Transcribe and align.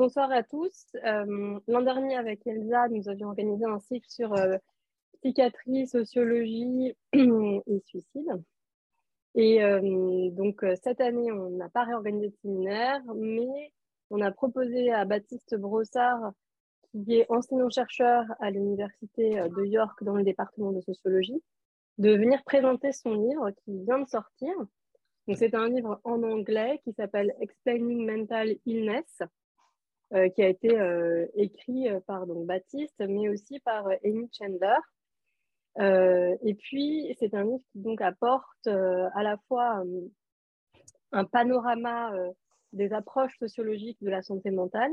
bonsoir 0.00 0.32
à 0.32 0.42
tous. 0.42 0.86
L'an 1.04 1.82
dernier, 1.82 2.16
avec 2.16 2.46
Elsa, 2.46 2.88
nous 2.88 3.06
avions 3.10 3.28
organisé 3.28 3.66
un 3.66 3.78
cycle 3.80 4.08
sur 4.08 4.34
psychiatrie, 5.12 5.86
sociologie 5.86 6.96
et 7.12 7.80
suicide. 7.84 8.42
Et 9.34 9.60
donc, 10.32 10.64
cette 10.82 11.02
année, 11.02 11.30
on 11.30 11.50
n'a 11.50 11.68
pas 11.68 11.84
réorganisé 11.84 12.28
de 12.28 12.36
séminaire, 12.40 13.02
mais 13.14 13.74
on 14.08 14.22
a 14.22 14.30
proposé 14.30 14.90
à 14.90 15.04
Baptiste 15.04 15.54
Brossard, 15.56 16.32
qui 16.94 17.16
est 17.16 17.30
enseignant-chercheur 17.30 18.24
à 18.40 18.50
l'Université 18.50 19.34
de 19.34 19.64
York 19.66 20.02
dans 20.02 20.14
le 20.14 20.24
département 20.24 20.72
de 20.72 20.80
sociologie, 20.80 21.42
de 21.98 22.16
venir 22.16 22.42
présenter 22.44 22.92
son 22.92 23.12
livre 23.12 23.50
qui 23.66 23.84
vient 23.84 23.98
de 23.98 24.08
sortir. 24.08 24.54
C'est 25.34 25.54
un 25.54 25.68
livre 25.68 26.00
en 26.04 26.22
anglais 26.22 26.80
qui 26.84 26.94
s'appelle 26.94 27.34
Explaining 27.38 28.10
Mental 28.10 28.56
Illness, 28.64 29.22
euh, 30.12 30.28
qui 30.30 30.42
a 30.42 30.48
été 30.48 30.76
euh, 30.76 31.24
écrit 31.34 31.88
euh, 31.88 32.00
par 32.00 32.26
donc, 32.26 32.44
Baptiste, 32.44 33.00
mais 33.08 33.28
aussi 33.28 33.60
par 33.60 33.86
Amy 34.04 34.28
Chandler. 34.36 34.74
et 35.78 36.54
puis, 36.54 37.14
c'est 37.20 37.32
un 37.32 37.44
livre 37.44 37.62
qui 37.70 37.78
donc 37.78 38.00
apporte 38.00 38.66
à 38.66 39.22
la 39.22 39.36
fois 39.46 39.84
un 41.12 41.24
panorama 41.24 42.12
des 42.72 42.92
approches 42.92 43.38
sociologiques 43.38 43.98
de 44.02 44.10
la 44.10 44.22
santé 44.22 44.50
mentale 44.50 44.90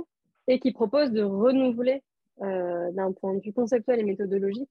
et 0.48 0.60
qui 0.60 0.72
propose 0.72 1.12
de 1.12 1.24
renouveler 1.24 2.04
d'un 2.40 3.12
point 3.12 3.34
de 3.34 3.40
vue 3.40 3.54
conceptuel 3.54 4.00
et 4.00 4.04
méthodologique 4.04 4.70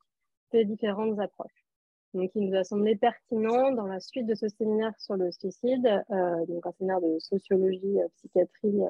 ces 0.52 0.64
différentes 0.64 1.18
approches. 1.18 1.66
Donc, 2.14 2.30
il 2.36 2.48
nous 2.48 2.56
a 2.56 2.62
semblé 2.62 2.94
pertinent 2.94 3.72
dans 3.72 3.86
la 3.86 3.98
suite 3.98 4.26
de 4.26 4.36
ce 4.36 4.48
séminaire 4.48 4.94
sur 4.98 5.16
le 5.16 5.32
suicide, 5.32 6.04
donc 6.46 6.64
un 6.64 6.72
séminaire 6.78 7.00
de 7.00 7.18
sociologie, 7.18 7.98
psychiatrie 8.14 8.80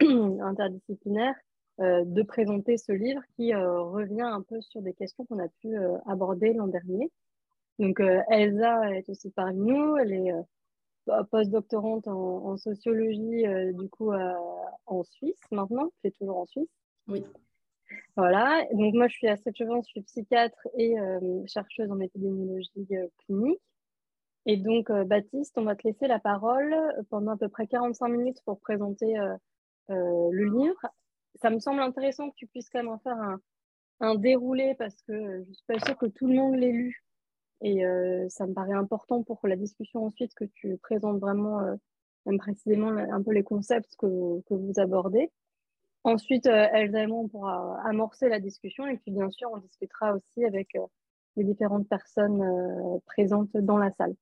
interdisciplinaire 0.40 1.34
euh, 1.78 2.04
de 2.06 2.22
présenter 2.22 2.78
ce 2.78 2.92
livre 2.92 3.20
qui 3.36 3.52
euh, 3.52 3.82
revient 3.82 4.22
un 4.22 4.40
peu 4.40 4.62
sur 4.62 4.80
des 4.80 4.94
questions 4.94 5.26
qu'on 5.26 5.38
a 5.38 5.48
pu 5.60 5.76
euh, 5.76 5.98
aborder 6.06 6.54
l'an 6.54 6.68
dernier. 6.68 7.12
Donc 7.78 8.00
Elsa 8.00 8.90
est 8.94 9.06
aussi 9.10 9.28
parmi 9.28 9.58
nous, 9.58 9.98
elle 9.98 10.14
est 10.14 10.32
postdoctorante 11.30 12.08
en, 12.08 12.46
en 12.46 12.56
sociologie 12.56 13.44
du 13.74 13.90
coup 13.90 14.12
en 14.86 15.02
Suisse 15.04 15.38
maintenant, 15.50 15.90
fait 16.00 16.10
toujours 16.12 16.38
en 16.38 16.46
Suisse. 16.46 16.70
Oui. 17.06 17.22
Voilà, 18.16 18.64
donc 18.72 18.94
moi 18.94 19.08
je 19.08 19.16
suis 19.16 19.28
à 19.28 19.36
Chevron, 19.54 19.82
je 19.82 19.90
suis 19.90 20.00
psychiatre 20.00 20.66
et 20.78 20.94
chercheuse 21.46 21.90
en 21.90 22.00
épidémiologie 22.00 22.88
clinique. 23.26 23.60
Et 24.46 24.56
donc 24.56 24.90
Baptiste, 24.90 25.58
on 25.58 25.64
va 25.64 25.76
te 25.76 25.86
laisser 25.86 26.06
la 26.06 26.18
parole 26.18 26.74
pendant 27.10 27.32
à 27.32 27.36
peu 27.36 27.50
près 27.50 27.66
45 27.66 28.08
minutes 28.08 28.40
pour 28.46 28.58
présenter 28.58 29.18
le 29.88 30.44
livre. 30.44 30.80
Ça 31.36 31.50
me 31.50 31.58
semble 31.58 31.80
intéressant 31.80 32.30
que 32.30 32.36
tu 32.36 32.46
puisses 32.46 32.70
quand 32.70 32.78
même 32.78 32.88
en 32.88 32.98
faire 32.98 33.18
un, 33.18 33.40
un 34.00 34.14
déroulé 34.14 34.74
parce 34.78 35.00
que 35.02 35.44
je 35.46 35.52
suis 35.52 35.64
pas 35.66 35.78
sûre 35.80 35.96
que 35.96 36.06
tout 36.06 36.26
le 36.26 36.34
monde 36.34 36.56
l'ait 36.56 36.72
lu. 36.72 37.04
Et 37.62 37.86
euh, 37.86 38.28
ça 38.28 38.46
me 38.46 38.52
paraît 38.52 38.74
important 38.74 39.22
pour 39.22 39.40
la 39.44 39.56
discussion 39.56 40.04
ensuite 40.04 40.34
que 40.34 40.44
tu 40.44 40.76
présentes 40.78 41.18
vraiment, 41.18 41.60
euh, 41.60 41.74
même 42.26 42.38
précisément, 42.38 42.88
un 42.88 43.22
peu 43.22 43.32
les 43.32 43.42
concepts 43.42 43.96
que, 43.96 44.40
que 44.42 44.54
vous 44.54 44.74
abordez. 44.76 45.30
Ensuite, 46.04 46.46
Elsa 46.46 47.02
et 47.02 47.06
moi, 47.06 47.20
on 47.20 47.28
pourra 47.28 47.80
amorcer 47.84 48.28
la 48.28 48.38
discussion 48.38 48.86
et 48.86 48.96
puis 48.96 49.10
bien 49.10 49.30
sûr, 49.30 49.50
on 49.52 49.58
discutera 49.58 50.14
aussi 50.14 50.44
avec 50.44 50.76
les 51.34 51.42
différentes 51.42 51.88
personnes 51.88 53.00
présentes 53.06 53.56
dans 53.56 53.76
la 53.76 53.90
salle. 53.90 54.14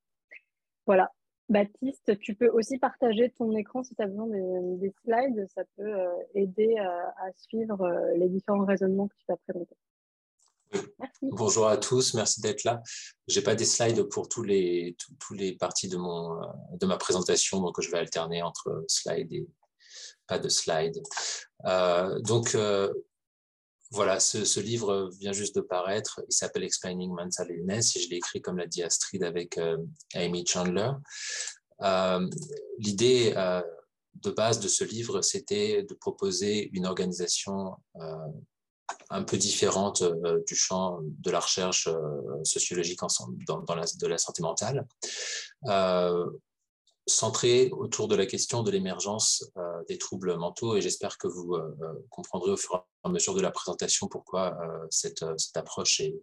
Voilà, 0.86 1.12
Baptiste, 1.50 2.18
tu 2.20 2.34
peux 2.34 2.48
aussi 2.48 2.78
partager 2.78 3.30
ton 3.30 3.54
écran 3.54 3.82
si 3.82 3.94
tu 3.94 4.02
as 4.02 4.06
besoin 4.06 4.26
des, 4.26 4.94
slides. 5.04 5.46
Ça 5.54 5.62
peut 5.76 5.82
euh, 5.82 6.08
aider 6.34 6.74
euh, 6.78 6.82
à 6.82 7.32
suivre 7.36 7.82
euh, 7.82 8.14
les 8.16 8.28
différents 8.28 8.64
raisonnements 8.64 9.08
que 9.08 9.14
tu 9.18 9.24
vas 9.28 9.36
présenter. 9.36 9.76
Merci. 10.98 11.26
Bonjour 11.30 11.68
à 11.68 11.76
tous, 11.76 12.14
merci 12.14 12.40
d'être 12.40 12.64
là. 12.64 12.82
Je 13.28 13.38
n'ai 13.38 13.44
pas 13.44 13.54
des 13.54 13.66
slides 13.66 14.02
pour 14.04 14.28
tous 14.28 14.42
les, 14.42 14.96
tous, 15.20 15.34
les 15.34 15.54
parties 15.54 15.88
de, 15.88 15.98
mon, 15.98 16.40
de 16.72 16.86
ma 16.86 16.96
présentation, 16.96 17.60
donc 17.60 17.80
je 17.80 17.90
vais 17.90 17.98
alterner 17.98 18.42
entre 18.42 18.84
slides 18.88 19.32
et 19.32 19.46
pas 20.26 20.38
de 20.38 20.48
slides. 20.48 21.00
donc, 22.24 22.56
voilà, 23.94 24.18
ce, 24.18 24.60
livre 24.60 25.08
vient 25.20 25.32
juste 25.32 25.54
de 25.54 25.60
paraître. 25.60 26.20
Il 26.28 26.32
s'appelle 26.32 26.64
Explaining 26.64 27.12
Mental 27.12 27.48
Illness 27.50 27.94
et 27.94 28.00
je 28.00 28.10
l'ai 28.10 28.16
écrit, 28.16 28.42
comme 28.42 28.58
l'a 28.58 28.66
dit 28.66 28.82
Astrid, 28.82 29.22
avec 29.22 29.56
euh, 29.56 29.78
Amy 30.14 30.44
Chandler. 30.44 30.90
Euh, 31.82 32.28
l'idée 32.78 33.32
euh, 33.36 33.62
de 34.14 34.30
base 34.30 34.58
de 34.58 34.66
ce 34.66 34.82
livre, 34.82 35.22
c'était 35.22 35.84
de 35.84 35.94
proposer 35.94 36.70
une 36.72 36.86
organisation 36.86 37.76
un 39.10 39.22
peu 39.22 39.36
différente 39.36 40.02
du 40.46 40.54
champ 40.54 40.98
de 41.02 41.30
la 41.30 41.40
recherche 41.40 41.88
sociologique 42.42 43.00
dans, 43.46 43.74
la 43.74 44.18
santé 44.18 44.42
mentale 44.42 44.86
centré 47.06 47.70
autour 47.72 48.08
de 48.08 48.16
la 48.16 48.26
question 48.26 48.62
de 48.62 48.70
l'émergence 48.70 49.44
euh, 49.56 49.82
des 49.88 49.98
troubles 49.98 50.36
mentaux 50.36 50.76
et 50.76 50.80
j'espère 50.80 51.18
que 51.18 51.28
vous 51.28 51.54
euh, 51.54 51.76
euh, 51.82 51.92
comprendrez 52.08 52.50
au 52.50 52.56
fur 52.56 52.74
et 52.76 53.06
à 53.06 53.10
mesure 53.10 53.34
de 53.34 53.42
la 53.42 53.50
présentation 53.50 54.08
pourquoi 54.08 54.56
cette, 54.88 55.24
cette, 55.36 55.58
approche 55.58 56.00
est 56.00 56.14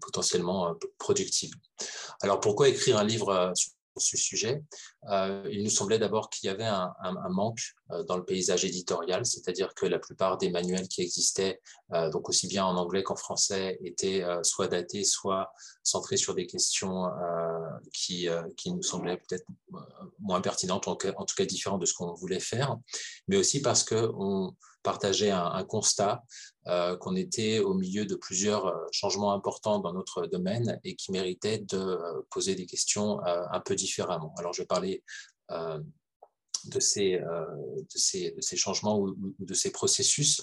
potentiellement 0.00 0.74
productive. 0.96 1.50
Alors 2.22 2.40
pourquoi 2.40 2.70
écrire 2.70 2.96
un 2.96 3.04
livre 3.04 3.52
sur 3.54 3.72
ce 4.00 4.16
sujet, 4.16 4.62
euh, 5.10 5.48
il 5.50 5.62
nous 5.62 5.70
semblait 5.70 5.98
d'abord 5.98 6.30
qu'il 6.30 6.48
y 6.48 6.50
avait 6.50 6.64
un, 6.64 6.94
manque 7.30 7.60
euh, 7.90 8.02
dans 8.04 8.16
le 8.16 8.24
paysage 8.24 8.64
éditorial, 8.64 9.24
c'est-à-dire 9.26 9.74
que 9.74 9.86
la 9.86 9.98
plupart 9.98 10.38
des 10.38 10.50
manuels 10.50 10.88
qui 10.88 11.02
existaient, 11.02 11.60
euh, 11.92 12.10
donc 12.10 12.28
aussi 12.28 12.46
bien 12.46 12.64
en 12.64 12.76
anglais 12.76 13.02
qu'en 13.02 13.16
français, 13.16 13.78
étaient 13.84 14.24
soit 14.42 14.68
datés, 14.68 15.04
soit 15.04 15.52
centrés 15.82 16.16
sur 16.16 16.34
des 16.34 16.46
questions 16.46 17.06
qui, 17.92 18.28
qui 18.56 18.72
nous 18.72 18.82
semblaient 18.82 19.18
peut-être 19.18 19.46
moins 20.18 20.40
pertinentes, 20.40 20.88
en, 20.88 20.92
en 20.92 21.24
tout 21.24 21.34
cas 21.36 21.44
différentes 21.44 21.80
de 21.80 21.86
ce 21.86 21.94
qu'on 21.94 22.12
voulait 22.14 22.40
faire, 22.40 22.76
mais 23.28 23.36
aussi 23.36 23.60
parce 23.60 23.84
qu'on 23.84 24.54
partageait 24.86 25.32
un, 25.32 25.64
constat 25.64 26.22
euh, 26.68 26.96
qu'on 26.96 27.16
était 27.16 27.58
au 27.58 27.74
milieu 27.74 28.06
de 28.06 28.14
plusieurs 28.14 28.66
euh, 28.66 28.86
changements 28.92 29.32
importants 29.32 29.80
dans 29.80 29.92
notre 29.92 30.26
domaine 30.26 30.78
et 30.84 30.94
qui 30.94 31.10
méritaient 31.10 31.58
de 31.58 31.76
euh, 31.76 32.22
poser 32.30 32.54
des 32.54 32.66
questions 32.66 33.18
un 33.24 33.60
peu 33.60 33.74
différemment. 33.74 34.32
Alors, 34.38 34.52
je 34.52 34.62
vais 34.62 34.66
parler 34.66 35.02
de 35.50 36.80
ces, 36.80 37.18
de, 37.18 37.98
ces, 37.98 38.30
de, 38.30 38.40
ces, 38.40 38.56
changements 38.56 39.00
ou, 39.00 39.16
de 39.38 39.54
ces 39.54 39.72
processus. 39.72 40.42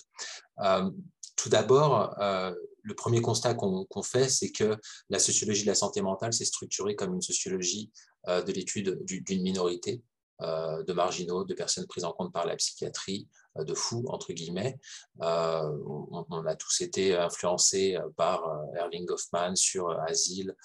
tout 1.35 1.49
d'abord, 1.49 2.15
le 2.19 2.95
premier 2.95 3.21
constat 3.21 3.53
qu'on 3.53 4.03
fait, 4.03 4.29
c'est 4.29 4.51
que 4.51 4.77
la 5.09 5.19
sociologie 5.19 5.63
de 5.63 5.71
la 5.73 5.75
santé 5.83 6.01
mentale 6.01 6.33
s'est 6.33 6.51
structurée 6.53 6.95
comme 6.95 7.13
une 7.13 7.21
sociologie 7.21 7.91
de 8.27 8.51
l'étude 8.51 9.03
d'une 9.05 9.41
minorité, 9.41 10.03
de 10.39 10.93
marginaux, 10.93 11.43
de 11.45 11.53
personnes 11.53 11.87
prises 11.87 12.03
en 12.03 12.11
compte 12.11 12.33
par 12.33 12.45
la 12.45 12.55
psychiatrie, 12.55 13.27
euh, 13.57 13.63
de 13.63 13.73
fous, 13.73 14.03
entre 14.07 14.33
guillemets. 14.33 14.79
Euh, 15.21 15.77
on, 15.85 16.45
a 16.45 16.55
tous 16.55 16.81
été 16.81 17.15
influencés 17.15 17.95
euh, 17.95 18.09
par 18.15 18.43
Erling 18.75 19.05
Goffman 19.05 19.55
sur 19.55 19.89
Asile, 20.07 20.55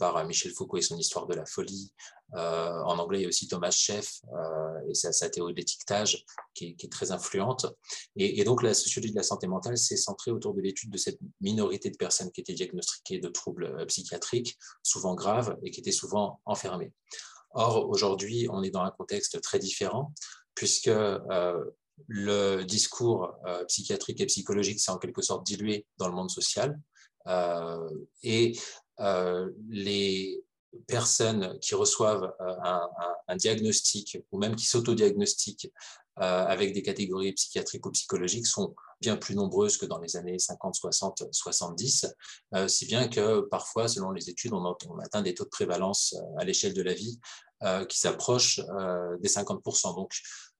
par 0.00 0.24
Michel 0.26 0.50
Foucault 0.50 0.78
et 0.78 0.82
son 0.82 0.96
histoire 0.96 1.28
de 1.28 1.34
la 1.36 1.46
folie. 1.46 1.92
en 2.32 2.98
anglais, 2.98 3.20
il 3.20 3.22
y 3.22 3.24
a 3.26 3.28
aussi 3.28 3.46
Thomas 3.46 3.70
Scheff 3.70 4.22
et 4.88 4.94
sa, 4.94 5.30
théorie 5.30 5.52
de 5.52 5.60
l'étiquetage 5.60 6.24
qui, 6.52 6.76
est 6.82 6.90
très 6.90 7.12
influente. 7.12 7.66
Et, 8.16 8.42
donc, 8.42 8.64
la 8.64 8.74
sociologie 8.74 9.12
de 9.12 9.16
la 9.16 9.22
santé 9.22 9.46
mentale 9.46 9.78
s'est 9.78 9.96
centrée 9.96 10.32
autour 10.32 10.52
de 10.52 10.60
l'étude 10.60 10.90
de 10.90 10.98
cette 10.98 11.20
minorité 11.40 11.90
de 11.90 11.96
personnes 11.96 12.32
qui 12.32 12.40
étaient 12.40 12.54
diagnostiquées 12.54 13.20
de 13.20 13.28
troubles 13.28 13.86
psychiatriques, 13.86 14.58
souvent 14.82 15.14
graves 15.14 15.56
et 15.62 15.70
qui 15.70 15.78
étaient 15.78 15.92
souvent 15.92 16.40
enfermées. 16.44 16.92
Or, 17.58 17.88
aujourd'hui, 17.88 18.48
on 18.50 18.62
est 18.62 18.70
dans 18.70 18.82
un 18.82 18.90
contexte 18.90 19.40
très 19.40 19.58
différent, 19.58 20.12
puisque 20.54 20.90
le 22.08 22.62
discours 22.62 23.34
euh, 23.46 23.64
psychiatrique 23.64 24.20
et 24.20 24.26
psychologique 24.26 24.80
s'est 24.80 24.90
en 24.90 24.98
quelque 24.98 25.22
sorte 25.22 25.46
dilué 25.46 25.86
dans 25.98 26.08
le 26.08 26.14
monde 26.14 26.30
social. 26.30 26.78
Euh, 27.26 27.88
et 28.22 28.56
euh, 29.00 29.50
les 29.68 30.44
personnes 30.86 31.58
qui 31.60 31.74
reçoivent 31.74 32.34
un, 32.38 33.36
diagnostic 33.36 34.18
ou 34.30 34.38
même 34.38 34.54
qui 34.54 34.66
s'autodiagnostiquent 34.66 35.72
avec 36.16 36.72
des 36.72 36.82
catégories 36.82 37.32
psychiatriques 37.32 37.84
ou 37.84 37.90
psychologiques 37.90 38.46
sont 38.46 38.74
bien 39.00 39.16
plus 39.16 39.34
nombreuses 39.34 39.76
que 39.76 39.84
dans 39.84 39.98
les 39.98 40.16
années 40.16 40.38
50, 40.38 40.74
60, 40.74 41.24
70, 41.30 42.06
si 42.68 42.86
bien 42.86 43.08
que 43.08 43.40
parfois, 43.42 43.86
selon 43.86 44.12
les 44.12 44.30
études, 44.30 44.54
on, 44.54 44.64
atteint 44.98 45.20
des 45.20 45.34
taux 45.34 45.44
de 45.44 45.50
prévalence 45.50 46.16
à 46.38 46.44
l'échelle 46.44 46.72
de 46.72 46.82
la 46.82 46.94
vie 46.94 47.20
qui 47.88 47.98
s'approchent 47.98 48.60
des 49.20 49.28
50%. 49.28 49.94
Donc, 49.94 50.12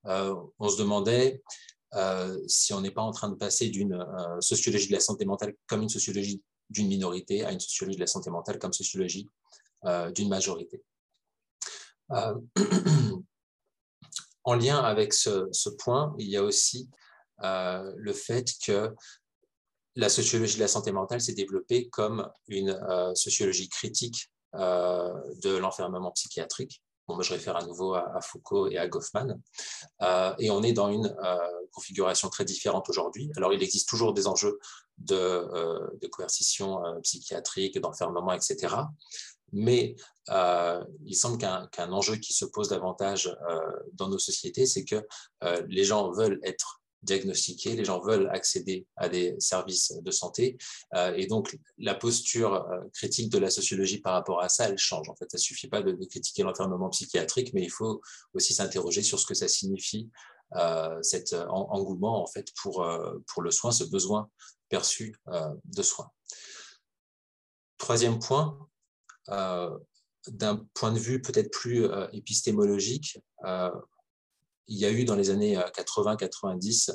euh, 0.07 0.35
on 0.59 0.69
se 0.69 0.79
demandait 0.79 1.43
euh, 1.95 2.39
si 2.47 2.73
on 2.73 2.81
n'est 2.81 2.91
pas 2.91 3.03
en 3.03 3.13
train 3.13 3.29
de 3.29 3.35
passer 3.35 3.69
d'une 3.69 3.95
euh, 3.95 4.41
sociologie 4.41 4.89
de 4.89 4.93
la 4.93 5.01
santé 5.01 5.25
mentale 5.25 5.55
comme 5.67 5.83
une 5.83 5.89
sociologie 5.89 6.43
d'une 6.71 6.89
minorité 6.89 7.45
à 7.45 7.53
une 7.53 7.61
sociologie 7.61 7.97
de 7.97 8.03
la 8.03 8.07
santé 8.07 8.31
mentale 8.31 8.59
comme 8.59 8.73
sociologie 8.73 9.29
d'une 10.15 10.29
majorité. 10.29 10.83
en 14.47 14.55
lien 14.55 14.79
avec 14.79 15.13
ce, 15.13 15.69
point, 15.71 16.15
il 16.19 16.29
y 16.29 16.37
a 16.37 16.43
aussi 16.43 16.89
le 17.43 18.13
fait 18.13 18.49
que 18.65 18.95
la 19.97 20.09
sociologie 20.09 20.55
de 20.55 20.61
la 20.61 20.69
santé 20.69 20.93
mentale 20.93 21.21
s'est 21.21 21.35
développée 21.35 21.89
comme 21.89 22.31
une 22.47 22.79
sociologie 23.15 23.69
critique 23.69 24.31
de 24.55 25.57
l'enfermement 25.57 26.13
psychiatrique. 26.13 26.81
Bon, 27.09 27.21
je 27.21 27.33
réfère 27.33 27.57
à 27.57 27.65
nouveau 27.65 27.95
à, 27.95 28.21
Foucault 28.21 28.69
et 28.69 28.79
à 28.79 28.87
Goffman. 28.89 29.41
et 30.39 30.51
on 30.51 30.63
est 30.63 30.73
dans 30.73 30.91
une 30.91 31.15
configuration 31.73 32.29
très 32.29 32.45
différente 32.45 32.89
aujourd'hui. 32.89 33.31
Alors, 33.37 33.53
il 33.53 33.63
existe 33.63 33.89
toujours 33.89 34.15
des 34.15 34.29
enjeux 34.29 34.59
de 34.99 36.07
coercition 36.13 36.81
psychiatrique, 37.03 37.81
d'enfermement, 37.81 38.33
etc. 38.33 38.77
Mais 39.57 39.97
euh, 40.29 40.85
il 41.07 41.17
semble 41.17 41.39
qu'un 41.39 41.93
enjeu 41.93 42.17
qui 42.17 42.35
se 42.35 42.45
pose 42.45 42.69
davantage 42.69 43.35
euh, 43.49 43.61
dans 43.95 44.09
nos 44.09 44.19
sociétés, 44.19 44.67
c'est 44.67 44.85
que 44.85 45.07
euh, 45.45 45.63
les 45.69 45.83
gens 45.83 46.11
veulent 46.13 46.39
être 46.43 46.83
diagnostiqués, 47.03 47.75
les 47.75 47.85
gens 47.85 48.01
veulent 48.01 48.29
accéder 48.33 48.87
à 48.97 49.09
des 49.09 49.35
services 49.39 49.93
de 50.03 50.11
santé. 50.11 50.59
et 51.15 51.27
donc, 51.27 51.57
la 51.79 51.95
posture 51.95 52.67
critique 52.95 53.31
de 53.31 53.39
la 53.39 53.49
sociologie 53.49 54.01
par 54.01 54.15
rapport 54.15 54.43
à 54.43 54.49
ça, 54.49 54.69
elle 54.69 54.79
change. 54.79 55.09
En 55.09 55.15
fait, 55.15 55.31
ça 55.31 55.37
ne 55.37 55.43
suffit 55.43 55.69
pas 55.69 55.83
de, 55.83 55.93
critiquer 56.07 56.43
l'enfermement 56.43 56.89
psychiatrique, 56.89 57.53
mais 57.55 57.63
il 57.63 57.71
faut 57.71 58.01
aussi 58.35 58.55
s'interroger 58.55 59.03
sur 59.03 59.21
ce 59.21 59.27
que 59.27 59.35
ça 59.35 59.47
signifie, 59.47 60.11
cet 61.03 61.33
engouement 61.49 62.25
en 62.25 62.27
fait, 62.27 62.49
pour, 62.61 62.85
pour 63.29 63.43
le 63.43 63.53
soin, 63.53 63.71
ce 63.71 63.85
besoin 63.85 64.29
perçu 64.69 65.15
de 65.65 65.83
soins. 65.83 66.11
Troisième 67.79 68.19
point, 68.19 68.59
d'un 69.29 70.67
point 70.75 70.93
de 70.93 70.99
vue 70.99 71.23
peut-être 71.23 71.51
plus 71.51 71.85
euh, 71.85 72.09
épistémologique, 72.13 73.19
euh, 73.45 73.71
il 74.69 74.79
y 74.79 74.85
a 74.85 74.91
eu 74.91 75.05
dans 75.05 75.15
les 75.15 75.31
années 75.31 75.57
80-90 75.57 76.91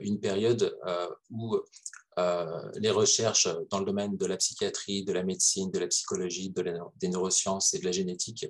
une 0.00 0.18
période 0.18 0.74
où 1.28 1.58
les 2.76 2.90
recherches 2.90 3.48
dans 3.68 3.80
le 3.80 3.84
domaine 3.84 4.16
de 4.16 4.24
la 4.24 4.38
psychiatrie, 4.38 5.04
de 5.04 5.12
la 5.12 5.22
médecine, 5.22 5.70
de 5.70 5.78
la 5.78 5.88
psychologie, 5.88 6.48
de 6.48 6.64
des 6.96 7.08
neurosciences 7.08 7.74
et 7.74 7.80
de 7.80 7.84
la 7.84 7.92
génétique 7.92 8.46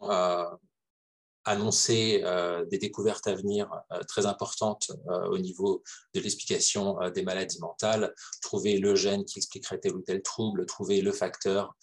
ont 0.00 0.58
annoncer 1.44 2.22
euh, 2.24 2.64
des 2.66 2.78
découvertes 2.78 3.26
à 3.26 3.34
venir 3.34 3.70
euh, 3.92 4.00
très 4.06 4.26
importantes 4.26 4.90
euh, 5.08 5.28
au 5.28 5.38
niveau 5.38 5.82
de 6.14 6.20
l'explication 6.20 6.98
des 7.14 7.22
maladies 7.22 7.60
mentales, 7.60 8.14
trouver 8.42 8.78
le 8.78 8.94
gène 8.94 9.24
qui 9.24 9.38
expliquerait 9.38 9.78
tel 9.78 9.94
ou 9.94 10.02
tel 10.02 10.22
trouble, 10.22 10.66
trouver 10.66 11.00
le 11.00 11.12
facteur 11.12 11.74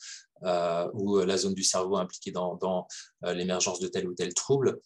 ou 0.94 1.18
la 1.18 1.36
zone 1.36 1.56
du 1.56 1.64
cerveau 1.64 1.98
impliquée 1.98 2.30
dans, 2.30 2.88
l'émergence 3.24 3.80
de 3.80 3.88
tel 3.88 4.08
ou 4.08 4.14
tel 4.14 4.36
trouble. 4.36 4.80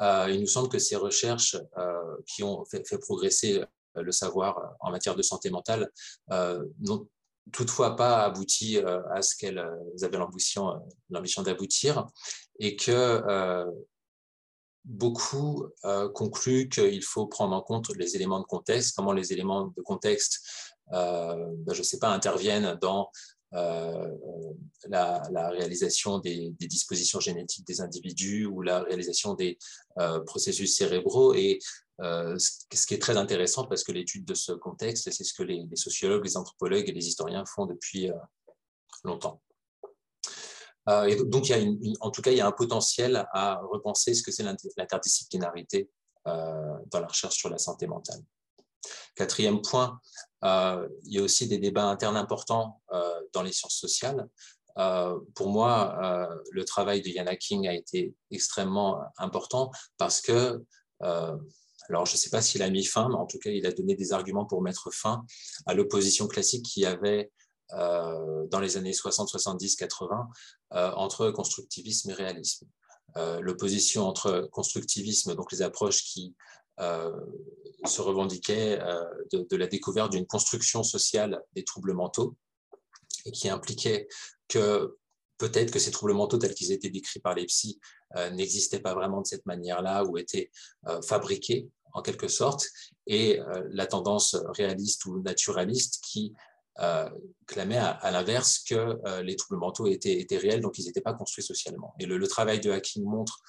il 0.00 0.38
nous 0.38 0.46
semble 0.46 0.68
que 0.68 0.78
ces 0.78 0.96
recherches 0.96 1.56
qui 2.26 2.42
ont 2.42 2.62
fait, 2.66 2.84
progresser 3.00 3.64
le 3.94 4.12
savoir 4.12 4.74
en 4.80 4.90
matière 4.90 5.16
de 5.16 5.22
santé 5.22 5.48
mentale 5.48 5.90
n'ont 6.30 7.08
toutefois 7.52 7.96
pas 7.96 8.22
abouti 8.24 8.78
à 8.78 9.22
ce 9.22 9.34
qu'elles 9.34 9.66
avaient 10.02 10.18
l'ambition 10.18 11.42
d'aboutir 11.42 12.06
et 12.58 12.76
que 12.76 13.24
beaucoup 14.84 15.66
euh, 15.84 16.08
concluent 16.08 16.68
qu'il 16.68 17.02
faut 17.02 17.26
prendre 17.26 17.54
en 17.54 17.60
compte 17.60 17.94
les 17.96 18.16
éléments 18.16 18.40
de 18.40 18.44
contexte, 18.44 18.96
comment 18.96 19.12
les 19.12 19.32
éléments 19.32 19.72
de 19.76 19.82
contexte, 19.82 20.40
euh, 20.92 21.46
ben, 21.58 21.74
je 21.74 21.80
ne 21.80 21.84
sais 21.84 21.98
pas, 21.98 22.08
interviennent 22.08 22.78
dans 22.80 23.10
euh, 23.54 24.08
la, 24.88 25.50
réalisation 25.50 26.18
des, 26.18 26.54
dispositions 26.58 27.20
génétiques 27.20 27.66
des 27.66 27.80
individus 27.80 28.46
ou 28.46 28.62
la 28.62 28.82
réalisation 28.82 29.34
des 29.34 29.58
processus 30.26 30.76
cérébraux. 30.76 31.34
Et 31.34 31.58
ce 31.98 32.86
qui 32.86 32.94
est 32.94 33.02
très 33.02 33.16
intéressant, 33.16 33.64
parce 33.64 33.84
que 33.84 33.92
l'étude 33.92 34.24
de 34.24 34.34
ce 34.34 34.52
contexte, 34.52 35.10
c'est 35.10 35.24
ce 35.24 35.34
que 35.34 35.42
les, 35.42 35.66
sociologues, 35.74 36.24
les 36.24 36.36
anthropologues 36.36 36.88
et 36.88 36.92
les 36.92 37.08
historiens 37.08 37.44
font 37.44 37.66
depuis 37.66 38.10
longtemps. 39.04 39.40
Euh, 40.88 41.24
donc, 41.24 41.48
il 41.48 41.52
y 41.52 41.54
a 41.54 41.96
en 42.00 42.10
tout 42.10 42.22
cas, 42.22 42.30
il 42.30 42.38
y 42.38 42.40
a 42.40 42.46
un 42.46 42.52
potentiel 42.52 43.26
à 43.32 43.60
repenser 43.70 44.14
ce 44.14 44.22
que 44.22 44.30
c'est 44.30 44.44
l'interdisciplinarité 44.76 45.90
euh, 46.26 46.76
dans 46.90 47.00
la 47.00 47.06
recherche 47.06 47.36
sur 47.36 47.50
la 47.50 47.58
santé 47.58 47.86
mentale. 47.86 48.20
Quatrième 49.14 49.60
point, 49.60 50.00
euh, 50.44 50.88
il 51.04 51.14
y 51.14 51.18
a 51.18 51.22
aussi 51.22 51.48
des 51.48 51.58
débats 51.58 51.86
internes 51.86 52.16
importants 52.16 52.80
dans 53.32 53.42
les 53.42 53.52
sciences 53.52 53.76
sociales. 53.76 54.28
pour 55.34 55.48
moi, 55.48 56.28
le 56.52 56.64
travail 56.64 57.02
de 57.02 57.08
Yana 57.08 57.36
King 57.36 57.68
a 57.68 57.74
été 57.74 58.14
extrêmement 58.30 59.02
important 59.18 59.70
parce 59.96 60.20
que 60.20 60.64
alors, 61.88 62.04
je 62.04 62.12
ne 62.12 62.18
sais 62.18 62.30
pas 62.30 62.42
s'il 62.42 62.62
a 62.62 62.68
mis 62.68 62.84
fin, 62.84 63.08
mais 63.08 63.14
en 63.14 63.26
tout 63.26 63.38
cas, 63.38 63.50
il 63.50 63.66
a 63.66 63.72
donné 63.72 63.94
des 63.94 64.12
arguments 64.12 64.44
pour 64.44 64.60
mettre 64.62 64.90
fin 64.92 65.24
à 65.66 65.74
l'opposition 65.74 66.28
classique 66.28 66.64
qui 66.64 66.84
avait 66.84 67.30
dans 67.70 68.60
les 68.60 68.76
années 68.76 68.92
60, 68.92 69.28
70, 69.28 69.76
80 69.76 70.28
entre 70.70 71.30
constructivisme 71.30 72.10
et 72.10 72.14
réalisme. 72.14 72.66
Euh, 73.16 73.40
l'opposition 73.40 74.06
entre 74.06 74.48
constructivisme, 74.52 75.34
donc 75.34 75.50
les 75.50 75.62
approches 75.62 76.04
qui 76.04 76.34
euh, 76.80 77.10
se 77.84 78.02
revendiquaient 78.02 78.78
de, 79.32 79.56
la 79.56 79.66
découverte 79.66 80.12
d'une 80.12 80.26
construction 80.26 80.82
sociale 80.82 81.42
des 81.54 81.64
troubles 81.64 81.94
mentaux 81.94 82.36
et 83.24 83.32
qui 83.32 83.48
impliquait 83.48 84.08
que 84.46 84.96
peut-être 85.38 85.70
que 85.70 85.78
ces 85.78 85.90
troubles 85.90 86.12
mentaux 86.12 86.38
tels 86.38 86.54
qu'ils 86.54 86.72
étaient 86.72 86.90
décrits 86.90 87.20
par 87.20 87.34
les 87.34 87.46
psys 87.46 87.80
n'existaient 88.32 88.80
pas 88.80 88.94
vraiment 88.94 89.22
de 89.22 89.26
cette 89.26 89.46
manière-là 89.46 90.04
ou 90.04 90.18
étaient 90.18 90.50
fabriqués 91.06 91.68
en 91.94 92.02
quelque 92.02 92.28
sorte, 92.28 92.66
et 93.06 93.40
la 93.70 93.86
tendance 93.86 94.36
réaliste 94.56 95.06
ou 95.06 95.20
naturaliste 95.20 96.02
qui 96.04 96.34
euh, 96.80 97.08
clamait 97.46 97.78
à, 97.78 98.10
l'inverse 98.10 98.60
que 98.60 98.74
euh, 98.74 99.22
les 99.22 99.34
troubles 99.34 99.58
mentaux 99.58 99.86
étaient, 99.86 100.26
réels, 100.30 100.60
donc 100.60 100.78
ils 100.78 100.84
n'étaient 100.84 101.00
pas 101.00 101.14
construits 101.14 101.42
socialement. 101.42 101.94
Et 101.98 102.06
le, 102.06 102.28
travail 102.28 102.60
de 102.60 102.70
hacking 102.70 103.04
montre, 103.04 103.40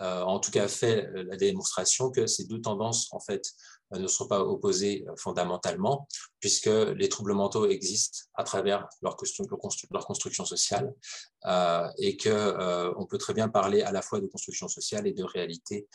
euh, 0.00 0.22
en 0.22 0.40
tout 0.40 0.50
cas 0.50 0.66
fait 0.68 1.06
la 1.12 1.36
démonstration 1.36 2.10
que 2.10 2.26
ces 2.26 2.46
deux 2.46 2.60
tendances, 2.60 3.08
en 3.12 3.20
fait, 3.20 3.42
ne 3.92 4.06
sont 4.06 4.26
pas 4.26 4.40
opposées 4.40 5.04
fondamentalement, 5.18 6.08
puisque 6.40 6.66
les 6.66 7.10
troubles 7.10 7.34
mentaux 7.34 7.68
existent 7.68 8.20
à 8.34 8.42
travers 8.42 8.88
leur, 9.02 9.16
construction 9.16 10.46
sociale, 10.46 10.94
et 11.98 12.16
qu'on 12.16 12.94
on 12.96 13.06
peut 13.06 13.18
très 13.18 13.34
bien 13.34 13.50
parler 13.50 13.82
à 13.82 13.92
la 13.92 14.00
fois 14.00 14.20
de 14.20 14.26
construction 14.26 14.66
sociale 14.66 15.06
et 15.06 15.12
de 15.12 15.24
réalité 15.24 15.86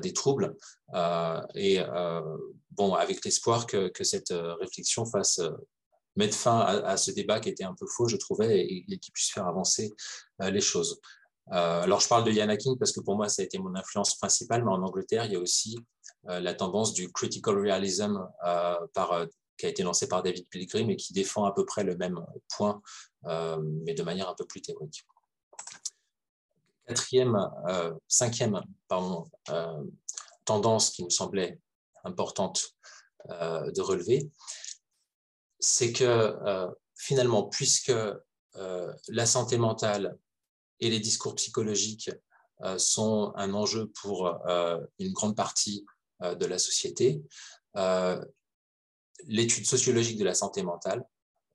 des 0.00 0.14
troubles. 0.14 0.56
et 1.54 1.80
bon, 2.70 2.94
avec 2.94 3.22
l'espoir 3.26 3.66
que, 3.66 3.88
que, 3.88 4.04
cette 4.04 4.32
réflexion 4.32 5.04
fasse 5.04 5.42
mettre 6.16 6.36
fin 6.36 6.60
à, 6.60 6.96
ce 6.96 7.10
débat 7.10 7.40
qui 7.40 7.48
était 7.48 7.64
un 7.64 7.74
peu 7.74 7.86
faux, 7.86 8.08
je 8.08 8.16
trouvais, 8.16 8.60
et, 8.60 8.98
qui 8.98 9.10
puisse 9.10 9.30
faire 9.30 9.46
avancer 9.46 9.92
euh, 10.42 10.50
les 10.50 10.60
choses. 10.60 11.00
Euh, 11.52 11.82
alors, 11.82 12.00
je 12.00 12.08
parle 12.08 12.24
de 12.24 12.30
Yann 12.30 12.56
King 12.56 12.78
parce 12.78 12.92
que 12.92 13.00
pour 13.00 13.16
moi, 13.16 13.28
ça 13.28 13.42
a 13.42 13.44
été 13.44 13.58
mon 13.58 13.74
influence 13.74 14.16
principale, 14.16 14.64
mais 14.64 14.70
en 14.70 14.82
Angleterre, 14.82 15.26
il 15.26 15.32
y 15.32 15.36
a 15.36 15.40
aussi 15.40 15.78
euh, 16.28 16.40
la 16.40 16.54
tendance 16.54 16.92
du 16.94 17.12
critical 17.12 17.58
realism 17.58 18.26
qui 19.56 19.66
a 19.66 19.68
été 19.68 19.82
lancée 19.82 20.08
par 20.08 20.22
David 20.22 20.48
Pilgrim 20.48 20.90
et 20.90 20.96
qui 20.96 21.12
défend 21.12 21.44
à 21.44 21.52
peu 21.52 21.64
près 21.64 21.84
le 21.84 21.96
même 21.96 22.18
point, 22.56 22.80
mais 23.24 23.94
de 23.94 24.02
manière 24.02 24.28
un 24.28 24.34
peu 24.34 24.44
plus 24.46 24.60
théorique. 24.60 25.06
Quatrième, 26.86 27.38
cinquième 28.08 28.60
tendance 30.44 30.90
qui 30.90 31.04
me 31.04 31.10
semblait 31.10 31.60
importante 32.02 32.74
de 33.28 33.80
relever, 33.80 34.28
c'est 35.64 35.92
que 35.92 36.04
euh, 36.04 36.68
finalement, 36.94 37.44
puisque 37.44 37.90
euh, 37.90 38.92
la 39.08 39.26
santé 39.26 39.56
mentale 39.56 40.16
et 40.80 40.90
les 40.90 41.00
discours 41.00 41.34
psychologiques 41.36 42.10
euh, 42.62 42.78
sont 42.78 43.32
un 43.36 43.54
enjeu 43.54 43.90
pour 44.02 44.30
une 44.98 45.12
grande 45.12 45.36
partie 45.36 45.84
de 46.20 46.46
la 46.46 46.58
société, 46.58 47.22
l'étude 49.26 49.66
sociologique 49.66 50.18
de 50.18 50.24
la 50.24 50.34
santé 50.34 50.62
mentale 50.62 51.04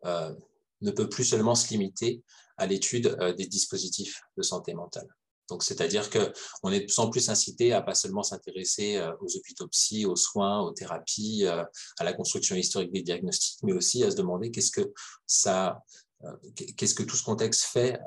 ne 0.03 0.91
peut 0.91 1.09
plus 1.09 1.25
seulement 1.25 1.55
se 1.55 1.69
limiter 1.69 2.23
à 2.57 2.65
l'étude 2.65 3.17
des 3.37 3.47
dispositifs 3.47 4.21
de 4.37 4.43
santé 4.43 4.73
mentale. 4.73 5.07
Donc, 5.49 5.63
c'est-à-dire 5.63 6.09
qu'on 6.09 6.71
est 6.71 6.81
de 6.81 6.85
plus 6.85 6.99
en 6.99 7.09
plus 7.09 7.29
incité 7.29 7.73
à 7.73 7.81
pas 7.81 7.95
seulement 7.95 8.23
s'intéresser 8.23 8.97
euh, 8.97 9.11
aux 9.19 9.67
psy, 9.67 10.05
aux 10.05 10.15
soins, 10.15 10.61
aux 10.61 10.71
thérapies, 10.71 11.45
euh, 11.45 11.63
à 11.99 12.03
la 12.03 12.13
construction 12.13 12.55
historique 12.55 12.91
des 12.91 13.01
diagnostics, 13.01 13.59
mais 13.63 13.73
aussi 13.73 14.03
à 14.03 14.11
se 14.11 14.15
demander 14.15 14.51
qu'est-ce 14.51 14.71
que 14.71 14.93
ça, 15.25 15.81
euh, 16.23 16.31
qu'est-ce 16.77 16.93
que 16.93 17.03
tout 17.03 17.15
ce 17.15 17.23
contexte 17.23 17.63
fait 17.63 17.99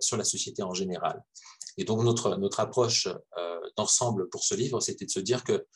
sur 0.00 0.16
la 0.16 0.24
société 0.24 0.62
en 0.62 0.74
général. 0.74 1.22
Et 1.76 1.84
donc, 1.84 2.02
notre, 2.02 2.36
notre 2.36 2.60
approche 2.60 3.08
d'ensemble 3.76 4.28
pour 4.30 4.42
ce 4.42 4.54
livre, 4.54 4.80
c'était 4.80 5.04
de 5.04 5.10
se 5.10 5.20
dire 5.20 5.44
que 5.44 5.66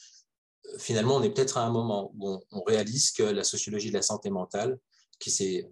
finalement, 0.78 1.16
on 1.16 1.22
est 1.22 1.30
peut-être 1.30 1.58
à 1.58 1.64
un 1.64 1.70
moment 1.70 2.12
où 2.14 2.28
on, 2.28 2.40
on 2.50 2.62
réalise 2.62 3.12
que 3.12 3.22
la 3.22 3.44
sociologie 3.44 3.90
de 3.90 3.94
la 3.94 4.02
santé 4.02 4.30
mentale, 4.30 4.78
qui 5.20 5.30
s'est 5.30 5.70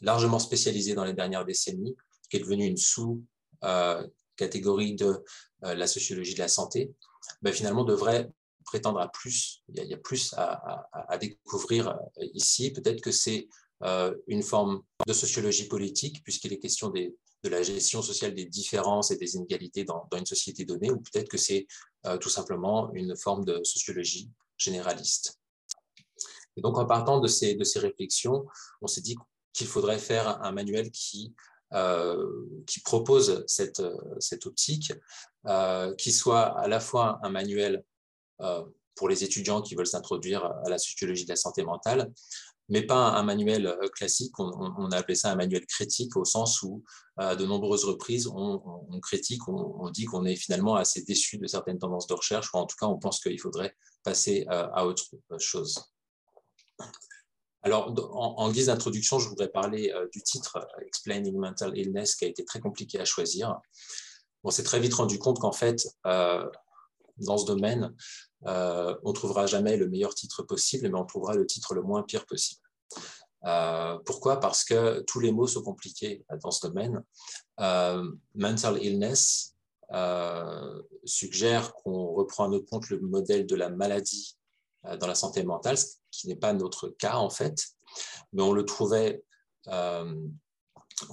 largement 0.00 0.38
spécialisée 0.38 0.94
dans 0.94 1.04
les 1.04 1.14
dernières 1.14 1.44
décennies, 1.44 1.96
qui 2.28 2.36
est 2.36 2.40
devenue 2.40 2.66
une 2.66 2.76
sous- 2.76 3.24
catégorie 4.36 4.94
de 4.94 5.24
la 5.62 5.86
sociologie 5.86 6.34
de 6.34 6.40
la 6.40 6.48
santé, 6.48 6.92
ben, 7.42 7.52
finalement 7.52 7.84
devrait 7.84 8.30
prétendre 8.64 9.00
à 9.00 9.08
plus. 9.08 9.62
Il 9.68 9.84
y 9.84 9.94
a, 9.94 9.98
plus 9.98 10.34
à, 10.36 11.18
découvrir 11.18 11.98
ici. 12.34 12.72
Peut-être 12.72 13.00
que 13.00 13.10
c'est 13.10 13.48
une 14.26 14.42
forme 14.42 14.82
de 15.06 15.12
sociologie 15.12 15.68
politique, 15.68 16.22
puisqu'il 16.24 16.52
est 16.52 16.58
question 16.58 16.88
de 16.90 17.48
la 17.48 17.62
gestion 17.62 18.02
sociale 18.02 18.34
des 18.34 18.46
différences 18.46 19.10
et 19.10 19.16
des 19.16 19.34
inégalités 19.36 19.84
dans, 19.84 20.08
une 20.16 20.26
société 20.26 20.64
donnée, 20.64 20.90
ou 20.90 21.00
peut-être 21.00 21.28
que 21.28 21.38
c'est 21.38 21.66
tout 22.20 22.30
simplement 22.30 22.92
une 22.94 23.16
forme 23.16 23.44
de 23.44 23.62
sociologie 23.64 24.30
généraliste. 24.56 25.38
Et 26.56 26.60
donc, 26.60 26.78
en 26.78 26.86
partant 26.86 27.20
de 27.20 27.28
ces, 27.28 27.56
réflexions, 27.76 28.46
on 28.80 28.86
s'est 28.86 29.00
dit 29.00 29.16
qu'il 29.52 29.66
faudrait 29.66 29.98
faire 29.98 30.42
un 30.42 30.52
manuel 30.52 30.90
qui, 30.90 31.34
euh, 31.34 31.51
qui 32.66 32.80
propose 32.80 33.44
cette, 33.46 33.82
cette 34.20 34.46
optique, 34.46 34.92
euh, 35.48 35.92
qui 35.96 36.12
soit 36.12 36.56
à 36.56 36.68
la 36.68 36.78
fois 36.78 37.18
un 37.24 37.28
manuel 37.28 37.84
euh, 38.40 38.62
pour 38.94 39.08
les 39.08 39.24
étudiants 39.24 39.60
qui 39.60 39.74
veulent 39.74 39.88
s'introduire 39.88 40.44
à 40.44 40.68
la 40.68 40.78
sociologie 40.78 41.24
de 41.24 41.30
la 41.30 41.36
santé 41.36 41.64
mentale, 41.64 42.12
mais 42.68 42.82
pas 42.82 43.08
un, 43.08 43.24
manuel 43.24 43.76
classique. 43.92 44.38
On, 44.38 44.90
a 44.92 44.96
appelé 44.96 45.16
ça 45.16 45.32
un 45.32 45.34
manuel 45.34 45.66
critique 45.66 46.16
au 46.16 46.24
sens 46.24 46.62
où, 46.62 46.84
à 47.16 47.34
de 47.34 47.44
nombreuses 47.44 47.84
reprises, 47.84 48.28
on, 48.28 49.00
critique, 49.02 49.48
on, 49.48 49.90
dit 49.90 50.04
qu'on 50.04 50.24
est 50.24 50.36
finalement 50.36 50.76
assez 50.76 51.02
déçu 51.02 51.38
de 51.38 51.46
certaines 51.48 51.78
tendances 51.78 52.06
de 52.06 52.14
recherche, 52.14 52.54
ou 52.54 52.58
en 52.58 52.66
tout 52.66 52.76
cas, 52.78 52.86
on 52.86 52.98
pense 52.98 53.18
qu'il 53.20 53.40
faudrait 53.40 53.74
passer 54.04 54.46
à 54.48 54.86
autre 54.86 55.06
chose. 55.38 55.82
Alors, 57.64 57.94
en, 58.12 58.50
guise 58.50 58.66
d'introduction, 58.66 59.20
je 59.20 59.28
voudrais 59.28 59.48
parler 59.48 59.92
euh, 59.94 60.08
du 60.12 60.20
titre 60.20 60.56
euh, 60.56 60.84
Explaining 60.84 61.36
Mental 61.36 61.76
Illness, 61.78 62.16
qui 62.16 62.24
a 62.24 62.28
été 62.28 62.44
très 62.44 62.58
compliqué 62.58 62.98
à 62.98 63.04
choisir. 63.04 63.60
On 64.42 64.50
s'est 64.50 64.64
très 64.64 64.80
vite 64.80 64.94
rendu 64.94 65.20
compte 65.20 65.38
qu'en 65.38 65.52
fait, 65.52 65.86
euh, 66.06 66.44
dans 67.18 67.38
ce 67.38 67.46
domaine, 67.46 67.94
on 68.44 68.48
ne 68.48 69.12
trouvera 69.12 69.46
jamais 69.46 69.76
le 69.76 69.88
meilleur 69.88 70.14
titre 70.14 70.42
possible, 70.42 70.88
mais 70.88 70.98
on 70.98 71.04
trouvera 71.04 71.34
le 71.34 71.46
titre 71.46 71.74
le 71.74 71.82
moins 71.82 72.02
pire 72.02 72.26
possible. 72.26 72.60
pourquoi? 74.04 74.40
Parce 74.40 74.64
que 74.64 75.00
tous 75.02 75.20
les 75.20 75.30
mots 75.30 75.46
sont 75.46 75.62
compliqués 75.62 76.24
dans 76.42 76.50
ce 76.50 76.66
domaine. 76.66 77.04
mental 78.34 78.82
illness 78.82 79.54
suggère 81.04 81.74
qu'on 81.74 82.14
reprend 82.14 82.46
à 82.46 82.48
notre 82.48 82.66
compte 82.66 82.88
le 82.88 82.98
modèle 82.98 83.46
de 83.46 83.54
la 83.54 83.68
maladie 83.68 84.36
dans 84.98 85.06
la 85.06 85.14
santé 85.14 85.44
mentale, 85.44 85.76
qui 86.12 86.28
n'est 86.28 86.36
pas 86.36 86.52
notre 86.52 86.88
cas 86.90 87.16
en 87.16 87.30
fait, 87.30 87.56
mais 88.32 88.42
on 88.42 88.52
le 88.52 88.64
trouvait 88.64 89.24
euh, 89.68 90.28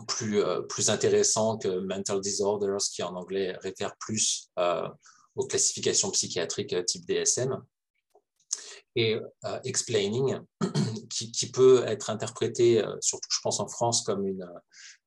plus, 0.08 0.42
euh, 0.42 0.62
plus 0.62 0.90
intéressant 0.90 1.58
que 1.58 1.80
mental 1.80 2.22
disorders, 2.22 2.78
qui 2.94 3.02
en 3.02 3.16
anglais 3.16 3.56
réfère 3.62 3.96
plus 3.98 4.50
euh, 4.60 4.88
aux 5.36 5.48
classifications 5.48 6.12
psychiatriques 6.12 6.76
type 6.86 7.06
DSM. 7.06 7.64
Et 8.96 9.18
explaining, 9.64 10.40
qui, 11.10 11.32
qui, 11.32 11.52
peut 11.52 11.86
être 11.88 12.10
interprété, 12.10 12.84
surtout 13.00 13.30
je 13.32 13.40
pense 13.42 13.60
en 13.62 13.68
France, 13.68 14.02
comme 14.02 14.26
une, 14.26 14.46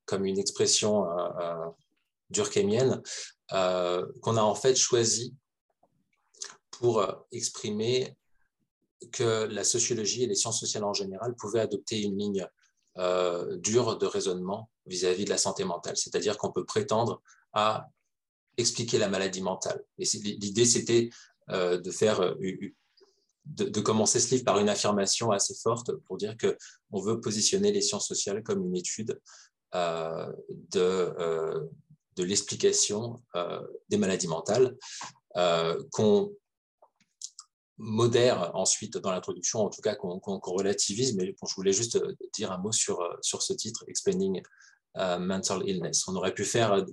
comme 0.07 0.25
une 0.25 0.39
expression 0.39 1.05
durkheimienne, 2.31 3.03
qu'on 3.51 4.37
a 4.37 4.41
en 4.41 4.55
fait 4.55 4.77
choisi 4.77 5.35
pour 6.71 7.05
exprimer 7.33 8.17
que 9.11 9.45
la 9.45 9.65
sociologie 9.65 10.25
et 10.25 10.27
les 10.27 10.35
sciences 10.35 10.61
sociales 10.61 10.85
en 10.85 10.93
général 10.93 11.35
pouvaient 11.35 11.61
adopter 11.61 12.01
une 12.03 12.19
ligne 12.19 12.47
euh, 12.99 13.57
dure 13.57 13.97
de 13.97 14.05
raisonnement 14.05 14.69
vis-à-vis 14.85 15.25
de 15.25 15.31
la 15.31 15.39
santé 15.39 15.65
mentale. 15.65 15.97
C'est-à-dire 15.97 16.37
qu'on 16.37 16.53
peut 16.53 16.67
prétendre 16.67 17.23
à 17.55 17.89
expliquer 18.59 18.99
la 18.99 19.09
maladie 19.09 19.41
mentale. 19.41 19.83
L'idée, 19.97 20.67
c'était 20.67 21.09
euh, 21.49 21.81
de 21.81 21.91
faire 21.91 22.21
euh, 22.21 22.35
de, 23.47 23.81
commencer 23.81 24.21
ce 24.21 24.35
livre 24.35 24.45
par 24.45 24.59
une 24.59 24.69
affirmation 24.69 25.31
assez 25.31 25.55
forte 25.55 25.93
pour 26.05 26.19
dire 26.19 26.37
que 26.37 26.59
on 26.91 27.01
veut 27.01 27.19
positionner 27.19 27.73
les 27.73 27.81
sciences 27.81 28.07
sociales 28.07 28.43
comme 28.43 28.63
une 28.63 28.77
étude 28.77 29.19
de, 29.73 31.71
de 32.17 32.23
l'explication 32.23 33.23
des 33.89 33.97
maladies 33.97 34.29
mentales, 34.29 34.77
qu'on 35.91 36.31
modère 37.83 38.53
ensuite 38.55 38.97
dans 38.97 39.11
l'introduction, 39.11 39.61
en 39.61 39.69
tout 39.69 39.81
cas 39.81 39.97
qu'on 39.97 40.21
relativise, 40.39 41.17
mais 41.17 41.35
je 41.47 41.55
voulais 41.55 41.73
juste 41.73 41.97
euh, 41.97 42.15
dire 42.33 42.53
un 42.53 42.59
mot 42.59 42.71
sur, 42.71 43.01
euh, 43.01 43.17
sur 43.23 43.43
ce 43.43 43.53
titre, 43.53 43.85
Explaining 43.89 44.41
euh, 44.99 45.19
Mental 45.19 45.69
Illness. 45.69 46.07
On 46.07 46.15
aurait 46.15 46.33
pu 46.33 46.45
faire 46.45 46.85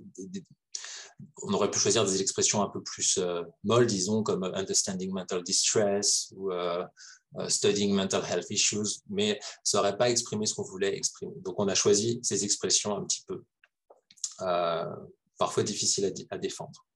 on 1.42 1.52
aurait 1.52 1.70
pu 1.70 1.78
choisir 1.78 2.04
des 2.06 2.22
expressions 2.22 2.62
un 2.62 2.68
peu 2.70 2.82
plus 2.82 3.20
molles, 3.62 3.86
disons, 3.86 4.22
comme 4.22 4.42
Understanding 4.42 5.12
Mental 5.12 5.42
Distress 5.42 6.32
ou 6.34 6.50
Studying 7.46 7.94
Mental 7.94 8.24
Health 8.24 8.48
Issues, 8.48 9.02
mais 9.10 9.38
ça 9.62 9.78
n'aurait 9.78 9.98
pas 9.98 10.08
exprimé 10.08 10.46
ce 10.46 10.54
qu'on 10.54 10.62
voulait 10.62 10.96
exprimer. 10.96 11.34
Donc 11.44 11.56
on 11.60 11.68
a 11.68 11.74
choisi 11.74 12.20
ces 12.22 12.42
expressions 12.42 12.96
un 12.96 13.04
petit 13.04 13.22
peu 13.26 13.44
parfois 15.38 15.62
difficiles 15.62 16.10
à 16.30 16.38
défendre. 16.38 16.86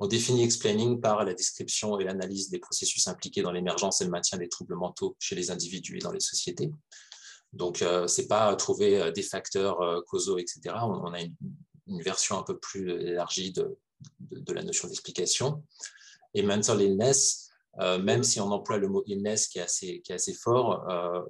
On 0.00 0.08
définit 0.08 0.42
explaining 0.42 1.00
par 1.00 1.24
la 1.24 1.34
description 1.34 2.00
et 2.00 2.04
l'analyse 2.04 2.50
des 2.50 2.58
processus 2.58 3.06
impliqués 3.06 3.42
dans 3.42 3.52
l'émergence 3.52 4.00
et 4.00 4.04
le 4.04 4.10
maintien 4.10 4.38
des 4.38 4.48
troubles 4.48 4.74
mentaux 4.74 5.16
chez 5.20 5.36
les 5.36 5.50
individus 5.50 5.96
et 5.96 6.00
dans 6.00 6.10
les 6.10 6.20
sociétés. 6.20 6.72
Donc, 7.52 7.82
euh, 7.82 8.08
ce 8.08 8.20
n'est 8.20 8.26
pas 8.26 8.54
trouver 8.56 9.00
euh, 9.00 9.12
des 9.12 9.22
facteurs 9.22 9.80
euh, 9.80 10.00
causaux, 10.08 10.38
etc. 10.38 10.74
On, 10.82 11.12
a 11.12 11.20
une, 11.20 12.02
version 12.02 12.36
un 12.36 12.42
peu 12.42 12.58
plus 12.58 12.90
élargie 12.90 13.52
de, 13.52 13.76
la 14.52 14.62
notion 14.64 14.88
d'explication. 14.88 15.62
Et 16.34 16.42
mental 16.42 16.82
illness, 16.82 17.50
même 17.78 18.24
si 18.24 18.40
on 18.40 18.50
emploie 18.50 18.78
le 18.78 18.88
mot 18.88 19.02
illness 19.06 19.46
qui 19.46 19.58
est 19.58 19.62
assez, 19.62 20.00
qui 20.00 20.12
est 20.12 20.16
assez 20.16 20.34
fort, 20.34 20.84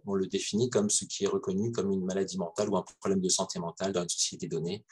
on 0.07 0.15
le 0.15 0.27
définit 0.27 0.71
comme 0.71 0.89
ce 0.89 1.05
qui 1.05 1.25
est 1.25 1.29
reconnu 1.29 1.73
comme 1.73 1.93
une 1.93 2.05
maladie 2.05 2.39
mentale 2.39 2.71
ou 2.71 2.77
un 2.77 2.85
problème 3.01 3.21
de 3.21 3.29
santé 3.29 3.59
mentale 3.59 3.93
dans 3.93 4.03
une 4.03 4.09
société 4.09 4.49
donnée. 4.49 4.85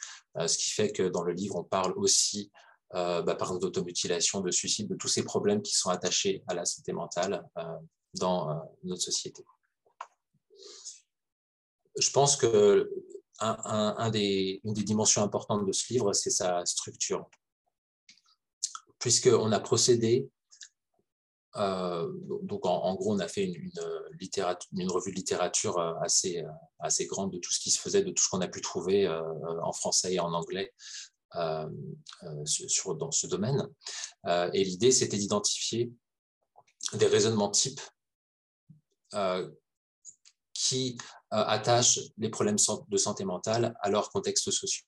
ce 0.45 0.57
qui 0.57 0.69
fait 0.69 0.91
que 0.91 1.03
dans 1.03 1.23
le 1.23 1.33
livre, 1.33 1.55
on 1.55 1.63
parle 1.63 1.93
aussi 1.95 2.51
euh, 2.51 2.72
bah, 2.93 3.35
par 3.35 3.47
exemple 3.47 3.61
d'automutilation, 3.61 4.41
de 4.41 4.51
suicide, 4.51 4.87
de 4.87 4.95
tous 4.95 5.07
ces 5.07 5.23
problèmes 5.23 5.61
qui 5.61 5.73
sont 5.73 5.89
attachés 5.89 6.43
à 6.47 6.53
la 6.53 6.63
santé 6.65 6.93
mentale 6.93 7.43
euh, 7.57 7.63
dans 8.13 8.51
euh, 8.51 8.53
notre 8.83 9.01
société. 9.01 9.43
Je 11.97 12.09
pense 12.11 12.35
que 12.35 12.91
des, 14.11 14.61
une 14.63 14.73
des 14.73 14.83
dimensions 14.83 15.23
importantes 15.23 15.65
de 15.65 15.71
ce 15.71 15.91
livre, 15.91 16.13
c'est 16.13 16.29
sa 16.29 16.63
structure. 16.65 17.29
Puisqu'on 18.99 19.51
a 19.51 19.59
procédé, 19.59 20.29
donc 21.55 22.65
en, 22.65 22.95
gros, 22.95 23.13
on 23.13 23.19
a 23.19 23.27
fait 23.27 23.43
une, 23.43 23.71
revue 24.89 25.11
de 25.11 25.15
littérature 25.15 25.77
assez, 26.01 26.43
assez 26.79 27.05
grande 27.05 27.33
de 27.33 27.37
tout 27.37 27.51
ce 27.51 27.59
qui 27.59 27.69
se 27.69 27.79
faisait, 27.79 28.01
de 28.01 28.11
tout 28.11 28.23
ce 28.23 28.29
qu'on 28.29 28.41
a 28.41 28.47
pu 28.47 28.61
trouver 28.61 29.07
en 29.61 29.73
français 29.73 30.13
et 30.13 30.19
en 30.19 30.33
anglais 30.33 30.73
euh, 30.73 30.79
euh, 30.79 31.12
sur, 32.45 32.95
dans 32.95 33.11
ce 33.11 33.27
domaine. 33.27 33.67
Euh, 34.25 34.49
et 34.53 34.63
l'idée, 34.63 34.91
c'était 34.91 35.17
d'identifier 35.17 35.91
des 36.93 37.07
raisonnements 37.07 37.49
types 37.51 37.81
qui 40.53 40.97
attachent 41.29 41.99
les 42.17 42.29
problèmes 42.29 42.57
de 42.87 42.97
santé 42.97 43.25
mentale 43.25 43.75
à 43.81 43.89
leur 43.89 44.09
contexte 44.09 44.49
social. 44.49 44.85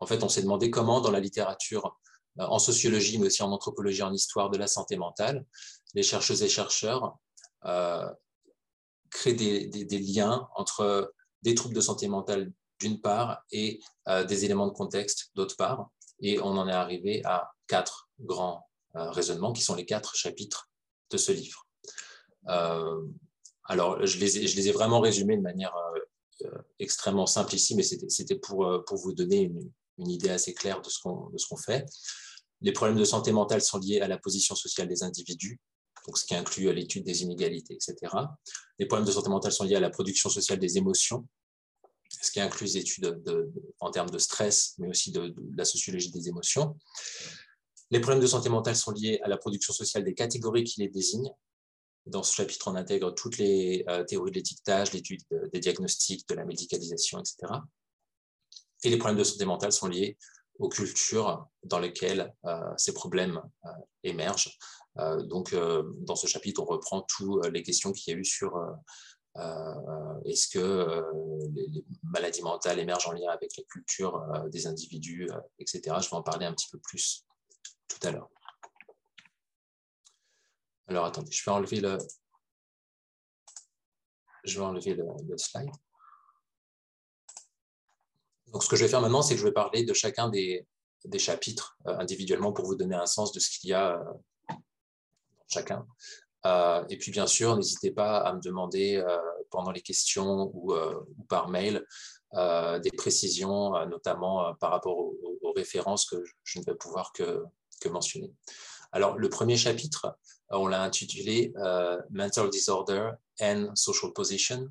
En 0.00 0.06
fait, 0.06 0.22
on 0.22 0.28
s'est 0.28 0.42
demandé 0.42 0.70
comment, 0.70 1.00
dans 1.00 1.10
la 1.10 1.20
littérature, 1.20 1.98
en 2.38 2.58
sociologie, 2.58 3.18
mais 3.18 3.28
aussi 3.28 3.42
en 3.42 3.50
anthropologie, 3.50 4.02
en 4.02 4.12
histoire 4.12 4.50
de 4.50 4.58
la 4.58 4.66
santé 4.66 4.96
mentale, 4.96 5.46
les 5.94 6.02
chercheuses 6.02 6.42
et 6.42 6.48
chercheurs 6.48 7.16
créent 9.10 9.34
des, 9.34 9.98
liens 9.98 10.48
entre 10.54 11.12
des 11.42 11.54
troubles 11.54 11.74
de 11.74 11.80
santé 11.80 12.08
mentale 12.08 12.52
d'une 12.80 13.00
part, 13.00 13.42
et 13.50 13.80
euh, 14.08 14.24
des 14.24 14.44
éléments 14.44 14.66
de 14.66 14.72
contexte 14.72 15.30
d'autre 15.34 15.56
part. 15.56 15.90
Et 16.20 16.40
on 16.40 16.56
en 16.56 16.68
est 16.68 16.72
arrivé 16.72 17.22
à 17.24 17.50
quatre 17.66 18.08
grands 18.20 18.66
euh, 18.96 19.10
raisonnements 19.10 19.52
qui 19.52 19.62
sont 19.62 19.74
les 19.74 19.84
quatre 19.84 20.14
chapitres 20.16 20.68
de 21.10 21.16
ce 21.16 21.32
livre. 21.32 21.66
Euh, 22.48 23.02
alors, 23.64 24.04
je 24.06 24.18
les, 24.18 24.38
ai, 24.38 24.46
je 24.46 24.72
vraiment 24.72 25.00
résumés 25.00 25.36
de 25.36 25.42
manière 25.42 25.74
extrêmement 26.78 27.26
simple 27.26 27.54
ici, 27.54 27.74
mais 27.74 27.82
c'était 27.82 28.36
pour, 28.36 28.84
pour 28.86 28.98
vous 28.98 29.12
donner 29.12 29.40
une, 29.40 29.72
une, 29.98 30.10
idée 30.10 30.28
assez 30.28 30.54
claire 30.54 30.80
de 30.82 30.88
ce 30.88 31.00
qu'on 31.00 31.56
fait. 31.56 31.84
Les 32.60 32.72
problèmes 32.72 32.98
de 32.98 33.04
santé 33.04 33.32
mentale 33.32 33.62
sont 33.62 33.78
liés 33.78 34.00
à 34.00 34.06
la 34.06 34.18
position 34.18 34.54
sociale 34.54 34.86
des 34.86 35.02
individus, 35.02 35.58
donc 36.06 36.18
ce 36.18 36.24
qui 36.24 36.34
inclut 36.34 36.72
l'étude 36.72 37.04
des 37.04 37.22
inégalités, 37.22 37.74
etc. 37.74 38.12
Les 38.78 38.86
problèmes 38.86 39.06
de 39.06 39.12
santé 39.12 39.28
mentale 39.28 39.52
sont 39.52 39.64
liés 39.64 39.76
à 39.76 39.80
la 39.80 39.90
production 39.90 40.30
sociale 40.30 40.58
des 40.58 40.78
émotions, 40.78 41.26
ce 42.08 42.30
qui 42.30 42.40
inclut 42.40 42.66
les 42.66 42.76
études 42.78 43.22
en 43.80 43.90
termes 43.90 44.10
de 44.10 44.18
stress, 44.18 44.74
mais 44.78 44.88
aussi 44.88 45.12
de, 45.12 45.34
la 45.56 45.64
sociologie 45.64 46.10
des 46.10 46.28
émotions. 46.28 46.76
Les 47.90 48.00
problèmes 48.00 48.22
de 48.22 48.26
santé 48.26 48.48
mentale 48.48 48.76
sont 48.76 48.90
liés 48.90 49.20
à 49.22 49.28
la 49.28 49.36
production 49.36 49.72
sociale 49.72 50.04
des 50.04 50.14
catégories 50.14 50.64
qui 50.64 50.80
les 50.80 50.88
désignent. 50.88 51.30
Dans 52.06 52.22
ce 52.22 52.34
chapitre, 52.34 52.68
on 52.68 52.76
intègre 52.76 53.12
toutes 53.12 53.38
les 53.38 53.84
euh, 53.88 54.04
théories 54.04 54.30
de 54.30 54.36
l'étiquetage, 54.36 54.92
l'étude 54.92 55.22
des 55.52 55.60
diagnostics, 55.60 56.28
de 56.28 56.34
la 56.34 56.44
médicalisation, 56.44 57.18
etc. 57.18 57.52
Et 58.84 58.90
les 58.90 58.98
problèmes 58.98 59.18
de 59.18 59.24
santé 59.24 59.44
mentale 59.44 59.72
sont 59.72 59.88
liés 59.88 60.16
aux 60.58 60.68
cultures 60.68 61.46
dans 61.64 61.78
lesquelles 61.78 62.32
ces 62.78 62.94
problèmes 62.94 63.42
émergent. 64.04 64.56
donc, 65.24 65.54
dans 65.54 66.16
ce 66.16 66.26
chapitre, 66.26 66.62
on 66.62 66.64
reprend 66.64 67.02
toutes 67.02 67.46
les 67.48 67.62
questions 67.62 67.92
qu'il 67.92 68.14
y 68.14 68.16
a 68.16 68.18
eu 68.18 68.24
sur 68.24 68.56
est-ce 70.24 70.48
que 70.48 71.04
les, 71.52 71.84
maladies 72.02 72.42
mentales 72.42 72.78
émergent 72.78 73.08
en 73.08 73.12
lien 73.12 73.30
avec 73.30 73.56
la 73.56 73.64
culture 73.64 74.26
des 74.50 74.66
individus, 74.66 75.28
etc. 75.58 75.96
Je 76.00 76.08
vais 76.08 76.16
en 76.16 76.22
parler 76.22 76.46
un 76.46 76.52
petit 76.52 76.70
peu 76.70 76.78
plus 76.78 77.24
tout 77.88 77.98
à 78.06 78.10
l'heure. 78.10 78.30
Alors, 80.88 81.04
attendez, 81.04 81.32
je 81.32 81.44
vais 81.44 81.50
enlever 81.50 81.80
le, 81.80 81.98
je 84.44 84.58
vais 84.58 84.64
enlever 84.64 84.94
le, 84.94 85.36
slide. 85.36 85.70
Donc, 88.48 88.62
ce 88.62 88.68
que 88.68 88.76
je 88.76 88.84
vais 88.84 88.90
faire 88.90 89.00
maintenant, 89.00 89.22
c'est 89.22 89.34
que 89.34 89.40
je 89.40 89.46
vais 89.46 89.52
parler 89.52 89.84
de 89.84 89.92
chacun 89.92 90.28
des, 90.28 90.66
chapitres 91.18 91.78
euh, 91.86 91.96
individuellement 91.98 92.52
pour 92.52 92.64
vous 92.64 92.74
donner 92.74 92.96
un 92.96 93.06
sens 93.06 93.32
de 93.32 93.38
ce 93.38 93.58
qu'il 93.58 93.70
y 93.70 93.72
a 93.72 93.92
euh, 93.94 94.04
dans 94.48 95.44
chacun. 95.48 95.86
Euh, 96.46 96.84
et 96.88 96.96
puis, 96.96 97.10
bien 97.10 97.26
sûr, 97.26 97.56
n'hésitez 97.56 97.90
pas 97.90 98.18
à 98.18 98.32
me 98.32 98.40
demander 98.40 99.02
pendant 99.50 99.70
les 99.70 99.80
questions 99.80 100.50
ou, 100.54 100.74
par 101.28 101.48
mail 101.48 101.84
des 102.32 102.90
précisions, 102.96 103.72
notamment 103.86 104.54
par 104.60 104.70
rapport 104.70 104.98
aux, 104.98 105.52
références 105.54 106.04
que 106.04 106.22
je 106.44 106.58
ne 106.58 106.64
vais 106.64 106.74
pouvoir 106.74 107.12
que, 107.12 107.42
mentionner. 107.88 108.30
Alors, 108.92 109.16
le 109.16 109.28
premier 109.28 109.56
chapitre, 109.56 110.18
on 110.50 110.66
l'a 110.66 110.82
intitulé 110.82 111.52
Mental 112.10 112.50
Disorder 112.50 113.12
and 113.40 113.70
social 113.74 114.12
position, 114.12 114.68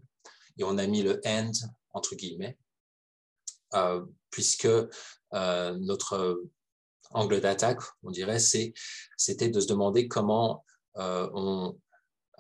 et 0.58 0.64
on 0.64 0.78
a 0.78 0.86
mis 0.86 1.02
le 1.02 1.20
and 1.26 1.52
entre 1.96 2.16
guillemets, 2.16 2.58
euh, 3.74 4.06
puisque 4.30 4.66
euh, 4.68 5.78
notre 5.80 6.44
angle 7.12 7.42
d'attaque, 7.42 7.80
on 8.04 8.12
dirait, 8.12 8.40
c'était 8.40 9.50
de 9.50 9.60
se 9.60 9.68
demander 9.68 10.08
comment 10.08 10.64
euh, 10.64 10.75
on 10.96 11.78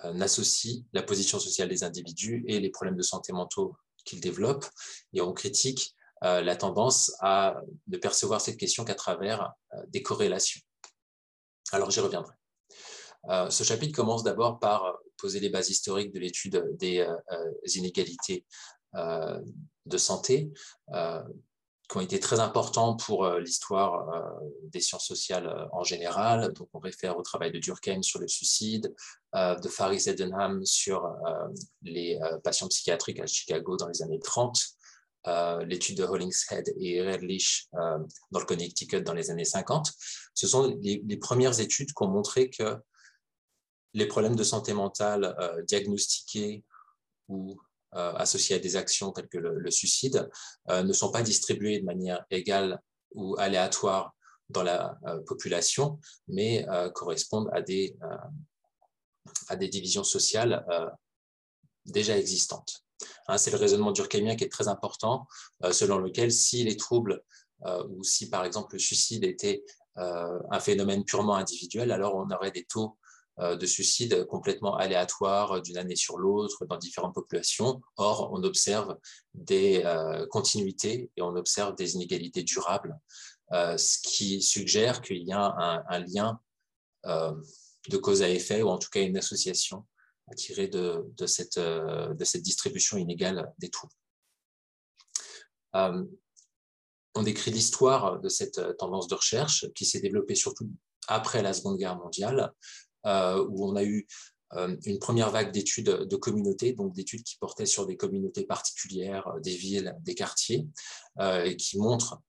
associe 0.02 0.84
la 0.94 1.04
position 1.04 1.40
sociale 1.40 1.70
des 1.70 1.84
individus 1.84 2.44
et 2.48 2.60
les 2.60 2.70
problèmes 2.70 2.96
de 2.96 3.04
santé 3.04 3.34
mentaux 3.34 3.76
qu'ils 4.06 4.22
développent, 4.22 4.68
et 5.14 5.22
on 5.22 5.34
critique 5.34 5.96
la 6.22 6.56
tendance 6.56 7.14
à 7.20 7.62
ne 7.88 7.98
percevoir 7.98 8.42
cette 8.42 8.58
question 8.58 8.86
qu'à 8.86 8.96
travers 8.96 9.54
des 9.88 10.02
corrélations. 10.02 10.62
Alors 11.72 11.92
j'y 11.92 12.00
reviendrai. 12.00 12.34
ce 13.50 13.64
chapitre 13.64 13.96
commence 13.96 14.24
d'abord 14.24 14.60
par 14.60 15.00
poser 15.18 15.40
les 15.40 15.50
bases 15.50 15.70
historiques 15.70 16.14
de 16.14 16.20
l'étude 16.20 16.64
des 16.78 17.00
euh, 17.00 17.16
euh, 17.32 17.52
inégalités 17.76 18.46
euh, 18.96 19.42
de 19.86 19.98
santé, 19.98 20.52
qui 21.89 21.98
ont 21.98 22.01
été 22.01 22.20
très 22.20 22.39
importants 22.39 22.96
pour 22.96 23.30
l'histoire 23.38 24.08
des 24.63 24.80
sciences 24.80 25.06
sociales 25.06 25.70
en 25.72 25.84
général. 25.84 26.51
Donc, 26.54 26.68
on 26.74 26.80
réfère 26.80 27.18
au 27.18 27.22
travail 27.22 27.51
de 27.51 27.60
Durkheim 27.60 28.01
sur 28.01 28.20
le 28.20 28.27
suicide, 28.27 28.94
de 29.34 29.70
Faris 29.70 30.04
Edenham 30.08 30.65
sur 30.65 31.15
les 31.84 32.20
patients 32.44 32.68
psychiatriques 32.70 33.20
à 33.20 33.27
Chicago 33.27 33.77
dans 33.77 33.88
les 33.88 34.01
années 34.01 34.20
30, 34.20 34.60
l'étude 35.68 35.98
de 35.98 36.04
Hollingshead 36.04 36.74
et 36.80 37.04
Redlich 37.04 37.70
dans 37.72 38.39
le 38.39 38.46
Connecticut 38.46 39.01
dans 39.01 39.13
les 39.13 39.30
années 39.30 39.46
50. 39.46 39.92
Ce 40.34 40.48
sont 40.48 40.75
les, 40.82 41.04
les 41.06 41.18
premières 41.18 41.60
études 41.60 41.94
qui 41.94 42.04
ont 42.04 42.08
montré 42.08 42.50
que 42.50 42.80
les 43.96 44.06
problèmes 44.06 44.36
de 44.36 44.44
santé 44.44 44.74
mentale 44.74 45.36
euh, 45.39 45.63
diagnostiqués 45.63 46.63
ou 47.27 47.54
euh, 47.54 47.56
associés 47.96 48.56
à 48.56 48.60
des 48.60 48.75
actions 48.75 49.12
telles 49.12 49.28
que 49.28 49.38
le, 49.38 49.72
suicide 49.72 50.30
euh, 50.70 50.84
ne 50.84 50.94
sont 50.94 51.12
pas 51.12 51.22
distribués 51.22 51.80
de 51.80 51.86
manière 51.86 52.25
égale 52.30 52.82
ou 53.14 53.36
aléatoire 53.38 54.14
dans 54.50 54.64
la 54.64 55.00
population, 55.25 56.00
mais 56.28 56.68
correspondent 56.94 57.50
à 57.52 57.62
des, 57.62 57.98
à 59.48 59.56
des 59.56 59.70
divisions 59.70 60.04
sociales 60.04 60.64
déjà 61.86 62.16
existantes. 62.16 62.84
Hein, 63.28 63.39
c'est 63.39 63.50
le 63.50 63.58
raisonnement 63.58 63.91
durkheimien 63.91 64.36
qui 64.36 64.43
est 64.43 64.52
très 64.52 64.67
important, 64.67 65.28
selon 65.72 65.98
lequel 65.98 66.32
si 66.32 66.63
les 66.63 66.78
troubles 66.78 67.24
ou 67.89 68.04
si 68.04 68.30
par 68.30 68.46
exemple 68.46 68.76
le 68.76 68.80
suicide 68.80 69.24
était 69.24 69.63
un 69.96 70.60
phénomène 70.60 71.06
purement 71.06 71.38
individuel, 71.38 71.91
alors 71.91 72.13
on 72.13 72.30
aurait 72.30 72.52
des 72.52 72.65
taux 72.65 72.98
euh, 72.98 73.05
de 73.38 73.65
suicides 73.65 74.26
complètement 74.26 74.78
aléatoires 74.78 75.62
d'une 75.62 75.78
année 75.78 75.95
sur 75.95 76.17
l'autre 76.17 76.65
dans 76.65 76.78
différentes 76.78 77.13
populations. 77.13 77.82
Or, 77.98 78.32
on 78.32 78.43
observe 78.43 78.98
des 79.34 79.84
euh, 79.84 80.26
continuités 80.28 81.12
et 81.17 81.21
on 81.21 81.36
observe 81.36 81.76
des 81.76 81.95
inégalités 81.95 82.43
durables, 82.43 82.98
euh, 83.52 83.78
ce 83.78 83.98
qui 84.02 84.41
suggère 84.41 85.02
qu'il 85.02 85.24
y 85.24 85.34
a 85.34 85.84
un, 85.89 86.00
lien 86.00 86.39
de 87.06 87.98
cause 87.98 88.24
à 88.24 88.30
effet, 88.30 88.63
ou 88.63 88.69
en 88.69 88.80
tout 88.80 88.89
cas 88.89 89.02
une 89.02 89.17
association 89.17 89.86
à 90.28 90.34
de, 90.34 91.26
cette, 91.28 91.60
de 91.60 92.24
cette 92.24 92.41
distribution 92.41 92.98
inégale 92.98 93.54
des 93.60 93.69
troubles. 93.69 93.93
on 95.74 97.21
décrit 97.21 97.52
l'histoire 97.52 98.19
de 98.19 98.30
cette 98.30 98.78
tendance 98.78 99.08
de 99.08 99.13
recherche 99.13 99.71
qui 99.76 99.86
s'est 99.86 100.00
développée 100.00 100.34
surtout 100.34 100.67
après 101.08 101.41
la 101.41 101.54
Seconde 101.54 101.78
Guerre 101.78 101.98
mondiale, 101.98 102.39
euh, 102.39 102.50
où 103.06 103.65
on 103.65 103.76
a 103.76 103.84
eu 103.84 104.08
euh, 104.54 104.76
une 104.86 105.00
première 105.00 105.32
vague 105.32 105.52
d'études 105.52 105.89
de 105.89 106.15
communautés, 106.15 106.74
donc 106.74 106.94
d'études 106.94 107.24
qui 107.24 107.38
portaient 107.38 107.65
sur 107.65 107.86
des 107.86 107.98
communautés 107.98 108.46
particulières, 108.46 109.28
euh, 109.28 109.39
des 109.39 109.56
villes, 109.56 109.96
des 110.02 110.15
quartiers, 110.15 110.68
et 111.46 111.56
qui 111.56 111.78
montrent 111.78 112.22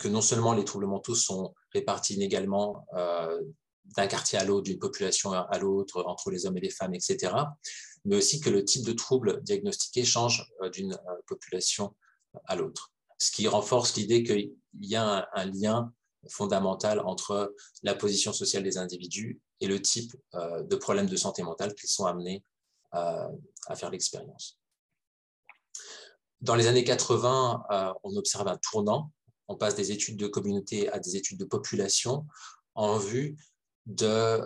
que 0.00 0.08
non 0.08 0.22
seulement 0.22 0.54
les 0.54 0.64
troubles 0.64 0.86
mentaux 0.86 1.14
sont 1.14 1.54
répartis 1.72 2.14
inégalement 2.14 2.86
d'un 2.94 4.06
quartier 4.06 4.38
à 4.38 4.44
l'autre, 4.44 4.64
d'une 4.64 4.78
population 4.78 5.32
à 5.32 5.58
l'autre, 5.58 6.02
entre 6.06 6.30
les 6.30 6.46
hommes 6.46 6.56
et 6.56 6.62
les 6.62 6.70
femmes, 6.70 6.94
etc., 6.94 7.34
mais 8.06 8.16
aussi 8.16 8.40
que 8.40 8.48
le 8.48 8.64
type 8.64 8.86
de 8.86 8.92
trouble 8.92 9.42
diagnostiqué 9.42 10.02
change 10.02 10.50
d'une 10.72 10.98
population 11.26 11.94
à 12.46 12.56
l'autre. 12.56 12.90
Ce 13.18 13.30
qui 13.30 13.46
renforce 13.46 13.94
l'idée 13.96 14.22
qu'il 14.22 14.54
y 14.80 14.96
a 14.96 15.28
un, 15.34 15.44
lien 15.44 15.92
fondamental 16.30 17.00
entre 17.00 17.54
la 17.82 17.94
position 17.94 18.32
sociale 18.32 18.62
des 18.62 18.78
individus 18.78 19.40
et 19.60 19.66
le 19.66 19.80
type 19.80 20.14
euh, 20.34 20.62
de 20.62 20.76
problèmes 20.76 21.08
de 21.08 21.16
santé 21.16 21.42
mentale 21.42 21.74
qu'ils 21.74 21.88
sont 21.88 22.06
amenés 22.06 22.44
euh, 22.94 23.28
à 23.66 23.76
faire 23.76 23.90
l'expérience. 23.90 24.60
Dans 26.40 26.54
les 26.54 26.66
années 26.66 26.84
80, 26.84 27.64
euh, 27.70 27.92
on 28.02 28.16
observe 28.16 28.48
un 28.48 28.58
tournant. 28.58 29.10
On 29.48 29.56
passe 29.56 29.74
des 29.74 29.92
études 29.92 30.16
de 30.16 30.26
communauté 30.26 30.90
à 30.90 30.98
des 30.98 31.16
études 31.16 31.38
de 31.38 31.44
population 31.44 32.26
en 32.74 32.98
vue 32.98 33.36
de, 33.86 34.40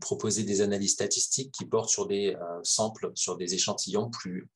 proposer 0.00 0.44
des 0.44 0.60
analyses 0.60 0.92
statistiques 0.92 1.52
qui 1.52 1.64
portent 1.64 1.90
sur 1.90 2.06
des 2.06 2.36
samples, 2.64 3.12
sur 3.14 3.36
des 3.36 3.54
échantillons 3.54 4.10
plus, 4.10 4.50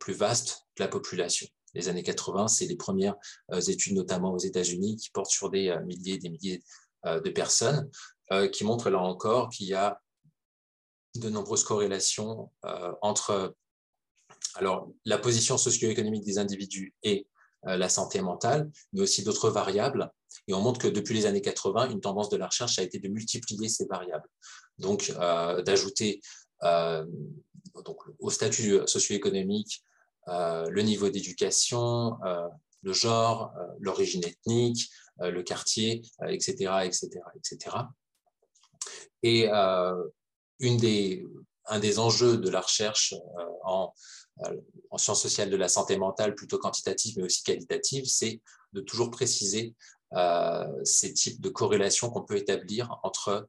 plus 0.00 0.14
vastes 0.14 0.66
de 0.76 0.82
la 0.82 0.88
population 0.88 1.46
les 1.74 1.88
années 1.88 2.02
80, 2.02 2.48
c'est 2.48 2.66
les 2.66 2.76
premières 2.76 3.16
euh, 3.52 3.60
études, 3.60 3.94
notamment 3.94 4.32
aux 4.32 4.38
États-Unis, 4.38 4.96
qui 4.96 5.10
portent 5.10 5.30
sur 5.30 5.50
des 5.50 5.68
euh, 5.68 5.80
milliers 5.84 6.14
et 6.14 6.18
des 6.18 6.30
milliers 6.30 6.62
euh, 7.06 7.20
de 7.20 7.30
personnes, 7.30 7.90
qui 8.52 8.62
montrent 8.62 8.90
là 8.90 8.98
encore 8.98 9.48
qu'il 9.48 9.68
y 9.68 9.72
a 9.72 10.02
de 11.14 11.30
nombreuses 11.30 11.64
corrélations 11.64 12.52
entre 13.00 13.56
alors, 14.56 14.92
la 15.06 15.16
position 15.16 15.56
socio-économique 15.56 16.26
des 16.26 16.36
individus 16.36 16.94
et 17.02 17.26
la 17.62 17.88
santé 17.88 18.20
mentale, 18.20 18.70
mais 18.92 19.00
aussi 19.00 19.24
d'autres 19.24 19.48
variables. 19.48 20.12
Et 20.46 20.52
on 20.52 20.60
montre 20.60 20.78
que 20.78 20.88
depuis 20.88 21.14
les 21.14 21.24
années 21.24 21.40
80, 21.40 21.88
une 21.88 22.02
tendance 22.02 22.28
de 22.28 22.36
la 22.36 22.48
recherche 22.48 22.78
a 22.78 22.82
été 22.82 22.98
de 22.98 23.08
multiplier 23.08 23.70
ces 23.70 23.86
variables. 23.86 24.28
Donc, 24.76 25.10
d'ajouter 25.64 26.20
au 28.18 28.28
statut 28.28 28.80
socio-économique 28.84 29.82
le 30.28 30.82
niveau 30.82 31.08
d'éducation, 31.08 32.22
euh, 32.24 32.48
le 32.82 32.92
genre, 32.92 33.52
euh, 33.56 33.66
l'origine 33.80 34.24
ethnique, 34.24 34.90
le 35.20 35.42
quartier, 35.42 36.02
etc., 36.28 36.52
etc., 36.84 37.08
etc. 37.34 37.76
Et 39.24 39.48
une 39.48 40.76
des, 40.76 41.26
un 41.64 41.80
des 41.80 41.98
enjeux 41.98 42.38
de 42.38 42.48
la 42.48 42.60
recherche 42.60 43.14
en, 43.64 43.92
en, 44.90 44.98
sciences 44.98 45.20
sociales 45.20 45.50
de 45.50 45.56
la 45.56 45.66
santé 45.66 45.96
mentale, 45.96 46.36
plutôt 46.36 46.58
quantitative 46.58 47.16
mais 47.16 47.24
aussi 47.24 47.42
qualitative, 47.42 48.04
c'est 48.04 48.40
de 48.74 48.80
toujours 48.80 49.10
préciser 49.10 49.74
ces 50.84 51.12
types 51.14 51.40
de 51.40 51.48
corrélations 51.48 52.10
qu'on 52.10 52.22
peut 52.22 52.36
établir 52.36 53.00
entre 53.02 53.48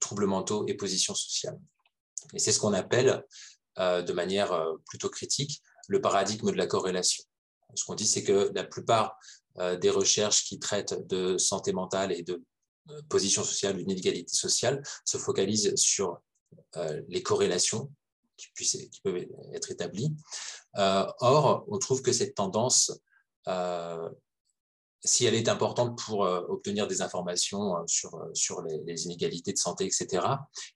troubles 0.00 0.24
mentaux 0.24 0.64
et 0.68 0.74
positions 0.74 1.14
sociales. 1.14 1.60
Et 2.32 2.38
c'est 2.38 2.50
ce 2.50 2.60
qu'on 2.60 2.72
appelle, 2.72 3.26
de 3.76 4.12
manière 4.14 4.58
plutôt 4.86 5.10
critique, 5.10 5.62
le 5.88 6.00
paradigme 6.00 6.50
de 6.50 6.56
la 6.56 6.66
corrélation. 6.66 7.24
Ce 7.74 7.84
qu'on 7.84 7.94
dit, 7.94 8.06
c'est 8.06 8.22
que 8.22 8.50
la 8.54 8.64
plupart 8.64 9.18
euh, 9.58 9.76
des 9.76 9.90
recherches 9.90 10.44
qui 10.44 10.58
traitent 10.58 11.06
de 11.08 11.36
santé 11.38 11.72
mentale 11.72 12.12
et 12.12 12.22
de 12.22 12.42
euh, 12.90 13.02
position 13.08 13.44
sociale, 13.44 13.76
d'inégalité 13.76 14.34
sociale, 14.34 14.82
se 15.04 15.18
focalisent 15.18 15.74
sur 15.76 16.20
euh, 16.76 17.02
les 17.08 17.22
corrélations 17.22 17.90
qui, 18.36 18.48
puissent, 18.54 18.88
qui 18.90 19.00
peuvent 19.02 19.24
être 19.52 19.70
établis. 19.70 20.14
or, 20.74 21.64
on 21.68 21.78
trouve 21.78 22.02
que 22.02 22.12
cette 22.12 22.34
tendance 22.34 22.92
si 25.04 25.24
elle 25.24 25.34
est 25.34 25.48
importante 25.48 25.98
pour 25.98 26.20
obtenir 26.20 26.86
des 26.86 27.02
informations 27.02 27.84
sur, 27.88 28.24
sur 28.34 28.62
les, 28.62 29.04
inégalités 29.04 29.52
de 29.52 29.58
santé, 29.58 29.84
etc., 29.84 30.24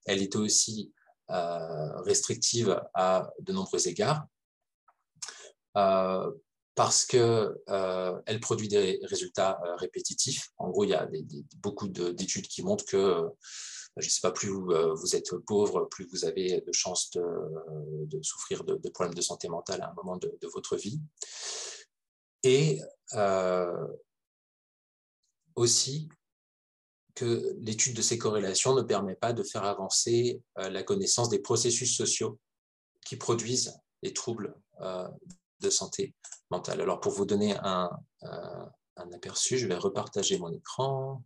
elle 0.04 0.20
est 0.20 0.34
aussi 0.34 0.92
restrictive 1.28 2.82
à 2.94 3.30
de 3.40 3.52
nombreux 3.52 3.86
égards 3.86 4.26
parce 6.76 7.06
qu'elle 7.06 7.54
euh, 7.70 8.38
produit 8.42 8.68
des 8.68 9.00
résultats 9.04 9.58
euh, 9.64 9.76
répétitifs. 9.76 10.50
En 10.58 10.68
gros, 10.68 10.84
il 10.84 10.90
y 10.90 10.94
a 10.94 11.08
beaucoup 11.56 11.88
d'études 11.88 12.46
qui 12.46 12.62
montrent 12.62 12.84
que, 12.84 12.96
euh, 12.98 13.28
je 13.96 14.06
ne 14.06 14.10
sais 14.10 14.20
pas, 14.20 14.30
plus 14.30 14.50
vous, 14.50 15.16
êtes 15.16 15.34
pauvre, 15.46 15.88
plus 15.90 16.06
vous 16.12 16.26
avez 16.26 16.60
de 16.60 16.72
chances 16.72 17.10
de, 17.12 18.22
souffrir 18.22 18.62
de, 18.62 18.88
problèmes 18.90 19.14
de 19.14 19.22
santé 19.22 19.48
mentale 19.48 19.80
à 19.80 19.90
un 19.90 19.94
moment 19.94 20.18
de, 20.18 20.30
votre 20.52 20.76
vie. 20.76 21.00
Et 22.42 22.82
aussi 25.54 26.10
que 27.14 27.56
l'étude 27.62 27.96
de 27.96 28.02
ces 28.02 28.18
corrélations 28.18 28.74
ne 28.74 28.82
permet 28.82 29.14
pas 29.14 29.32
de 29.32 29.42
faire 29.42 29.64
avancer 29.64 30.42
la 30.56 30.82
connaissance 30.82 31.30
des 31.30 31.38
processus 31.38 31.96
sociaux 31.96 32.38
qui 33.06 33.16
produisent 33.16 33.80
les 34.02 34.12
troubles 34.12 34.54
de 35.60 35.70
santé 35.70 36.14
mentale. 36.50 36.80
Alors, 36.80 37.00
pour 37.00 37.12
vous 37.12 37.26
donner 37.26 37.56
un, 37.62 37.90
euh, 38.24 38.66
aperçu, 39.12 39.58
je 39.58 39.66
vais 39.66 39.74
repartager 39.76 40.38
mon 40.38 40.52
écran. 40.52 41.22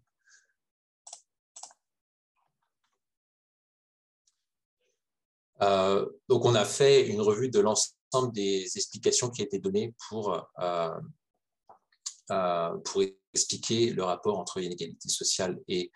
Euh, 5.62 6.06
donc, 6.28 6.44
on 6.44 6.54
a 6.54 6.64
fait 6.64 7.06
une 7.06 7.20
revue 7.20 7.50
de 7.50 7.60
l'ensemble 7.60 8.32
des 8.32 8.64
explications 8.76 9.30
qui 9.30 9.42
étaient 9.42 9.58
données 9.58 9.94
pour, 10.08 10.42
euh, 10.58 11.00
pour 12.84 13.02
expliquer 13.34 13.90
le 13.90 14.02
rapport 14.02 14.38
entre 14.38 14.60
l'inégalité 14.60 15.08
sociale 15.08 15.60
et 15.68 15.90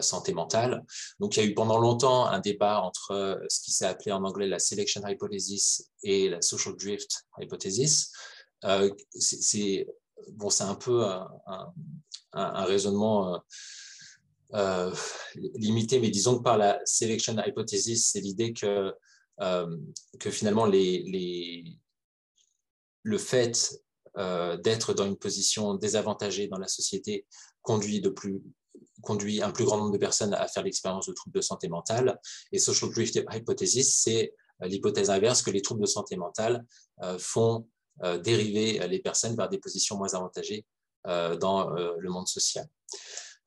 santé 0.00 0.34
mentale. 0.34 0.84
Donc, 1.18 1.36
il 1.36 1.42
y 1.42 1.46
a 1.46 1.48
eu 1.48 1.54
pendant 1.54 1.78
longtemps 1.78 2.26
un 2.26 2.40
débat 2.40 2.82
entre 2.82 3.12
euh, 3.12 3.36
ce 3.48 3.62
qui 3.62 3.72
s'est 3.72 3.86
appelé 3.86 4.12
en 4.12 4.24
anglais 4.24 4.46
la 4.46 4.58
selection 4.58 5.06
hypothesis 5.06 5.90
et 6.02 6.28
la 6.28 6.42
social 6.42 6.76
drift 6.76 7.24
hypothesis. 7.40 8.12
Euh, 8.64 8.90
c'est 9.14 9.86
bon, 10.32 10.50
c'est 10.50 10.64
un 10.64 10.74
peu 10.74 11.04
un, 11.04 11.28
un, 12.32 12.64
raisonnement 12.64 13.42
limité, 15.54 15.98
mais 15.98 16.10
disons 16.10 16.38
que 16.38 16.42
par 16.42 16.58
la 16.58 16.78
selection 16.84 17.36
hypothesis, 17.44 18.10
c'est 18.12 18.20
l'idée 18.20 18.52
que, 18.52 18.94
que 20.20 20.30
finalement 20.30 20.66
les, 20.66 21.02
les, 21.04 21.64
le 23.02 23.18
fait 23.18 23.82
d'être 24.62 24.94
dans 24.94 25.06
une 25.06 25.16
position 25.16 25.74
désavantagée 25.74 26.46
dans 26.46 26.58
la 26.58 26.68
société 26.68 27.26
conduit 27.62 28.00
de 28.00 28.10
plus 28.10 28.42
conduit 29.02 29.42
un 29.42 29.50
plus 29.50 29.64
grand 29.64 29.78
nombre 29.78 29.92
de 29.92 29.98
personnes 29.98 30.32
à 30.34 30.48
faire 30.48 30.62
l'expérience 30.62 31.06
de 31.06 31.12
troubles 31.12 31.36
de 31.36 31.42
santé 31.42 31.68
mentale. 31.68 32.18
Et 32.52 32.58
social 32.58 32.90
drift 32.90 33.20
hypothesis, 33.32 34.00
c'est 34.02 34.34
euh, 34.62 34.66
l'hypothèse 34.66 35.10
inverse 35.10 35.42
que 35.42 35.50
les 35.50 35.62
troubles 35.62 35.82
de 35.82 35.86
santé 35.86 36.16
mentale 36.16 36.64
euh, 37.02 37.18
font 37.18 37.68
euh, 38.02 38.18
dériver 38.18 38.86
les 38.88 39.00
personnes 39.00 39.36
vers 39.36 39.48
des 39.48 39.58
positions 39.58 39.96
moins 39.96 40.14
avantagées 40.14 40.64
dans 41.04 41.68
le 41.70 42.08
monde 42.08 42.28
social. 42.28 42.64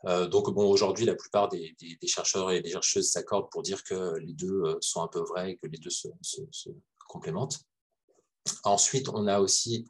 donc, 0.04 0.54
bon, 0.54 0.70
aujourd'hui, 0.70 1.06
la 1.06 1.16
plupart 1.16 1.48
des, 1.48 1.74
chercheurs 2.06 2.52
et 2.52 2.60
des 2.60 2.72
chercheuses 2.72 3.10
s'accordent 3.10 3.50
pour 3.50 3.62
dire 3.62 3.82
que 3.86 4.18
les 4.18 4.34
deux 4.34 4.78
sont 4.82 5.02
un 5.02 5.08
peu 5.08 5.22
vrais 5.22 5.52
et 5.52 5.56
que 5.56 5.68
les 5.68 5.78
deux 5.78 5.90
se, 5.90 6.10
se 6.22 6.70
complémentent. 7.08 7.62
Ensuite, 8.66 9.08
on 9.08 9.26
a 9.28 9.40
aussi 9.40 9.88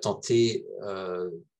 tenté 0.00 0.64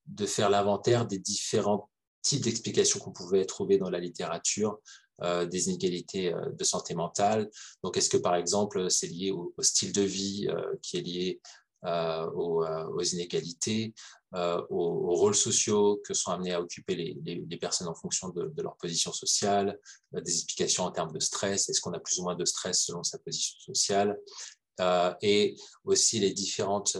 de 0.07 0.25
faire 0.25 0.49
l'inventaire 0.49 1.05
des 1.05 1.19
différentes 1.19 1.87
types 2.21 2.41
d'explications 2.41 2.99
qu'on 2.99 3.11
pouvait 3.11 3.45
trouver 3.45 3.77
dans 3.77 3.89
la 3.89 3.99
littérature 3.99 4.79
euh, 5.23 5.47
des 5.47 5.67
inégalités 5.69 6.31
euh, 6.31 6.51
de 6.51 6.63
santé 6.63 6.93
mentale. 6.93 7.49
Donc, 7.83 7.97
est-ce 7.97 8.07
que 8.07 8.17
par 8.17 8.35
exemple, 8.35 8.87
c'est 8.91 9.07
lié 9.07 9.31
au, 9.31 9.51
style 9.61 9.91
de 9.91 10.03
vie 10.03 10.47
euh, 10.47 10.75
qui 10.83 10.97
est 10.97 11.01
lié 11.01 11.41
aux, 11.83 13.03
inégalités, 13.03 13.93
aux, 14.33 15.15
rôles 15.15 15.35
sociaux 15.35 16.01
que 16.03 16.13
sont 16.13 16.31
amenés 16.31 16.51
à 16.51 16.59
occuper 16.59 16.95
les, 16.95 17.57
personnes 17.57 17.87
en 17.87 17.95
fonction 17.95 18.29
de, 18.29 18.51
leur 18.61 18.75
position 18.75 19.13
sociale, 19.13 19.79
des 20.11 20.33
explications 20.33 20.83
en 20.83 20.91
termes 20.91 21.13
de 21.13 21.19
stress, 21.19 21.69
est-ce 21.69 21.79
qu'on 21.79 21.93
a 21.93 21.99
plus 21.99 22.19
ou 22.19 22.23
moins 22.23 22.35
de 22.35 22.43
stress 22.43 22.83
selon 22.83 23.03
sa 23.03 23.19
position 23.19 23.57
sociale, 23.59 24.19
et 25.21 25.55
aussi 25.85 26.19
les 26.19 26.33
différentes 26.33 26.97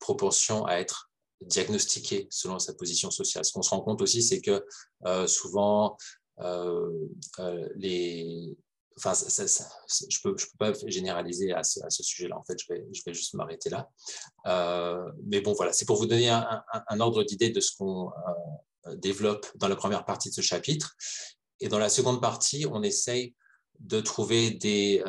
proportions 0.00 0.66
à 0.66 0.74
être 0.74 1.11
diagnostiqué 1.46 2.26
selon 2.30 2.58
sa 2.58 2.74
position 2.74 3.10
sociale. 3.10 3.44
Ce 3.44 3.52
qu'on 3.52 3.62
se 3.62 3.70
rend 3.70 3.80
compte 3.80 4.02
aussi, 4.02 4.22
c'est 4.22 4.40
que 4.40 4.64
euh, 5.06 5.26
souvent, 5.26 5.96
euh, 6.40 7.08
euh, 7.38 7.68
les... 7.76 8.56
Enfin, 8.98 9.14
je 9.14 9.42
ne 9.42 10.22
peux, 10.22 10.36
je 10.36 10.46
peux 10.46 10.58
pas 10.58 10.72
généraliser 10.86 11.52
à 11.52 11.64
ce, 11.64 11.80
ce 11.88 12.02
sujet-là. 12.02 12.36
En 12.36 12.44
fait, 12.44 12.58
je 12.60 12.72
vais, 12.72 12.86
je 12.92 13.02
vais 13.06 13.14
juste 13.14 13.32
m'arrêter 13.34 13.70
là. 13.70 13.88
mais 15.24 15.40
bon, 15.40 15.54
voilà, 15.54 15.72
c'est 15.72 15.86
pour 15.86 15.96
vous 15.96 16.06
donner 16.06 16.28
un, 16.28 16.62
un, 16.88 17.00
ordre 17.00 17.22
d'idée 17.24 17.48
de 17.48 17.60
ce 17.60 17.74
qu'on 17.74 18.10
développe 18.96 19.46
dans 19.54 19.68
la 19.68 19.76
première 19.76 20.04
partie 20.04 20.28
de 20.28 20.34
ce 20.34 20.42
chapitre. 20.42 20.94
Et 21.58 21.68
dans 21.68 21.78
la 21.78 21.88
seconde 21.88 22.20
partie, 22.20 22.66
on 22.70 22.82
essaye 22.82 23.34
de 23.80 23.98
trouver 24.02 24.50
des 24.50 25.02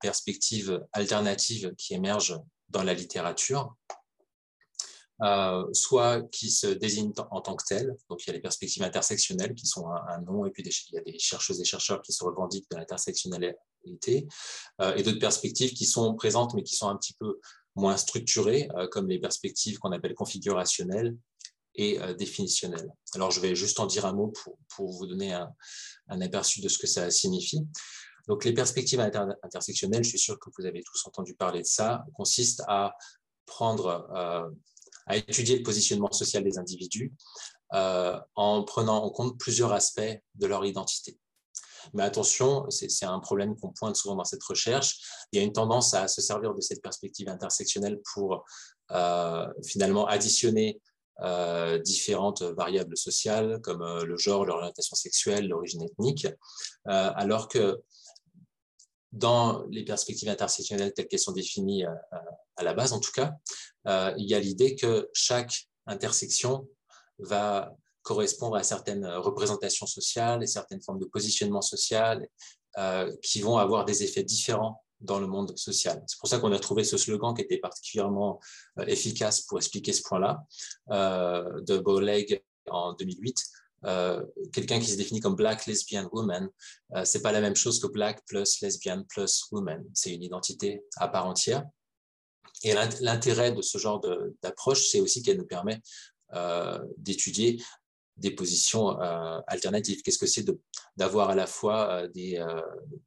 perspectives 0.00 0.80
alternatives 0.92 1.74
qui 1.76 1.94
émergent 1.94 2.38
dans 2.68 2.84
la 2.84 2.94
littérature 2.94 3.74
euh, 5.22 5.64
soit 5.74 6.22
qui 6.30 6.50
se 6.50 6.66
désignent 6.66 7.12
en 7.30 7.42
tant 7.42 7.54
que 7.54 7.64
telles. 7.64 7.94
Donc, 8.08 8.24
il 8.24 8.28
y 8.28 8.30
a 8.30 8.32
les 8.32 8.40
perspectives 8.40 8.82
intersectionnelles 8.82 9.54
qui 9.54 9.66
sont 9.66 9.86
un, 9.88 10.20
nom, 10.22 10.46
et 10.46 10.50
puis 10.50 10.62
il 10.62 10.94
y 10.94 10.98
a 10.98 11.02
des 11.02 11.18
chercheuses 11.18 11.60
et 11.60 11.64
chercheurs 11.64 12.00
qui 12.00 12.12
se 12.12 12.24
revendiquent 12.24 12.70
de 12.70 12.76
l'intersectionnalité, 12.76 14.26
euh, 14.80 14.94
et 14.94 15.02
d'autres 15.02 15.18
perspectives 15.18 15.74
qui 15.74 15.84
sont 15.84 16.14
présentes, 16.14 16.54
mais 16.54 16.62
qui 16.62 16.74
sont 16.74 16.88
un 16.88 16.96
petit 16.96 17.12
peu 17.12 17.38
moins 17.76 17.98
structurées, 17.98 18.70
euh, 18.76 18.88
comme 18.88 19.08
les 19.08 19.18
perspectives 19.18 19.78
qu'on 19.78 19.92
appelle 19.92 20.14
configurationnelles 20.14 21.14
et 21.74 21.98
définitionnelles. 22.18 22.90
Alors, 23.14 23.30
je 23.30 23.40
vais 23.40 23.54
juste 23.54 23.78
en 23.78 23.86
dire 23.86 24.04
un 24.04 24.12
mot 24.12 24.32
pour, 24.76 24.90
vous 24.90 25.06
donner 25.06 25.32
un, 25.32 25.48
un, 26.08 26.20
aperçu 26.20 26.60
de 26.60 26.68
ce 26.68 26.78
que 26.78 26.88
ça 26.88 27.08
signifie. 27.10 27.60
Donc, 28.26 28.44
les 28.44 28.52
perspectives 28.52 29.00
intersectionnelles, 29.00 30.02
je 30.02 30.10
suis 30.10 30.18
sûr 30.18 30.38
que 30.38 30.50
vous 30.58 30.66
avez 30.66 30.82
tous 30.82 31.06
entendu 31.06 31.34
parler 31.34 31.60
de 31.60 31.66
ça, 31.66 32.04
consistent 32.14 32.64
à 32.66 32.92
prendre 33.46 34.52
à 35.10 35.16
étudier 35.16 35.56
le 35.56 35.62
positionnement 35.64 36.12
social 36.12 36.44
des 36.44 36.56
individus 36.56 37.12
euh, 37.74 38.16
en 38.36 38.62
prenant 38.62 39.02
en 39.02 39.10
compte 39.10 39.38
plusieurs 39.38 39.72
aspects 39.72 40.16
de 40.36 40.46
leur 40.46 40.64
identité. 40.64 41.18
Mais 41.94 42.04
attention, 42.04 42.66
c'est 42.70 43.06
un 43.06 43.18
problème 43.18 43.56
qu'on 43.56 43.72
pointe 43.72 43.96
souvent 43.96 44.14
dans 44.14 44.24
cette 44.24 44.42
recherche. 44.44 45.00
Il 45.32 45.40
y 45.40 45.42
a 45.42 45.44
une 45.44 45.52
tendance 45.52 45.94
à 45.94 46.06
se 46.06 46.20
servir 46.20 46.54
de 46.54 46.60
cette 46.60 46.80
perspective 46.80 47.28
intersectionnelle 47.28 47.98
pour 48.14 48.44
euh, 48.92 49.46
finalement 49.64 50.06
additionner 50.06 50.80
euh, 51.22 51.78
différentes 51.78 52.42
variables 52.42 52.96
sociales 52.96 53.60
comme 53.62 53.82
le 54.04 54.16
genre, 54.16 54.44
l'orientation 54.44 54.94
sexuelle, 54.94 55.48
l'origine 55.48 55.82
ethnique, 55.82 56.28
alors 56.84 57.48
que 57.48 57.82
dans 59.12 59.64
les 59.70 59.84
perspectives 59.84 60.28
intersectionnelles 60.28 60.92
telles 60.94 61.08
qu'elles 61.08 61.18
sont 61.18 61.32
définies 61.32 61.84
euh, 61.84 61.94
à 62.56 62.62
la 62.62 62.74
base, 62.74 62.92
en 62.92 63.00
tout 63.00 63.12
cas, 63.12 63.34
euh, 63.88 64.14
il 64.18 64.28
y 64.28 64.34
a 64.34 64.40
l'idée 64.40 64.76
que 64.76 65.08
chaque 65.12 65.68
intersection 65.86 66.68
va 67.18 67.74
correspondre 68.02 68.56
à 68.56 68.62
certaines 68.62 69.06
représentations 69.06 69.86
sociales 69.86 70.42
et 70.42 70.46
certaines 70.46 70.80
formes 70.80 70.98
de 70.98 71.06
positionnement 71.06 71.62
social 71.62 72.26
euh, 72.78 73.12
qui 73.22 73.40
vont 73.40 73.58
avoir 73.58 73.84
des 73.84 74.02
effets 74.04 74.22
différents 74.22 74.82
dans 75.00 75.18
le 75.18 75.26
monde 75.26 75.56
social. 75.56 76.02
C'est 76.06 76.18
pour 76.18 76.28
ça 76.28 76.38
qu'on 76.38 76.52
a 76.52 76.58
trouvé 76.58 76.84
ce 76.84 76.98
slogan 76.98 77.34
qui 77.34 77.42
était 77.42 77.58
particulièrement 77.58 78.38
efficace 78.86 79.40
pour 79.40 79.56
expliquer 79.56 79.94
ce 79.94 80.02
point-là, 80.02 80.44
de 80.90 81.78
Bowleg 81.78 82.44
en 82.68 82.92
2008, 82.92 83.34
euh, 83.84 84.24
quelqu'un 84.52 84.78
qui 84.78 84.86
se 84.86 84.96
définit 84.96 85.20
comme 85.20 85.36
black 85.36 85.66
lesbian 85.66 86.08
woman, 86.12 86.48
euh, 86.94 87.04
c'est 87.04 87.22
pas 87.22 87.32
la 87.32 87.40
même 87.40 87.56
chose 87.56 87.80
que 87.80 87.86
black 87.86 88.24
plus 88.26 88.60
lesbian 88.60 89.04
plus 89.08 89.46
woman. 89.52 89.84
C'est 89.94 90.12
une 90.12 90.22
identité 90.22 90.82
à 90.96 91.08
part 91.08 91.26
entière. 91.26 91.64
Et 92.62 92.74
l'intérêt 93.00 93.52
de 93.52 93.62
ce 93.62 93.78
genre 93.78 94.00
d'approche, 94.42 94.88
c'est 94.88 95.00
aussi 95.00 95.22
qu'elle 95.22 95.38
nous 95.38 95.46
permet 95.46 95.80
euh, 96.34 96.78
d'étudier 96.98 97.62
des 98.18 98.32
positions 98.32 99.00
euh, 99.00 99.40
alternatives. 99.46 100.02
Qu'est-ce 100.02 100.18
que 100.18 100.26
c'est 100.26 100.44
d'avoir 100.96 101.30
à 101.30 101.34
la 101.34 101.46
fois 101.46 102.06
des, 102.08 102.44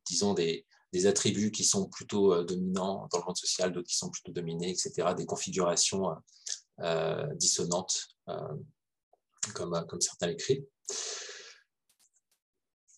disons, 0.07 0.33
des, 0.33 0.65
des, 0.91 1.05
attributs 1.05 1.51
qui 1.51 1.63
sont 1.63 1.87
plutôt 1.87 2.43
dominants 2.43 3.07
dans 3.11 3.19
le 3.19 3.25
monde 3.25 3.37
social, 3.37 3.71
d'autres 3.71 3.89
qui 3.89 3.97
sont 3.97 4.09
plutôt 4.09 4.31
dominés, 4.31 4.71
etc., 4.71 5.09
des 5.15 5.27
configurations 5.27 6.15
dissonantes 7.35 8.07
comme, 9.53 9.85
comme 9.87 10.01
certains 10.01 10.27
l'écrivent. 10.27 10.65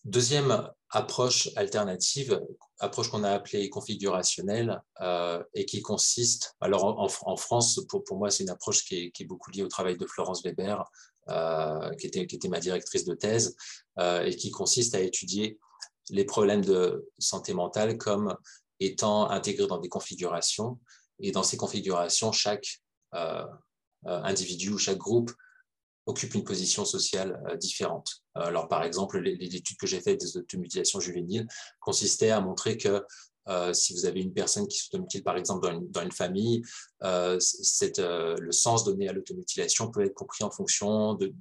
Deuxième 0.06 0.70
approche 0.92 1.50
alternative, 1.56 2.40
approche 2.80 3.10
qu'on 3.10 3.24
a 3.24 3.32
appelée 3.32 3.70
configurationnelle 3.70 4.82
euh, 5.02 5.44
et 5.54 5.66
qui 5.66 5.82
consiste, 5.82 6.56
alors 6.62 6.86
en, 6.86 7.38
France, 7.38 7.82
pour, 7.90 8.18
moi, 8.18 8.30
c'est 8.30 8.44
une 8.44 8.50
approche 8.50 8.86
qui 8.86 9.12
est, 9.20 9.26
beaucoup 9.26 9.50
liée 9.52 9.64
au 9.64 9.68
travail 9.68 9.98
de 9.98 10.06
Florence 10.06 10.44
Weber, 10.44 10.84
euh, 11.30 11.90
qui, 11.96 12.08
était, 12.08 12.48
ma 12.48 12.60
directrice 12.60 13.04
de 13.04 13.16
thèse, 13.16 13.56
euh, 14.00 14.24
et 14.24 14.36
qui 14.36 14.52
consiste 14.52 14.94
à 14.94 15.00
étudier 15.00 15.60
les 16.12 16.24
problèmes 16.24 16.64
de 16.64 17.10
santé 17.18 17.54
mentale 17.54 17.98
comme 17.98 18.38
étant 18.80 19.30
intégrés 19.30 19.68
dans 19.68 19.80
des 19.80 19.90
configurations. 19.90 20.80
Et 21.20 21.32
dans 21.32 21.44
ces 21.44 21.58
configurations, 21.58 22.32
chaque 22.32 22.82
individu 24.04 24.72
ou 24.72 24.78
chaque 24.78 24.98
groupe 24.98 25.32
occupe 26.06 26.36
une 26.36 26.44
position 26.44 26.86
sociale 26.86 27.41
euh, 27.50 27.56
différente. 27.56 28.24
Alors, 28.36 28.68
par 28.68 28.84
exemple, 28.84 29.20
l'étude 29.20 29.78
que 29.78 29.88
j'ai 29.88 30.02
faite 30.02 30.20
des 30.20 30.38
automutilations 30.38 31.00
juvéniles 31.00 31.48
consistait 31.80 32.32
à 32.32 32.41
montrer 32.41 32.78
que 32.78 33.04
euh, 33.48 33.74
si 33.74 33.94
vous 33.94 34.06
avez 34.06 34.22
une 34.22 34.34
personne 34.34 34.68
qui 34.68 34.80
s'automutile, 34.80 35.24
par 35.24 35.38
exemple, 35.38 35.68
dans 35.89 36.02
une, 36.02 36.12
famille, 36.12 36.63
euh, 37.04 37.38
le 37.70 38.52
sens 38.52 38.84
donné 38.84 39.08
à 39.08 39.13
l'automutilation 39.13 39.91
peut 39.91 40.04
être 40.04 40.15
compris 40.15 40.44
en 40.44 40.50
fonction 40.50 41.13
de, 41.13 41.34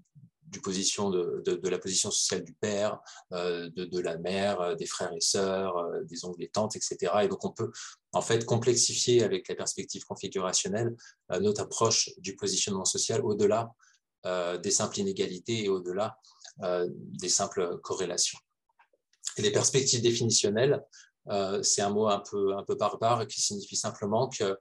position 0.62 1.10
de, 1.10 1.42
la 1.64 1.78
position 1.78 2.10
sociale 2.10 2.44
du 2.44 2.52
père, 2.52 3.00
de, 3.32 3.98
la 4.00 4.18
mère, 4.18 4.76
des 4.76 4.86
frères 4.86 5.12
et 5.12 5.20
sœurs, 5.20 5.74
des 6.04 6.24
oncles 6.26 6.42
et 6.42 6.48
tantes, 6.48 6.76
etc. 6.76 7.12
Et 7.22 7.28
donc, 7.28 7.44
on 7.44 7.50
peut 7.50 7.72
en 8.12 8.20
fait 8.20 8.44
complexifier 8.44 9.24
avec 9.24 9.48
la 9.48 9.56
perspective 9.56 10.04
configurationnelle 10.04 10.94
notre 11.40 11.62
approche 11.62 12.10
du 12.18 12.36
positionnement 12.36 12.84
social 12.84 13.24
au-delà 13.24 13.74
des 14.24 14.70
simples 14.70 15.00
inégalités 15.00 15.64
et 15.64 15.68
au-delà 15.68 16.18
euh, 16.62 16.86
des 16.88 17.28
simples 17.28 17.78
corrélations. 17.82 18.38
Les 19.38 19.50
perspectives 19.50 20.02
définitionnelles, 20.02 20.84
euh, 21.28 21.60
c'est 21.64 21.82
un 21.82 21.90
mot 21.90 22.06
un 22.06 22.20
peu, 22.20 22.56
un 22.56 22.62
peu 22.62 22.76
barbare 22.76 23.26
qui 23.26 23.40
signifie 23.40 23.74
simplement 23.74 24.28
qu'il 24.28 24.56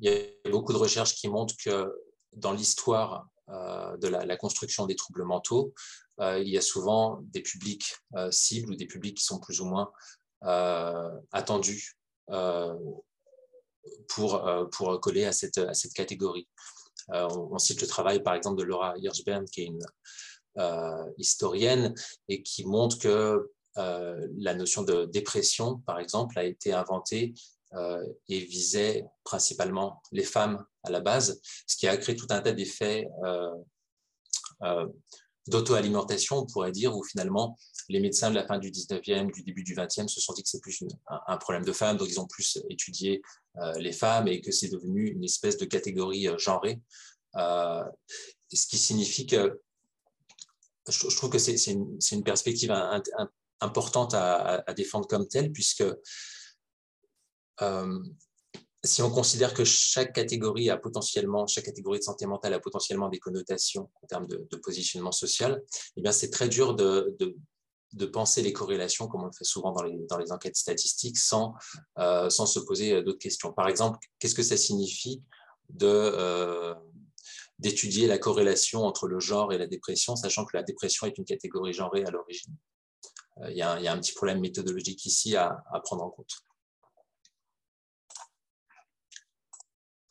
y 0.00 0.10
a 0.10 0.50
beaucoup 0.50 0.74
de 0.74 0.78
recherches 0.78 1.14
qui 1.14 1.26
montrent 1.28 1.54
que 1.64 1.90
dans 2.34 2.52
l'histoire 2.52 3.26
de 3.48 4.08
la, 4.08 4.36
construction 4.36 4.84
des 4.84 4.94
troubles 4.94 5.24
mentaux, 5.24 5.72
il 6.20 6.46
y 6.48 6.58
a 6.58 6.60
souvent 6.60 7.20
des 7.22 7.40
publics 7.40 7.96
cibles 8.30 8.72
ou 8.72 8.76
des 8.76 8.84
publics 8.84 9.16
qui 9.16 9.24
sont 9.24 9.40
plus 9.40 9.62
ou 9.62 9.64
moins 9.64 9.90
attendus 11.32 11.96
pour, 14.08 14.46
pour 14.70 15.00
coller 15.00 15.24
à 15.24 15.32
cette, 15.32 15.56
à 15.56 15.72
cette 15.72 15.94
catégorie. 15.94 16.46
Euh, 17.12 17.28
on, 17.28 17.58
cite 17.58 17.80
le 17.80 17.86
travail, 17.86 18.22
par 18.22 18.34
exemple, 18.34 18.58
de 18.58 18.64
Laura 18.64 18.94
Hirschberg, 18.98 19.44
qui 19.46 19.62
est 19.62 19.66
une 19.66 19.84
euh, 20.58 21.04
historienne, 21.16 21.94
et 22.28 22.42
qui 22.42 22.64
montre 22.66 22.98
que 22.98 23.50
euh, 23.78 24.28
la 24.38 24.54
notion 24.54 24.82
de 24.82 25.04
dépression, 25.06 25.78
par 25.80 25.98
exemple, 26.00 26.38
a 26.38 26.44
été 26.44 26.72
inventée 26.72 27.34
et 28.28 28.38
visait 28.38 29.04
principalement 29.24 30.02
les 30.10 30.22
femmes 30.22 30.64
à 30.84 30.90
la 30.90 31.00
base, 31.00 31.38
ce 31.66 31.76
qui 31.76 31.86
a 31.86 31.94
créé 31.98 32.16
tout 32.16 32.26
un 32.30 32.40
tas 32.40 32.52
d'effets 32.52 33.06
d'auto-alimentation, 35.46 36.38
on 36.38 36.46
pourrait 36.46 36.72
dire, 36.72 36.96
où 36.96 37.04
finalement 37.04 37.58
les 37.88 38.00
médecins 38.00 38.30
de 38.30 38.34
la 38.34 38.46
fin 38.46 38.58
du 38.58 38.70
19e, 38.70 39.32
du 39.32 39.42
début 39.42 39.62
du 39.62 39.74
20e 39.74 40.08
se 40.08 40.20
sont 40.20 40.32
dit 40.34 40.42
que 40.42 40.48
c'est 40.48 40.60
plus 40.60 40.82
un, 41.06 41.36
problème 41.38 41.64
de 41.64 41.72
femmes, 41.72 41.96
donc 41.96 42.08
ils 42.08 42.20
ont 42.20 42.26
plus 42.26 42.58
étudié 42.68 43.22
euh, 43.56 43.72
les 43.78 43.92
femmes 43.92 44.28
et 44.28 44.40
que 44.40 44.52
c'est 44.52 44.68
devenu 44.68 45.08
une 45.08 45.24
espèce 45.24 45.56
de 45.56 45.64
catégorie 45.64 46.28
euh, 46.28 46.36
genrée. 46.38 46.80
Euh, 47.36 47.84
ce 48.52 48.66
qui 48.66 48.78
signifie 48.78 49.26
que 49.26 49.60
je, 50.88 51.16
trouve 51.16 51.30
que 51.30 51.38
c'est 51.38 51.54
une, 51.66 52.24
perspective 52.24 52.72
importante 53.60 54.14
à, 54.14 54.64
défendre 54.74 55.06
comme 55.06 55.28
telle, 55.28 55.52
puisque 55.52 55.84
si 58.84 59.02
on 59.02 59.10
considère 59.10 59.52
que 59.52 59.64
chaque 59.64 60.14
catégorie 60.14 60.70
a 60.70 60.78
potentiellement, 60.78 61.46
chaque 61.46 61.64
catégorie 61.64 61.98
de 61.98 62.04
santé 62.04 62.26
mentale 62.26 62.54
a 62.54 62.60
potentiellement 62.60 63.08
des 63.10 63.18
connotations 63.18 63.90
en 64.02 64.06
termes 64.06 64.26
de, 64.26 64.56
positionnement 64.62 65.12
social, 65.12 65.62
eh 65.96 66.12
c'est 66.12 66.30
très 66.30 66.48
dur 66.48 66.74
de, 66.74 67.14
penser 68.06 68.42
les 68.42 68.52
corrélations 68.52 69.08
comme 69.08 69.22
on 69.22 69.26
le 69.26 69.32
fait 69.32 69.44
souvent 69.44 69.72
dans 69.72 69.82
les, 69.82 69.98
dans 70.08 70.18
les 70.18 70.32
enquêtes 70.32 70.56
statistiques 70.56 71.18
sans, 71.18 71.54
euh, 71.98 72.30
sans 72.30 72.46
se 72.46 72.58
poser 72.60 73.02
d'autres 73.02 73.18
questions. 73.18 73.52
Par 73.52 73.68
exemple, 73.68 73.98
qu'est-ce 74.18 74.34
que 74.34 74.42
ça 74.42 74.56
signifie 74.56 75.22
de 75.70 75.86
euh, 75.86 76.74
d'étudier 77.58 78.06
la 78.06 78.18
corrélation 78.18 78.84
entre 78.84 79.08
le 79.08 79.18
genre 79.18 79.52
et 79.52 79.58
la 79.58 79.66
dépression, 79.66 80.16
sachant 80.16 80.44
que 80.44 80.56
la 80.56 80.62
dépression 80.62 81.06
est 81.06 81.18
une 81.18 81.24
catégorie 81.24 81.72
genrée 81.72 82.04
à 82.04 82.10
l'origine? 82.10 82.54
Euh, 83.42 83.50
il 83.50 83.56
y, 83.56 83.62
a, 83.62 83.80
y, 83.80 83.88
a 83.88 83.92
un 83.92 83.98
petit 83.98 84.12
problème 84.12 84.40
méthodologique 84.40 85.04
ici 85.06 85.36
à, 85.36 85.62
prendre 85.84 86.04
en 86.04 86.10
compte. 86.10 86.32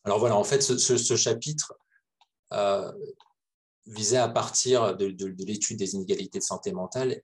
Alors 0.04 0.20
voilà, 0.20 0.36
en 0.36 0.44
fait, 0.44 0.62
ce, 0.62 1.16
chapitre 1.18 1.74
euh, 2.54 2.92
visait 3.88 4.18
à 4.18 4.30
partir 4.30 4.96
de, 4.96 5.06
l'étude 5.44 5.78
des 5.78 5.96
inégalités 5.96 6.40
de 6.40 6.44
santé 6.44 6.72
mentale 6.72 7.12
euh, 7.12 7.22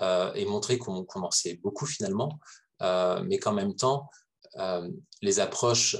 et 0.00 0.44
montrer 0.46 0.78
qu'on 0.78 1.04
commençait 1.04 1.54
beaucoup 1.62 1.86
finalement, 1.86 2.38
euh, 2.82 3.22
mais 3.26 3.38
qu'en 3.38 3.52
même 3.52 3.74
temps, 3.74 4.08
les 5.22 5.38
approches 5.38 5.96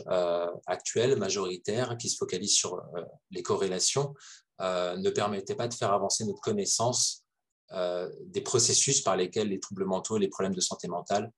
actuelles, 0.66 1.16
majoritaires, 1.16 1.96
qui 1.98 2.08
se 2.08 2.16
focalisent 2.16 2.56
sur 2.56 2.82
les 3.30 3.42
corrélations, 3.42 4.12
ne 4.58 5.10
permettaient 5.10 5.54
pas 5.54 5.68
de 5.68 5.74
faire 5.74 5.92
avancer 5.92 6.24
notre 6.24 6.40
connaissance 6.40 7.24
des 7.72 8.40
processus 8.40 9.02
par 9.02 9.16
lesquels 9.16 9.48
les 9.48 9.60
troubles 9.60 9.84
mentaux 9.84 10.16
et 10.16 10.20
les 10.20 10.28
problèmes 10.28 10.56
de 10.56 10.60
santé 10.60 10.88
mentale 10.88 11.30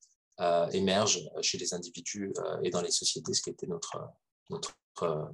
émergent 0.72 1.20
chez 1.42 1.58
les 1.58 1.74
individus 1.74 2.32
et 2.62 2.70
dans 2.70 2.80
les 2.80 2.90
sociétés, 2.90 3.34
ce 3.34 3.42
qui 3.42 3.50
était 3.50 3.66
notre, 3.66 3.98
notre 4.52 4.74
euh, 5.02 5.24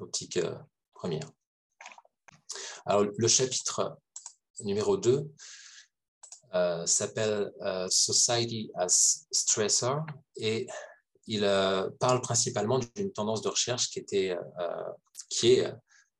optique 0.00 0.38
euh, 0.38 0.54
première. 0.94 1.30
Alors, 2.86 3.04
le 3.16 3.28
chapitre 3.28 3.98
numéro 4.60 4.96
2 4.96 5.10
euh, 5.10 5.22
s'appelle 6.86 7.52
Society 7.90 8.70
as 8.76 9.26
Stressor 9.30 10.04
et 10.36 10.66
il 11.26 11.42
parle 12.00 12.20
principalement 12.20 12.80
d'une 12.96 13.12
tendance 13.12 13.42
de 13.42 13.48
recherche 13.48 13.88
qui, 13.88 14.00
était, 14.00 14.36
qui 15.28 15.52
est 15.52 15.72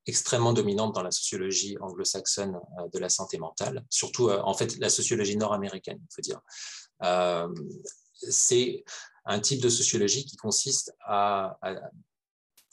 extrêmement 0.06 0.52
dominante 0.52 0.94
dans 0.94 1.02
la 1.02 1.10
sociologie 1.10 1.76
anglo-saxonne 1.80 2.58
de 2.92 2.98
la 2.98 3.08
santé 3.08 3.38
mentale, 3.38 3.84
surtout 3.90 4.30
en 4.30 4.54
fait 4.54 4.78
la 4.78 4.88
sociologie 4.88 5.36
nord-américaine, 5.36 5.98
il 6.00 6.14
faut 6.14 6.22
dire. 6.22 6.40
c'est 8.14 8.84
un 9.24 9.40
type 9.40 9.60
de 9.60 9.68
sociologie 9.68 10.24
qui 10.24 10.36
consiste 10.36 10.94
à 11.04 11.58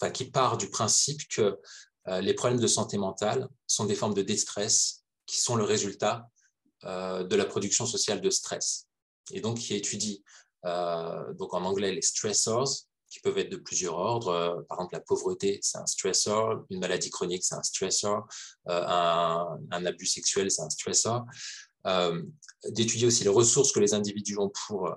qui 0.08 0.26
part 0.26 0.58
du 0.58 0.69
principe 0.69 1.28
que 1.28 1.60
euh, 2.08 2.22
les 2.22 2.34
problèmes 2.34 2.62
de 2.62 2.67
santé 2.67 2.98
mentale 2.98 3.50
sont 3.67 3.84
des 3.86 3.95
formes 3.95 4.13
de 4.13 4.22
déstress 4.22 5.04
qui 5.26 5.39
sont 5.41 5.58
le 5.58 5.65
résultat 5.65 6.26
euh, 6.26 6.38
de 6.84 7.36
la 7.36 7.46
production 7.46 7.86
sociale 7.86 8.22
de 8.22 8.30
stress. 8.30 8.88
Et 9.32 9.42
donc, 9.42 9.58
qui 9.58 9.76
étudie, 9.76 10.24
euh, 10.65 11.34
donc 11.34 11.54
en 11.54 11.63
anglais, 11.63 11.92
les 11.92 12.02
stressors, 12.02 12.70
qui 13.10 13.20
peuvent 13.22 13.38
être 13.39 13.52
de 13.52 13.58
plusieurs 13.58 13.96
ordres. 13.96 14.63
par 14.70 14.78
exemple, 14.78 14.94
la 14.94 15.02
pauvreté, 15.02 15.60
c'est 15.63 15.80
un 15.80 15.86
stressor. 15.88 16.63
Une 16.70 16.80
maladie 16.80 17.10
chronique, 17.10 17.44
c'est 17.44 17.56
un 17.56 17.63
stressor. 17.63 18.28
Un, 18.68 19.58
abus 19.72 20.06
sexuel, 20.06 20.52
c'est 20.52 20.62
un 20.62 20.70
stressor. 20.70 21.26
D'étudier 22.68 23.08
aussi 23.08 23.24
les 23.24 23.32
ressources 23.32 23.72
que 23.72 23.80
les 23.80 23.96
individus 23.96 24.38
ont 24.38 24.52
pour 24.68 24.94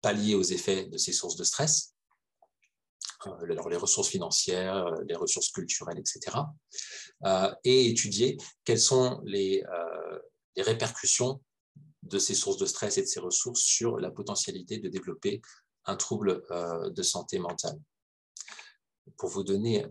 pallier 0.00 0.34
aux 0.34 0.42
effets 0.42 0.86
de 0.86 0.96
ces 0.96 1.12
sources 1.12 1.36
de 1.36 1.44
stress. 1.44 1.92
Euh, 3.26 3.68
les 3.70 3.76
ressources 3.76 4.08
financières, 4.08 4.86
euh, 4.86 5.04
les 5.08 5.14
ressources 5.14 5.50
culturelles, 5.50 5.98
etc. 5.98 6.38
Euh, 7.24 7.52
et 7.64 7.88
étudier 7.88 8.36
quelles 8.64 8.80
sont 8.80 9.20
les, 9.24 9.62
les 10.56 10.62
répercussions 10.62 11.42
de 12.02 12.18
ces 12.18 12.34
sources 12.34 12.58
de 12.58 12.66
stress 12.66 12.98
et 12.98 13.02
de 13.02 13.06
ces 13.06 13.20
ressources 13.20 13.60
sur 13.60 13.98
la 13.98 14.10
potentialité 14.10 14.78
de 14.78 14.88
développer 14.88 15.40
un 15.84 15.96
trouble 15.96 16.42
de 16.90 17.02
santé 17.02 17.38
mentale. 17.38 17.78
Pour 19.16 19.30
vous 19.30 19.42
donner, 19.42 19.86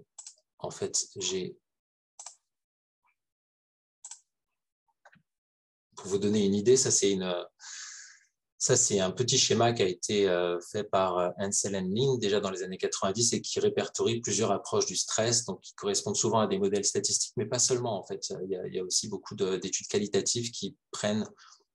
en 0.60 0.72
fait, 0.72 1.08
j'ai 1.18 1.58
pour 5.96 6.08
vous 6.08 6.18
donner 6.18 6.46
une 6.46 6.56
idée, 6.56 6.78
ça 6.78 6.90
c'est 6.90 7.12
une, 7.12 7.36
ça, 8.62 8.78
c'est 8.78 9.00
un 9.00 9.10
petit 9.10 9.40
schéma 9.40 9.74
qui 9.74 9.82
a 9.82 9.88
été 9.88 10.30
euh, 10.30 10.60
fait 10.60 10.84
par 10.84 11.18
euh, 11.18 11.30
Ansel 11.40 11.76
and 11.76 11.90
Lin 11.96 12.20
déjà 12.20 12.40
dans 12.40 12.52
les 12.52 12.62
années 12.62 12.78
90 12.78 13.34
et 13.34 13.42
qui 13.42 13.60
répertorie 13.60 14.22
plusieurs 14.22 14.52
approches 14.52 14.86
du 14.86 14.96
stress, 14.96 15.46
donc 15.46 15.62
qui 15.62 15.74
correspondent 15.74 16.16
souvent 16.16 16.42
à 16.42 16.48
des 16.48 16.60
modèles 16.60 16.86
statistiques, 16.86 17.34
mais 17.38 17.48
pas 17.48 17.58
seulement 17.58 18.00
en 18.00 18.04
fait. 18.04 18.32
Il 18.44 18.52
y 18.52 18.80
a, 18.80 18.84
aussi 18.84 19.08
beaucoup 19.08 19.34
d'études 19.34 19.88
qualitatives 19.88 20.52
qui 20.52 20.78
prennent 20.92 21.28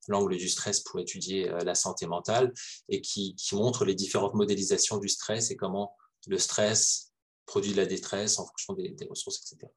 l'angle 0.06 0.36
du 0.36 0.48
stress 0.48 0.78
pour 0.78 1.00
étudier 1.00 1.50
euh, 1.50 1.58
la 1.64 1.74
santé 1.74 2.06
mentale 2.06 2.52
et 2.88 3.00
qui, 3.00 3.34
montrent 3.50 3.84
les 3.84 3.96
différentes 3.96 4.34
modélisations 4.34 4.98
du 4.98 5.08
stress 5.08 5.50
et 5.50 5.56
comment 5.56 5.92
le 6.28 6.38
stress 6.38 7.10
produit 7.46 7.72
de 7.72 7.78
la 7.78 7.86
détresse 7.86 8.38
en 8.38 8.46
fonction 8.46 8.74
des, 8.74 8.94
ressources, 9.10 9.40
etc. 9.52 9.72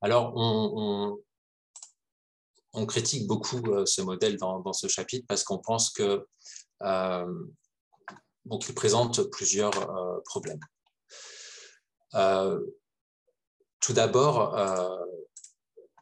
Alors, 0.00 0.32
on, 0.34 0.72
on 0.74 1.18
critique 2.86 3.26
beaucoup 3.26 3.62
ce 3.86 4.02
modèle 4.02 4.36
dans, 4.36 4.72
ce 4.72 4.88
chapitre 4.88 5.26
parce 5.28 5.44
qu'on 5.44 5.58
pense 5.58 5.90
que 5.90 6.26
donc 8.44 8.68
il 8.68 8.74
présente 8.74 9.22
plusieurs 9.30 9.72
problèmes. 10.24 10.60
tout 13.80 13.92
d'abord, 13.92 14.56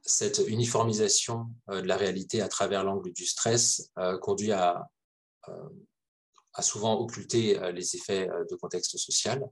cette 0.03 0.39
uniformisation 0.47 1.47
de 1.69 1.81
la 1.81 1.97
réalité 1.97 2.41
à 2.41 2.49
travers 2.49 2.85
l'angle 2.85 3.13
du 3.13 3.27
stress 3.27 3.91
conduit 4.21 4.53
à, 4.53 4.89
à 6.55 6.63
souvent 6.63 6.99
occulter 6.99 7.59
les 7.73 7.97
effets 7.97 8.29
de 8.51 8.57
contexte 8.57 8.97
social. 8.99 9.45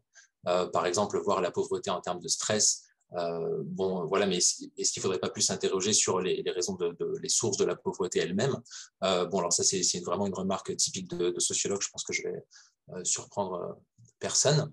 par 0.45 0.87
exemple, 0.87 1.19
voir 1.21 1.41
la 1.41 1.51
pauvreté 1.51 1.91
en 1.91 2.01
termes 2.01 2.21
de 2.21 2.29
stress 2.29 2.85
euh, 3.13 3.63
bon, 3.65 4.07
voilà, 4.07 4.27
mais 4.27 4.39
est-ce 4.39 4.57
qu'il 4.57 5.01
ne 5.01 5.03
faudrait 5.03 5.19
pas 5.19 5.31
plus 5.31 5.43
s'interroger 5.43 5.93
sur 5.93 6.21
les, 6.21 6.43
raisons 6.47 6.77
les 7.21 7.29
sources 7.29 7.57
de 7.57 7.65
la 7.65 7.77
pauvreté 7.77 8.19
elle-même? 8.21 8.57
Euh, 9.03 9.27
Bon, 9.27 9.39
alors 9.39 9.53
ça, 9.53 9.63
c'est 9.63 10.01
vraiment 10.01 10.27
une 10.27 10.35
remarque 10.35 10.77
typique 10.77 11.09
de, 11.09 11.39
sociologue. 11.39 11.83
Je 11.83 11.91
pense 11.91 12.05
que 12.05 12.13
je 12.13 12.23
vais 12.23 12.45
euh, 12.91 13.05
surprendre 13.05 13.79
personne. 14.19 14.73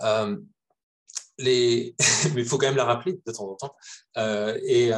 Mais 1.38 1.94
il 2.36 2.44
faut 2.44 2.58
quand 2.58 2.66
même 2.66 2.76
la 2.76 2.84
rappeler 2.84 3.14
de 3.14 3.32
temps 3.32 3.50
en 3.50 3.56
temps. 3.56 3.76
et 4.16 4.92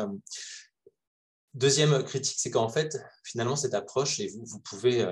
deuxième 1.54 2.02
critique, 2.04 2.38
c'est 2.38 2.50
qu'en 2.50 2.68
fait, 2.68 2.98
finalement, 3.22 3.56
cette 3.56 3.74
approche, 3.74 4.20
et 4.20 4.28
vous 4.44 4.58
pouvez 4.60 5.06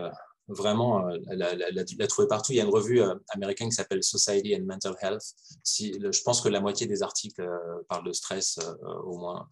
vraiment 0.52 1.08
euh, 1.08 1.18
la, 1.30 2.06
trouver 2.06 2.28
partout. 2.28 2.52
Il 2.52 2.56
y 2.56 2.60
a 2.60 2.64
une 2.64 2.70
revue 2.70 3.00
euh, 3.00 3.14
américaine 3.30 3.68
qui 3.68 3.74
s'appelle 3.74 4.02
Society 4.02 4.54
and 4.56 4.64
Mental 4.64 4.94
Health. 5.00 5.22
Si, 5.62 5.92
je 6.00 6.22
pense 6.22 6.40
que 6.40 6.48
la 6.48 6.60
moitié 6.60 6.86
des 6.86 7.02
articles 7.02 7.42
euh, 7.42 7.82
parlent 7.88 8.06
de 8.06 8.12
stress, 8.12 8.58
au 9.04 9.18
moins 9.18 9.48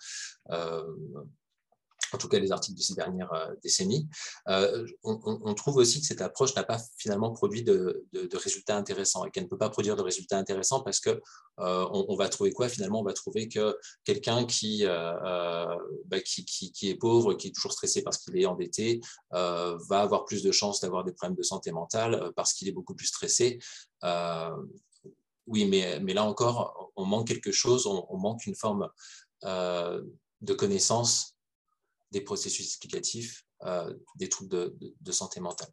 en 2.12 2.18
tout 2.18 2.29
cas 2.29 2.38
les 2.38 2.53
articles 2.53 2.77
de 2.77 2.83
ces 2.83 2.94
dernières 2.94 3.33
euh, 3.33 3.55
décennies, 3.62 4.09
euh, 4.49 4.87
on, 5.03 5.55
trouve 5.55 5.77
aussi 5.77 6.01
que 6.01 6.07
cette 6.07 6.23
approche 6.23 6.55
n'a 6.55 6.64
pas 6.64 6.79
finalement 6.96 7.31
produit 7.33 7.62
de, 7.62 8.07
résultats 8.33 8.77
intéressants 8.77 9.25
et 9.25 9.31
qu'elle 9.31 9.44
ne 9.44 9.49
peut 9.49 9.59
pas 9.59 9.68
produire 9.68 9.96
de 9.96 10.03
résultats 10.03 10.38
intéressants 10.38 10.81
parce 10.81 11.01
que 11.01 11.11
euh, 11.11 11.87
on, 11.90 12.16
va 12.16 12.29
trouver 12.29 12.53
quoi 12.53 12.68
finalement? 12.68 13.01
On 13.01 13.05
va 13.05 13.12
trouver 13.12 13.49
que 13.49 13.77
quelqu'un 14.05 14.46
qui, 14.46 14.85
bah, 14.85 16.20
qui, 16.25 16.44
qui, 16.44 16.88
est 16.88 16.94
pauvre, 16.94 17.35
qui 17.35 17.49
est 17.49 17.55
toujours 17.55 17.73
stressé 17.73 18.03
parce 18.03 18.18
qu'il 18.18 18.38
est 18.38 18.46
endetté, 18.46 19.01
va 19.31 20.01
avoir 20.01 20.25
plus 20.25 20.42
de 20.42 20.53
chances 20.53 20.81
d'avoir 20.81 21.05
des 21.05 21.12
problèmes 21.12 21.37
de 21.37 21.42
santé 21.42 21.73
mentale 21.73 22.33
parce 22.37 22.55
qu'il 22.55 22.68
est 22.68 22.73
beaucoup 22.73 22.94
plus 22.94 23.07
stressé. 23.07 23.59
oui, 25.46 25.66
mais, 25.66 26.14
là 26.14 26.25
encore, 26.25 26.92
on 26.96 27.05
manque 27.05 27.29
quelque 27.29 27.53
chose, 27.53 27.87
on 27.87 28.16
manque 28.16 28.46
une 28.46 28.57
forme 28.57 28.88
de 29.42 30.55
connaissance 30.55 31.37
des 32.11 32.20
processus 32.20 32.66
explicatifs 32.66 33.44
euh, 33.64 33.94
des 34.16 34.31
troubles 34.31 34.73
de, 34.79 35.12
santé 35.12 35.38
mentale. 35.38 35.68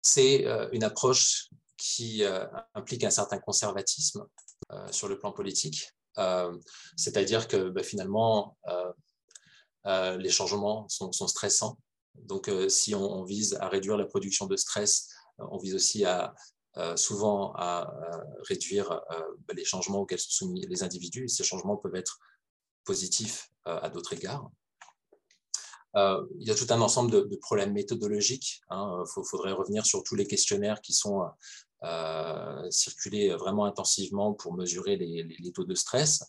C'est 0.00 0.46
euh, 0.46 0.70
une 0.72 0.84
approche 0.84 1.50
qui 1.76 2.24
euh, 2.24 2.46
implique 2.74 3.04
un 3.04 3.10
certain 3.10 3.38
conservatisme 3.38 4.26
sur 4.90 5.06
le 5.06 5.18
plan 5.18 5.30
politique, 5.30 5.92
c'est-à-dire 6.96 7.46
que 7.46 7.68
bah, 7.68 7.84
finalement, 7.84 8.56
les 9.84 10.30
changements 10.30 10.88
sont, 10.88 11.12
stressants. 11.28 11.78
Donc, 12.14 12.50
si 12.68 12.94
on, 12.96 13.22
vise 13.22 13.54
à 13.60 13.68
réduire 13.68 13.96
la 13.96 14.06
production 14.06 14.46
de 14.46 14.56
stress, 14.56 15.08
on 15.38 15.58
vise 15.58 15.74
aussi 15.76 16.04
à, 16.04 16.34
souvent 16.96 17.52
à 17.54 17.94
réduire 18.48 18.88
bah, 19.46 19.54
les 19.54 19.64
changements 19.64 20.00
auxquels 20.00 20.18
sont 20.18 20.30
soumis 20.30 20.66
les 20.66 20.82
individus. 20.82 21.28
ces 21.28 21.44
changements 21.44 21.76
peuvent 21.76 21.94
être 21.94 22.18
positif 22.86 23.50
euh, 23.66 23.78
à 23.82 23.90
d'autres 23.90 24.14
égards. 24.14 24.50
Euh, 25.96 26.24
il 26.38 26.46
y 26.46 26.50
a 26.50 26.54
tout 26.54 26.66
un 26.70 26.80
ensemble 26.80 27.10
de, 27.10 27.36
problèmes 27.36 27.72
méthodologiques. 27.72 28.60
Il 28.70 28.74
hein. 28.74 29.04
faudrait 29.30 29.52
revenir 29.52 29.84
sur 29.84 30.02
tous 30.02 30.14
les 30.14 30.26
questionnaires 30.26 30.80
qui 30.80 30.94
sont 30.94 31.22
euh, 31.84 32.70
circulés 32.70 33.30
vraiment 33.30 33.64
intensivement 33.66 34.32
pour 34.32 34.54
mesurer 34.54 34.96
les, 34.96 35.52
taux 35.52 35.64
de 35.64 35.74
stress. 35.74 36.24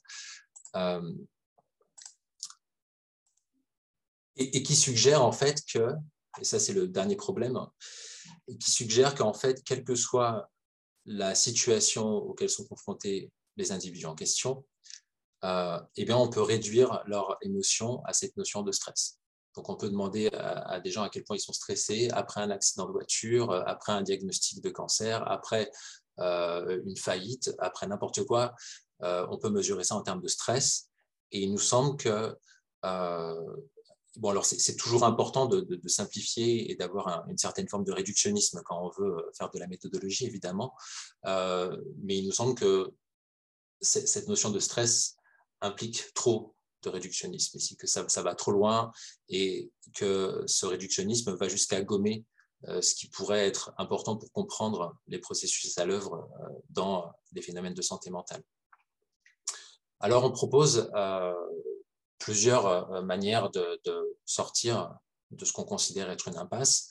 et, 4.36 4.64
qui 4.64 4.76
suggèrent 4.76 5.24
en 5.24 5.32
fait 5.32 5.64
que, 5.66 5.94
et 6.40 6.44
ça 6.44 6.60
c'est 6.60 6.74
le 6.74 6.88
dernier 6.88 7.16
problème, 7.16 7.60
qui 8.60 8.72
suggère 8.72 9.16
qu'en 9.16 9.34
fait, 9.34 9.64
quelle 9.64 9.84
que 9.84 9.96
soit 9.96 10.50
la 11.06 11.36
situation 11.36 12.06
auquel 12.08 12.50
sont 12.50 12.66
confrontés 12.66 13.32
les 13.58 13.72
individus 13.72 14.06
en 14.06 14.16
question, 14.16 14.66
eh 15.44 16.06
bien, 16.06 16.18
on 16.18 16.30
peut 16.30 16.42
réduire 16.42 17.04
leur 17.06 17.38
émotion 17.42 18.04
à 18.06 18.14
cette 18.14 18.36
notion 18.38 18.64
de 18.64 18.72
stress. 18.72 19.20
Donc, 19.58 19.70
on 19.70 19.76
peut 19.76 19.90
demander 19.90 20.30
à, 20.34 20.80
des 20.80 20.92
gens 20.92 21.02
à 21.02 21.10
quel 21.10 21.24
point 21.24 21.36
ils 21.36 21.42
sont 21.42 21.52
stressés 21.52 22.10
après 22.12 22.42
un 22.42 22.52
accident 22.52 22.86
de 22.86 22.92
voiture, 22.92 23.50
euh, 23.50 23.64
après 23.66 23.92
un 23.92 24.04
diagnostic 24.04 24.62
de 24.62 24.70
cancer, 24.70 25.28
après 25.28 25.72
euh, 26.20 26.80
une 26.86 26.96
faillite, 26.96 27.56
après 27.58 27.88
n'importe 27.88 28.24
quoi. 28.24 28.54
on 29.02 29.38
peut 29.40 29.50
mesurer 29.50 29.84
ça 29.84 29.96
en 29.96 30.04
termes 30.04 30.22
de 30.22 30.28
stress. 30.28 30.90
Et 31.32 31.42
il 31.42 31.52
nous 31.52 31.58
semble 31.58 31.98
que 31.98 32.36
bon, 32.84 34.30
alors 34.30 34.46
c'est 34.46 34.76
toujours 34.76 35.04
important 35.04 35.48
de, 35.48 35.88
simplifier 35.88 36.72
et 36.72 36.76
d'avoir 36.76 37.26
une 37.28 37.38
certaine 37.38 37.68
forme 37.68 37.84
de 37.84 37.92
réductionnisme 37.92 38.62
quand 38.64 38.80
on 38.80 38.90
veut 39.02 39.30
faire 39.36 39.50
de 39.50 39.60
la 39.60 39.68
méthodologie, 39.68 40.26
évidemment. 40.26 40.76
mais 41.26 42.18
il 42.18 42.26
nous 42.26 42.32
semble 42.32 42.56
que 42.56 42.92
cette 43.82 44.28
notion 44.28 44.52
de 44.52 44.60
stress 44.60 45.17
implique 45.62 46.14
trop 46.14 46.56
de 46.84 46.90
réductionnisme 46.90 47.58
ici, 47.58 47.76
que 47.76 47.88
ça, 47.88 48.04
va 48.22 48.36
trop 48.36 48.52
loin 48.52 48.92
et 49.30 49.72
que 49.96 50.44
ce 50.46 50.66
réductionnisme 50.66 51.36
va 51.36 51.48
jusqu'à 51.48 51.82
gommer 51.82 52.26
euh, 52.68 52.82
ce 52.82 52.96
qui 52.96 53.08
pourrait 53.08 53.48
être 53.48 53.74
important 53.78 54.16
pour 54.18 54.32
comprendre 54.32 54.96
les 55.08 55.20
processus 55.20 55.78
à 55.78 55.86
l'œuvre 55.86 56.30
euh, 56.42 56.50
dans 56.70 57.12
les 57.34 57.42
phénomènes 57.42 57.74
de 57.74 57.82
santé 57.82 58.10
mentale. 58.10 58.44
Alors, 60.00 60.24
on 60.24 60.32
propose 60.32 60.90
euh, 60.96 61.34
plusieurs 62.20 63.04
manières 63.04 63.50
de, 63.50 63.80
sortir 64.26 64.94
de 65.32 65.46
ce 65.46 65.54
qu'on 65.54 65.64
considère 65.64 66.10
être 66.10 66.28
une 66.28 66.38
impasse. 66.38 66.90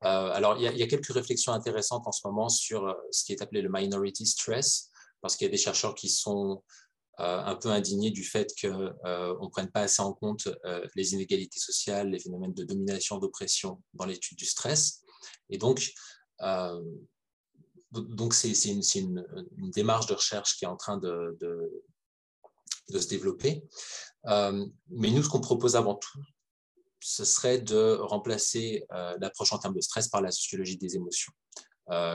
alors, 0.00 0.56
il 0.56 0.62
y, 0.62 0.82
a, 0.82 0.86
quelques 0.86 1.12
réflexions 1.12 1.52
intéressantes 1.52 2.06
en 2.06 2.12
ce 2.12 2.26
moment 2.26 2.48
sur 2.48 2.96
ce 3.10 3.24
qui 3.24 3.32
est 3.32 3.42
appelé 3.42 3.60
le 3.60 3.68
minority 3.70 4.26
stress, 4.26 4.90
parce 5.20 5.36
qu'il 5.36 5.46
y 5.46 5.48
a 5.48 5.50
des 5.50 5.58
chercheurs 5.58 5.94
qui 5.94 6.08
sont 6.08 6.62
un 7.18 7.56
peu 7.56 7.70
indigné 7.70 8.10
du 8.10 8.24
fait 8.24 8.52
qu'on 8.60 8.94
euh, 9.04 9.34
ne 9.40 9.48
prenne 9.48 9.70
pas 9.70 9.80
assez 9.82 10.00
en 10.02 10.12
compte 10.12 10.48
euh, 10.64 10.86
les 10.94 11.14
inégalités 11.14 11.58
sociales, 11.58 12.10
les 12.10 12.20
phénomènes 12.20 12.54
de 12.54 12.64
domination, 12.64 13.18
d'oppression 13.18 13.82
dans 13.94 14.04
l'étude 14.04 14.38
du 14.38 14.46
stress. 14.46 15.02
Et 15.50 15.58
donc, 15.58 15.92
donc 17.90 18.34
c'est 18.34 18.52
une, 18.96 19.24
démarche 19.74 20.06
de 20.06 20.14
recherche 20.14 20.56
qui 20.56 20.64
est 20.64 20.68
en 20.68 20.76
train 20.76 20.98
de, 20.98 21.36
se 22.88 23.08
développer. 23.08 23.64
mais 24.24 25.10
nous, 25.10 25.22
ce 25.22 25.28
qu'on 25.28 25.40
propose 25.40 25.74
avant 25.74 25.96
tout, 25.96 26.22
ce 27.00 27.24
serait 27.24 27.58
de 27.58 27.96
remplacer 28.00 28.84
l'approche 29.20 29.52
en 29.52 29.58
termes 29.58 29.74
de 29.74 29.80
stress 29.80 30.06
par 30.08 30.20
la 30.20 30.30
sociologie 30.30 30.76
des 30.76 30.94
émotions, 30.94 31.32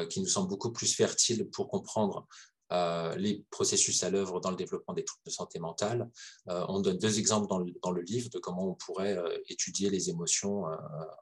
qui 0.09 0.21
nous 0.21 0.27
semble 0.27 0.47
beaucoup 0.47 0.71
plus 0.71 0.93
fertile 0.95 1.49
pour 1.49 1.67
comprendre 1.67 2.27
euh, 2.73 3.15
les 3.17 3.45
processus 3.51 4.03
à 4.03 4.09
l'œuvre 4.09 4.39
dans 4.39 4.49
le 4.49 4.55
développement 4.55 4.93
des 4.95 5.03
troubles 5.03 5.25
de 5.25 5.31
santé 5.31 5.59
mentale. 5.59 6.09
Euh, 6.49 6.65
on 6.69 6.79
donne 6.79 6.97
deux 6.97 7.19
exemples 7.19 7.47
dans 7.47 7.91
le, 7.91 8.01
livre 8.01 8.29
de 8.29 8.39
comment 8.39 8.67
on 8.71 8.73
pourrait 8.73 9.15
euh, 9.15 9.37
étudier 9.47 9.91
les 9.91 10.09
émotions 10.09 10.63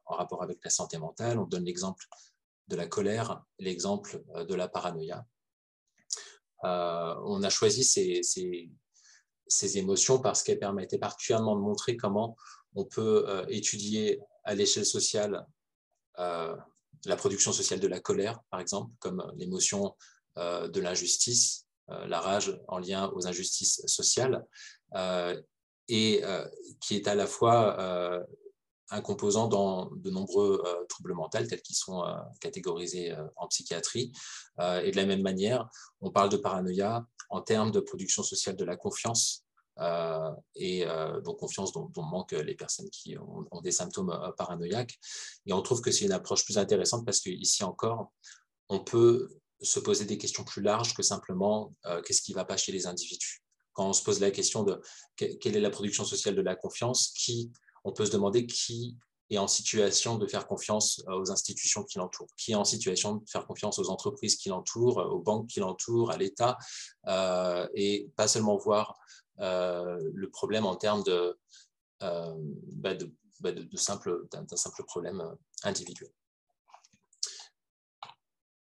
en 0.05 0.15
rapport 0.15 0.43
avec 0.43 0.59
la 0.63 0.69
santé 0.69 0.97
mentale. 0.97 1.39
On 1.39 1.45
donne 1.45 1.65
l'exemple 1.65 2.05
de 2.67 2.75
la 2.75 2.87
colère 2.87 3.43
l'exemple 3.59 4.23
de 4.47 4.55
la 4.55 4.69
paranoïa. 4.69 5.25
on 6.63 7.43
a 7.43 7.49
choisi 7.49 7.83
ces, 7.83 8.21
ces 8.23 9.77
émotions 9.77 10.19
parce 10.19 10.41
qu'elles 10.43 10.59
permettaient 10.59 10.99
particulièrement 10.99 11.55
de 11.55 11.61
montrer 11.61 11.97
comment 11.97 12.37
on 12.75 12.85
peut 12.85 13.45
étudier 13.49 14.21
à 14.45 14.55
l'échelle 14.55 14.85
sociale 14.85 15.45
la 16.17 17.15
production 17.17 17.51
sociale 17.51 17.79
de 17.79 17.87
la 17.87 17.99
colère, 17.99 18.39
par 18.51 18.59
exemple, 18.59 18.93
comme 18.99 19.31
l'émotion 19.35 19.95
de 20.37 20.79
l'injustice, 20.79 21.65
euh, 21.91 22.07
la 22.07 22.19
rage 22.19 22.57
en 22.67 22.79
lien 22.79 23.11
aux 23.15 23.27
injustices 23.27 23.81
sociales, 23.85 24.45
euh, 24.95 25.39
et 25.87 26.23
qui 26.79 26.95
est 26.95 27.07
à 27.09 27.15
la 27.15 27.27
fois 27.27 28.25
un 28.91 29.01
composant 29.01 29.47
dans 29.49 29.89
de 29.91 30.09
nombreux 30.09 30.63
troubles 30.87 31.13
mentaux 31.13 31.43
tels 31.43 31.61
qu'ils 31.61 31.75
sont 31.75 32.05
catégorisés 32.39 33.13
en 33.35 33.47
psychiatrie. 33.49 34.13
et 34.61 34.91
de 34.91 34.95
la 34.95 35.05
même 35.05 35.21
manière, 35.21 35.69
on 35.99 36.09
parle 36.09 36.29
de 36.29 36.37
paranoïa 36.37 37.05
en 37.29 37.41
termes 37.41 37.71
de 37.71 37.81
production 37.81 38.23
sociale 38.23 38.55
de 38.55 38.63
la 38.63 38.77
confiance. 38.77 39.43
et 40.55 40.85
donc 41.25 41.39
confiance 41.39 41.73
dont, 41.73 41.91
manquent 41.97 42.31
les 42.31 42.55
personnes 42.55 42.89
qui 42.89 43.17
ont, 43.17 43.45
ont 43.51 43.61
des 43.61 43.71
symptômes 43.71 44.17
paranoïaques. 44.37 44.97
Et 45.45 45.51
on 45.51 45.61
trouve 45.61 45.81
que 45.81 45.91
c'est 45.91 46.05
une 46.05 46.13
approche 46.13 46.45
plus 46.45 46.57
intéressante 46.57 47.03
parce 47.03 47.19
qu'ici 47.19 47.65
encore, 47.65 48.13
on 48.69 48.79
peut 48.79 49.40
se 49.61 49.79
poser 49.79 50.05
des 50.05 50.17
questions 50.17 50.43
plus 50.43 50.61
larges 50.61 50.93
que 50.93 51.03
simplement 51.03 51.73
euh, 51.85 52.01
qu'est-ce 52.01 52.21
qui 52.21 52.31
ne 52.31 52.35
va 52.35 52.45
pas 52.45 52.57
chez 52.57 52.71
les 52.71 52.87
individus? 52.87 53.43
quand 53.73 53.87
on 53.87 53.93
se 53.93 54.03
pose 54.03 54.19
la 54.19 54.31
question 54.31 54.63
de 54.63 54.81
quelle 55.15 55.55
est 55.55 55.61
la 55.61 55.69
production 55.69 56.03
sociale 56.03 56.35
de 56.35 56.41
la 56.41 56.57
confiance, 56.57 57.13
qui, 57.15 57.53
on 57.85 57.93
peut 57.93 58.05
se 58.05 58.11
demander 58.11 58.45
qui 58.45 58.97
est 59.29 59.37
en 59.37 59.47
situation 59.47 60.17
de 60.17 60.27
faire 60.27 60.45
confiance 60.45 61.01
euh, 61.07 61.17
aux 61.17 61.31
institutions 61.31 61.85
qui 61.85 61.97
l'entourent, 61.97 62.27
qui 62.35 62.51
est 62.51 62.55
en 62.55 62.65
situation 62.65 63.15
de 63.15 63.29
faire 63.29 63.47
confiance 63.47 63.79
aux 63.79 63.89
entreprises 63.89 64.35
qui 64.35 64.49
l'entourent, 64.49 64.97
aux 64.97 65.21
banques 65.21 65.47
qui 65.47 65.61
l'entourent, 65.61 66.11
à 66.11 66.17
l'État, 66.17 66.57
euh, 67.07 67.65
et 67.73 68.09
pas 68.17 68.27
seulement 68.27 68.57
voir 68.57 68.99
le 69.39 70.27
problème 70.27 70.65
en 70.65 70.75
termes 70.75 71.01
de, 71.03 71.39
bah, 72.01 72.93
bah, 73.39 73.51
de, 73.51 73.77
simple, 73.77 74.27
d'un 74.31 74.57
simple 74.57 74.83
problème 74.83 75.23
individuel. 75.63 76.11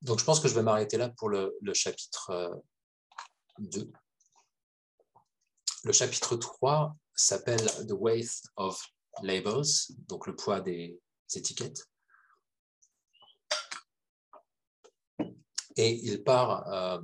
Donc 0.02 0.20
je 0.20 0.26
pense 0.26 0.40
que 0.40 0.48
je 0.48 0.56
vais 0.56 0.64
m'arrêter 0.64 0.98
là 0.98 1.10
pour 1.10 1.30
le, 1.30 1.54
chapitre 1.74 2.64
2. 3.60 3.92
Le 5.84 5.92
chapitre 5.92 6.36
3 6.36 6.96
s'appelle 7.16 7.66
The 7.88 7.94
Weight 7.94 8.42
of 8.56 8.84
Labels, 9.22 9.92
donc 10.08 10.28
le 10.28 10.36
poids 10.36 10.62
des 10.62 11.00
étiquettes. 11.36 11.88
Et 15.78 15.92
il 16.04 16.24
euh, 16.28 17.00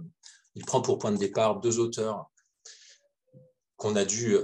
prend 0.65 0.81
pour 0.81 0.97
point 0.97 1.11
de 1.11 1.17
départ 1.17 1.59
deux 1.59 1.79
auteurs 1.79 2.29
qu'on 3.77 3.95
a 3.95 4.05
dû, 4.05 4.37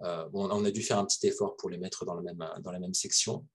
euh, 0.00 0.28
on 0.32 0.64
a 0.64 0.70
dû 0.70 0.82
faire 0.82 0.98
un 0.98 1.06
petit 1.06 1.26
effort 1.28 1.56
pour 1.56 1.70
les 1.70 1.78
mettre 1.78 2.04
dans 2.04 2.14
la 2.14 2.78
même, 2.78 2.94
section, 2.94 3.46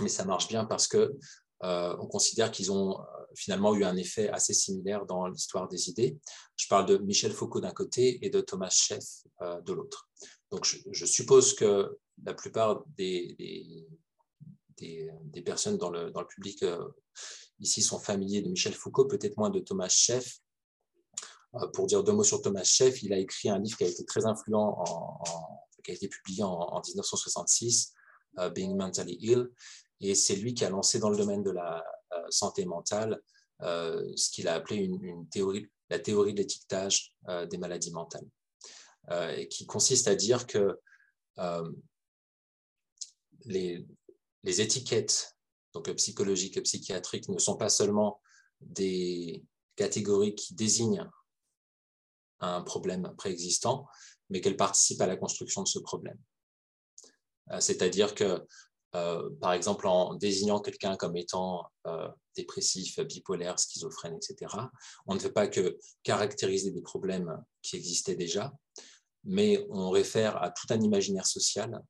mais 0.00 0.08
ça 0.08 0.24
marche 0.24 0.48
bien 0.48 0.64
parce 0.64 0.88
que 0.88 0.96
euh, 0.98 1.18
on 1.64 2.06
considère 2.06 2.50
qu'ils 2.50 2.70
ont 2.70 2.98
finalement 3.34 3.74
eu 3.74 3.84
un 3.84 3.96
effet 3.96 4.28
assez 4.28 4.52
similaire 4.52 5.06
dans 5.06 5.26
l'histoire 5.26 5.68
des 5.68 5.88
idées. 5.88 6.18
Je 6.56 6.66
parle 6.68 6.86
de 6.86 6.98
Michel 6.98 7.32
Foucault 7.32 7.60
d'un 7.60 7.72
côté 7.72 8.24
et 8.24 8.30
de 8.30 8.40
Thomas 8.40 8.70
Scheff 8.70 9.24
de 9.40 9.72
l'autre. 9.72 10.08
Donc 10.50 10.64
je, 10.64 11.04
suppose 11.06 11.54
que 11.54 11.98
la 12.22 12.34
plupart 12.34 12.84
des, 12.96 13.36
des, 14.78 15.42
personnes 15.42 15.76
dans 15.76 15.90
le, 15.90 16.10
dans 16.10 16.20
le 16.20 16.26
public 16.26 16.62
euh, 16.62 16.88
ici 17.60 17.82
sont 17.82 17.98
familiers 17.98 18.42
de 18.42 18.48
Michel 18.48 18.72
Foucault, 18.72 19.06
peut-être 19.06 19.36
moins 19.36 19.50
de 19.50 19.60
Thomas 19.60 19.88
Scheff. 19.88 20.38
Euh, 21.54 21.66
pour 21.68 21.86
dire 21.86 22.02
deux 22.02 22.12
mots 22.12 22.24
sur 22.24 22.40
Thomas 22.40 22.64
Scheff, 22.64 23.02
il 23.02 23.12
a 23.12 23.18
écrit 23.18 23.48
un 23.48 23.58
livre 23.58 23.76
qui 23.76 23.84
a 23.84 23.88
été 23.88 24.04
très 24.04 24.26
influent, 24.26 24.82
qui 25.84 25.90
a 25.90 25.94
été 25.94 26.08
publié 26.08 26.42
en, 26.42 26.80
1966, 26.86 27.92
euh, 28.38 28.50
Being 28.50 28.76
Mentally 28.76 29.16
Ill, 29.20 29.50
et 30.00 30.14
c'est 30.14 30.36
lui 30.36 30.54
qui 30.54 30.64
a 30.64 30.70
lancé 30.70 30.98
dans 30.98 31.10
le 31.10 31.16
domaine 31.16 31.42
de 31.42 31.50
la 31.50 31.84
santé 32.30 32.64
mentale 32.64 33.20
ce 33.60 34.30
qu'il 34.30 34.48
a 34.48 34.54
appelé 34.54 34.76
une, 34.76 35.26
la 35.90 35.98
théorie 35.98 36.34
de 36.34 36.38
l'étiquetage 36.38 37.14
des 37.50 37.58
maladies 37.58 37.92
mentales, 37.92 38.26
et 39.36 39.48
qui 39.48 39.66
consiste 39.66 40.08
à 40.08 40.14
dire 40.14 40.46
que 40.46 40.78
les, 43.44 43.86
étiquettes 44.44 45.36
donc 45.72 45.92
psychologiques 45.94 46.56
et 46.56 46.62
psychiatriques 46.62 47.28
ne 47.28 47.38
sont 47.38 47.56
pas 47.56 47.68
seulement 47.68 48.20
des 48.60 49.44
catégories 49.76 50.34
qui 50.34 50.54
désignent 50.54 51.08
un 52.40 52.62
problème 52.62 53.14
préexistant, 53.16 53.86
mais 54.30 54.40
qu'elles 54.40 54.56
participent 54.56 55.00
à 55.00 55.06
la 55.06 55.16
construction 55.16 55.62
de 55.62 55.68
ce 55.68 55.78
problème. 55.78 56.18
Euh, 57.50 57.60
c'est-à-dire 57.60 58.14
que, 58.14 58.46
euh, 58.94 59.28
par 59.40 59.52
exemple, 59.52 59.86
en 59.86 60.14
désignant 60.14 60.60
quelqu'un 60.60 60.96
comme 60.96 61.16
étant 61.16 61.66
euh, 61.86 62.08
dépressif, 62.36 63.00
bipolaire, 63.00 63.58
schizophrène, 63.58 64.16
etc., 64.16 64.54
on 65.06 65.14
ne 65.14 65.18
fait 65.18 65.32
pas 65.32 65.48
que 65.48 65.78
caractériser 66.02 66.70
des 66.70 66.82
problèmes 66.82 67.42
qui 67.62 67.76
existaient 67.76 68.14
déjà, 68.14 68.52
mais 69.24 69.66
on 69.70 69.90
réfère 69.90 70.40
à 70.42 70.50
tout 70.50 70.66
un 70.70 70.80
imaginaire 70.80 71.26
social 71.26 71.80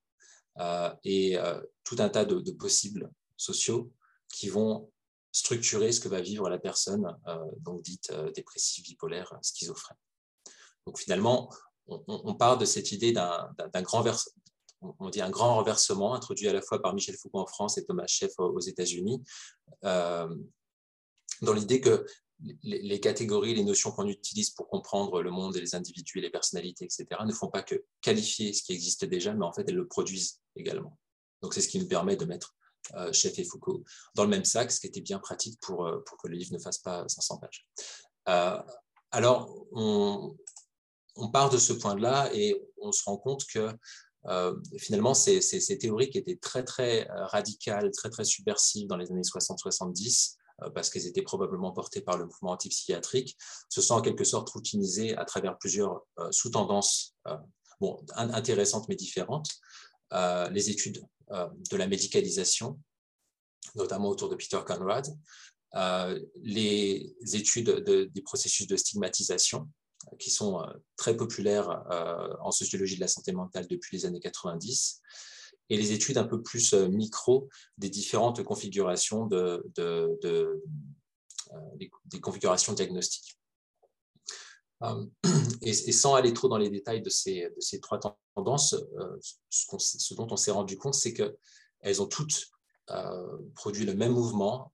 euh, 0.60 0.90
et 1.04 1.36
tout 1.82 1.96
un 1.98 2.08
tas 2.08 2.24
de, 2.24 2.50
possibles 2.52 3.10
sociaux 3.36 3.92
qui 4.28 4.48
vont 4.48 4.90
structurer 5.32 5.92
ce 5.92 6.00
que 6.00 6.08
va 6.08 6.20
vivre 6.20 6.48
la 6.48 6.58
personne, 6.58 7.06
donc 7.58 7.82
dite 7.82 8.12
dépressive, 8.34 8.84
bipolaire, 8.84 9.36
schizophrène. 9.42 9.96
Donc 10.86 10.98
finalement, 10.98 11.50
on, 11.86 12.34
part 12.34 12.56
de 12.56 12.64
cette 12.64 12.92
idée 12.92 13.12
d'un 13.12 13.82
grand 13.82 14.02
on 14.98 15.10
dit 15.10 15.20
un 15.20 15.30
grand 15.30 15.54
renversement 15.54 16.14
introduit 16.14 16.48
à 16.48 16.52
la 16.52 16.62
fois 16.62 16.80
par 16.80 16.94
Michel 16.94 17.16
Foucault 17.16 17.40
en 17.40 17.46
France 17.46 17.78
et 17.78 17.84
Thomas 17.84 18.06
Scheff 18.06 18.32
aux 18.38 18.60
États-Unis, 18.60 19.22
dans 19.82 21.52
l'idée 21.52 21.80
que 21.80 22.06
les, 22.62 23.00
catégories, 23.00 23.54
les 23.54 23.64
notions 23.64 23.90
qu'on 23.92 24.08
utilise 24.08 24.50
pour 24.50 24.68
comprendre 24.68 25.22
le 25.22 25.30
monde 25.30 25.56
et 25.56 25.60
les 25.60 25.74
individus 25.74 26.18
et 26.18 26.22
les 26.22 26.30
personnalités, 26.30 26.84
etc., 26.84 27.06
ne 27.24 27.32
font 27.32 27.48
pas 27.48 27.62
que 27.62 27.84
qualifier 28.00 28.52
ce 28.52 28.62
qui 28.62 28.72
existe 28.72 29.04
déjà, 29.04 29.34
mais 29.34 29.44
en 29.44 29.52
fait, 29.52 29.64
elles 29.68 29.76
le 29.76 29.86
produisent 29.86 30.40
également. 30.56 30.98
Donc, 31.42 31.54
c'est 31.54 31.60
ce 31.60 31.68
qui 31.68 31.78
nous 31.78 31.88
permet 31.88 32.16
de 32.16 32.24
mettre 32.24 32.54
euh, 32.94 33.12
et 33.12 33.44
Foucault 33.44 33.82
dans 34.14 34.24
le 34.24 34.30
même 34.30 34.44
sac, 34.44 34.70
ce 34.70 34.80
qui 34.80 34.86
était 34.86 35.00
bien 35.00 35.18
pratique 35.18 35.58
pour, 35.60 35.86
euh, 35.86 36.02
pour 36.06 36.18
que 36.18 36.28
le 36.28 36.36
livre 36.36 36.52
ne 36.52 36.58
fasse 36.58 36.78
pas 36.78 37.08
500 37.08 37.38
pages. 37.38 37.66
Euh, 38.28 38.60
alors, 39.10 39.66
on, 39.72 40.36
on, 41.16 41.30
part 41.30 41.48
de 41.48 41.56
ce 41.56 41.72
point-là 41.72 42.28
et 42.34 42.60
on 42.78 42.92
se 42.92 43.04
rend 43.04 43.16
compte 43.16 43.46
que 43.46 43.70
euh, 44.26 44.54
finalement, 44.78 45.14
ces, 45.14 45.40
théories 45.78 46.10
qui 46.10 46.18
étaient 46.18 46.36
très, 46.36 46.64
très 46.64 47.06
radicales, 47.10 47.90
très, 47.90 48.10
très 48.10 48.24
subversives 48.24 48.88
dans 48.88 48.96
les 48.96 49.10
années 49.10 49.22
60-70, 49.22 50.36
euh, 50.62 50.70
parce 50.70 50.90
qu'elles 50.90 51.06
étaient 51.06 51.22
probablement 51.22 51.72
portées 51.72 52.00
par 52.00 52.16
le 52.16 52.26
mouvement 52.26 52.52
antipsychiatrique, 52.52 53.36
se 53.68 53.80
sont 53.80 53.94
en 53.94 54.02
quelque 54.02 54.24
sorte 54.24 54.48
routinisées 54.50 55.16
à 55.16 55.24
travers 55.24 55.58
plusieurs 55.58 56.06
euh, 56.18 56.30
sous-tendances 56.30 57.14
euh, 57.26 57.36
intéressantes 58.14 58.88
mais 58.88 58.94
différentes. 58.94 59.50
les 60.12 60.70
études 60.70 61.04
de 61.28 61.76
la 61.76 61.88
médicalisation, 61.88 62.78
notamment 63.74 64.08
autour 64.08 64.28
de 64.28 64.36
Peter 64.36 64.60
Conrad, 64.64 65.06
les 66.36 67.14
études 67.32 67.70
des 68.14 68.22
processus 68.22 68.66
de 68.68 68.76
stigmatisation, 68.76 69.68
qui 70.18 70.30
sont 70.30 70.64
très 70.96 71.16
populaires 71.16 71.84
en 72.40 72.50
sociologie 72.50 72.96
de 72.96 73.00
la 73.00 73.08
santé 73.08 73.32
mentale 73.32 73.66
depuis 73.68 73.96
les 73.96 74.06
années 74.06 74.20
90, 74.20 75.02
et 75.70 75.76
les 75.76 75.92
études 75.92 76.18
un 76.18 76.24
peu 76.24 76.42
plus 76.42 76.74
euh, 76.74 76.88
micro 76.88 77.48
des 77.78 77.88
différentes 77.88 78.42
configurations 78.42 79.26
de, 79.26 79.64
euh, 79.78 80.56
des, 81.76 82.20
configurations 82.20 82.72
diagnostiques. 82.72 83.38
Euh, 84.82 85.06
et, 85.62 85.72
sans 85.72 86.14
aller 86.14 86.32
trop 86.32 86.48
dans 86.48 86.58
les 86.58 86.70
détails 86.70 87.02
de 87.02 87.10
ces, 87.10 87.48
de 87.56 87.60
ces 87.60 87.80
trois 87.80 88.00
tendances, 88.34 88.74
ce, 89.48 90.14
dont 90.14 90.28
on 90.30 90.36
s'est 90.36 90.50
rendu 90.50 90.76
compte, 90.76 90.94
c'est 90.94 91.14
qu'elles 91.14 92.02
ont 92.02 92.06
toutes 92.06 92.50
produit 93.54 93.86
le 93.86 93.94
même 93.94 94.12
mouvement 94.12 94.72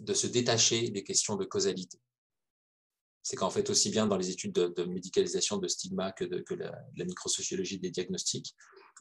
de 0.00 0.12
se 0.12 0.26
détacher 0.26 0.90
des 0.90 1.02
questions 1.02 1.36
de 1.36 1.44
causalité. 1.44 1.98
C'est 3.24 3.36
qu'en 3.36 3.48
fait, 3.48 3.70
aussi 3.70 3.88
bien 3.88 4.06
dans 4.06 4.18
les 4.18 4.28
études 4.28 4.52
de, 4.52 4.84
médicalisation 4.84 5.56
de 5.56 5.66
stigma 5.66 6.12
que 6.12 6.26
de 6.26 6.40
que 6.40 6.54
la, 6.54 6.78
microsociologie 6.94 7.78
des 7.78 7.90
diagnostics, 7.90 8.54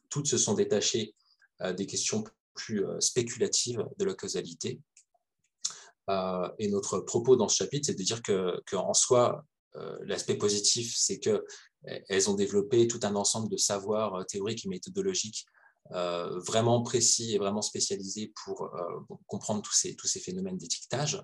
toutes 0.10 0.28
se 0.28 0.38
sont 0.38 0.54
détachées 0.54 1.14
euh, 1.62 1.74
des 1.74 1.86
questions 1.86 2.24
plus 2.54 2.86
euh, 2.86 3.02
spéculatives 3.02 3.86
de 4.00 4.06
la 4.06 4.14
causalité. 4.14 4.80
Euh, 6.10 6.50
et 6.58 6.70
notre 6.70 7.00
propos 7.00 7.36
dans 7.36 7.50
ce 7.50 7.58
chapitre, 7.58 7.88
c'est 7.88 8.00
de 8.00 8.04
dire 8.04 8.22
qu'en 8.66 8.94
soi, 8.94 9.46
l'aspect 10.02 10.38
positif, 10.38 10.94
c'est 10.96 11.20
qu'elles 11.20 12.30
ont 12.30 12.36
développé 12.36 12.88
tout 12.88 13.00
un 13.04 13.16
ensemble 13.16 13.50
de 13.50 13.58
savoirs 13.58 14.24
théoriques 14.28 14.66
et 14.66 14.70
méthodologiques 14.70 15.48
vraiment 15.90 16.84
précis 16.84 17.34
et 17.34 17.40
vraiment 17.40 17.64
spécialisés 17.64 18.32
pour 18.46 18.70
comprendre 19.26 19.64
tous 19.64 19.74
ces, 19.74 19.96
tous 19.96 20.06
ces 20.06 20.20
phénomènes 20.20 20.58
d'étiquetage. 20.58 21.24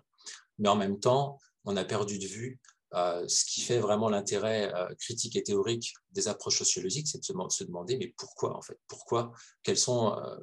Mais 0.57 0.67
en 0.67 0.75
même 0.75 0.99
temps, 0.99 1.37
on 1.63 1.77
a 1.77 1.85
perdu 1.85 2.17
de 2.17 2.25
vue 2.25 2.59
ce 2.93 3.45
qui 3.45 3.61
fait 3.61 3.79
vraiment 3.79 4.09
l'intérêt 4.09 4.73
euh, 4.73 4.93
critique 4.95 5.35
et 5.35 5.43
théorique 5.43 5.93
des 6.11 6.27
approches 6.27 6.57
sociologiques, 6.57 7.07
c'est 7.07 7.19
de 7.19 7.49
se, 7.49 7.63
demander 7.63 7.97
mais 7.97 8.13
pourquoi 8.17 8.57
en 8.57 8.61
fait? 8.61 8.79
Pourquoi 8.87 9.31
Quels 9.63 9.77
sont 9.77 10.17
euh, 10.17 10.37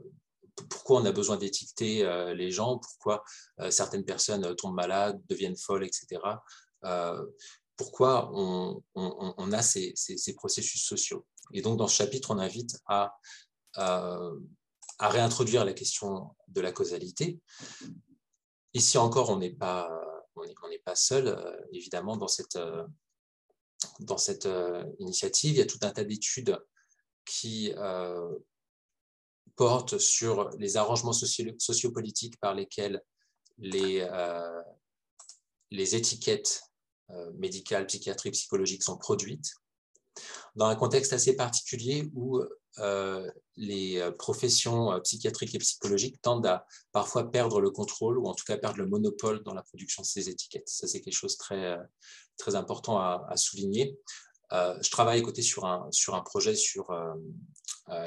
pourquoi 0.71 1.01
on 1.01 1.05
a 1.05 1.13
besoin 1.13 1.37
d'étiqueter 1.37 2.03
les 2.35 2.51
gens, 2.51 2.79
pourquoi 2.79 3.23
certaines 3.69 4.07
personnes 4.07 4.57
tombent 4.57 4.75
malades, 4.75 5.21
deviennent 5.29 5.59
folles, 5.59 5.85
etc. 5.85 6.19
pourquoi 7.77 8.31
on, 8.33 8.83
a 9.53 9.61
ces, 9.61 9.93
processus 10.35 10.83
sociaux? 10.83 11.27
Et 11.53 11.61
donc, 11.61 11.77
dans 11.77 11.89
ce 11.89 11.97
chapitre, 11.97 12.31
on 12.31 12.39
invite 12.39 12.79
à 12.87 13.19
réintroduire 14.99 15.67
la 15.67 15.75
question 15.75 16.35
de 16.49 16.63
la 16.63 16.73
causalité. 16.73 17.39
Ici 18.73 18.97
encore, 18.97 19.29
on 19.29 19.37
n'est 19.37 19.55
pas 19.55 19.91
on 20.37 20.69
n'est 20.69 20.79
pas 20.79 20.95
seul, 20.95 21.29
euh, 21.29 21.57
évidemment, 21.73 22.17
dans 22.17 22.29
cette, 22.29 22.57
euh, 22.57 22.87
dans 24.01 24.19
cette 24.19 24.47
euh, 24.47 24.85
initiative. 24.99 25.53
Il 25.53 25.59
y 25.59 25.63
a 25.63 25.67
tout 25.67 25.79
un 25.83 25.91
tas 25.91 26.05
d'études 26.05 26.59
qui 27.25 27.75
portent 29.57 29.99
sur 29.99 30.51
les 30.59 30.77
arrangements 30.77 31.13
sociopolitiques 31.13 32.39
par 32.39 32.55
lesquels 32.55 33.03
les, 33.59 34.07
les 35.73 35.97
étiquettes 35.97 36.63
médicales, 37.35 37.87
psychiatriques, 37.87 38.35
psychologiques 38.35 38.85
sont 38.85 38.97
produites. 38.97 39.55
dans 40.55 40.67
un 40.67 40.77
contexte 40.77 41.13
assez 41.13 41.35
particulier 41.35 42.09
où 42.15 42.41
les 43.57 43.99
euh, 43.99 44.11
professions 44.11 44.93
euh, 44.93 45.01
psychiatriques 45.01 45.55
et 45.55 45.59
psychologiques 45.59 46.21
tendent 46.21 46.47
à 46.47 46.67
parfois 46.93 47.31
perdre 47.31 47.61
le 47.61 47.71
contrôle 47.71 48.19
ou 48.19 48.27
en 48.27 48.35
tout 48.35 48.45
cas 48.45 48.57
perdre 48.57 48.79
le 48.79 48.87
monopole 48.87 49.43
dans 49.43 49.55
la 49.55 49.63
production 49.63 50.03
de 50.03 50.07
ces 50.07 50.29
étiquettes. 50.29 50.69
Ça, 50.69 50.87
c'est 50.87 51.01
quelque 51.01 51.15
chose 51.15 51.33
de 51.33 51.39
très, 51.39 51.79
très 52.37 52.55
important 52.55 52.99
à, 52.99 53.37
souligner. 53.37 53.99
je 54.53 54.91
travaille 54.91 55.21
à 55.21 55.23
côté 55.23 55.43
sur 55.43 55.65
un, 55.65 55.89
sur 55.91 56.15
un 56.15 56.21
projet 56.21 56.55
sur 56.55 56.89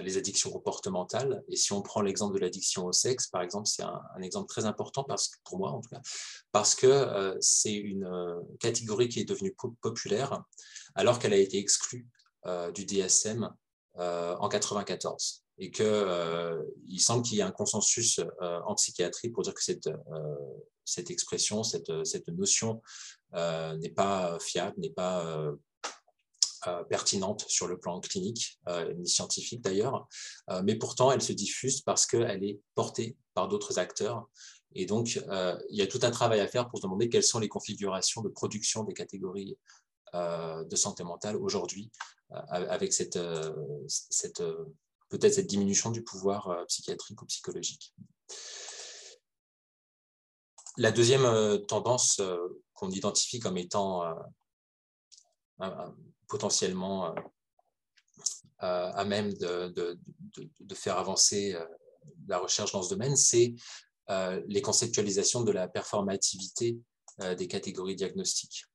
les 0.01 0.17
addictions 0.17 0.51
comportementales. 0.51 1.43
Et 1.47 1.55
si 1.55 1.73
on 1.73 1.81
prend 1.81 2.01
l'exemple 2.01 2.35
de 2.35 2.39
l'addiction 2.39 2.85
au 2.85 2.91
sexe, 2.91 3.27
par 3.27 3.41
exemple, 3.41 3.67
c'est 3.67 3.83
un, 3.83 4.21
exemple 4.21 4.47
très 4.47 4.65
important 4.65 5.03
parce 5.03 5.31
pour 5.43 5.57
moi, 5.57 5.71
en 5.71 5.81
tout 5.81 5.89
cas, 5.89 6.01
parce 6.51 6.75
que 6.75 7.37
c'est 7.39 7.73
une 7.73 8.09
catégorie 8.59 9.09
qui 9.09 9.19
est 9.19 9.25
devenue 9.25 9.55
populaire 9.81 10.43
alors 10.95 11.19
qu'elle 11.19 11.33
a 11.33 11.37
été 11.37 11.57
exclue 11.57 12.07
du 12.73 12.85
DSM 12.85 13.43
euh, 13.43 13.49
en 13.95 14.47
94 14.47 15.43
et 15.59 15.71
qu'il 15.71 15.85
euh, 15.85 16.63
semble 16.97 17.23
qu'il 17.23 17.37
y 17.37 17.41
ait 17.41 17.43
un 17.43 17.51
consensus 17.51 18.19
euh, 18.19 18.61
en 18.65 18.75
psychiatrie 18.75 19.29
pour 19.29 19.43
dire 19.43 19.53
que 19.53 19.63
cette, 19.63 19.89
cette 20.85 21.11
expression, 21.11 21.63
cette, 21.63 21.91
cette 22.05 22.27
notion 22.29 22.81
n'est 23.33 23.93
pas 23.95 24.39
fiable, 24.39 24.75
n'est 24.79 24.89
pas 24.89 25.53
pertinente 26.89 27.45
sur 27.47 27.67
le 27.67 27.77
plan 27.77 27.99
clinique, 27.99 28.59
ni 28.97 29.07
scientifique 29.07 29.61
d'ailleurs, 29.61 30.07
mais 30.63 30.75
pourtant 30.75 31.11
elle 31.11 31.21
se 31.21 31.31
diffuse 31.31 31.81
parce 31.81 32.07
qu'elle 32.07 32.43
est 32.43 32.59
portée 32.73 33.17
par 33.33 33.47
d'autres 33.47 33.77
acteurs. 33.77 34.27
Et 34.73 34.85
donc, 34.85 35.21
il 35.69 35.77
y 35.77 35.81
a 35.81 35.87
tout 35.87 35.99
un 36.01 36.11
travail 36.11 36.39
à 36.39 36.47
faire 36.47 36.67
pour 36.67 36.79
se 36.79 36.83
demander 36.83 37.07
quelles 37.07 37.23
sont 37.23 37.39
les 37.39 37.47
configurations 37.47 38.21
de 38.21 38.29
production 38.29 38.83
des 38.83 38.93
catégories 38.93 39.57
de 40.13 40.75
santé 40.75 41.03
mentale 41.03 41.35
aujourd'hui 41.37 41.91
avec 42.31 42.93
cette, 42.93 43.15
euh, 43.15 43.53
euh, 44.39 44.65
peut-être 45.09 45.33
cette 45.33 45.47
diminution 45.47 45.91
du 45.91 46.03
pouvoir 46.03 46.49
euh, 46.49 46.65
psychiatrique 46.65 47.21
ou 47.21 47.25
psychologique. 47.25 47.93
La 50.77 50.91
deuxième 50.91 51.65
tendance 51.65 52.21
qu'on 52.73 52.89
identifie 52.89 53.39
comme 53.39 53.57
étant 53.57 54.15
potentiellement 56.27 57.13
à 58.59 59.03
même 59.03 59.33
de, 59.33 59.99
faire 60.73 60.97
avancer 60.97 61.57
la 62.27 62.37
recherche 62.37 62.71
dans 62.71 62.81
ce 62.81 62.91
domaine, 62.91 63.17
c'est 63.17 63.55
les 64.47 64.61
conceptualisations 64.61 65.41
de 65.41 65.51
la 65.51 65.67
performativité 65.67 66.79
des 67.37 67.47
catégories 67.49 67.97
diagnostiques. 67.97 68.68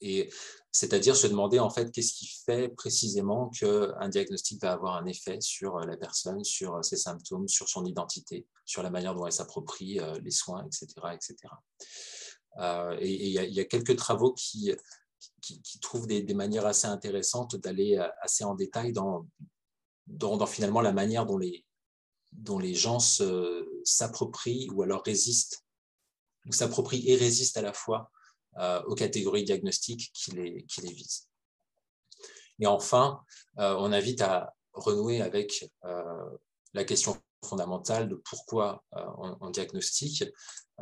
Et 0.00 0.30
c'est-à-dire 0.72 1.16
se 1.16 1.26
demander 1.26 1.58
en 1.58 1.70
fait 1.70 1.90
qu'est-ce 1.90 2.12
qui 2.12 2.26
fait 2.46 2.68
précisément 2.68 3.48
qu'un 3.50 4.08
diagnostic 4.08 4.60
va 4.62 4.72
avoir 4.72 4.96
un 4.96 5.06
effet 5.06 5.40
sur 5.40 5.78
euh, 5.78 5.86
la 5.86 5.96
personne, 5.96 6.44
sur 6.44 6.76
euh, 6.76 6.82
ses 6.82 6.96
symptômes, 6.96 7.48
sur 7.48 7.68
son 7.68 7.84
identité, 7.84 8.46
sur 8.64 8.82
la 8.82 8.90
manière 8.90 9.14
dont 9.14 9.26
elle 9.26 9.32
s'approprie 9.32 9.98
euh, 9.98 10.18
les 10.22 10.30
soins, 10.30 10.64
etc. 10.64 10.86
etc. 11.12 11.36
et 13.00 13.28
il 13.28 13.52
y, 13.52 13.60
a 13.60 13.64
quelques 13.64 13.96
travaux 13.96 14.32
qui, 14.32 14.72
qui, 15.40 15.80
trouvent 15.80 16.06
des, 16.06 16.34
manières 16.34 16.66
assez 16.66 16.86
intéressantes 16.86 17.56
d'aller 17.56 17.96
assez 18.22 18.44
en 18.44 18.54
détail 18.54 18.92
dans, 18.92 19.26
dans, 20.06 20.44
finalement 20.46 20.80
la 20.80 20.92
manière 20.92 21.26
dont 21.26 21.38
les, 21.38 21.64
dont 22.32 22.58
les 22.58 22.74
gens 22.74 22.98
s'approprient 23.84 24.68
ou 24.70 24.82
alors 24.82 25.02
résistent, 25.04 25.64
ou 26.46 26.52
s'approprient 26.52 27.08
et 27.08 27.16
résistent 27.16 27.56
à 27.56 27.62
la 27.62 27.72
fois 27.72 28.10
euh, 28.10 28.19
aux 28.58 28.94
catégories 28.94 29.44
diagnostiques 29.44 30.10
qui 30.12 30.32
les, 30.32 30.64
qui 30.64 30.80
les 30.82 30.92
visent. 30.92 31.30
Et 32.60 32.66
enfin, 32.66 33.20
euh, 33.58 33.74
on 33.78 33.92
invite 33.92 34.20
à 34.20 34.54
renouer 34.72 35.22
avec 35.22 35.70
euh, 35.84 36.30
la 36.74 36.84
question 36.84 37.16
fondamentale 37.44 38.08
de 38.08 38.16
pourquoi 38.16 38.84
on, 39.40 39.48
diagnostique. 39.48 40.24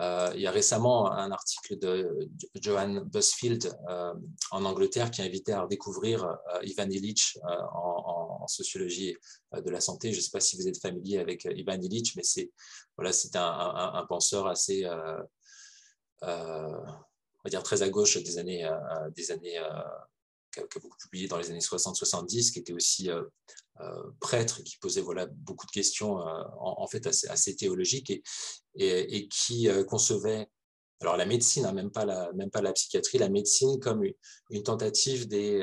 il 0.00 0.40
y 0.40 0.46
a 0.48 0.50
récemment 0.50 1.12
un 1.12 1.30
article 1.30 1.78
de 1.78 2.28
Johan 2.56 3.04
Busfield 3.04 3.72
en 4.50 4.64
Angleterre 4.64 5.12
qui 5.12 5.22
a 5.22 5.24
invité 5.24 5.52
à 5.52 5.62
redécouvrir 5.62 6.36
Ivan 6.64 6.90
Illich 6.90 7.38
en, 7.44 8.44
sociologie 8.48 9.16
de 9.52 9.70
la 9.70 9.80
santé. 9.80 10.12
Je 10.12 10.16
ne 10.18 10.22
sais 10.22 10.32
pas 10.32 10.40
si 10.40 10.56
vous 10.56 10.66
êtes 10.66 10.80
familier 10.80 11.18
avec 11.18 11.44
Ivan 11.44 11.80
Illich, 11.80 12.16
mais 12.16 12.24
c'est 12.24 12.50
voilà, 12.96 13.12
un, 13.34 13.94
un, 13.94 14.06
penseur 14.06 14.48
assez 14.48 14.84
dire 17.48 17.62
très 17.62 17.82
à 17.82 17.88
gauche 17.88 18.16
des 18.22 18.38
années, 18.38 18.64
euh, 18.64 18.72
euh, 18.72 19.10
des 19.10 19.30
années 19.30 19.58
euh, 19.58 19.68
qui 20.52 20.60
a, 20.60 20.80
beaucoup 20.80 20.96
publié 20.98 21.28
dans 21.28 21.38
les 21.38 21.50
années 21.50 21.58
60-70, 21.58 22.52
qui 22.52 22.58
était 22.58 22.72
aussi 22.72 23.10
prêtre, 24.18 24.62
qui 24.64 24.76
posait 24.78 25.02
voilà, 25.02 25.26
beaucoup 25.26 25.66
de 25.66 25.70
questions 25.70 26.16
en, 26.16 26.86
fait 26.88 27.06
assez, 27.06 27.54
théologiques 27.54 28.10
et, 28.10 28.22
et, 29.16 29.28
qui 29.28 29.68
concevait 29.86 30.48
alors 31.00 31.16
la 31.16 31.26
médecine, 31.26 31.64
hein, 31.64 31.72
même, 31.72 31.92
pas 31.92 32.04
la, 32.04 32.32
même 32.32 32.50
pas 32.50 32.60
la 32.60 32.72
psychiatrie, 32.72 33.18
la 33.18 33.28
médecine 33.28 33.78
comme 33.78 34.02
une, 34.50 34.62
tentative 34.64 35.28
des, 35.28 35.60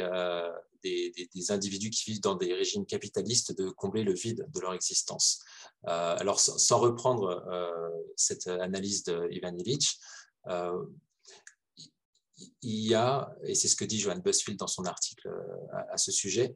des, 0.81 1.11
des, 1.33 1.51
individus 1.51 1.89
qui 1.89 2.11
vivent 2.11 2.21
dans 2.21 2.35
des 2.35 2.53
régimes 2.53 2.85
capitalistes 2.85 3.57
de 3.57 3.69
combler 3.69 4.03
le 4.03 4.13
vide 4.13 4.47
de 4.53 4.59
leur 4.61 4.73
existence. 4.73 5.43
alors 5.83 6.39
sans, 6.39 6.79
reprendre 6.79 7.43
cette 8.15 8.47
analyse 8.47 9.03
d'Ivan 9.03 9.57
Illich, 9.57 9.99
il 12.37 12.87
y 12.87 12.93
a, 12.93 13.33
et 13.43 13.55
c'est 13.55 13.67
ce 13.67 13.75
que 13.75 13.85
dit 13.85 13.99
Johan 13.99 14.17
Busfield 14.17 14.59
dans 14.59 14.67
son 14.67 14.85
article 14.85 15.27
euh, 15.27 15.83
à, 15.91 15.97
ce 15.97 16.11
sujet, 16.11 16.55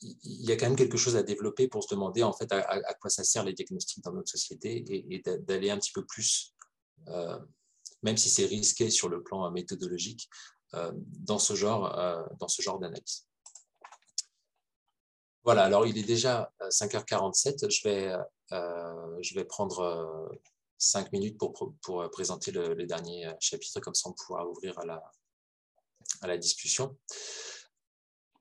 il 0.00 0.44
y 0.44 0.52
a 0.52 0.56
quand 0.56 0.66
même 0.66 0.76
quelque 0.76 0.98
chose 0.98 1.16
à 1.16 1.22
développer 1.22 1.68
pour 1.68 1.82
se 1.82 1.94
demander 1.94 2.22
en 2.22 2.32
fait 2.32 2.52
à, 2.52 2.94
quoi 2.94 3.08
ça 3.08 3.24
sert 3.24 3.44
les 3.44 3.54
diagnostics 3.54 4.04
dans 4.04 4.12
notre 4.12 4.30
société 4.30 4.84
et, 4.88 5.22
d'aller 5.40 5.70
un 5.70 5.78
petit 5.78 5.92
peu 5.92 6.04
plus, 6.04 6.54
euh, 7.08 7.38
même 8.02 8.18
si 8.18 8.28
c'est 8.28 8.44
risqué 8.44 8.90
sur 8.90 9.08
le 9.08 9.22
plan 9.22 9.50
méthodologique, 9.50 10.28
euh, 10.74 10.92
dans 10.94 11.38
ce 11.38 11.54
genre, 11.54 12.28
dans 12.38 12.48
ce 12.48 12.60
genre 12.60 12.78
d'analyse. 12.78 13.26
Voilà, 15.44 15.64
alors 15.64 15.86
il 15.86 15.96
est 15.96 16.02
déjà 16.02 16.52
5h47, 16.60 17.70
je 17.70 17.88
vais, 17.88 18.12
je 18.50 19.34
vais 19.34 19.44
prendre 19.44 20.28
cinq 20.78 21.12
minutes 21.12 21.38
pour, 21.38 22.02
euh, 22.02 22.08
présenter 22.08 22.50
le, 22.50 22.74
dernier 22.86 23.26
euh, 23.26 23.32
chapitre, 23.40 23.80
comme 23.80 23.94
ça 23.94 24.08
on 24.08 24.12
pourra 24.12 24.46
ouvrir 24.46 24.78
à 24.78 26.26
la, 26.26 26.38
discussion. 26.38 26.96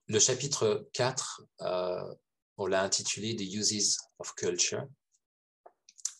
Le 0.07 0.19
chapitre 0.19 0.87
4, 0.93 1.41
euh, 1.61 2.15
on 2.57 2.67
l'a 2.67 2.83
intitulé 2.83 3.35
The 3.35 3.41
Uses 3.41 3.97
of 4.19 4.33
Culture, 4.35 4.87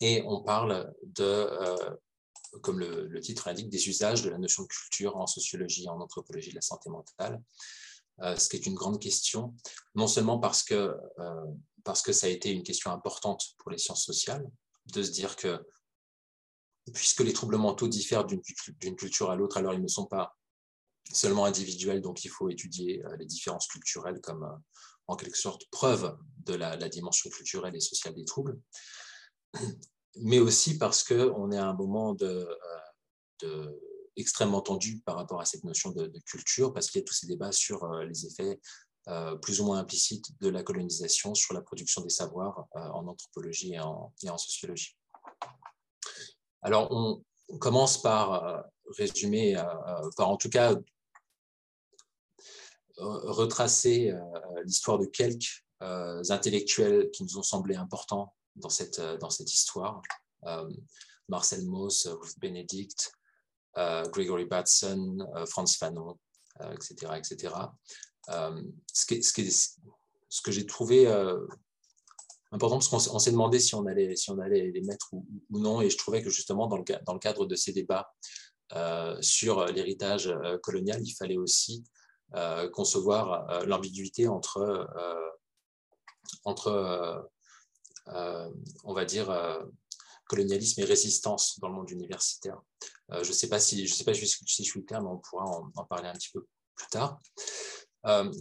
et 0.01 0.23
on 0.25 0.43
parle 0.43 0.93
de, 1.03 1.49
comme 2.61 2.79
le, 2.79 3.07
le, 3.07 3.21
titre 3.21 3.47
l'indique, 3.47 3.69
des 3.69 3.87
usages 3.87 4.21
de 4.23 4.29
la 4.29 4.37
notion 4.37 4.63
de 4.63 4.67
culture 4.67 5.15
en 5.15 5.27
sociologie, 5.27 5.87
en 5.87 6.01
anthropologie 6.01 6.49
de 6.49 6.55
la 6.55 6.61
santé 6.61 6.89
mentale, 6.89 7.41
ce 8.21 8.49
qui 8.49 8.57
est 8.57 8.65
une 8.65 8.75
grande 8.75 8.99
question, 8.99 9.55
non 9.93 10.07
seulement 10.07 10.39
parce 10.39 10.63
que, 10.63 10.93
parce 11.85 12.01
que 12.01 12.11
ça 12.11 12.27
a 12.27 12.29
été 12.29 12.51
une 12.51 12.63
question 12.63 12.91
importante 12.91 13.55
pour 13.57 13.71
les 13.71 13.77
sciences 13.77 14.03
sociales, 14.03 14.45
de 14.87 15.01
se 15.01 15.11
dire 15.11 15.37
que 15.37 15.65
puisque 16.93 17.21
les 17.21 17.33
troubles 17.33 17.57
mentaux 17.57 17.87
diffèrent 17.87 18.25
d'une 18.25 18.95
culture 18.95 19.31
à 19.31 19.35
l'autre, 19.35 19.57
alors 19.57 19.73
ils 19.73 19.81
ne 19.81 19.87
sont 19.87 20.05
pas 20.05 20.35
seulement 21.11 21.45
individuels, 21.45 22.01
donc 22.01 22.25
il 22.25 22.29
faut 22.29 22.49
étudier 22.49 23.03
euh, 23.05 23.15
les 23.17 23.25
différences 23.25 23.67
culturelles 23.67 24.19
comme 24.21 24.43
euh, 24.43 24.55
en 25.07 25.15
quelque 25.15 25.37
sorte 25.37 25.63
preuve 25.71 26.17
de 26.45 26.53
la, 26.53 26.77
dimension 26.89 27.29
culturelle 27.29 27.75
et 27.75 27.79
sociale 27.79 28.15
des 28.15 28.25
troubles, 28.25 28.59
mais 30.15 30.39
aussi 30.39 30.77
parce 30.77 31.03
qu'on 31.03 31.51
est 31.51 31.57
à 31.57 31.67
un 31.67 31.73
moment 31.73 32.13
de, 32.13 32.47
euh, 33.43 33.71
extrêmement 34.15 34.61
tendu 34.61 35.01
par 35.05 35.15
rapport 35.15 35.41
à 35.41 35.45
cette 35.45 35.63
notion 35.63 35.91
de, 35.91 36.11
culture, 36.25 36.73
parce 36.73 36.89
qu'il 36.89 37.01
y 37.01 37.03
a 37.03 37.05
tous 37.05 37.13
ces 37.13 37.27
débats 37.27 37.51
sur 37.51 37.87
les 37.99 38.25
effets 38.25 38.59
plus 39.41 39.59
ou 39.59 39.65
moins 39.65 39.77
implicites 39.77 40.31
de 40.39 40.49
la 40.49 40.63
colonisation 40.63 41.35
sur 41.35 41.53
la 41.53 41.61
production 41.61 42.01
des 42.01 42.09
savoirs 42.09 42.65
en 42.71 43.05
anthropologie 43.07 43.73
et 43.73 43.79
en 43.79 44.37
sociologie. 44.37 44.95
Alors, 46.65 46.91
on 46.91 47.57
commence 47.59 48.01
par 48.01 48.43
euh, 48.43 48.59
résumer, 48.97 49.55
euh, 49.55 49.61
euh, 49.61 50.09
par 50.17 50.29
en 50.29 50.35
tout 50.35 50.49
cas 50.49 50.75
retracer 52.97 54.13
l'histoire 54.63 54.97
de 54.97 55.05
quelques 55.05 55.61
intellectuels 55.81 57.11
qui 57.11 57.23
nous 57.23 57.37
ont 57.37 57.43
semblé 57.43 57.75
importants 57.75 58.33
dans 58.55 58.69
cette, 58.69 59.01
dans 59.19 59.29
cette 59.29 59.53
histoire. 59.53 60.01
Marcel 61.27 61.65
Mauss, 61.65 62.07
Ruth 62.07 62.39
Benedict, 62.39 63.11
Gregory 63.75 64.45
Batson, 64.45 65.17
Franz 65.45 65.75
Fanon, 65.77 66.17
etc. 66.71 67.11
etc. 67.17 67.53
ce, 68.29 69.05
que, 69.05 69.21
ce 69.21 70.41
que 70.41 70.51
j'ai 70.53 70.65
trouvé 70.65 71.05
important 72.51 72.77
parce 72.77 72.87
qu'on 73.07 73.19
s'est 73.19 73.31
demandé 73.31 73.59
si 73.59 73.75
on, 73.75 73.85
allait, 73.85 74.15
si 74.15 74.29
on 74.31 74.39
allait 74.39 74.71
les 74.71 74.81
mettre 74.81 75.07
ou, 75.13 75.25
non. 75.49 75.81
Et 75.81 75.89
je 75.89 75.97
trouvais 75.97 76.23
que 76.23 76.29
justement, 76.29 76.67
dans 76.67 76.77
le, 76.77 77.19
cadre 77.19 77.45
de 77.45 77.55
ces 77.55 77.73
débats 77.73 78.13
euh, 78.73 79.17
sur 79.21 79.65
l'héritage 79.65 80.27
euh, 80.27 80.57
colonial, 80.59 81.01
il 81.03 81.13
fallait 81.13 81.37
aussi 81.37 81.83
concevoir 82.73 83.65
l'ambiguïté 83.65 84.27
entre, 84.27 84.89
entre 86.43 87.29
on 88.83 88.93
va 88.93 89.05
dire, 89.05 89.31
colonialisme 90.27 90.81
et 90.81 90.83
résistance 90.83 91.57
dans 91.59 91.69
le 91.69 91.75
monde 91.75 91.89
universitaire. 91.91 92.59
je 93.09 93.19
ne 93.19 93.33
sais 93.33 93.47
pas 93.47 93.61
si 93.61 93.87
je 93.87 93.93
sais 93.93 94.03
pas 94.03 94.13
si 94.13 94.25
je 94.25 94.63
suis 94.63 94.83
clair, 94.83 95.01
mais 95.01 95.11
on 95.11 95.19
pourra 95.19 95.45
en, 95.45 95.85
parler 95.85 96.09
un 96.09 96.13
petit 96.13 96.31
peu 96.33 96.45
plus 96.75 96.87
tard. 96.89 97.21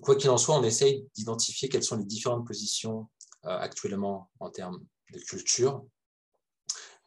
quoi 0.02 0.16
qu'il 0.16 0.30
en 0.30 0.38
soit, 0.38 0.58
on 0.58 0.64
essaye 0.64 1.06
d'identifier 1.14 1.68
quelles 1.68 1.84
sont 1.84 1.98
les 1.98 2.04
différentes 2.04 2.46
positions 2.46 3.08
actuellement 3.44 4.30
en 4.40 4.50
termes 4.50 4.84
de 5.12 5.18
culture 5.18 5.84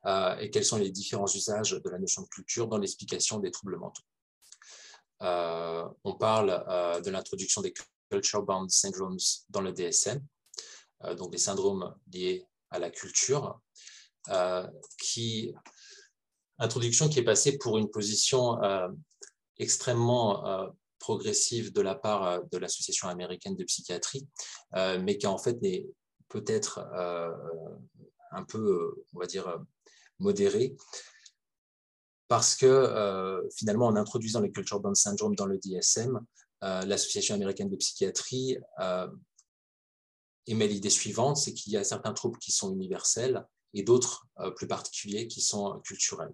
euh, 0.05 0.38
et 0.38 0.49
quels 0.49 0.65
sont 0.65 0.77
les 0.77 0.91
différents 0.91 1.27
usages 1.27 1.71
de 1.71 1.89
la 1.89 1.99
notion 1.99 2.21
de 2.21 2.27
culture 2.27 2.67
dans 2.67 2.77
l'explication 2.77 3.39
des 3.39 3.51
troubles 3.51 3.77
mentaux. 3.77 4.03
Euh, 5.21 5.88
on 6.03 6.15
parle 6.15 6.63
euh, 6.69 7.01
de 7.01 7.09
l'introduction 7.09 7.61
des 7.61 7.73
Culture 8.09 8.43
Bound 8.43 8.69
Syndromes 8.69 9.17
dans 9.49 9.59
le 9.59 9.73
DSM, 9.73 10.25
donc 11.17 11.29
des 11.29 11.38
syndromes 11.38 11.93
liés 12.13 12.47
à 12.69 12.79
la 12.79 12.89
culture, 12.89 13.59
qui 14.97 15.53
introduction 16.57 17.09
qui 17.09 17.19
est 17.19 17.25
passée 17.25 17.57
pour 17.57 17.77
une 17.77 17.91
position 17.91 18.57
extrêmement 19.57 20.71
progressive 20.99 21.73
de 21.73 21.81
la 21.81 21.95
part 21.95 22.45
de 22.45 22.57
l'Association 22.57 23.09
américaine 23.09 23.57
de 23.57 23.65
psychiatrie, 23.65 24.25
mais 24.73 25.17
qui 25.17 25.27
en 25.27 25.38
fait 25.38 25.61
n'est 25.61 25.85
peut-être 26.30 26.80
un 28.32 28.43
peu, 28.43 29.03
on 29.13 29.19
va 29.19 29.25
dire, 29.25 29.59
modéré, 30.19 30.75
parce 32.28 32.55
que 32.55 32.65
euh, 32.65 33.41
finalement, 33.55 33.88
en 33.88 33.95
introduisant 33.95 34.41
les 34.41 34.51
culture 34.51 34.80
bound 34.80 34.95
syndrome 34.95 35.36
dans 35.36 35.45
le 35.45 35.57
DSM, 35.57 36.19
euh, 36.63 36.82
l'Association 36.86 37.36
américaine 37.36 37.69
de 37.69 37.75
psychiatrie 37.78 38.57
euh, 38.80 39.07
émet 40.45 40.67
l'idée 40.67 40.89
suivante, 40.89 41.38
c'est 41.38 41.53
qu'il 41.53 41.73
y 41.73 41.78
a 41.78 41.84
certains 41.84 42.13
troubles 42.13 42.39
qui 42.39 42.51
sont 42.51 42.71
universels 42.73 43.45
et 43.73 43.84
d'autres 43.84 44.25
plus 44.55 44.65
particuliers 44.65 45.28
qui 45.28 45.41
sont 45.41 45.80
culturels. 45.82 46.32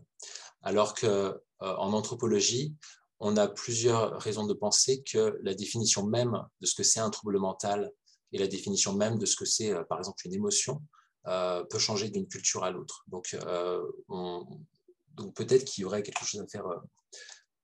Alors 0.61 0.93
qu'en 0.93 1.39
anthropologie, 1.59 2.75
on 3.19 3.37
a 3.37 3.47
plusieurs 3.47 4.21
raisons 4.21 4.45
de 4.45 4.53
penser 4.53 5.01
que 5.01 5.39
la 5.41 5.55
définition 5.55 6.05
même 6.05 6.39
de 6.61 6.67
ce 6.67 6.75
que 6.75 6.83
c'est 6.83 6.99
un 6.99 7.09
trouble 7.09 7.39
mental 7.39 7.91
et 8.33 8.39
la 8.39 8.47
définition 8.47 8.93
même 8.93 9.17
de 9.17 9.25
ce 9.25 9.35
que 9.35 9.45
c'est, 9.45 9.73
par 9.87 9.99
exemple, 9.99 10.25
une 10.25 10.33
émotion, 10.33 10.81
euh, 11.25 11.63
peut 11.63 11.79
changer 11.79 12.09
d'une 12.09 12.27
culture 12.27 12.65
à 12.65 12.71
l'autre. 12.71 13.05
Donc, 13.07 13.33
euh, 13.33 13.81
donc 14.09 15.33
peut-être 15.35 15.63
qu'il 15.63 15.83
y 15.83 15.85
aurait 15.85 16.03
quelque 16.03 16.25
chose 16.25 16.41
à 16.41 16.47
faire, 16.47 16.65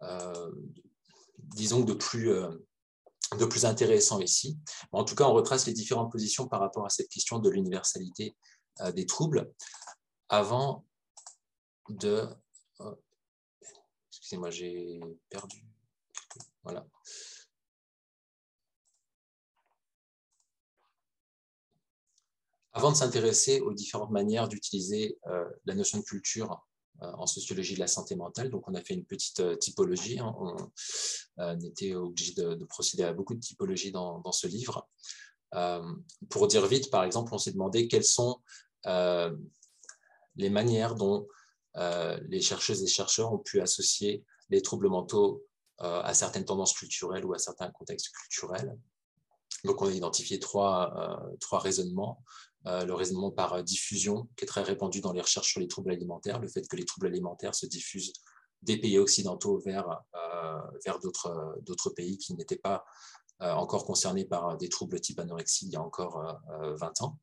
euh, 0.03 0.51
disons, 1.39 1.81
de 1.81 1.93
plus, 1.93 2.31
de 3.37 3.45
plus 3.45 3.65
intéressant 3.65 4.21
ici. 4.21 4.57
En 4.93 5.03
tout 5.03 5.13
cas, 5.13 5.25
on 5.25 5.33
retrace 5.33 5.65
les 5.65 5.73
différentes 5.73 6.09
positions 6.09 6.47
par 6.47 6.61
rapport 6.61 6.85
à 6.85 6.89
cette 6.89 7.09
question 7.09 7.39
de 7.39 7.49
l'universalité 7.49 8.37
des 8.93 9.05
troubles 9.05 9.51
avant 10.29 10.85
de... 11.89 12.29
Excusez-moi, 14.09 14.51
j'ai 14.51 15.01
perdu. 15.29 15.65
Voilà. 16.63 16.87
Avant 22.79 22.93
de 22.93 22.95
s'intéresser 22.95 23.59
aux 23.59 23.73
différentes 23.73 24.11
manières 24.11 24.47
d'utiliser 24.47 25.19
euh, 25.27 25.43
la 25.65 25.75
notion 25.75 25.97
de 25.97 26.03
culture 26.05 26.65
euh, 27.01 27.11
en 27.17 27.27
sociologie 27.27 27.73
de 27.73 27.81
la 27.81 27.87
santé 27.87 28.15
mentale, 28.15 28.49
donc 28.49 28.69
on 28.69 28.73
a 28.73 28.79
fait 28.79 28.93
une 28.93 29.03
petite 29.03 29.41
euh, 29.41 29.57
typologie, 29.57 30.17
hein. 30.17 30.33
on, 30.39 31.59
était 31.59 31.93
obligé 31.93 32.35
de, 32.35 32.63
procéder 32.63 33.03
à 33.03 33.11
beaucoup 33.11 33.35
de 33.35 33.41
typologies 33.41 33.91
dans, 33.91 34.31
ce 34.31 34.47
livre. 34.47 34.87
pour 36.29 36.47
dire 36.47 36.65
vite, 36.67 36.89
par 36.89 37.03
exemple, 37.03 37.33
on 37.33 37.37
s'est 37.37 37.51
demandé 37.51 37.89
quelles 37.89 38.05
sont 38.05 38.39
les 38.85 40.49
manières 40.49 40.95
dont 40.95 41.27
les 41.75 42.39
chercheuses 42.39 42.81
et 42.81 42.87
chercheurs 42.87 43.33
ont 43.33 43.39
pu 43.39 43.59
associer 43.59 44.23
les 44.49 44.61
troubles 44.61 44.87
mentaux 44.87 45.45
à 45.79 46.13
certaines 46.13 46.45
tendances 46.45 46.73
culturelles 46.73 47.25
ou 47.25 47.33
à 47.33 47.39
certains 47.39 47.71
contextes 47.71 48.09
culturels. 48.09 48.77
Donc, 49.65 49.81
on 49.81 49.87
a 49.87 49.91
identifié 49.91 50.39
trois, 50.39 51.21
trois 51.39 51.59
raisonnements. 51.59 52.23
Euh, 52.67 52.85
le 52.85 52.93
raisonnement 52.93 53.31
par 53.31 53.63
diffusion, 53.63 54.27
qui 54.35 54.43
est 54.43 54.47
très 54.47 54.61
répandu 54.61 54.99
dans 54.99 55.13
les 55.13 55.21
recherches 55.21 55.49
sur 55.49 55.61
les 55.61 55.67
troubles 55.67 55.91
alimentaires, 55.91 56.39
le 56.39 56.47
fait 56.49 56.67
que 56.67 56.75
les 56.75 56.83
troubles 56.83 57.07
alimentaires 57.07 57.55
se 57.55 57.65
diffusent 57.65 58.11
des 58.61 58.77
pays 58.77 58.97
occidentaux 58.97 59.59
vers, 59.59 59.87
euh, 60.15 60.59
vers 60.85 60.99
d'autres 60.99 61.89
pays 61.95 62.17
qui 62.17 62.33
n'étaient 62.35 62.57
pas 62.57 62.83
euh, 63.41 63.53
encore 63.53 63.85
concernés 63.85 64.25
par 64.25 64.57
des 64.57 64.67
troubles 64.67 64.99
type 64.99 65.19
anorexie 65.19 65.67
il 65.67 65.71
y 65.71 65.77
a 65.77 65.81
encore 65.81 66.41
20 66.59 67.01
ans. 67.01 67.17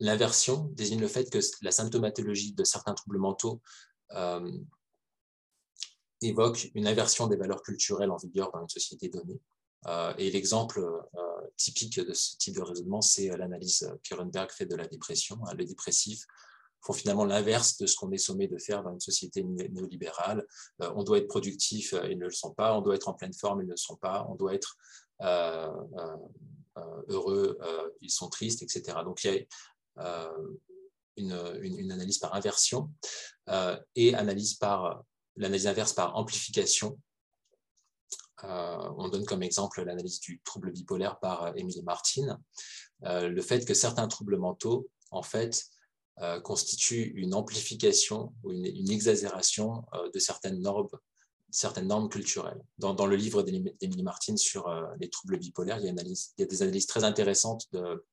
L'inversion 0.00 0.64
désigne 0.74 1.00
le 1.00 1.08
fait 1.08 1.28
que 1.30 1.38
la 1.62 1.70
symptomatologie 1.70 2.52
de 2.52 2.64
certains 2.64 2.94
troubles 2.94 3.18
mentaux 3.18 3.62
évoque 6.20 6.70
une 6.74 6.86
inversion 6.86 7.26
des 7.26 7.36
valeurs 7.36 7.62
culturelles 7.62 8.10
en 8.10 8.16
vigueur 8.16 8.50
dans 8.52 8.60
une 8.60 8.68
société 8.68 9.08
donnée. 9.08 9.40
Euh, 9.86 10.12
et 10.18 10.30
l'exemple 10.30 10.80
euh, 10.80 11.00
typique 11.58 12.00
de 12.00 12.14
ce 12.14 12.36
type 12.38 12.54
de 12.54 12.62
raisonnement, 12.62 13.02
c'est 13.02 13.28
l'analyse 13.36 13.92
qu'Ehrenberg 14.02 14.50
fait 14.50 14.64
de 14.64 14.76
la 14.76 14.86
dépression. 14.86 15.38
Les 15.56 15.66
dépressifs 15.66 16.24
font 16.80 16.94
finalement 16.94 17.24
l'inverse 17.24 17.76
de 17.76 17.86
ce 17.86 17.96
qu'on 17.96 18.10
est 18.12 18.18
sommé 18.18 18.46
de 18.48 18.56
faire 18.56 18.82
dans 18.82 18.92
une 18.92 19.00
société 19.00 19.42
néolibérale. 19.42 20.46
Euh, 20.80 20.90
on 20.96 21.02
doit 21.02 21.18
être 21.18 21.28
productif, 21.28 21.94
ils 22.08 22.18
ne 22.18 22.24
le 22.24 22.30
sont 22.30 22.54
pas. 22.54 22.78
On 22.78 22.80
doit 22.80 22.94
être 22.94 23.08
en 23.08 23.14
pleine 23.14 23.34
forme, 23.34 23.60
ils 23.60 23.66
ne 23.66 23.72
le 23.72 23.76
sont 23.76 23.96
pas. 23.96 24.26
On 24.30 24.36
doit 24.36 24.54
être 24.54 24.76
heureux, 27.08 27.58
ils 28.00 28.10
sont 28.10 28.28
tristes, 28.28 28.62
etc. 28.62 28.98
Donc 29.04 29.24
il 29.24 29.34
y 29.34 29.38
a 30.02 30.30
une, 31.16 31.58
une, 31.60 31.90
analyse 31.90 32.18
par 32.18 32.34
inversion 32.34 32.88
et 33.96 34.14
analyse 34.14 34.54
par 34.54 35.02
l'analyse 35.38 35.66
inverse 35.66 35.92
par 35.92 36.16
amplification 36.16 36.90
euh, 36.90 37.07
on 38.44 39.08
donne 39.08 39.24
comme 39.24 39.42
exemple 39.42 39.82
l'analyse 39.82 40.20
du 40.20 40.40
trouble 40.44 40.72
bipolaire 40.72 41.18
par 41.18 41.56
Émilie 41.56 41.82
Martin, 41.82 42.40
euh, 43.04 43.28
le 43.28 43.42
fait 43.42 43.64
que 43.64 43.74
certains 43.74 44.08
troubles 44.08 44.38
mentaux, 44.38 44.88
en 45.10 45.22
fait, 45.22 45.66
euh, 46.20 46.40
constituent 46.40 47.12
une 47.16 47.34
amplification 47.34 48.32
ou 48.42 48.52
une, 48.52 48.90
exagération 48.90 49.84
de 50.12 50.18
certaines 50.18 50.60
normes, 50.60 50.88
certaines 51.50 51.86
normes 51.86 52.08
culturelles. 52.08 52.60
Dans, 52.78 53.06
le 53.06 53.16
livre 53.16 53.42
d'Émilie 53.42 54.02
Martin 54.02 54.36
sur 54.36 54.68
les 55.00 55.08
troubles 55.08 55.38
bipolaires, 55.38 55.78
il 55.78 55.86
y, 55.86 56.42
a 56.42 56.46
des 56.46 56.62
analyses 56.62 56.86
très 56.86 57.04
intéressantes 57.04 57.66
de, 57.72 58.04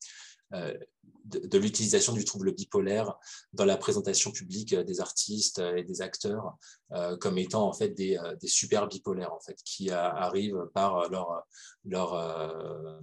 euh, 0.53 0.77
de, 1.25 1.57
l'utilisation 1.57 2.13
du 2.13 2.23
trouble 2.23 2.53
bipolaire 2.53 3.17
dans 3.53 3.65
la 3.65 3.77
présentation 3.77 4.31
publique 4.31 4.73
euh, 4.73 4.83
des 4.83 5.01
artistes 5.01 5.59
euh, 5.59 5.75
et 5.75 5.83
des 5.83 6.01
acteurs 6.01 6.57
comme 7.19 7.37
étant 7.37 7.67
en 7.67 7.73
fait 7.73 7.89
des, 7.89 8.17
super 8.45 8.87
bipolaires 8.87 9.33
en 9.33 9.39
fait 9.39 9.57
qui 9.65 9.89
arrivent 9.91 10.69
par 10.73 11.09
leur 11.09 11.43
leur 11.83 13.01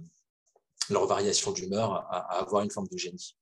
leur 0.89 1.05
variation 1.05 1.51
d'humeur 1.51 1.93
à, 2.09 2.39
avoir 2.39 2.63
une 2.63 2.71
forme 2.71 2.87
de 2.87 2.97
génie. 2.97 3.37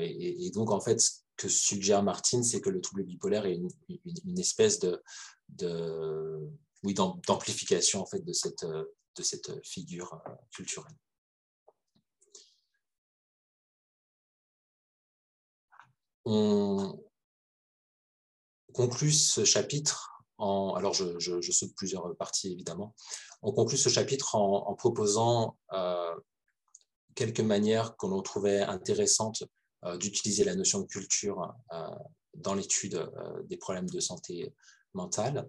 et, 0.00 0.50
donc 0.52 0.70
en 0.70 0.80
fait 0.80 1.00
ce 1.00 1.10
que 1.36 1.48
suggère 1.48 2.02
Martine, 2.02 2.42
c'est 2.42 2.60
que 2.60 2.70
le 2.70 2.80
trouble 2.80 3.04
bipolaire 3.04 3.46
est 3.46 3.60
une, 4.24 4.38
espèce 4.38 4.80
de, 4.80 5.00
de 5.50 6.40
oui 6.82 6.94
d'amplification 6.94 8.00
en 8.00 8.06
fait 8.06 8.24
de 8.24 8.32
cette 8.32 8.64
de 8.64 9.22
cette 9.22 9.64
figure 9.64 10.20
culturelle. 10.52 10.96
On 16.24 16.98
conclut 18.72 19.12
ce 19.12 19.44
chapitre 19.44 20.10
en, 20.38 20.74
alors 20.74 20.94
je, 20.94 21.40
saute 21.52 21.74
plusieurs 21.76 22.16
parties 22.16 22.52
évidemment, 22.52 22.94
on 23.42 23.52
conclut 23.52 23.76
ce 23.76 23.88
chapitre 23.88 24.34
en, 24.36 24.74
proposant 24.74 25.58
euh, 25.72 26.14
quelques 27.14 27.40
manières 27.40 27.96
que 27.96 28.06
l'on 28.06 28.22
trouvait 28.22 28.60
intéressantes 28.60 29.42
euh, 29.84 29.96
d'utiliser 29.98 30.44
la 30.44 30.54
notion 30.54 30.80
de 30.80 30.86
culture 30.86 31.52
euh, 31.72 31.88
dans 32.34 32.54
l'étude 32.54 33.10
des 33.44 33.56
problèmes 33.56 33.90
de 33.90 34.00
santé 34.00 34.54
mentale, 34.94 35.48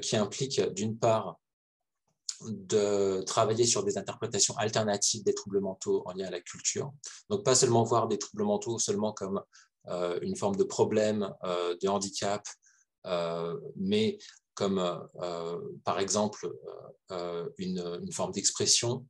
qui 0.00 0.16
implique 0.16 0.60
d'une 0.60 0.96
part 0.98 1.36
de 2.48 3.22
travailler 3.22 3.66
sur 3.66 3.84
des 3.84 3.98
interprétations 3.98 4.56
alternatives 4.56 5.24
des 5.24 5.34
troubles 5.34 5.60
mentaux 5.60 6.02
en 6.06 6.12
lien 6.12 6.26
à 6.26 6.30
la 6.30 6.40
culture. 6.40 6.92
Donc 7.28 7.44
pas 7.44 7.54
seulement 7.54 7.82
voir 7.82 8.08
des 8.08 8.18
troubles 8.18 8.44
mentaux 8.44 8.78
seulement 8.78 9.12
comme 9.12 9.42
une 9.88 10.36
forme 10.36 10.56
de 10.56 10.64
problème 10.64 11.32
euh, 11.44 11.76
de 11.82 11.88
handicap, 11.88 12.46
euh, 13.06 13.58
mais 13.76 14.18
comme 14.54 15.08
par 15.82 15.98
exemple 15.98 16.46
une, 17.56 18.12
forme 18.12 18.32
d'expression 18.32 19.06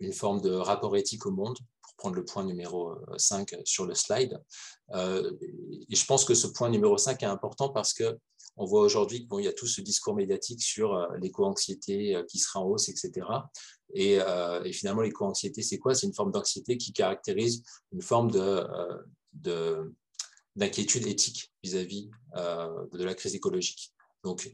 une 0.00 0.14
forme 0.14 0.40
de 0.40 0.50
rapport 0.50 0.96
éthique 0.96 1.26
au 1.26 1.30
monde, 1.30 1.58
pour 1.82 1.94
prendre 1.98 2.16
le 2.16 2.24
point 2.24 2.42
numéro 2.42 2.96
5 3.18 3.54
sur 3.66 3.84
le 3.84 3.94
slide. 3.94 4.40
et 4.94 5.94
je 5.94 6.06
pense 6.06 6.24
que 6.24 6.34
ce 6.34 6.46
point 6.46 6.70
numéro 6.70 6.96
5 6.96 7.22
est 7.22 7.26
important 7.26 7.68
parce 7.68 7.92
que 7.92 8.18
on 8.56 8.64
voit 8.64 8.80
aujourd'hui 8.80 9.26
qu'il 9.28 9.44
y 9.44 9.48
a 9.48 9.52
tout 9.52 9.66
ce 9.66 9.80
discours 9.80 10.14
médiatique 10.14 10.62
sur 10.62 11.08
l'éco-anxiété 11.20 12.22
qui 12.28 12.38
sera 12.38 12.60
en 12.60 12.64
hausse, 12.64 12.88
etc. 12.88 13.26
Et, 13.92 14.18
finalement, 14.72 15.02
l'éco-anxiété, 15.02 15.62
c'est 15.62 15.78
quoi? 15.78 15.94
C'est 15.94 16.06
une 16.06 16.14
forme 16.14 16.32
d'anxiété 16.32 16.78
qui 16.78 16.92
caractérise 16.92 17.62
une 17.92 18.02
forme 18.02 18.30
de, 18.30 19.94
d'inquiétude 20.56 21.06
éthique 21.06 21.52
vis-à-vis 21.62 22.10
de 22.34 23.04
la 23.04 23.14
crise 23.14 23.34
écologique. 23.34 23.92
Donc, 24.24 24.50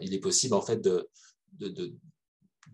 il 0.00 0.14
est 0.14 0.20
possible 0.20 0.54
en 0.54 0.62
fait 0.62 0.80
de, 0.80 1.08
de, 1.54 1.94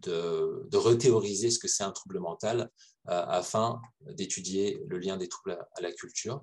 de, 0.02 0.76
rethéoriser 0.76 1.50
ce 1.50 1.58
que 1.58 1.68
c'est 1.68 1.84
un 1.84 1.92
trouble 1.92 2.20
mental 2.20 2.70
afin 3.06 3.80
d'étudier 4.02 4.82
le 4.88 4.98
lien 4.98 5.16
des 5.16 5.28
troubles 5.28 5.58
à, 5.74 5.80
la 5.80 5.92
culture. 5.92 6.42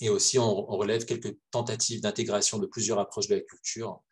Et 0.00 0.08
aussi, 0.08 0.38
on, 0.38 0.64
relève 0.66 1.04
quelques 1.04 1.36
tentatives 1.50 2.00
d'intégration 2.00 2.58
de 2.58 2.66
plusieurs 2.66 2.98
approches 2.98 3.28
de 3.28 3.34
la 3.34 3.42
culture 3.42 4.02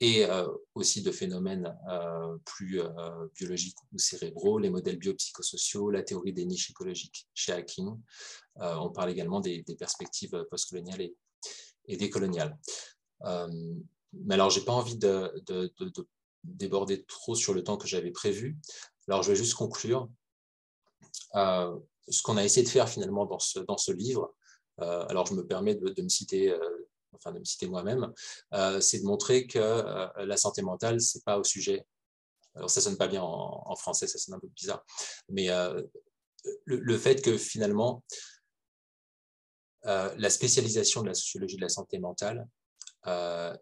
et 0.00 0.24
euh, 0.24 0.48
aussi 0.74 1.02
de 1.02 1.12
phénomènes 1.12 1.76
euh, 1.88 2.36
plus 2.44 2.80
euh, 2.80 2.88
biologiques 3.34 3.76
ou 3.92 3.98
cérébraux, 3.98 4.58
les 4.58 4.70
modèles 4.70 4.96
biopsychosociaux, 4.96 5.90
la 5.90 6.02
théorie 6.02 6.32
des 6.32 6.46
niches 6.46 6.70
écologiques 6.70 7.28
chez 7.34 7.52
Hacking. 7.52 7.94
on 8.56 8.90
parle 8.90 9.10
également 9.10 9.40
des, 9.40 9.62
perspectives 9.78 10.44
postcoloniales 10.50 11.02
et, 11.02 11.16
et 11.86 11.96
décoloniales. 11.96 12.58
mais 13.22 14.34
alors, 14.34 14.50
je 14.50 14.58
n'ai 14.58 14.64
pas 14.64 14.72
envie 14.72 14.96
de, 14.96 15.30
déborder 16.42 17.04
trop 17.04 17.34
sur 17.34 17.54
le 17.54 17.62
temps 17.62 17.78
que 17.78 17.86
j'avais 17.86 18.10
prévu. 18.10 18.58
Alors, 19.08 19.22
je 19.22 19.30
vais 19.30 19.36
juste 19.36 19.54
conclure. 19.54 20.08
ce 21.34 22.22
qu'on 22.22 22.36
a 22.36 22.44
essayé 22.44 22.64
de 22.64 22.70
faire 22.70 22.88
finalement 22.88 23.26
dans 23.26 23.38
ce, 23.38 23.60
dans 23.60 23.78
ce 23.78 23.92
livre, 23.92 24.34
alors 24.78 25.26
je 25.26 25.34
me 25.34 25.46
permets 25.46 25.74
de, 25.74 26.02
me 26.02 26.08
citer 26.08 26.54
enfin 27.14 27.32
de 27.32 27.38
me 27.38 27.44
citer 27.44 27.66
moi-même, 27.66 28.12
euh, 28.52 28.80
c'est 28.80 29.00
de 29.00 29.04
montrer 29.04 29.46
que 29.46 29.58
euh, 29.58 30.08
la 30.24 30.36
santé 30.36 30.62
mentale, 30.62 31.00
ce 31.00 31.18
n'est 31.18 31.22
pas 31.22 31.38
au 31.38 31.44
sujet. 31.44 31.86
Alors 32.54 32.70
ça 32.70 32.80
sonne 32.80 32.96
pas 32.96 33.08
bien 33.08 33.22
en, 33.22 33.74
français, 33.76 34.06
ça 34.06 34.18
sonne 34.18 34.34
un 34.34 34.38
peu 34.40 34.48
bizarre, 34.48 34.84
mais 35.28 35.50
euh, 35.50 35.82
le, 36.64 36.98
fait 36.98 37.20
que 37.20 37.36
finalement, 37.36 38.04
la 39.82 40.30
spécialisation 40.30 41.02
de 41.02 41.08
la 41.08 41.14
sociologie 41.14 41.56
de 41.56 41.62
la 41.62 41.68
santé 41.68 41.98
mentale 41.98 42.46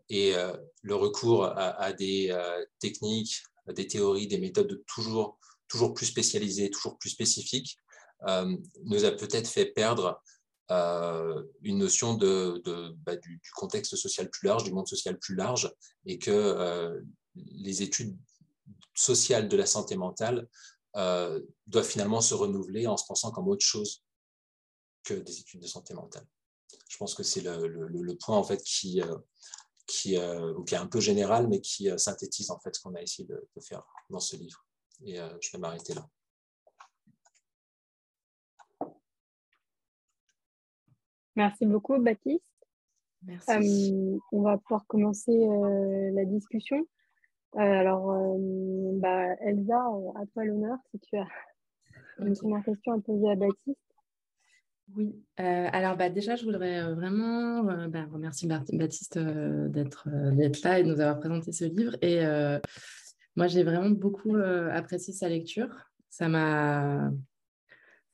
et 0.08 0.34
le 0.82 0.94
recours 0.94 1.44
à, 1.44 1.92
des 1.94 2.36
techniques, 2.80 3.42
des 3.68 3.86
théories, 3.86 4.26
des 4.26 4.38
méthodes 4.38 4.82
toujours, 4.86 5.38
toujours 5.68 5.94
plus 5.94 6.06
spécialisées, 6.06 6.70
toujours 6.70 6.98
plus 6.98 7.10
spécifiques, 7.10 7.78
nous 8.26 9.04
a 9.04 9.12
peut-être 9.12 9.48
fait 9.48 9.66
perdre 9.66 10.20
euh, 10.72 11.42
une 11.60 11.78
notion 11.78 12.14
bah, 12.14 13.16
du, 13.16 13.40
contexte 13.54 13.94
social 13.96 14.30
plus 14.30 14.46
large, 14.46 14.64
du 14.64 14.72
monde 14.72 14.88
social 14.88 15.18
plus 15.18 15.34
large, 15.34 15.70
et 16.06 16.18
que 16.18 16.30
euh, 16.30 17.00
les 17.34 17.82
études 17.82 18.16
sociales 18.94 19.48
de 19.48 19.56
la 19.56 19.66
santé 19.66 19.96
mentale 19.96 20.48
euh, 20.96 21.40
doivent 21.66 21.86
finalement 21.86 22.22
se 22.22 22.34
renouveler 22.34 22.86
en 22.86 22.96
se 22.96 23.04
pensant 23.06 23.30
comme 23.32 23.48
autre 23.48 23.64
chose 23.64 24.02
que 25.04 25.14
des 25.14 25.40
études 25.40 25.60
de 25.60 25.66
santé 25.66 25.92
mentale. 25.92 26.26
Je 26.88 26.96
pense 26.96 27.14
que 27.14 27.22
c'est 27.22 27.42
le, 27.42 28.16
point 28.16 28.38
en 28.38 28.44
fait 28.44 28.62
qui, 28.62 29.02
qui, 29.86 30.16
qui, 30.66 30.74
est 30.74 30.78
un 30.78 30.86
peu 30.86 31.00
général, 31.00 31.48
mais 31.48 31.60
qui 31.60 31.90
synthétise 31.98 32.50
en 32.50 32.58
fait 32.60 32.74
ce 32.74 32.80
qu'on 32.80 32.94
a 32.94 33.02
essayé 33.02 33.28
de, 33.28 33.48
de, 33.54 33.60
faire 33.60 33.82
dans 34.08 34.20
ce 34.20 34.36
livre. 34.36 34.64
Et 35.04 35.16
je 35.16 35.50
vais 35.52 35.58
m'arrêter 35.58 35.94
là. 35.94 36.08
Merci 41.36 41.66
beaucoup, 41.66 41.98
Baptiste. 41.98 42.44
Merci. 43.24 43.94
Euh, 43.94 44.18
on 44.32 44.42
va 44.42 44.58
pouvoir 44.58 44.86
commencer 44.86 45.32
euh, 45.32 46.10
la 46.12 46.24
discussion. 46.24 46.78
Euh, 47.56 47.58
alors, 47.58 48.36
bah, 48.94 49.34
Elsa, 49.40 49.76
à 49.76 50.26
toi 50.32 50.44
l'honneur 50.44 50.78
si 50.90 50.98
tu 51.00 51.16
as 51.16 51.26
une 52.18 52.36
première 52.36 52.64
question 52.64 52.92
à 52.92 53.00
poser 53.00 53.30
à 53.30 53.36
Baptiste. 53.36 53.78
Oui, 54.96 55.14
alors 55.38 55.96
bah, 55.96 56.10
déjà, 56.10 56.36
je 56.36 56.44
voudrais 56.44 56.92
vraiment 56.94 57.62
bah, 57.88 58.04
remercier 58.10 58.48
Baptiste 58.48 59.18
d'être 59.18 60.08
là 60.64 60.80
et 60.80 60.82
de 60.82 60.88
nous 60.88 61.00
avoir 61.00 61.18
présenté 61.20 61.52
ce 61.52 61.64
livre. 61.64 61.96
Et 62.02 62.24
moi, 63.36 63.46
j'ai 63.46 63.62
vraiment 63.62 63.90
beaucoup 63.90 64.36
apprécié 64.36 65.14
sa 65.14 65.28
lecture. 65.28 65.68
Ça 66.10 66.28
m'a 66.28 67.10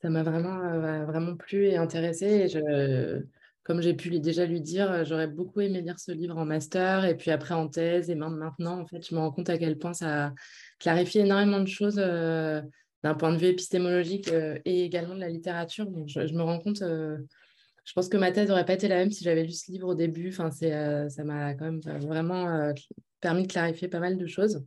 ça 0.01 0.09
m'a 0.09 0.23
vraiment, 0.23 0.61
euh, 0.63 1.05
vraiment 1.05 1.35
plu 1.35 1.65
et 1.65 1.77
intéressé. 1.77 2.47
Je, 2.47 3.21
comme 3.63 3.81
j'ai 3.81 3.93
pu 3.93 4.19
déjà 4.19 4.45
lui 4.45 4.61
dire, 4.61 5.03
j'aurais 5.05 5.27
beaucoup 5.27 5.61
aimé 5.61 5.81
lire 5.81 5.99
ce 5.99 6.11
livre 6.11 6.37
en 6.37 6.45
master 6.45 7.05
et 7.05 7.15
puis 7.15 7.31
après 7.31 7.53
en 7.53 7.67
thèse 7.67 8.09
et 8.09 8.15
maintenant, 8.15 8.79
en 8.79 8.85
fait, 8.85 9.07
je 9.07 9.13
me 9.13 9.19
rends 9.19 9.31
compte 9.31 9.49
à 9.49 9.57
quel 9.57 9.77
point 9.77 9.93
ça 9.93 10.33
clarifie 10.79 11.19
énormément 11.19 11.59
de 11.59 11.67
choses 11.67 11.99
euh, 11.99 12.61
d'un 13.03 13.13
point 13.13 13.31
de 13.33 13.37
vue 13.37 13.47
épistémologique 13.47 14.29
euh, 14.29 14.57
et 14.65 14.85
également 14.85 15.15
de 15.15 15.19
la 15.19 15.29
littérature. 15.29 15.85
Donc, 15.85 16.07
je, 16.07 16.33
me 16.33 16.41
rends 16.41 16.59
compte, 16.59 16.79
je 16.79 17.93
pense 17.93 18.07
que 18.07 18.17
ma 18.17 18.31
thèse 18.31 18.49
n'aurait 18.49 18.65
pas 18.65 18.73
été 18.73 18.87
la 18.87 18.95
même 18.95 19.11
si 19.11 19.23
j'avais 19.23 19.43
lu 19.43 19.51
ce 19.51 19.71
livre 19.71 19.89
au 19.89 19.95
début. 19.95 20.29
Enfin, 20.29 20.49
ça 20.51 21.23
m'a 21.23 21.53
quand 21.55 21.65
même 21.65 21.81
vraiment 21.81 22.73
permis 23.19 23.43
de 23.43 23.51
clarifier 23.51 23.89
pas 23.89 23.99
mal 23.99 24.17
de 24.17 24.25
choses. 24.25 24.63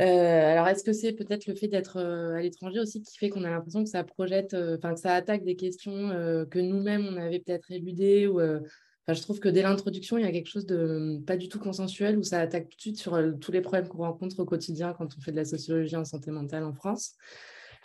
Euh, 0.00 0.52
alors, 0.52 0.68
est-ce 0.68 0.84
que 0.84 0.92
c'est 0.92 1.12
peut-être 1.12 1.46
le 1.46 1.54
fait 1.54 1.68
d'être 1.68 1.98
euh, 1.98 2.34
à 2.34 2.40
l'étranger 2.40 2.80
aussi 2.80 3.02
qui 3.02 3.18
fait 3.18 3.28
qu'on 3.28 3.44
a 3.44 3.50
l'impression 3.50 3.84
que 3.84 3.90
ça 3.90 4.02
projette, 4.04 4.54
euh, 4.54 4.76
enfin 4.78 4.94
que 4.94 5.00
ça 5.00 5.14
attaque 5.14 5.44
des 5.44 5.56
questions 5.56 6.08
que 6.50 6.58
nous-mêmes 6.58 7.06
on 7.06 7.16
avait 7.16 7.40
peut-être 7.40 7.70
éludées 7.70 8.26
ou 8.26 8.40
je 9.08 9.20
trouve 9.20 9.40
que 9.40 9.48
dès 9.48 9.62
l'introduction, 9.62 10.16
il 10.16 10.24
y 10.24 10.28
a 10.28 10.32
quelque 10.32 10.48
chose 10.48 10.64
de 10.64 11.20
pas 11.26 11.36
du 11.36 11.48
tout 11.48 11.58
consensuel 11.58 12.16
où 12.16 12.22
ça 12.22 12.40
attaque 12.40 12.70
tout 12.70 12.76
de 12.76 12.80
suite 12.80 12.98
sur 12.98 13.18
tous 13.40 13.52
les 13.52 13.60
problèmes 13.60 13.88
qu'on 13.88 13.98
rencontre 13.98 14.38
au 14.40 14.44
quotidien 14.44 14.94
quand 14.96 15.16
on 15.16 15.20
fait 15.20 15.32
de 15.32 15.36
la 15.36 15.44
sociologie 15.44 15.96
en 15.96 16.04
santé 16.04 16.30
mentale 16.30 16.64
en 16.64 16.72
France. 16.72 17.16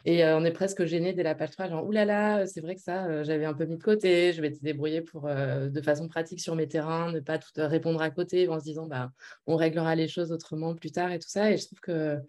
Et 0.10 0.24
on 0.24 0.46
est 0.46 0.52
presque 0.52 0.86
gêné 0.86 1.12
dès 1.12 1.22
la 1.22 1.36
page 1.36 1.52
3, 1.52 1.68
genre, 1.68 1.86
oulala, 1.86 2.48
c'est 2.48 2.62
vrai 2.62 2.76
que 2.76 2.82
ça, 2.82 3.24
j'avais 3.24 3.44
un 3.44 3.54
peu 3.54 3.66
mis 3.66 3.76
de 3.76 3.84
côté, 3.84 4.32
je 4.32 4.42
vais 4.42 4.54
te 4.54 4.64
débrouiller 4.64 5.02
pour, 5.02 5.24
de 5.28 5.82
façon 5.82 6.08
pratique 6.08 6.40
sur 6.40 6.56
mes 6.56 6.66
terrains, 6.66 7.12
ne 7.12 7.20
pas 7.20 7.38
tout 7.38 7.52
répondre 7.58 8.02
à 8.02 8.10
côté 8.10 8.48
en 8.48 8.58
se 8.58 8.64
disant, 8.64 8.86
bah, 8.86 9.12
on 9.48 9.58
réglera 9.58 9.96
les 9.96 10.08
choses 10.08 10.32
autrement 10.32 10.76
plus 10.76 10.94
tard 10.94 11.12
et 11.12 11.20
tout 11.20 11.28
ça. 11.28 11.52
Et 11.52 11.58
je 11.58 11.66
trouve 11.66 11.82
que 11.82 12.20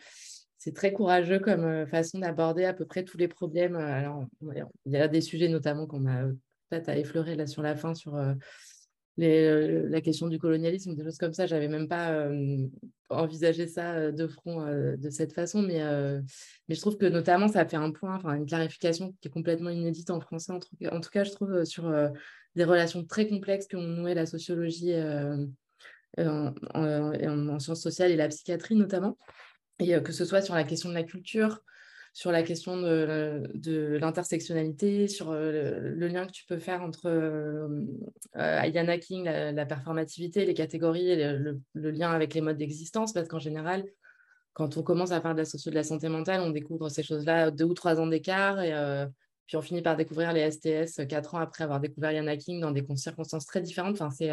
c'est 0.56 0.74
très 0.74 0.92
courageux 0.92 1.38
comme 1.38 1.86
façon 1.86 2.18
d'aborder 2.18 2.64
à 2.64 2.74
peu 2.74 2.84
près 2.84 3.04
tous 3.04 3.16
les 3.16 3.28
problèmes. 3.28 3.76
Alors, 3.76 4.24
il 4.42 4.92
y 4.92 4.96
a 4.96 5.06
des 5.06 5.20
sujets 5.20 5.48
notamment 5.48 5.86
qu'on 5.86 6.04
a 6.08 6.24
peut-être 6.70 6.88
à 6.88 6.96
effleurer 6.96 7.36
là 7.36 7.46
sur 7.46 7.62
la 7.62 7.76
fin, 7.76 7.94
sur 7.94 8.20
euh, 9.26 9.88
la 9.88 10.00
question 10.00 10.28
du 10.28 10.38
colonialisme, 10.38 10.94
des 10.94 11.02
choses 11.02 11.18
comme 11.18 11.32
ça. 11.32 11.46
J'avais 11.46 11.68
même 11.68 11.88
pas 11.88 12.12
euh, 12.12 12.66
envisagé 13.08 13.66
ça 13.66 13.94
euh, 13.94 14.12
de 14.12 14.26
front 14.26 14.64
de 14.64 15.10
cette 15.10 15.32
façon, 15.32 15.62
mais, 15.62 15.80
mais 16.68 16.74
je 16.74 16.80
trouve 16.80 16.96
que 16.96 17.06
notamment 17.06 17.48
ça 17.48 17.66
fait 17.66 17.76
un 17.76 17.90
point, 17.90 18.20
une 18.34 18.46
clarification 18.46 19.14
qui 19.20 19.28
est 19.28 19.30
complètement 19.30 19.70
inédite 19.70 20.10
en 20.10 20.20
français, 20.20 20.52
en 20.52 20.60
tout, 21.00 21.10
cas, 21.10 21.24
je 21.24 21.32
trouve, 21.32 21.64
sur 21.64 21.92
des 22.54 22.64
relations 22.64 23.04
très 23.04 23.26
complexes 23.26 23.66
qu'ont 23.68 23.82
noué 23.82 24.14
la 24.14 24.26
sociologie 24.26 24.94
en, 26.18 26.54
en, 26.74 27.58
sciences 27.58 27.82
sociales 27.82 28.10
et 28.10 28.16
la 28.16 28.28
psychiatrie 28.28 28.76
notamment, 28.76 29.18
et 29.80 30.00
que 30.02 30.12
ce 30.12 30.24
soit 30.24 30.42
sur 30.42 30.54
la 30.54 30.64
question 30.64 30.88
de 30.90 30.94
la 30.94 31.04
culture, 31.04 31.62
sur 32.12 32.32
la 32.32 32.42
question 32.42 32.76
de, 32.76 33.98
l'intersectionnalité, 34.00 35.08
sur 35.08 35.30
euh, 35.30 35.78
le, 35.80 36.08
lien 36.08 36.26
que 36.26 36.32
tu 36.32 36.44
peux 36.46 36.58
faire 36.58 36.82
entre 36.82 37.06
euh, 37.06 37.68
euh 38.36 38.98
King, 38.98 39.24
la, 39.24 39.66
performativité, 39.66 40.44
les 40.44 40.54
catégories, 40.54 41.10
et 41.10 41.32
le, 41.32 41.60
lien 41.74 42.10
avec 42.10 42.34
les 42.34 42.40
modes 42.40 42.56
d'existence, 42.56 43.12
parce 43.12 43.28
qu'en 43.28 43.38
général, 43.38 43.84
quand 44.52 44.76
on 44.76 44.82
commence 44.82 45.12
à 45.12 45.20
faire 45.20 45.34
de 45.34 45.38
la 45.38 45.44
socio 45.44 45.70
de 45.70 45.76
la 45.76 45.84
santé 45.84 46.08
mentale, 46.08 46.40
on 46.40 46.50
découvre 46.50 46.88
ces 46.88 47.02
choses-là 47.02 47.50
deux 47.50 47.64
ou 47.64 47.74
trois 47.74 48.00
ans 48.00 48.06
d'écart, 48.06 48.60
et 48.60 48.72
euh, 48.72 49.06
puis 49.46 49.56
on 49.56 49.62
finit 49.62 49.82
par 49.82 49.96
découvrir 49.96 50.32
les 50.32 50.50
STS 50.50 51.06
quatre 51.08 51.34
ans 51.34 51.38
après 51.38 51.64
avoir 51.64 51.80
découvert 51.80 52.12
Yana 52.12 52.36
King 52.36 52.60
dans 52.60 52.72
des 52.72 52.84
circonstances 52.96 53.46
très 53.46 53.60
différentes. 53.62 53.94
Enfin, 53.94 54.10
c'est 54.10 54.30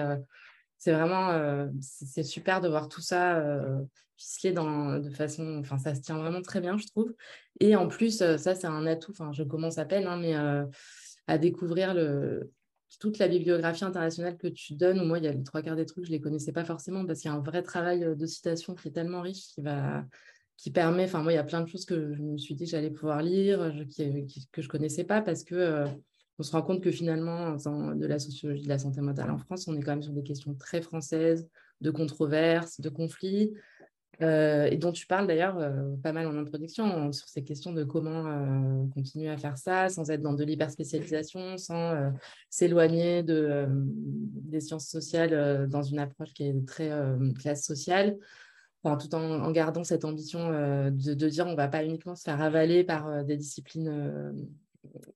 c'est 0.86 0.94
vraiment 0.94 1.68
c'est 1.82 2.22
super 2.22 2.62
de 2.62 2.70
voir 2.70 2.88
tout 2.88 3.02
ça 3.02 3.44
ficelé 4.18 4.54
dans, 4.54 5.00
de 5.00 5.10
façon, 5.10 5.58
enfin 5.60 5.80
ça 5.80 5.96
se 5.96 6.02
tient 6.02 6.18
vraiment 6.20 6.44
très 6.44 6.62
bien, 6.62 6.78
je 6.78 6.86
trouve. 6.86 7.12
Et 7.60 7.76
en 7.76 7.88
plus, 7.88 8.18
ça 8.20 8.38
c'est 8.38 8.68
un 8.68 8.86
atout. 8.86 9.12
Enfin, 9.12 9.32
je 9.34 9.42
commence 9.42 9.80
à 9.80 9.86
peine, 9.86 10.06
hein, 10.06 10.18
mais 10.18 10.36
à 11.28 11.38
découvrir 11.40 11.96
le, 11.96 12.52
toute 13.00 13.18
la 13.18 13.28
bibliographie 13.28 13.84
internationale 13.84 14.38
que 14.38 14.48
tu 14.48 14.76
donnes. 14.76 15.04
Moi, 15.04 15.18
il 15.18 15.24
y 15.24 15.28
a 15.28 15.34
les 15.34 15.42
trois 15.42 15.64
quarts 15.64 15.76
des 15.76 15.88
trucs, 15.88 16.06
je 16.06 16.12
les 16.12 16.22
connaissais 16.22 16.52
pas 16.52 16.66
forcément 16.66 17.04
parce 17.04 17.22
qu'il 17.22 17.32
y 17.32 17.34
a 17.34 17.38
un 17.38 17.42
vrai 17.42 17.64
travail 17.64 18.06
de 18.16 18.26
citation 18.28 18.76
qui 18.76 18.90
est 18.90 18.92
tellement 18.92 19.22
riche 19.22 19.48
qui 19.56 19.62
va 19.62 20.06
qui 20.58 20.70
permet, 20.72 21.04
enfin 21.04 21.22
moi 21.22 21.34
il 21.34 21.36
y 21.36 21.40
a 21.40 21.44
plein 21.44 21.60
de 21.60 21.68
choses 21.68 21.84
que 21.84 22.14
je 22.14 22.22
me 22.22 22.38
suis 22.38 22.56
dit 22.56 22.64
que 22.64 22.70
j'allais 22.70 22.92
pouvoir 22.92 23.22
lire, 23.22 23.74
qui, 23.90 24.48
que 24.54 24.62
je 24.62 24.70
connaissais 24.70 25.04
pas 25.04 25.22
parce 25.22 25.44
que 25.44 25.86
on 26.38 26.44
se 26.44 26.52
rend 26.52 26.62
compte 26.62 26.82
que 26.82 26.92
finalement, 26.92 27.52
de 27.52 28.06
la 28.06 28.20
sociologie 28.20 28.64
de 28.64 28.70
la 28.70 28.80
santé 28.80 29.02
mentale 29.02 29.32
en 29.32 29.38
France, 29.38 29.68
on 29.68 29.76
est 29.76 29.82
quand 29.82 29.92
même 29.92 30.04
sur 30.04 30.14
des 30.14 30.24
questions 30.24 30.54
très 30.54 30.82
françaises, 30.82 31.48
de 31.82 31.92
controverses, 31.92 32.82
de 32.82 32.90
conflits, 32.90 33.54
euh, 34.22 34.68
et 34.72 34.78
dont 34.78 34.94
tu 34.94 35.08
parles 35.08 35.28
d'ailleurs 35.28 35.58
euh, 35.58 35.96
pas 36.02 36.14
mal 36.14 36.26
en 36.28 36.38
introduction 36.38 37.12
sur 37.12 37.28
ces 37.28 37.44
questions 37.44 37.74
de 37.74 37.84
comment 37.84 38.26
euh, 38.28 38.86
continuer 38.94 39.30
à 39.30 39.38
faire 39.38 39.58
ça 39.58 39.90
sans 39.90 40.10
être 40.10 40.22
dans 40.22 40.34
de 40.34 40.44
l'hyperspécialisation, 40.44 41.58
sans 41.58 42.14
s'éloigner 42.50 43.24
de, 43.24 43.68
des 43.70 44.62
sciences 44.62 44.88
sociales 44.88 45.68
dans 45.70 45.84
une 45.84 46.00
approche 46.00 46.34
qui 46.34 46.44
est 46.44 46.66
très 46.66 46.92
classe 47.40 47.64
sociale, 47.64 48.18
tout 48.84 49.16
en, 49.16 49.42
en, 49.42 49.52
gardant 49.52 49.84
cette 49.84 50.06
ambition 50.06 50.50
de, 50.50 51.14
de, 51.14 51.30
dire 51.30 51.48
on 51.48 51.52
ne 51.52 51.56
va 51.56 51.68
pas 51.68 51.84
uniquement 51.84 52.16
se 52.16 52.24
faire 52.24 52.42
avaler 52.42 52.84
par 52.84 53.26
des 53.26 53.36
disciplines 53.36 54.48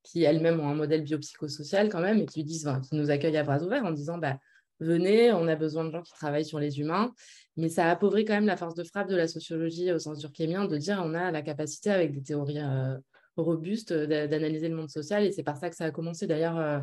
qui 0.04 0.24
elles-mêmes 0.24 0.60
ont 0.60 0.70
un 0.70 0.76
modèle 0.76 1.04
biopsychosocial 1.04 1.90
quand 1.90 2.02
même 2.02 2.20
et 2.20 2.26
qui, 2.26 2.44
disent, 2.44 2.70
nous 2.92 3.12
accueillent 3.12 3.38
à 3.38 3.44
bras 3.44 3.62
ouverts 3.64 3.86
en 3.86 3.92
disant 3.92 4.18
bah, 4.18 4.38
venez, 4.80 5.32
on 5.32 5.48
a 5.48 5.56
besoin 5.56 5.86
de 5.86 5.92
gens 5.92 6.02
qui 6.02 6.14
travaillent 6.14 6.46
sur 6.46 6.60
les 6.60 6.80
humains. 6.80 7.14
Mais 7.58 7.70
ça 7.70 7.90
appauvrit 7.90 8.26
quand 8.26 8.34
même 8.34 8.46
la 8.46 8.58
force 8.58 8.76
de 8.76 8.84
frappe 8.84 9.10
de 9.10 9.16
la 9.16 9.28
sociologie 9.28 9.92
au 9.92 10.00
sens 10.00 10.20
durkheimien 10.20 10.66
de 10.66 10.78
dire 10.78 11.02
on 11.06 11.14
a 11.14 11.32
la 11.32 11.42
capacité 11.42 11.90
avec 11.90 12.14
des 12.14 12.22
théories 12.22 12.60
euh, 12.60 12.98
robustes 13.36 13.94
d'analyser 13.94 14.70
le 14.70 14.76
monde 14.76 14.90
social. 14.90 15.26
Et 15.26 15.32
c'est 15.32 15.44
par 15.44 15.58
ça 15.58 15.70
que 15.70 15.76
ça 15.76 15.86
a 15.86 15.92
commencé 15.92 16.28
d'ailleurs. 16.28 16.58
Euh, 16.58 16.80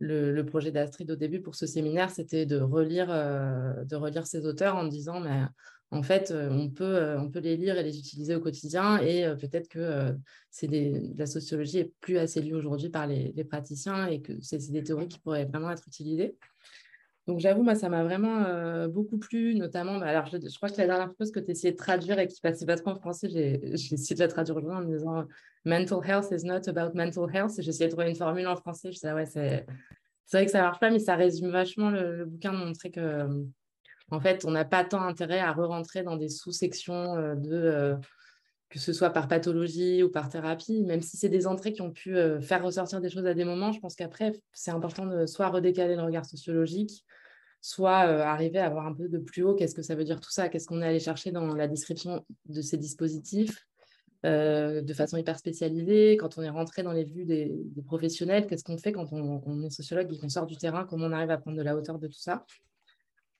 le, 0.00 0.42
projet 0.42 0.70
d'Astrid 0.70 1.10
au 1.10 1.16
début 1.16 1.40
pour 1.40 1.54
ce 1.54 1.66
séminaire, 1.66 2.10
c'était 2.10 2.46
de 2.46 2.60
relire, 2.60 3.08
euh, 3.10 3.84
de 3.84 3.96
relire 3.96 4.26
ces 4.26 4.46
auteurs 4.46 4.76
en 4.76 4.84
disant, 4.84 5.20
mais 5.20 5.42
en 5.90 6.02
fait, 6.02 6.32
on 6.32 6.70
peut, 6.70 7.16
on 7.18 7.30
peut 7.30 7.38
les 7.38 7.56
lire 7.56 7.78
et 7.78 7.82
les 7.82 7.98
utiliser 7.98 8.34
au 8.34 8.40
quotidien 8.40 8.98
et 8.98 9.32
peut-être 9.40 9.68
que 9.68 10.14
c'est 10.50 10.68
la 11.16 11.26
sociologie 11.26 11.78
est 11.78 11.92
plus 12.00 12.18
assez 12.18 12.40
lue 12.42 12.54
aujourd'hui 12.54 12.88
par 12.88 13.06
les, 13.06 13.44
praticiens 13.44 14.06
et 14.06 14.20
que 14.20 14.32
c'est 14.40 14.72
des 14.72 14.82
théories 14.82 15.08
qui 15.08 15.20
pourraient 15.20 15.44
vraiment 15.44 15.70
être 15.70 15.86
utilisées. 15.86 16.36
Donc 17.26 17.40
j'avoue, 17.40 17.62
moi, 17.62 17.74
ça 17.74 17.88
m'a 17.88 18.04
vraiment 18.04 18.44
euh, 18.44 18.86
beaucoup 18.86 19.16
plu, 19.16 19.54
notamment, 19.54 19.98
bah, 19.98 20.06
alors 20.06 20.26
je, 20.26 20.56
crois 20.56 20.68
que 20.68 20.76
la 20.76 20.86
dernière 20.86 21.10
chose 21.18 21.30
que 21.30 21.40
tu 21.40 21.52
essayais 21.52 21.72
de 21.72 21.78
traduire 21.78 22.18
et 22.18 22.28
qui 22.28 22.38
passait 22.40 22.66
pas 22.66 22.76
trop 22.76 22.90
en 22.90 22.96
français, 22.96 23.28
j'ai 23.30 23.64
essayé 23.72 24.14
de 24.14 24.20
la 24.20 24.28
traduire 24.28 24.58
en 24.58 24.82
disant 24.82 25.24
Mental 25.64 26.00
health 26.04 26.30
is 26.32 26.44
not 26.44 26.68
about 26.68 26.94
mental 26.94 27.26
health. 27.34 27.52
J'ai 27.58 27.70
essayé 27.70 27.86
de 27.86 27.92
trouver 27.92 28.10
une 28.10 28.16
formule 28.16 28.46
en 28.46 28.56
français. 28.56 28.92
Je 28.92 28.96
disais, 28.96 29.12
ouais, 29.14 29.24
c'est 29.24 29.64
vrai 30.30 30.44
que 30.44 30.50
ça 30.50 30.60
marche 30.60 30.78
pas, 30.78 30.90
mais 30.90 30.98
ça 30.98 31.16
résume 31.16 31.50
vachement 31.50 31.88
le, 31.88 32.26
bouquin 32.26 32.52
de 32.52 32.58
montrer 32.58 32.90
que, 32.90 33.26
en 34.10 34.20
fait, 34.20 34.44
on 34.44 34.50
n'a 34.50 34.64
pas 34.64 34.84
tant 34.84 35.02
intérêt 35.02 35.40
à 35.40 35.52
re-rentrer 35.52 36.02
dans 36.02 36.16
des 36.16 36.28
sous-sections 36.28 37.16
euh, 37.16 37.34
de. 37.34 37.52
Euh, 37.52 37.96
que 38.70 38.80
ce 38.80 38.92
soit 38.92 39.10
par 39.10 39.28
pathologie 39.28 40.02
ou 40.02 40.10
par 40.10 40.28
thérapie, 40.28 40.82
même 40.82 41.00
si 41.00 41.16
c'est 41.16 41.28
des 41.28 41.46
entrées 41.46 41.72
qui 41.72 41.80
ont 41.80 41.92
pu 41.92 42.16
faire 42.40 42.64
ressortir 42.64 43.00
des 43.00 43.08
choses 43.08 43.26
à 43.26 43.32
des 43.32 43.44
moments, 43.44 43.70
je 43.70 43.78
pense 43.78 43.94
qu'après, 43.94 44.32
c'est 44.52 44.72
important 44.72 45.06
de 45.06 45.26
soit 45.26 45.46
redécaler 45.46 45.94
le 45.94 46.02
regard 46.02 46.24
sociologique, 46.24 47.04
soit 47.60 47.98
arriver 47.98 48.58
à 48.58 48.68
voir 48.70 48.84
un 48.86 48.92
peu 48.92 49.08
de 49.08 49.18
plus 49.18 49.44
haut 49.44 49.54
qu'est-ce 49.54 49.76
que 49.76 49.82
ça 49.82 49.94
veut 49.94 50.02
dire 50.02 50.18
tout 50.18 50.32
ça, 50.32 50.48
qu'est-ce 50.48 50.66
qu'on 50.66 50.82
est 50.82 50.88
allé 50.88 50.98
chercher 50.98 51.30
dans 51.30 51.54
la 51.54 51.68
description 51.68 52.26
de 52.46 52.62
ces 52.62 52.76
dispositifs 52.76 53.64
de 54.24 54.94
façon 54.94 55.18
hyper 55.18 55.38
spécialisée, 55.38 56.16
quand 56.16 56.38
on 56.38 56.42
est 56.42 56.50
rentré 56.50 56.82
dans 56.82 56.92
les 56.92 57.04
vues 57.04 57.24
des, 57.24 57.54
professionnels, 57.84 58.46
qu'est-ce 58.46 58.64
qu'on 58.64 58.78
fait 58.78 58.92
quand 58.92 59.12
on, 59.12 59.62
est 59.62 59.70
sociologue 59.70 60.12
et 60.12 60.18
qu'on 60.18 60.28
sort 60.28 60.46
du 60.46 60.56
terrain, 60.56 60.84
comment 60.84 61.06
on 61.06 61.12
arrive 61.12 61.30
à 61.30 61.38
prendre 61.38 61.56
de 61.56 61.62
la 61.62 61.76
hauteur 61.76 61.98
de 61.98 62.06
tout 62.08 62.18
ça? 62.18 62.44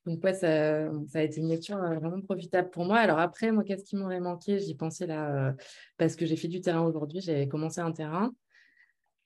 Donc 0.07 0.23
ouais, 0.23 0.35
ça, 0.35 0.91
a 1.15 1.23
été 1.23 1.41
une 1.41 1.49
lecture 1.49 1.79
vraiment 1.79 2.21
profitable 2.21 2.71
pour 2.71 2.85
moi. 2.85 2.99
Alors 2.99 3.19
après, 3.19 3.53
moi, 3.53 3.65
qu'est-ce 3.65 3.85
qui 3.85 3.97
m'aurait 3.97 4.21
manqué? 4.21 4.59
J'y 4.59 4.75
pensais 4.75 5.07
là, 5.07 5.55
parce 5.97 6.15
que 6.17 6.27
j'ai 6.27 6.37
fait 6.37 6.49
du 6.49 6.61
terrain 6.61 6.83
aujourd'hui, 6.83 7.21
j'ai 7.21 7.49
commencé 7.49 7.81
un 7.81 7.93
terrain. 7.93 8.33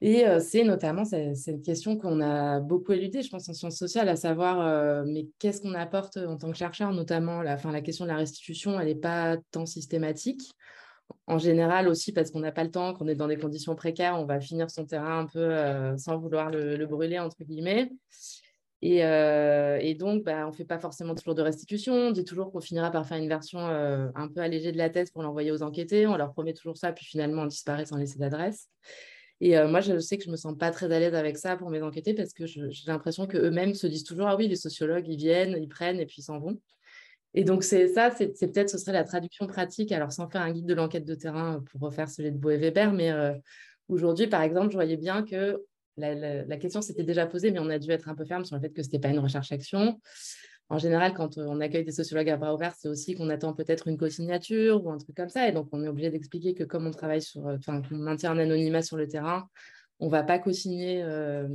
Et 0.00 0.24
c'est 0.38 0.62
notamment 0.62 1.04
cette, 1.04 1.62
question 1.62 1.96
qu'on 1.98 2.20
a 2.20 2.60
beaucoup 2.60 2.92
éludée, 2.92 3.22
je 3.22 3.30
pense, 3.30 3.48
en 3.48 3.52
sciences 3.52 3.76
sociales, 3.76 4.08
à 4.08 4.14
savoir, 4.14 5.04
mais 5.04 5.26
qu'est-ce 5.40 5.60
qu'on 5.60 5.74
apporte 5.74 6.16
en 6.18 6.36
tant 6.36 6.52
que 6.52 6.56
chercheur, 6.56 6.92
notamment 6.92 7.42
la, 7.42 7.56
fin, 7.56 7.72
la 7.72 7.80
question 7.80 8.04
de 8.04 8.10
la 8.10 8.16
restitution, 8.16 8.78
elle 8.78 8.86
n'est 8.86 8.94
pas 8.94 9.36
tant 9.50 9.66
systématique. 9.66 10.42
En 11.26 11.38
général 11.38 11.88
aussi, 11.88 12.12
parce 12.12 12.30
qu'on 12.30 12.40
n'a 12.40 12.52
pas 12.52 12.64
le 12.64 12.70
temps, 12.70 12.94
qu'on 12.94 13.08
est 13.08 13.14
dans 13.14 13.26
des 13.26 13.38
conditions 13.38 13.74
précaires, 13.74 14.14
on 14.18 14.24
va 14.24 14.40
finir 14.40 14.70
son 14.70 14.84
terrain 14.84 15.20
un 15.20 15.26
peu 15.26 15.96
sans 15.96 16.16
vouloir 16.16 16.50
le, 16.50 16.86
brûler, 16.86 17.18
entre 17.18 17.42
guillemets. 17.42 17.90
Et, 18.80 18.98
et 18.98 19.94
donc, 19.94 20.22
bah, 20.22 20.46
on 20.46 20.50
ne 20.50 20.54
fait 20.54 20.64
pas 20.64 20.78
forcément 20.78 21.14
toujours 21.14 21.34
de 21.34 21.42
restitution. 21.42 21.94
On 21.94 22.10
dit 22.12 22.24
toujours 22.24 22.52
qu'on 22.52 22.60
finira 22.60 22.90
par 22.90 23.06
faire 23.06 23.18
une 23.18 23.28
version 23.28 23.58
un 23.58 24.28
peu 24.28 24.40
allégée 24.40 24.70
de 24.70 24.78
la 24.78 24.88
thèse 24.88 25.10
pour 25.10 25.22
l'envoyer 25.22 25.50
aux 25.50 25.62
enquêtés. 25.62 26.06
On 26.06 26.16
leur 26.16 26.32
promet 26.32 26.52
toujours 26.52 26.76
ça, 26.76 26.92
puis 26.92 27.04
finalement, 27.04 27.42
on 27.42 27.46
disparaît 27.46 27.86
sans 27.86 27.96
laisser 27.96 28.18
d'adresse. 28.18 28.68
Et 29.40 29.56
euh, 29.56 29.68
moi, 29.68 29.80
je 29.80 29.98
sais 29.98 30.18
que 30.18 30.24
je 30.24 30.30
me 30.30 30.36
sens 30.36 30.56
pas 30.56 30.70
très 30.70 30.92
à 30.92 30.98
l'aise 30.98 31.14
avec 31.14 31.36
ça 31.36 31.56
pour 31.56 31.70
mes 31.70 31.82
enquêtés 31.82 32.14
parce 32.14 32.32
que 32.32 32.46
j'ai 32.46 32.70
l'impression 32.86 33.26
qu'eux-mêmes 33.26 33.74
se 33.74 33.86
disent 33.86 34.04
toujours 34.04 34.26
Ah 34.26 34.36
oui, 34.36 34.48
les 34.48 34.56
sociologues, 34.56 35.06
ils 35.08 35.16
viennent, 35.16 35.56
ils 35.60 35.68
prennent 35.68 36.00
et 36.00 36.06
puis 36.06 36.16
ils 36.18 36.24
s'en 36.24 36.38
vont. 36.40 36.60
Et 37.34 37.44
donc, 37.44 37.62
c'est 37.62 37.88
ça, 37.88 38.10
c'est 38.10 38.32
peut-être 38.52 38.70
ce 38.70 38.78
serait 38.78 38.92
la 38.92 39.04
traduction 39.04 39.46
pratique, 39.46 39.92
alors 39.92 40.12
sans 40.12 40.28
faire 40.28 40.40
un 40.40 40.50
guide 40.50 40.66
de 40.66 40.74
l'enquête 40.74 41.04
de 41.04 41.14
terrain 41.14 41.62
pour 41.70 41.82
refaire 41.82 42.08
celui 42.08 42.32
de 42.32 42.38
Beau 42.38 42.50
et 42.50 42.56
Weber, 42.56 42.92
mais 42.92 43.12
euh, 43.12 43.34
aujourd'hui, 43.88 44.26
par 44.26 44.42
exemple, 44.42 44.70
je 44.70 44.76
voyais 44.76 44.96
bien 44.96 45.22
que 45.22 45.62
la, 45.98 46.56
question 46.56 46.80
s'était 46.80 47.04
déjà 47.04 47.26
posée, 47.26 47.50
mais 47.50 47.58
on 47.58 47.68
a 47.68 47.78
dû 47.78 47.90
être 47.90 48.08
un 48.08 48.14
peu 48.14 48.24
ferme 48.24 48.44
sur 48.44 48.56
le 48.56 48.62
fait 48.62 48.70
que 48.70 48.82
ce 48.82 48.88
n'était 48.88 49.00
pas 49.00 49.08
une 49.08 49.18
recherche-action 49.18 50.00
en 50.70 50.78
général, 50.78 51.14
quand 51.14 51.38
on 51.38 51.60
accueille 51.60 51.84
des 51.84 51.92
sociologues 51.92 52.28
à 52.28 52.36
bras 52.36 52.54
ouverts, 52.54 52.74
c'est 52.78 52.88
aussi 52.88 53.14
qu'on 53.14 53.30
attend 53.30 53.54
peut-être 53.54 53.88
une 53.88 53.96
co-signature 53.96 54.84
ou 54.84 54.90
un 54.90 54.98
truc 54.98 55.16
comme 55.16 55.30
ça. 55.30 55.48
Et 55.48 55.52
donc, 55.52 55.68
on 55.72 55.82
est 55.82 55.88
obligé 55.88 56.10
d'expliquer 56.10 56.54
que 56.54 56.64
comme 56.64 56.86
on 56.86 56.90
travaille 56.90 57.22
sur, 57.22 57.46
euh, 57.46 57.56
enfin, 57.56 57.80
qu'on 57.80 57.96
maintient 57.96 58.32
un 58.32 58.38
anonymat 58.38 58.82
sur 58.82 58.98
le 58.98 59.08
terrain, 59.08 59.48
on 59.98 60.06
ne 60.06 60.10
va 60.10 60.22
pas 60.22 60.38
co-signer 60.38 61.02
euh, 61.02 61.48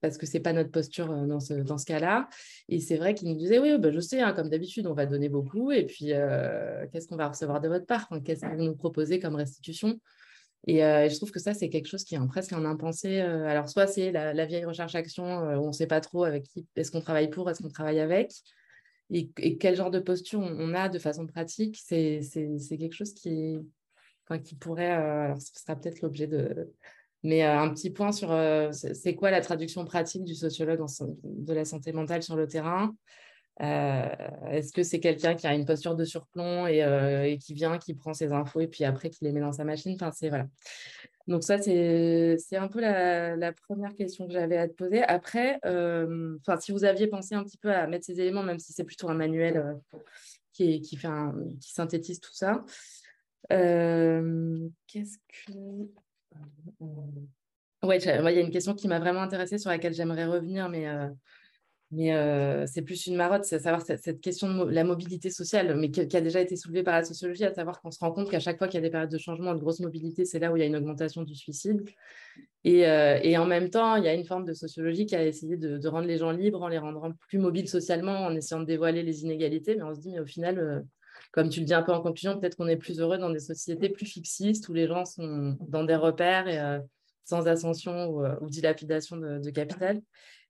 parce 0.00 0.16
que 0.16 0.24
ce 0.24 0.34
n'est 0.34 0.42
pas 0.42 0.54
notre 0.54 0.70
posture 0.70 1.10
euh, 1.10 1.26
dans 1.26 1.38
ce, 1.38 1.52
dans 1.52 1.76
ce 1.76 1.84
cas-là. 1.84 2.30
Et 2.70 2.80
c'est 2.80 2.96
vrai 2.96 3.12
qu'ils 3.14 3.28
nous 3.28 3.36
disaient, 3.36 3.58
oui, 3.58 3.76
bah, 3.78 3.90
je 3.90 4.00
sais, 4.00 4.22
hein, 4.22 4.32
comme 4.32 4.48
d'habitude, 4.48 4.86
on 4.86 4.94
va 4.94 5.04
donner 5.04 5.28
beaucoup. 5.28 5.70
Et 5.70 5.84
puis, 5.84 6.12
qu'est-ce 6.92 7.08
qu'on 7.08 7.16
va 7.16 7.28
recevoir 7.28 7.60
de 7.60 7.68
votre 7.68 7.84
part? 7.84 8.08
Qu'est-ce 8.24 8.40
que 8.40 8.56
vous 8.56 8.62
nous 8.62 8.76
proposez 8.76 9.20
comme 9.20 9.34
restitution? 9.34 10.00
Et 10.66 10.78
je 10.78 11.16
trouve 11.16 11.30
que 11.30 11.40
ça, 11.40 11.54
c'est 11.54 11.68
quelque 11.68 11.88
chose 11.88 12.04
qui 12.04 12.14
est 12.14 12.26
presque 12.28 12.52
un 12.52 12.64
impensé. 12.64 13.20
Alors, 13.20 13.68
soit 13.68 13.86
c'est 13.86 14.12
la, 14.12 14.44
vieille 14.44 14.64
recherche-action 14.64 15.24
où 15.24 15.64
on 15.64 15.68
ne 15.68 15.72
sait 15.72 15.86
pas 15.86 16.00
trop 16.00 16.24
avec 16.24 16.44
qui 16.44 16.66
est-ce 16.76 16.90
qu'on 16.90 17.00
travaille 17.00 17.30
pour, 17.30 17.48
est-ce 17.48 17.62
qu'on 17.62 17.70
travaille 17.70 18.00
avec, 18.00 18.32
et, 19.10 19.58
quel 19.58 19.76
genre 19.76 19.90
de 19.90 19.98
posture 19.98 20.40
on, 20.40 20.74
a 20.74 20.88
de 20.88 20.98
façon 20.98 21.26
pratique. 21.26 21.78
C'est 21.82 22.20
quelque 22.78 22.94
chose 22.94 23.14
qui, 23.14 23.58
qui 24.44 24.54
pourrait. 24.54 24.90
alors, 24.90 25.40
ce 25.40 25.60
sera 25.60 25.76
peut-être 25.76 26.00
l'objet 26.02 26.26
de. 26.26 26.70
Mais 27.22 27.42
un 27.42 27.68
petit 27.74 27.90
point 27.90 28.12
sur 28.12 28.30
c'est 28.72 29.14
quoi 29.14 29.30
la 29.30 29.40
traduction 29.40 29.84
pratique 29.84 30.24
du 30.24 30.34
sociologue 30.34 30.84
de 31.24 31.52
la 31.52 31.64
santé 31.64 31.92
mentale 31.92 32.22
sur 32.22 32.36
le 32.36 32.46
terrain? 32.46 32.94
Euh, 33.60 34.06
est-ce 34.50 34.72
que 34.72 34.82
c'est 34.82 35.00
quelqu'un 35.00 35.34
qui 35.34 35.46
a 35.46 35.54
une 35.54 35.66
posture 35.66 35.94
de 35.94 36.04
surplomb 36.04 36.66
euh, 36.66 37.24
et, 37.24 37.36
qui 37.36 37.52
vient, 37.52 37.78
qui 37.78 37.94
prend 37.94 38.14
ses 38.14 38.32
infos 38.32 38.60
et 38.60 38.66
puis 38.66 38.84
après 38.84 39.10
qui 39.10 39.24
les 39.24 39.32
met 39.32 39.40
dans 39.40 39.52
sa 39.52 39.64
machine? 39.64 39.96
Enfin, 40.00 40.10
voilà. 40.28 40.46
Donc 41.26 41.44
ça, 41.44 41.58
c'est 41.58 42.36
un 42.52 42.68
peu 42.68 42.80
la, 42.80 43.52
première 43.68 43.94
question 43.94 44.26
que 44.26 44.32
j'avais 44.32 44.56
à 44.56 44.66
te 44.66 44.72
poser. 44.72 45.02
Après, 45.02 45.60
euh, 45.66 46.38
si 46.58 46.72
vous 46.72 46.84
aviez 46.84 47.06
pensé 47.06 47.34
un 47.34 47.44
petit 47.44 47.58
peu 47.58 47.72
à 47.72 47.86
mettre 47.86 48.06
ces 48.06 48.20
éléments, 48.20 48.42
même 48.42 48.58
si 48.58 48.72
c'est 48.72 48.84
plutôt 48.84 49.08
un 49.10 49.14
manuel 49.14 49.78
qui, 50.52 50.80
qui, 50.80 50.96
fait 50.96 51.08
qui 51.60 51.72
synthétise 51.72 52.20
tout 52.20 52.34
ça, 52.34 52.64
qu'est-ce 53.48 55.18
que... 55.28 55.52
Oui, 57.82 57.96
il 57.96 58.04
y 58.04 58.08
a 58.10 58.40
une 58.40 58.50
question 58.50 58.74
qui 58.74 58.88
m'a 58.88 58.98
vraiment 58.98 59.22
intéressée 59.22 59.58
sur 59.58 59.70
laquelle 59.70 59.94
j'aimerais 59.94 60.26
revenir, 60.26 60.68
mais 60.68 60.86
mais 61.92 62.66
c'est 62.66 62.82
plus 62.82 63.06
une 63.06 63.16
marotte, 63.16 63.44
c'est 63.44 63.58
savoir 63.58 63.82
cette, 63.82 64.20
question 64.20 64.64
de 64.64 64.70
la 64.70 64.84
mobilité 64.84 65.28
sociale, 65.30 65.76
mais 65.76 65.90
qui, 65.90 66.00
a 66.16 66.20
déjà 66.20 66.40
été 66.40 66.54
soulevée 66.54 66.84
par 66.84 66.94
la 66.94 67.04
sociologie, 67.04 67.44
à 67.44 67.52
savoir 67.52 67.80
qu'on 67.80 67.90
se 67.90 67.98
rend 67.98 68.12
compte 68.12 68.30
qu'à 68.30 68.38
chaque 68.38 68.58
fois 68.58 68.68
qu'il 68.68 68.76
y 68.76 68.78
a 68.78 68.82
des 68.82 68.90
périodes 68.90 69.10
de 69.10 69.18
changement, 69.18 69.54
de 69.54 69.60
grosse 69.60 69.80
mobilité, 69.80 70.24
c'est 70.24 70.38
là 70.38 70.52
où 70.52 70.56
il 70.56 70.60
y 70.60 70.62
a 70.62 70.66
une 70.66 70.76
augmentation 70.76 71.22
du 71.22 71.34
suicide. 71.34 71.82
Et, 72.62 72.86
en 73.36 73.46
même 73.46 73.70
temps, 73.70 73.96
il 73.96 74.04
y 74.04 74.08
a 74.08 74.14
une 74.14 74.24
forme 74.24 74.44
de 74.44 74.52
sociologie 74.52 75.06
qui 75.06 75.16
a 75.16 75.26
essayé 75.26 75.56
de, 75.56 75.88
rendre 75.88 76.06
les 76.06 76.18
gens 76.18 76.30
libres 76.30 76.62
en 76.62 76.68
les 76.68 76.78
rendant 76.78 77.10
plus 77.28 77.38
mobiles 77.38 77.68
socialement, 77.68 78.26
en 78.26 78.36
essayant 78.36 78.60
de 78.60 78.66
dévoiler 78.66 79.02
les 79.02 79.24
inégalités. 79.24 79.74
Mais 79.74 79.82
on 79.82 79.94
se 79.94 80.00
dit, 80.00 80.12
mais 80.12 80.20
au 80.20 80.26
final, 80.26 80.84
comme 81.32 81.48
tu 81.48 81.58
le 81.58 81.66
dis 81.66 81.74
un 81.74 81.82
peu 81.82 81.92
en 81.92 82.02
conclusion, 82.02 82.38
peut-être 82.38 82.56
qu'on 82.56 82.68
est 82.68 82.76
plus 82.76 83.00
heureux 83.00 83.18
dans 83.18 83.30
des 83.30 83.40
sociétés 83.40 83.88
plus 83.88 84.06
fixistes 84.06 84.68
où 84.68 84.74
les 84.74 84.86
gens 84.86 85.04
sont 85.04 85.56
dans 85.68 85.82
des 85.82 85.96
repères 85.96 86.46
et 86.46 86.80
sans 87.24 87.48
ascension 87.48 88.10
ou, 88.10 88.48
dilapidation 88.48 89.16
de 89.16 89.50
capital. 89.50 90.00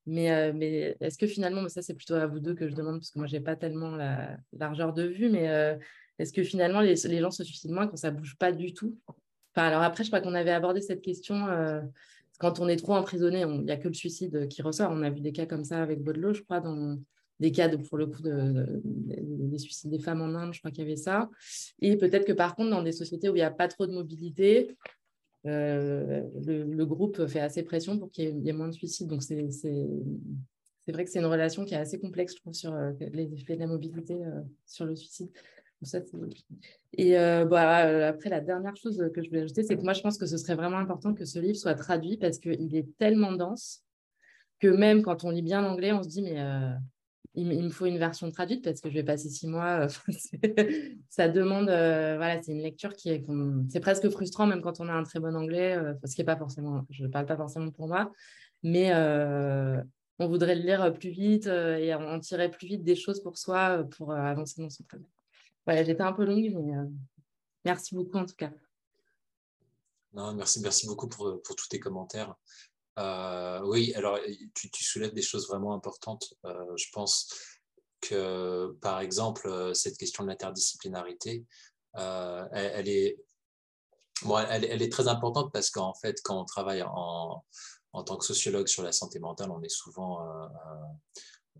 Mais, 0.07 0.51
mais 0.53 0.97
est-ce 0.99 1.17
que 1.17 1.27
finalement, 1.27 1.67
ça 1.69 1.81
c'est 1.81 1.93
plutôt 1.93 2.15
à 2.15 2.25
vous 2.25 2.39
deux 2.39 2.55
que 2.55 2.67
je 2.67 2.75
demande, 2.75 2.99
parce 2.99 3.11
que 3.11 3.19
moi, 3.19 3.27
je 3.27 3.33
n'ai 3.33 3.41
pas 3.41 3.55
tellement 3.55 3.95
la 3.95 4.37
largeur 4.53 4.93
de 4.93 5.03
vue, 5.03 5.29
mais 5.29 5.77
est-ce 6.17 6.33
que 6.33 6.43
finalement, 6.43 6.81
les, 6.81 6.95
gens 6.95 7.31
se 7.31 7.43
suicident 7.43 7.75
moins 7.75 7.87
quand 7.87 7.97
ça 7.97 8.11
ne 8.11 8.17
bouge 8.17 8.35
pas 8.37 8.51
du 8.51 8.73
tout? 8.73 8.97
Alors 9.55 9.81
après, 9.83 10.03
je 10.03 10.09
crois 10.09 10.21
qu'on 10.21 10.33
avait 10.33 10.51
abordé 10.51 10.81
cette 10.81 11.01
question, 11.01 11.45
quand 12.39 12.59
on 12.59 12.67
est 12.67 12.77
trop 12.77 12.95
emprisonné, 12.95 13.41
il 13.41 13.61
n'y 13.61 13.71
a 13.71 13.77
que 13.77 13.87
le 13.87 13.93
suicide 13.93 14.47
qui 14.47 14.63
ressort. 14.63 14.89
On 14.91 15.03
a 15.03 15.11
vu 15.11 15.21
des 15.21 15.31
cas 15.31 15.45
comme 15.45 15.63
ça 15.63 15.83
avec 15.83 16.01
Baudelot, 16.01 16.33
je 16.33 16.41
crois, 16.41 16.59
dans 16.59 16.97
des 17.39 17.51
cas 17.51 17.67
de, 17.67 17.77
pour 17.77 17.97
le 17.97 18.07
coup 18.07 18.21
de, 18.21 18.81
des 18.83 19.57
suicides 19.57 19.89
des 19.89 19.99
femmes 19.99 20.21
en 20.21 20.35
Inde, 20.35 20.53
je 20.53 20.59
crois 20.59 20.71
qu'il 20.71 20.83
y 20.83 20.87
avait 20.87 20.95
ça. 20.95 21.29
Et 21.79 21.97
peut-être 21.97 22.25
que 22.25 22.33
par 22.33 22.55
contre, 22.55 22.69
dans 22.69 22.83
des 22.83 22.91
sociétés 22.91 23.29
où 23.29 23.35
il 23.35 23.39
n'y 23.39 23.43
a 23.43 23.51
pas 23.51 23.67
trop 23.67 23.87
de 23.87 23.91
mobilité, 23.91 24.77
euh, 25.47 26.21
le, 26.45 26.85
groupe 26.85 27.25
fait 27.27 27.39
assez 27.39 27.63
pression 27.63 27.97
pour 27.97 28.11
qu'il 28.11 28.39
y, 28.39 28.49
ait 28.49 28.53
moins 28.53 28.67
de 28.67 28.73
suicides. 28.73 29.07
Donc, 29.07 29.23
c'est 29.23 29.35
vrai 30.87 31.03
que 31.03 31.09
c'est 31.09 31.19
une 31.19 31.25
relation 31.25 31.65
qui 31.65 31.73
est 31.73 31.77
assez 31.77 31.99
complexe, 31.99 32.33
je 32.33 32.39
trouve, 32.41 32.53
sur 32.53 32.73
euh, 32.73 32.91
les 32.99 33.33
effets 33.33 33.55
de 33.55 33.61
la 33.61 33.67
mobilité 33.67 34.23
euh, 34.23 34.41
sur 34.65 34.85
le 34.85 34.95
suicide. 34.95 35.31
et 36.93 37.15
après, 37.15 38.29
la 38.29 38.41
dernière 38.41 38.75
chose 38.75 39.03
que 39.13 39.23
je 39.23 39.29
voulais 39.29 39.41
ajouter, 39.41 39.63
c'est 39.63 39.75
que 39.75 39.81
moi, 39.83 39.93
je 39.93 40.01
pense 40.01 40.17
que 40.17 40.27
ce 40.27 40.37
serait 40.37 40.55
vraiment 40.55 40.77
important 40.77 41.13
que 41.13 41.25
ce 41.25 41.39
livre 41.39 41.57
soit 41.57 41.73
traduit 41.73 42.17
parce 42.17 42.37
qu'il 42.37 42.75
est 42.75 42.97
tellement 42.97 43.31
dense 43.31 43.83
que 44.59 44.67
même 44.67 45.01
quand 45.01 45.23
on 45.23 45.31
lit 45.31 45.41
bien 45.41 45.63
l'anglais, 45.63 45.91
on 45.91 46.03
se 46.03 46.07
dit, 46.07 46.21
mais 46.21 46.37
il, 47.35 47.63
me 47.63 47.69
faut 47.69 47.85
une 47.85 47.97
version 47.97 48.29
traduite 48.31 48.63
parce 48.63 48.81
que 48.81 48.89
je 48.89 48.95
vais 48.95 49.03
passer 49.03 49.29
six 49.29 49.47
mois. 49.47 49.87
ça 51.09 51.29
demande, 51.29 51.65
voilà, 51.65 52.41
c'est 52.41 52.51
une 52.51 52.61
lecture 52.61 52.93
qui 52.93 53.09
est, 53.09 53.25
c'est 53.69 53.79
presque 53.79 54.09
frustrant 54.09 54.47
même 54.47 54.61
quand 54.61 54.79
on 54.79 54.89
a 54.89 54.93
un 54.93 55.03
très 55.03 55.19
bon 55.19 55.35
anglais, 55.35 55.77
ce 56.05 56.15
qui 56.15 56.21
est 56.21 56.25
pas 56.25 56.37
forcément, 56.37 56.85
je 56.89 57.03
ne 57.03 57.07
parle 57.07 57.25
pas 57.25 57.37
forcément 57.37 57.71
pour 57.71 57.87
moi, 57.87 58.11
mais 58.63 58.93
on 60.19 60.27
voudrait 60.27 60.55
le 60.55 60.61
lire 60.61 60.93
plus 60.93 61.09
vite 61.09 61.47
et 61.47 61.93
en 61.93 62.19
tirer 62.19 62.51
plus 62.51 62.67
vite 62.67 62.83
des 62.83 62.95
choses 62.95 63.21
pour 63.21 63.37
soi 63.37 63.83
pour 63.97 64.13
avancer 64.13 64.61
dans 64.61 64.69
son 64.69 64.83
travail. 64.83 65.07
Voilà, 65.65 65.83
j'étais 65.83 66.01
un 66.01 66.13
peu 66.13 66.25
longue, 66.25 66.51
mais 66.53 66.73
merci 67.63 67.95
beaucoup 67.95 68.17
en 68.17 68.25
tout 68.25 68.35
cas. 68.35 68.51
Non, 70.13 70.33
merci, 70.33 70.59
merci 70.61 70.87
beaucoup 70.87 71.07
pour, 71.07 71.41
pour 71.41 71.55
tous 71.55 71.69
tes 71.69 71.79
commentaires. 71.79 72.35
Euh, 72.99 73.61
oui, 73.63 73.93
alors 73.95 74.19
tu, 74.53 74.83
soulèves 74.83 75.13
des 75.13 75.21
choses 75.21 75.47
vraiment 75.47 75.73
importantes. 75.73 76.33
Euh, 76.45 76.75
je 76.75 76.87
pense 76.91 77.33
que, 78.01 78.75
par 78.81 78.99
exemple, 78.99 79.47
euh, 79.47 79.73
cette 79.73 79.97
question 79.97 80.23
de 80.23 80.29
l'interdisciplinarité, 80.29 81.45
elle, 81.93 82.87
est, 82.87 83.17
elle, 84.49 84.81
est 84.81 84.91
très 84.91 85.07
importante 85.07 85.51
parce 85.51 85.69
qu'en 85.69 85.93
fait, 85.93 86.21
quand 86.23 86.39
on 86.39 86.45
travaille 86.45 86.83
en, 86.83 87.43
en, 87.93 88.03
tant 88.03 88.17
que 88.17 88.25
sociologue 88.25 88.67
sur 88.67 88.83
la 88.83 88.91
santé 88.91 89.19
mentale, 89.19 89.51
on 89.51 89.61
est 89.61 89.69
souvent 89.69 90.19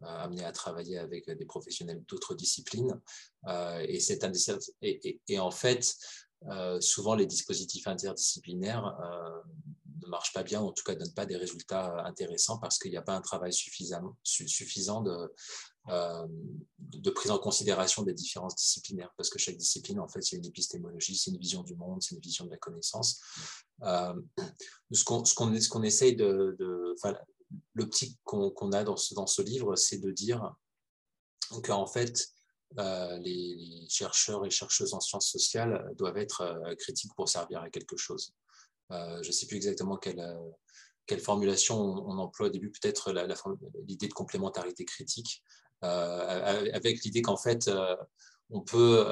amené 0.01 0.45
à 0.45 0.51
travailler 0.51 0.97
avec 0.97 1.29
des 1.29 1.45
professionnels 1.45 2.03
d'autres 2.07 2.33
disciplines. 2.33 3.01
et, 3.49 3.99
et, 4.81 5.21
et, 5.27 5.39
en 5.39 5.51
fait, 5.51 5.97
souvent, 6.79 7.15
les 7.15 7.25
dispositifs 7.25 7.87
interdisciplinaires 7.87 8.95
ne 10.01 10.07
marche 10.07 10.33
pas 10.33 10.43
bien, 10.43 10.61
ou 10.61 10.67
en 10.67 10.71
tout 10.71 10.83
cas 10.83 10.93
ne 10.93 10.99
donne 10.99 11.13
pas 11.13 11.25
des 11.25 11.37
résultats 11.37 11.93
euh, 11.93 12.03
intéressants 12.03 12.57
parce 12.57 12.77
qu'il 12.77 12.91
n'y 12.91 12.97
a 12.97 13.01
pas 13.01 13.15
un 13.15 13.21
travail 13.21 13.53
suffisant, 13.53 14.15
suffisant 14.23 15.01
de, 15.01 15.33
euh, 15.89 16.27
de 16.79 17.09
prise 17.09 17.31
en 17.31 17.39
considération 17.39 18.03
des 18.03 18.13
différences 18.13 18.55
disciplinaires, 18.55 19.13
parce 19.17 19.29
que 19.29 19.39
chaque 19.39 19.57
discipline, 19.57 19.99
en 19.99 20.07
fait, 20.07 20.21
c'est 20.21 20.37
une 20.37 20.45
épistémologie, 20.45 21.15
c'est 21.15 21.31
une 21.31 21.37
vision 21.37 21.63
du 21.63 21.75
monde, 21.75 22.01
c'est 22.01 22.15
une 22.15 22.21
vision 22.21 22.45
de 22.45 22.51
la 22.51 22.57
connaissance. 22.57 23.21
Euh, 23.83 24.13
ce 24.91 25.03
qu'on 25.03 25.23
ce 25.25 25.33
qu'on 25.35 25.83
essaye 25.83 26.15
de... 26.15 26.55
de 26.59 26.95
L'optique 27.75 28.17
qu'on 28.23 28.71
a 28.71 28.85
dans 28.85 28.95
ce, 28.95 29.13
dans 29.13 29.27
ce 29.27 29.41
livre, 29.41 29.75
c'est 29.75 29.97
de 29.97 30.09
dire 30.09 30.55
qu'en 31.63 31.85
fait, 31.85 32.29
les, 32.77 33.19
les, 33.55 33.89
chercheurs 33.89 34.45
et 34.45 34.49
chercheuses 34.49 34.93
en 34.93 35.01
sciences 35.01 35.29
sociales 35.29 35.93
doivent 35.97 36.15
être 36.15 36.61
critiques 36.77 37.13
pour 37.13 37.27
servir 37.27 37.59
à 37.59 37.69
quelque 37.69 37.97
chose. 37.97 38.33
Euh, 38.91 39.21
je 39.21 39.27
ne 39.27 39.31
sais 39.31 39.47
plus 39.47 39.55
exactement 39.55 39.97
quelle, 39.97 40.19
euh, 40.19 41.17
formulation 41.19 41.77
on, 41.77 42.17
emploie 42.19 42.47
au 42.47 42.49
début, 42.49 42.71
peut-être 42.71 43.13
l'idée 43.85 44.07
de 44.07 44.13
complémentarité 44.13 44.85
critique, 44.85 45.43
euh, 45.83 46.71
avec 46.73 47.03
l'idée 47.03 47.21
qu'en 47.21 47.35
fait, 47.35 47.69
on 48.49 48.61
peut, 48.61 49.05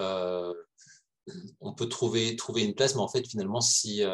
trouver, 1.90 2.38
une 2.64 2.74
place, 2.74 2.96
mais 2.96 3.02
en 3.02 3.10
fait, 3.10 3.28
finalement, 3.28 3.60
il, 3.84 4.06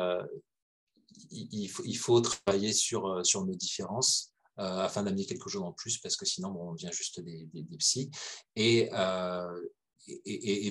faut, 1.69 1.83
il, 1.85 1.97
faut, 1.97 2.19
travailler 2.21 2.73
sur, 2.73 3.23
nos 3.45 3.55
différences. 3.55 4.33
afin 4.57 5.03
d'amener 5.03 5.27
quelque 5.27 5.49
chose 5.49 5.61
en 5.61 5.73
plus, 5.73 5.99
parce 5.99 6.15
que 6.15 6.25
sinon, 6.25 6.55
on 6.59 6.73
devient 6.73 6.89
juste 6.91 7.19
des, 7.19 7.47
psys. 7.77 8.09
Et, 8.55 8.89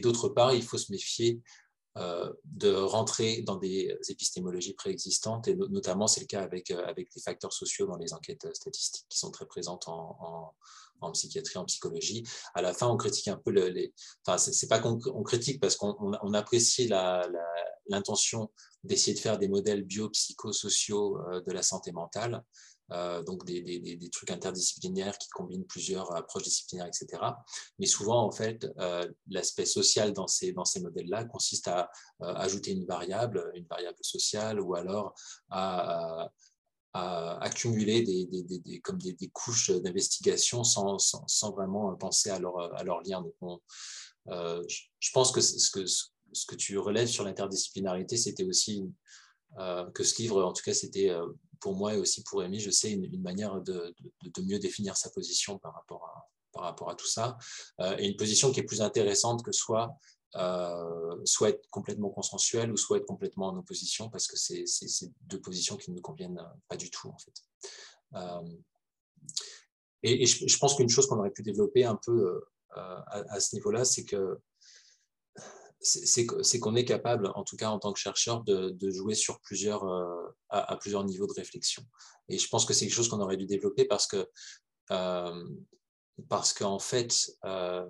d'autre 0.01 0.31
part, 0.31 0.53
il 0.53 0.65
faut 0.65 0.79
se 0.79 0.91
méfier 0.91 1.41
de 1.97 2.73
rentrer 2.73 3.43
dans 3.43 3.57
des 3.57 3.97
épistémologies 4.09 4.75
préexistantes, 4.75 5.47
et 5.47 5.55
notamment 5.55 6.09
c'est 6.09 6.21
le 6.21 6.27
cas 6.27 6.43
avec, 6.43 6.71
euh, 6.73 6.85
avec 6.87 7.09
les 7.15 7.23
facteurs 7.23 7.53
sociaux 7.53 7.87
dans 7.87 7.97
les 7.97 8.13
enquêtes 8.13 8.53
statistiques 8.53 9.07
qui 9.09 9.19
sont 9.19 9.31
très 9.31 9.47
présentes 9.47 9.87
en, 9.87 10.53
psychiatrie, 11.13 11.59
en 11.59 11.65
psychologie. 11.67 12.25
À 12.55 12.63
la 12.63 12.73
fin, 12.73 12.89
on 12.89 12.97
critique 12.97 13.29
un 13.29 13.37
peu 13.37 13.51
les... 13.51 13.93
Enfin, 14.27 14.39
c'est 14.39 14.69
pas 14.69 14.81
qu'on 14.81 14.99
critique 15.23 15.61
parce 15.61 15.77
qu'on 15.77 15.95
on 16.01 16.35
apprécie 16.35 16.89
l'intention 17.89 18.51
d'essayer 18.83 19.15
de 19.15 19.21
faire 19.21 19.39
des 19.39 19.49
modèles 19.49 19.85
biopsychosociaux 19.85 21.19
euh, 21.19 21.43
de 21.43 21.53
la 21.53 21.63
santé 21.63 21.93
mentale, 21.93 22.35
euh, 22.35 22.41
donc 22.91 23.45
des, 23.45 23.63
des, 23.63 24.11
trucs 24.11 24.31
interdisciplinaires 24.31 25.17
qui 25.19 25.29
combinent 25.31 25.65
plusieurs 25.65 26.15
approches 26.15 26.43
disciplinaires, 26.43 26.87
etc. 26.87 27.23
Mais 27.79 27.87
souvent, 27.87 28.25
en 28.25 28.31
fait, 28.31 28.67
euh, 28.79 29.07
l'aspect 29.29 29.65
social 29.65 30.13
dans 30.13 30.27
ces, 30.27 30.53
dans 30.53 30.65
ces 30.65 30.81
modèles-là 30.81 31.25
consiste 31.25 31.69
à 31.69 31.91
euh, 32.23 32.35
ajouter 32.35 32.73
une 32.73 32.85
variable, 32.85 33.51
une 33.55 33.67
variable 33.67 33.99
sociale, 34.03 34.61
ou 34.61 34.75
alors 34.75 35.15
à, 35.51 36.31
accumuler 36.97 38.03
des, 38.03 38.27
des, 38.27 38.81
comme 38.81 38.99
des, 38.99 39.29
couches 39.33 39.73
d'investigation 39.73 40.63
sans, 40.63 40.97
sans, 41.01 41.27
sans, 41.27 41.51
vraiment 41.51 41.93
penser 41.97 42.31
à 42.31 42.39
leur, 42.39 42.73
à 42.73 42.85
leur 42.85 43.03
lien. 43.03 43.21
Donc 43.21 43.63
je 44.29 45.11
pense 45.13 45.33
que 45.33 45.41
ce, 45.41 45.71
que 45.73 45.85
ce 45.87 46.47
que 46.47 46.55
tu 46.55 46.79
relèves 46.79 47.09
sur 47.09 47.25
l'interdisciplinarité, 47.25 48.17
c'était 48.17 48.45
aussi 48.45 48.85
que 49.59 50.05
ce 50.05 50.23
livre, 50.23 50.45
en 50.45 50.53
tout 50.53 50.63
cas, 50.63 50.73
c'était 50.73 51.11
pour 51.65 51.75
moi 51.75 51.95
et 51.95 51.97
aussi 51.97 52.23
pour 52.25 52.43
Amy, 52.43 52.61
je 52.61 52.71
sais, 52.71 52.93
une, 52.93 53.23
manière 53.23 53.59
de, 53.63 53.95
mieux 54.43 54.59
définir 54.59 54.99
sa 54.99 55.09
position 55.09 55.59
par 55.59 55.73
rapport 55.73 56.05
à, 56.05 56.29
par 56.53 56.65
rapport 56.65 56.91
à 56.91 56.95
tout 56.95 57.07
ça. 57.07 57.39
Euh, 57.81 57.97
et 57.99 58.07
une 58.07 58.17
position 58.17 58.53
qui 58.53 58.61
est 58.61 58.65
plus 58.65 58.83
intéressante 58.83 59.43
que 59.43 59.51
soit, 59.51 59.97
euh, 60.35 61.17
soit 61.25 61.49
être 61.49 61.67
complètement 61.71 62.11
consensuelle 62.11 62.71
ou 62.71 62.77
soit 62.77 62.99
être 62.99 63.07
complètement 63.07 63.47
en 63.47 63.57
opposition, 63.57 64.11
parce 64.11 64.27
que 64.27 64.37
c'est 64.37 64.67
deux 65.23 65.41
positions 65.41 65.79
qui 65.79 65.91
ne 65.91 65.97
nous 65.97 66.03
conviennent 66.03 66.39
pas 66.69 66.77
du 66.77 66.91
tout, 66.91 67.09
en 67.09 67.17
fait. 67.17 67.33
Euh, 68.17 68.57
et, 70.03 70.27
je, 70.27 70.59
pense 70.59 70.75
qu'une 70.75 70.91
chose 70.91 71.07
qu'on 71.07 71.19
aurait 71.19 71.31
pu 71.31 71.43
développer 71.43 71.87
un 71.87 71.97
peu 71.97 72.45
à, 72.75 73.41
ce 73.41 73.57
niveau-là, 73.57 73.87
c'est 73.87 74.05
que 74.05 74.39
c'est 75.85 76.59
qu'on 76.59 76.75
est 76.75 76.85
capable, 76.85 77.31
en 77.35 77.45
tout 77.45 77.57
cas 77.57 77.69
en 77.69 77.79
tant 77.79 77.93
que 77.93 77.99
chercheur, 77.99 78.43
de, 78.45 78.91
jouer 78.91 79.15
sur 79.15 79.41
plusieurs, 79.41 79.85
euh, 79.85 80.29
à, 80.49 80.77
plusieurs 80.77 81.05
niveaux 81.05 81.27
de 81.27 81.35
réflexion. 81.35 81.85
Et 82.29 82.39
je 82.39 82.49
pense 82.49 82.65
que 82.65 82.73
c'est 82.73 82.87
quelque 82.87 82.97
chose 82.97 83.09
qu'on 83.09 83.21
aurait 83.21 83.37
dû 83.37 83.47
développer 83.47 83.85
parce 83.85 84.07
que, 84.07 84.29
euh, 84.91 85.45
parce 86.29 86.53
qu'en 86.53 86.79
fait, 86.79 87.31
euh, 87.45 87.87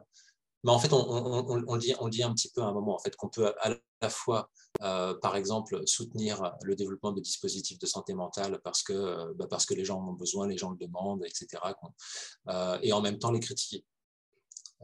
mais 0.65 0.73
en 0.73 0.79
fait, 0.79 0.93
on, 0.93 1.65
on, 1.69 1.77
dit, 1.77 1.95
on 2.01 2.09
dit 2.09 2.23
un 2.23 2.33
petit 2.33 2.51
peu 2.51 2.63
à 2.63 2.67
un 2.67 2.73
moment 2.73 2.95
en 2.95 2.99
fait 2.99 3.15
qu'on 3.17 3.29
peut 3.29 3.53
à 3.61 3.77
la 4.01 4.09
fois, 4.09 4.51
par 4.81 5.37
exemple, 5.37 5.83
soutenir 5.87 6.55
le 6.63 6.75
développement 6.75 7.13
de 7.13 7.21
dispositifs 7.21 7.79
de 7.79 7.87
santé 7.87 8.15
mentale 8.15 8.61
parce 8.65 8.83
que, 8.83 9.33
bah, 9.35 9.47
parce 9.49 9.67
que 9.67 9.75
les 9.75 9.85
gens 9.85 10.01
en 10.01 10.09
ont 10.09 10.15
besoin, 10.15 10.49
les 10.49 10.57
gens 10.57 10.71
le 10.71 10.79
demandent, 10.79 11.23
etc. 11.25 11.63
et 12.83 12.93
en 12.93 13.03
même 13.03 13.19
temps 13.19 13.31
les 13.31 13.41
critiquer. 13.41 13.85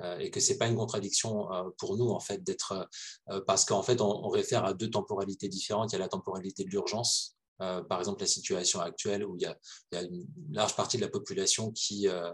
Euh, 0.02 0.18
et 0.18 0.30
que 0.30 0.40
c'est 0.40 0.56
pas 0.56 0.66
une 0.66 0.76
contradiction 0.76 1.52
euh, 1.52 1.70
pour 1.78 1.96
nous 1.96 2.10
en 2.10 2.20
fait 2.20 2.42
d'être 2.42 2.88
euh, 3.30 3.40
parce 3.46 3.64
qu'en 3.64 3.82
fait 3.82 4.00
on, 4.00 4.28
réfère 4.28 4.64
à 4.64 4.74
deux 4.74 4.90
temporalités 4.90 5.48
différentes. 5.48 5.92
Il 5.92 5.94
y 5.94 5.96
a 5.96 6.00
la 6.00 6.08
temporalité 6.08 6.64
de 6.64 6.70
l'urgence, 6.70 7.36
par 7.58 7.98
exemple 7.98 8.20
la 8.20 8.26
situation 8.26 8.80
actuelle 8.80 9.24
où 9.24 9.36
il 9.36 9.42
y, 9.42 9.46
a, 9.46 10.02
une 10.02 10.26
large 10.50 10.76
partie 10.76 10.96
de 10.96 11.02
la 11.02 11.08
population 11.08 11.72
qui 11.72 12.08
a 12.08 12.32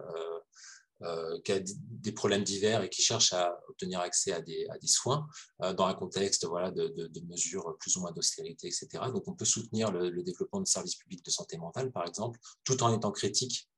des 1.01 2.13
problèmes 2.13 2.45
divers 2.45 2.83
et 2.83 2.91
qui 2.91 3.03
cherche 3.03 3.33
à 3.33 3.59
obtenir 3.69 4.01
accès 4.01 4.33
à 4.33 4.41
des, 4.41 4.69
soins 4.85 5.27
dans 5.59 5.87
un 5.87 5.95
contexte 5.95 6.47
voilà, 6.47 6.71
de, 6.71 7.21
mesures 7.29 7.77
plus 7.81 7.97
ou 7.97 8.01
moins 8.01 8.13
d'austérité, 8.13 8.67
etc. 8.67 8.89
Donc 9.13 9.27
on 9.27 9.35
peut 9.35 9.47
soutenir 9.47 9.91
le, 9.91 10.23
développement 10.23 10.61
de 10.61 10.67
services 10.67 10.97
publics 10.97 11.25
de 11.25 11.31
santé 11.31 11.57
mentale, 11.57 11.91
par 11.91 12.07
exemple, 12.07 12.39
tout 12.63 12.83
en 12.83 12.95
étant 12.95 13.11
critique 13.11 13.69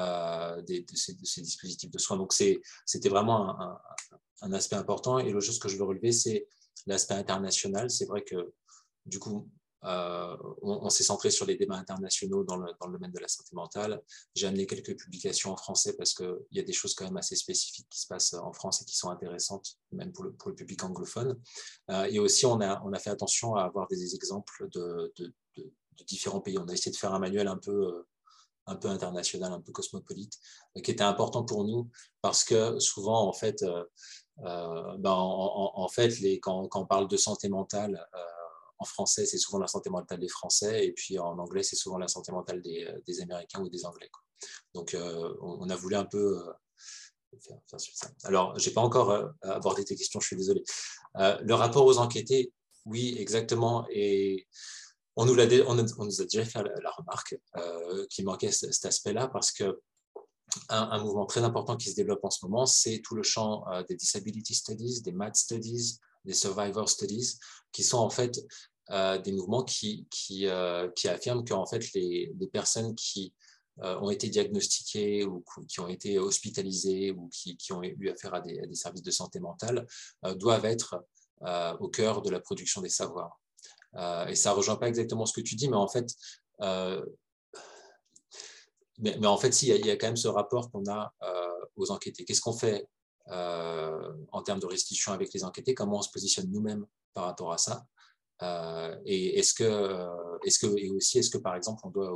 euh, 0.00 0.62
de, 0.62 0.84
ces, 0.94 1.14
dispositifs 1.14 1.90
de 1.90 1.98
soins. 1.98 2.16
Donc, 2.16 2.32
c'était 2.32 3.08
vraiment 3.08 3.56
un, 4.42 4.52
aspect 4.52 4.76
important. 4.76 5.18
Et 5.18 5.30
l'autre 5.30 5.46
chose 5.46 5.58
que 5.58 5.68
je 5.68 5.76
veux 5.76 5.84
relever, 5.84 6.12
c'est 6.12 6.46
l'aspect 6.86 7.14
international. 7.14 7.90
C'est 7.90 8.06
vrai 8.06 8.22
que, 8.22 8.52
du 9.06 9.18
coup, 9.18 9.48
euh, 9.84 10.36
on, 10.62 10.88
s'est 10.88 11.02
centré 11.02 11.30
sur 11.30 11.44
les 11.44 11.56
débats 11.56 11.76
internationaux 11.76 12.42
dans 12.42 12.56
le, 12.56 12.72
domaine 12.90 13.12
de 13.12 13.18
la 13.18 13.28
santé 13.28 13.50
mentale. 13.52 14.02
J'ai 14.34 14.46
amené 14.46 14.66
quelques 14.66 14.96
publications 14.96 15.52
en 15.52 15.56
français 15.56 15.94
parce 15.96 16.14
qu'il 16.14 16.36
y 16.52 16.60
a 16.60 16.62
des 16.62 16.72
choses 16.72 16.94
quand 16.94 17.04
même 17.04 17.16
assez 17.18 17.36
spécifiques 17.36 17.86
qui 17.90 18.00
se 18.00 18.06
passent 18.06 18.32
en 18.34 18.52
France 18.52 18.80
et 18.80 18.84
qui 18.86 18.96
sont 18.96 19.10
intéressantes, 19.10 19.76
même 19.92 20.12
pour 20.12 20.24
le, 20.24 20.54
public 20.54 20.82
anglophone. 20.84 21.38
Euh, 21.90 22.04
et 22.04 22.18
aussi, 22.18 22.46
on 22.46 22.60
a, 22.60 22.98
fait 22.98 23.10
attention 23.10 23.56
à 23.56 23.64
avoir 23.64 23.86
des 23.88 24.14
exemples 24.14 24.68
de, 24.72 25.12
différents 26.06 26.40
pays. 26.40 26.58
On 26.58 26.68
a 26.68 26.72
essayé 26.72 26.90
de 26.90 26.96
faire 26.96 27.12
un 27.12 27.18
manuel 27.18 27.48
un 27.48 27.58
peu 27.58 28.06
un 28.66 28.76
peu 28.76 28.88
international, 28.88 29.52
un 29.52 29.60
peu 29.60 29.72
cosmopolite, 29.72 30.38
euh, 30.76 30.80
qui 30.80 30.90
était 30.90 31.04
important 31.04 31.44
pour 31.44 31.64
nous 31.64 31.90
parce 32.22 32.44
que 32.44 32.78
souvent, 32.78 33.28
en 33.28 33.32
fait, 33.32 33.62
euh, 33.62 33.84
euh, 34.44 34.96
ben, 34.98 35.12
en, 35.12 35.88
fait 35.88 36.18
les, 36.20 36.40
quand, 36.40 36.66
quand, 36.68 36.82
on 36.82 36.86
parle 36.86 37.08
de 37.08 37.16
santé 37.16 37.48
mentale, 37.48 38.04
en 38.78 38.84
français, 38.84 39.24
c'est 39.24 39.38
souvent 39.38 39.58
la 39.58 39.68
santé 39.68 39.88
mentale 39.88 40.18
des 40.18 40.28
Français, 40.28 40.86
et 40.86 40.92
puis 40.92 41.18
en 41.18 41.38
anglais, 41.38 41.62
c'est 41.62 41.76
souvent 41.76 41.96
la 41.96 42.08
santé 42.08 42.32
mentale 42.32 42.60
des, 42.60 42.92
des, 43.06 43.20
Américains 43.20 43.60
ou 43.60 43.68
des 43.68 43.86
Anglais. 43.86 44.10
Donc, 44.74 44.96
on, 45.40 45.70
a 45.70 45.76
voulu 45.76 45.94
un 45.94 46.04
peu 46.04 46.42
Alors, 48.24 48.58
je 48.58 48.68
n'ai 48.68 48.74
pas 48.74 48.80
encore 48.80 49.30
abordé 49.42 49.84
tes 49.84 49.94
questions, 49.94 50.18
je 50.18 50.26
suis 50.26 50.36
désolé. 50.36 50.64
le 51.14 51.52
rapport 51.52 51.86
aux 51.86 51.98
enquêtés, 51.98 52.52
oui, 52.84 53.14
exactement. 53.18 53.86
Et 53.90 54.48
on 55.16 55.26
nous, 55.26 55.38
a, 55.40 55.46
déjà 55.46 56.44
fait 56.44 56.62
la, 56.62 56.90
remarque 56.90 57.38
qu'il 58.10 58.24
manquait 58.24 58.52
cet 58.52 58.84
aspect-là 58.84 59.28
parce 59.28 59.52
que 59.52 59.80
un, 60.68 61.02
mouvement 61.02 61.26
très 61.26 61.42
important 61.42 61.76
qui 61.76 61.90
se 61.90 61.96
développe 61.96 62.24
en 62.24 62.30
ce 62.30 62.44
moment, 62.44 62.66
c'est 62.66 63.00
tout 63.00 63.14
le 63.14 63.22
champ 63.22 63.64
des 63.88 63.96
disability 63.96 64.54
studies, 64.54 65.02
des 65.02 65.12
MAD 65.12 65.36
studies, 65.36 65.98
des 66.24 66.34
survivor 66.34 66.88
studies, 66.88 67.38
qui 67.72 67.82
sont 67.82 67.98
en 67.98 68.10
fait 68.10 68.40
des 68.90 69.32
mouvements 69.32 69.64
qui, 69.64 70.06
qui, 70.10 70.46
qui 70.96 71.08
affirment 71.08 71.44
qu'en 71.44 71.66
fait 71.66 71.92
les, 71.94 72.32
personnes 72.52 72.94
qui 72.94 73.32
ont 73.82 74.10
été 74.10 74.28
diagnostiquées 74.28 75.24
ou 75.24 75.44
qui 75.68 75.80
ont 75.80 75.88
été 75.88 76.18
hospitalisées 76.18 77.10
ou 77.12 77.28
qui, 77.28 77.56
qui 77.56 77.72
ont 77.72 77.82
eu 77.82 78.10
affaire 78.10 78.34
à 78.34 78.40
des, 78.40 78.74
services 78.74 79.02
de 79.02 79.10
santé 79.10 79.40
mentale 79.40 79.86
doivent 80.36 80.66
être 80.66 81.04
au 81.80 81.88
cœur 81.88 82.22
de 82.22 82.30
la 82.30 82.40
production 82.40 82.80
des 82.80 82.90
savoirs. 82.90 83.40
Et 84.28 84.34
ça 84.34 84.52
rejoint 84.52 84.76
pas 84.76 84.88
exactement 84.88 85.26
ce 85.26 85.32
que 85.32 85.40
tu 85.40 85.54
dis, 85.54 85.68
mais 85.68 85.76
en 85.76 85.88
fait, 85.88 86.06
mais, 88.98 89.16
mais, 89.18 89.26
en 89.26 89.36
fait, 89.36 89.52
si, 89.52 89.68
il 89.68 89.86
y, 89.86 89.90
a 89.90 89.96
quand 89.96 90.06
même 90.06 90.16
ce 90.16 90.28
rapport 90.28 90.70
qu'on 90.70 90.84
a 90.90 91.12
aux 91.76 91.90
enquêtés. 91.90 92.24
Qu'est-ce 92.24 92.40
qu'on 92.40 92.56
fait 92.56 92.86
en 93.26 94.42
termes 94.44 94.60
de 94.60 94.66
restitution 94.66 95.12
avec 95.12 95.32
les 95.32 95.44
enquêtés? 95.44 95.74
Comment 95.74 95.98
on 95.98 96.02
se 96.02 96.10
positionne 96.10 96.50
nous-mêmes 96.50 96.86
par 97.12 97.24
rapport 97.24 97.52
à 97.52 97.58
ça? 97.58 97.86
Euh, 98.42 98.96
et 99.04 99.38
est-ce 99.38 99.54
que, 99.54 100.08
est-ce 100.44 100.58
que, 100.58 100.78
et 100.78 100.90
aussi, 100.90 101.18
est-ce 101.18 101.30
que 101.30 101.38
par 101.38 101.54
exemple, 101.54 101.80
on 101.84 101.90
doit 101.90 102.12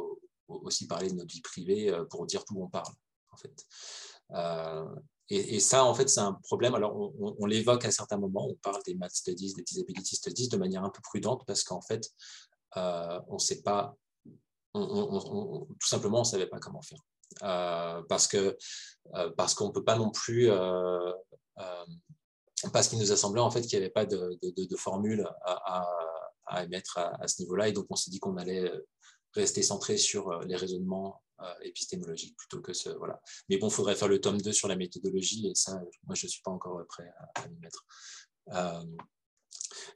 aussi 0.48 0.86
parler 0.86 1.08
de 1.08 1.14
notre 1.14 1.32
vie 1.32 1.40
privée 1.40 1.90
euh, 1.90 2.04
pour 2.04 2.26
dire 2.26 2.44
d'où 2.48 2.62
on 2.62 2.68
parle, 2.68 2.92
en 3.30 3.36
fait? 3.36 3.66
Euh, 5.32 5.42
et, 5.48 5.60
ça, 5.60 5.84
en 5.84 5.94
fait, 5.94 6.08
c'est 6.08 6.20
un 6.20 6.34
problème. 6.44 6.74
Alors, 6.74 7.12
on, 7.18 7.46
l'évoque 7.46 7.84
à 7.84 7.90
certains 7.90 8.18
moments. 8.18 8.48
On 8.48 8.54
parle 8.54 8.82
des 8.84 8.94
math 8.94 9.14
studies, 9.14 9.54
des 9.54 9.62
disability 9.62 10.16
studies 10.16 10.48
de 10.48 10.56
manière 10.56 10.84
un 10.84 10.90
peu 10.90 11.00
prudente 11.02 11.44
parce 11.46 11.64
qu'en 11.64 11.80
fait, 11.80 12.10
on 12.76 13.34
ne 13.34 13.38
sait 13.38 13.62
pas, 13.62 13.96
tout 14.74 15.86
simplement, 15.86 16.18
on 16.18 16.22
ne 16.22 16.26
savait 16.26 16.46
pas 16.46 16.58
comment 16.58 16.82
faire. 16.82 18.04
parce 18.08 18.26
que 18.26 18.56
parce 19.36 19.54
qu'on 19.54 19.68
ne 19.68 19.72
peut 19.72 19.84
pas 19.84 19.96
non 19.96 20.10
plus 20.10 20.50
parce 22.72 22.88
qu'il 22.88 22.98
nous 22.98 23.12
a 23.12 23.16
semblé 23.16 23.40
en 23.40 23.50
fait 23.50 23.62
qu'il 23.62 23.78
n'y 23.78 23.84
avait 23.84 23.92
pas 23.92 24.04
de, 24.04 24.38
formule 24.76 25.28
à, 25.44 25.86
à, 26.46 26.64
émettre 26.64 26.98
à, 26.98 27.28
ce 27.28 27.42
niveau-là, 27.42 27.68
et 27.68 27.72
donc 27.72 27.86
on 27.90 27.96
s'est 27.96 28.10
dit 28.10 28.18
qu'on 28.18 28.36
allait 28.36 28.72
rester 29.34 29.62
centré 29.62 29.98
sur 29.98 30.30
euh, 30.30 30.44
les 30.46 30.56
raisonnements 30.56 31.22
euh, 31.40 31.54
épistémologiques 31.62 32.36
plutôt 32.36 32.60
que 32.60 32.72
ce 32.72 32.90
voilà. 32.90 33.20
Mais 33.48 33.58
bon, 33.58 33.68
il 33.68 33.72
faudrait 33.72 33.96
faire 33.96 34.08
le 34.08 34.20
tome 34.20 34.40
2 34.40 34.52
sur 34.52 34.68
la 34.68 34.76
méthodologie, 34.76 35.48
et 35.48 35.54
ça, 35.54 35.80
moi, 36.06 36.14
je 36.14 36.26
ne 36.26 36.30
suis 36.30 36.42
pas 36.42 36.50
encore 36.50 36.84
prêt 36.86 37.10
à, 37.34 37.48
m'y 37.48 37.58
mettre. 37.58 37.84
Euh, 38.52 38.84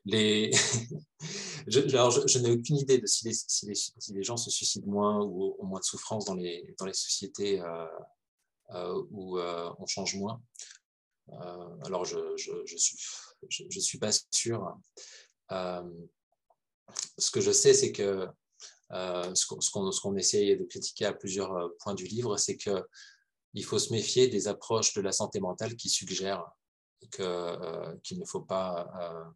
les... 0.05 0.51
je, 1.67 1.81
alors, 1.91 2.11
je, 2.11 2.39
n'ai 2.39 2.51
aucune 2.51 2.77
idée 2.77 2.99
de 2.99 3.07
si 3.07 3.25
les, 3.27 3.35
si, 3.35 3.67
les, 3.67 3.75
si 3.75 4.13
les, 4.13 4.23
gens 4.23 4.37
se 4.37 4.51
suicident 4.51 4.91
moins 4.91 5.25
ou 5.25 5.57
ont 5.59 5.67
moins 5.67 5.81
de 5.81 5.85
souffrance 5.85 6.25
dans 6.25 6.35
les, 6.35 6.75
dans 6.79 6.87
sociétés 6.93 7.63
où 9.11 9.39
on 9.39 9.87
change 9.87 10.17
moins. 10.17 10.41
Euh, 11.31 11.77
alors, 11.85 12.05
je 12.05 12.19
ne 12.19 12.37
je, 12.67 12.77
suis, 12.77 13.81
suis 13.81 13.99
pas 13.99 14.11
sûr. 14.31 14.77
Euh, 15.53 15.83
ce 17.19 17.31
que 17.31 17.41
je 17.41 17.53
sais, 17.53 17.75
c'est 17.75 17.93
que 17.93 18.03
euh, 18.03 18.27
ce 18.93 19.47
qu'on 19.47 20.13
qu 20.13 20.19
essaye 20.19 20.57
de 20.57 20.65
critiquer 20.65 21.07
à 21.07 21.13
plusieurs 21.13 21.71
points 21.81 21.95
du 21.95 22.05
livre, 22.05 22.37
c'est 22.37 22.57
qu'il 22.57 23.65
faut 23.65 23.79
se 23.79 23.93
méfier 23.93 24.29
des 24.29 24.49
approches 24.49 24.95
de 24.95 25.01
la 25.01 25.13
santé 25.13 25.41
mentale 25.41 25.77
qui 25.77 25.89
suggèrent 25.89 26.45
qu'il 27.11 28.19
ne 28.19 28.25
faut 28.25 28.43
pas 28.43 29.33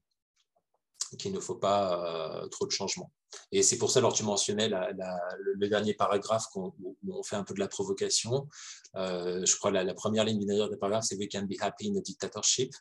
qu'il 1.18 1.32
ne 1.32 1.40
faut 1.40 1.54
pas 1.54 2.42
euh, 2.42 2.48
trop 2.48 2.66
de 2.66 2.70
changements. 2.70 3.12
Et 3.52 3.62
c'est 3.62 3.78
pour 3.78 3.90
ça, 3.90 3.98
alors 3.98 4.12
tu 4.12 4.22
mentionnais 4.22 4.68
le, 4.68 5.68
dernier 5.68 5.94
paragraphe 5.94 6.46
où 6.54 6.96
on 7.08 7.22
fait 7.22 7.36
un 7.36 7.44
peu 7.44 7.54
de 7.54 7.60
la 7.60 7.68
provocation. 7.68 8.48
Euh, 8.96 9.44
je 9.44 9.56
crois 9.56 9.70
la, 9.70 9.84
la 9.84 9.94
première 9.94 10.24
ligne 10.24 10.38
du 10.38 10.46
dernier 10.46 10.76
paragraphe, 10.76 11.04
c'est 11.08 11.16
We 11.16 11.28
can 11.30 11.42
be 11.42 11.54
happy 11.60 11.90
in 11.90 11.98
a 11.98 12.00
dictatorship. 12.00 12.72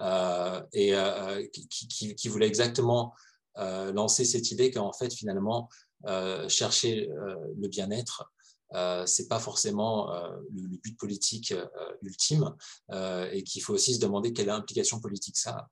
Euh, 0.00 0.62
et 0.72 0.94
qui, 1.50 2.28
voulait 2.28 2.46
exactement 2.46 3.14
lancer 3.56 4.24
cette 4.24 4.50
idée 4.50 4.70
qu'en 4.70 4.92
fait, 4.92 5.12
finalement, 5.12 5.68
chercher 6.48 7.08
le 7.56 7.68
bien-être, 7.68 8.30
euh, 8.74 9.04
c'est 9.04 9.28
pas 9.28 9.38
forcément 9.38 10.12
le, 10.50 10.62
le, 10.62 10.76
but 10.78 10.98
politique 10.98 11.54
ultime 12.02 12.54
et 12.90 13.42
qu'il 13.44 13.62
faut 13.62 13.74
aussi 13.74 13.94
se 13.94 14.00
demander 14.00 14.32
quelle 14.32 14.50
implication 14.50 15.00
politique 15.00 15.36
ça 15.36 15.50
a. 15.50 15.68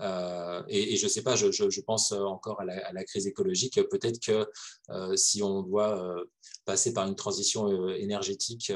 Euh, 0.00 0.62
et, 0.68 0.96
je 0.96 1.04
ne 1.04 1.08
sais 1.08 1.22
pas, 1.22 1.36
je, 1.36 1.80
pense 1.80 2.12
encore 2.12 2.60
à 2.60 2.64
la, 2.64 3.04
crise 3.04 3.26
écologique. 3.26 3.80
Peut-être 3.90 4.20
que 4.20 4.48
euh, 4.90 5.16
si 5.16 5.42
on 5.42 5.62
doit 5.62 5.98
euh, 5.98 6.24
passer 6.64 6.92
par 6.92 7.06
une 7.06 7.16
transition 7.16 7.88
énergétique 7.88 8.72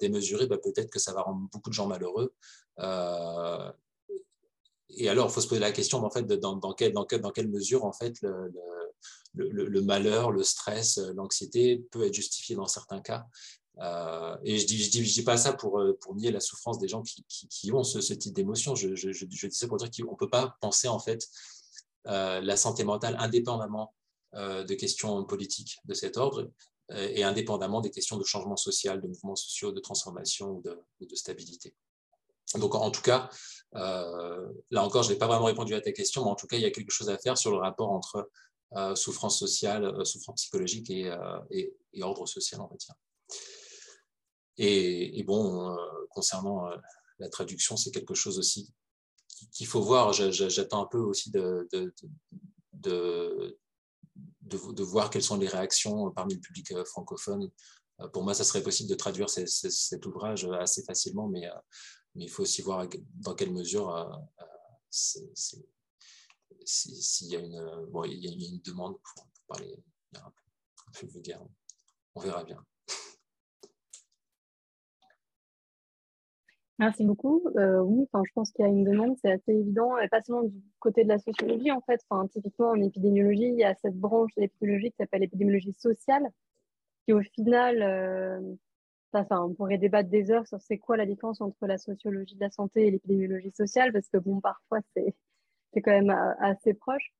démesurée, 0.00 0.46
bah, 0.46 0.58
peut-être 0.58 0.90
que 0.90 0.98
ça 0.98 1.12
va 1.12 1.22
rendre 1.22 1.48
beaucoup 1.52 1.70
de 1.70 1.74
gens 1.74 1.86
malheureux. 1.86 2.32
et 4.90 5.08
alors, 5.08 5.28
il 5.28 5.32
faut 5.32 5.40
se 5.40 5.48
poser 5.48 5.60
la 5.60 5.72
question, 5.72 6.04
en 6.04 6.10
fait, 6.10 6.26
dans, 6.26 6.74
quelle, 6.74 7.48
mesure, 7.48 7.84
en 7.84 7.92
fait, 7.92 8.14
le 8.22 8.52
malheur, 9.82 10.32
le 10.32 10.42
stress, 10.42 10.98
l'anxiété 11.14 11.84
peut 11.90 12.06
être 12.06 12.14
justifié 12.14 12.56
dans 12.56 12.66
certains 12.66 13.00
cas. 13.00 13.26
Euh, 13.80 14.36
et 14.42 14.58
je 14.58 14.66
dis, 14.66 14.88
dis, 14.88 15.22
pas 15.22 15.36
ça 15.36 15.52
pour, 15.52 15.78
euh, 15.78 15.96
pour 16.00 16.14
nier 16.16 16.32
la 16.32 16.40
souffrance 16.40 16.78
des 16.78 16.88
gens 16.88 17.02
qui, 17.02 17.72
ont 17.72 17.84
ce, 17.84 18.12
type 18.12 18.34
d'émotion. 18.34 18.74
Je, 18.74 18.94
je, 18.96 19.24
dis 19.24 19.38
ça 19.50 19.68
pour 19.68 19.76
dire 19.76 19.90
qu'on 19.90 20.12
ne 20.12 20.16
peut 20.16 20.30
pas 20.30 20.56
penser 20.60 20.88
en 20.88 20.98
fait 20.98 21.28
euh, 22.08 22.40
la 22.40 22.56
santé 22.56 22.84
mentale 22.84 23.16
indépendamment 23.18 23.94
de 24.34 24.74
questions 24.74 25.24
politiques 25.24 25.78
de 25.86 25.94
cet 25.94 26.18
ordre 26.18 26.50
et 26.90 27.24
indépendamment 27.24 27.80
des 27.80 27.90
questions 27.90 28.18
de 28.18 28.24
changement 28.24 28.58
social, 28.58 29.00
de 29.00 29.06
mouvements 29.06 29.36
sociaux, 29.36 29.72
de 29.72 29.80
transformation 29.80 30.50
ou 30.50 30.60
de, 30.60 30.78
de 31.00 31.14
stabilité. 31.14 31.74
Donc 32.56 32.74
en 32.74 32.90
tout 32.90 33.00
cas, 33.00 33.30
là 33.72 34.84
encore, 34.84 35.02
je 35.02 35.10
n'ai 35.10 35.18
pas 35.18 35.26
vraiment 35.26 35.46
répondu 35.46 35.72
à 35.74 35.80
ta 35.80 35.92
question, 35.92 36.24
mais 36.24 36.30
en 36.30 36.34
tout 36.34 36.46
cas, 36.46 36.58
il 36.58 36.62
y 36.62 36.66
a 36.66 36.70
quelque 36.70 36.90
chose 36.90 37.08
à 37.08 37.16
faire 37.16 37.38
sur 37.38 37.50
le 37.50 37.56
rapport 37.56 37.90
entre 37.90 38.30
souffrance 38.94 39.38
sociale, 39.38 40.04
souffrance 40.04 40.42
psychologique 40.42 40.90
et, 40.90 41.10
et, 41.50 42.02
ordre 42.02 42.26
social, 42.26 42.60
on 42.60 42.66
va 42.66 42.76
dire. 42.76 42.94
Et, 44.58 45.22
bon, 45.22 45.70
euh, 45.70 45.76
concernant 46.10 46.66
euh, 46.66 46.76
la 47.20 47.28
traduction, 47.28 47.76
c'est 47.76 47.92
quelque 47.92 48.14
chose 48.14 48.38
aussi 48.38 48.74
qu'il 49.52 49.68
faut 49.68 49.80
voir. 49.80 50.12
J'attends 50.12 50.82
un 50.82 50.86
peu 50.86 50.98
aussi 50.98 51.30
de, 51.30 51.68
de, 51.72 51.94
de, 52.72 53.56
de, 54.42 54.82
voir 54.82 55.10
quelles 55.10 55.22
sont 55.22 55.36
les 55.36 55.46
réactions 55.46 56.10
parmi 56.10 56.34
le 56.34 56.40
public 56.40 56.72
euh, 56.72 56.84
francophone. 56.84 57.50
Pour 58.12 58.24
moi, 58.24 58.34
ça 58.34 58.44
serait 58.44 58.62
possible 58.62 58.88
de 58.88 58.94
traduire 58.94 59.28
cet 59.28 60.06
ouvrage 60.06 60.44
assez 60.60 60.84
facilement, 60.84 61.28
mais, 61.28 61.48
mais, 62.14 62.24
il 62.24 62.28
faut 62.28 62.42
aussi 62.42 62.62
voir 62.62 62.86
dans 63.14 63.34
quelle 63.34 63.52
mesure 63.52 63.88
s'il 66.68 67.32
y, 67.32 67.36
a 67.36 67.40
une, 67.40 67.86
bon, 67.90 68.04
il 68.04 68.24
y 68.24 68.28
a 68.28 68.32
une 68.32 68.60
demande 68.60 68.96
pour, 69.02 69.26
parler 69.46 69.74
un 70.14 70.32
peu 70.92 71.06
vulgaire. 71.06 71.42
On 72.14 72.20
verra 72.20 72.44
bien. 72.44 72.62
Merci 76.78 77.04
beaucoup. 77.04 77.42
Euh, 77.56 77.80
oui, 77.80 78.06
enfin, 78.12 78.22
je 78.24 78.32
pense 78.34 78.52
qu'il 78.52 78.64
y 78.64 78.68
a 78.68 78.70
une 78.70 78.84
demande, 78.84 79.16
c'est 79.20 79.32
assez 79.32 79.52
évident, 79.52 79.98
et 79.98 80.08
pas 80.08 80.22
seulement 80.22 80.44
du 80.44 80.62
côté 80.78 81.02
de 81.02 81.08
la 81.08 81.18
sociologie, 81.18 81.72
en 81.72 81.80
fait. 81.80 82.00
Enfin, 82.08 82.28
typiquement, 82.28 82.70
en 82.70 82.80
épidémiologie, 82.80 83.48
il 83.48 83.58
y 83.58 83.64
a 83.64 83.74
cette 83.76 83.98
branche 83.98 84.32
de 84.36 84.42
l'épidémiologie 84.42 84.90
qui 84.90 84.96
s'appelle 84.98 85.22
l'épidémiologie 85.22 85.72
sociale, 85.72 86.28
qui 87.04 87.14
au 87.14 87.22
final, 87.22 87.82
euh, 87.82 88.40
ça, 89.12 89.26
on 89.42 89.54
pourrait 89.54 89.78
débattre 89.78 90.10
des 90.10 90.30
heures 90.30 90.46
sur 90.46 90.60
c'est 90.60 90.78
quoi 90.78 90.96
la 90.96 91.06
différence 91.06 91.40
entre 91.40 91.66
la 91.66 91.78
sociologie 91.78 92.36
de 92.36 92.40
la 92.40 92.50
santé 92.50 92.86
et 92.86 92.90
l'épidémiologie 92.90 93.52
sociale, 93.52 93.92
parce 93.92 94.08
que 94.08 94.18
bon, 94.18 94.40
parfois, 94.40 94.80
c'est 94.94 95.16
quand 95.82 95.92
même 95.92 96.10
euh, 96.10 96.34
assez 96.40 96.74
proche. 96.74 97.12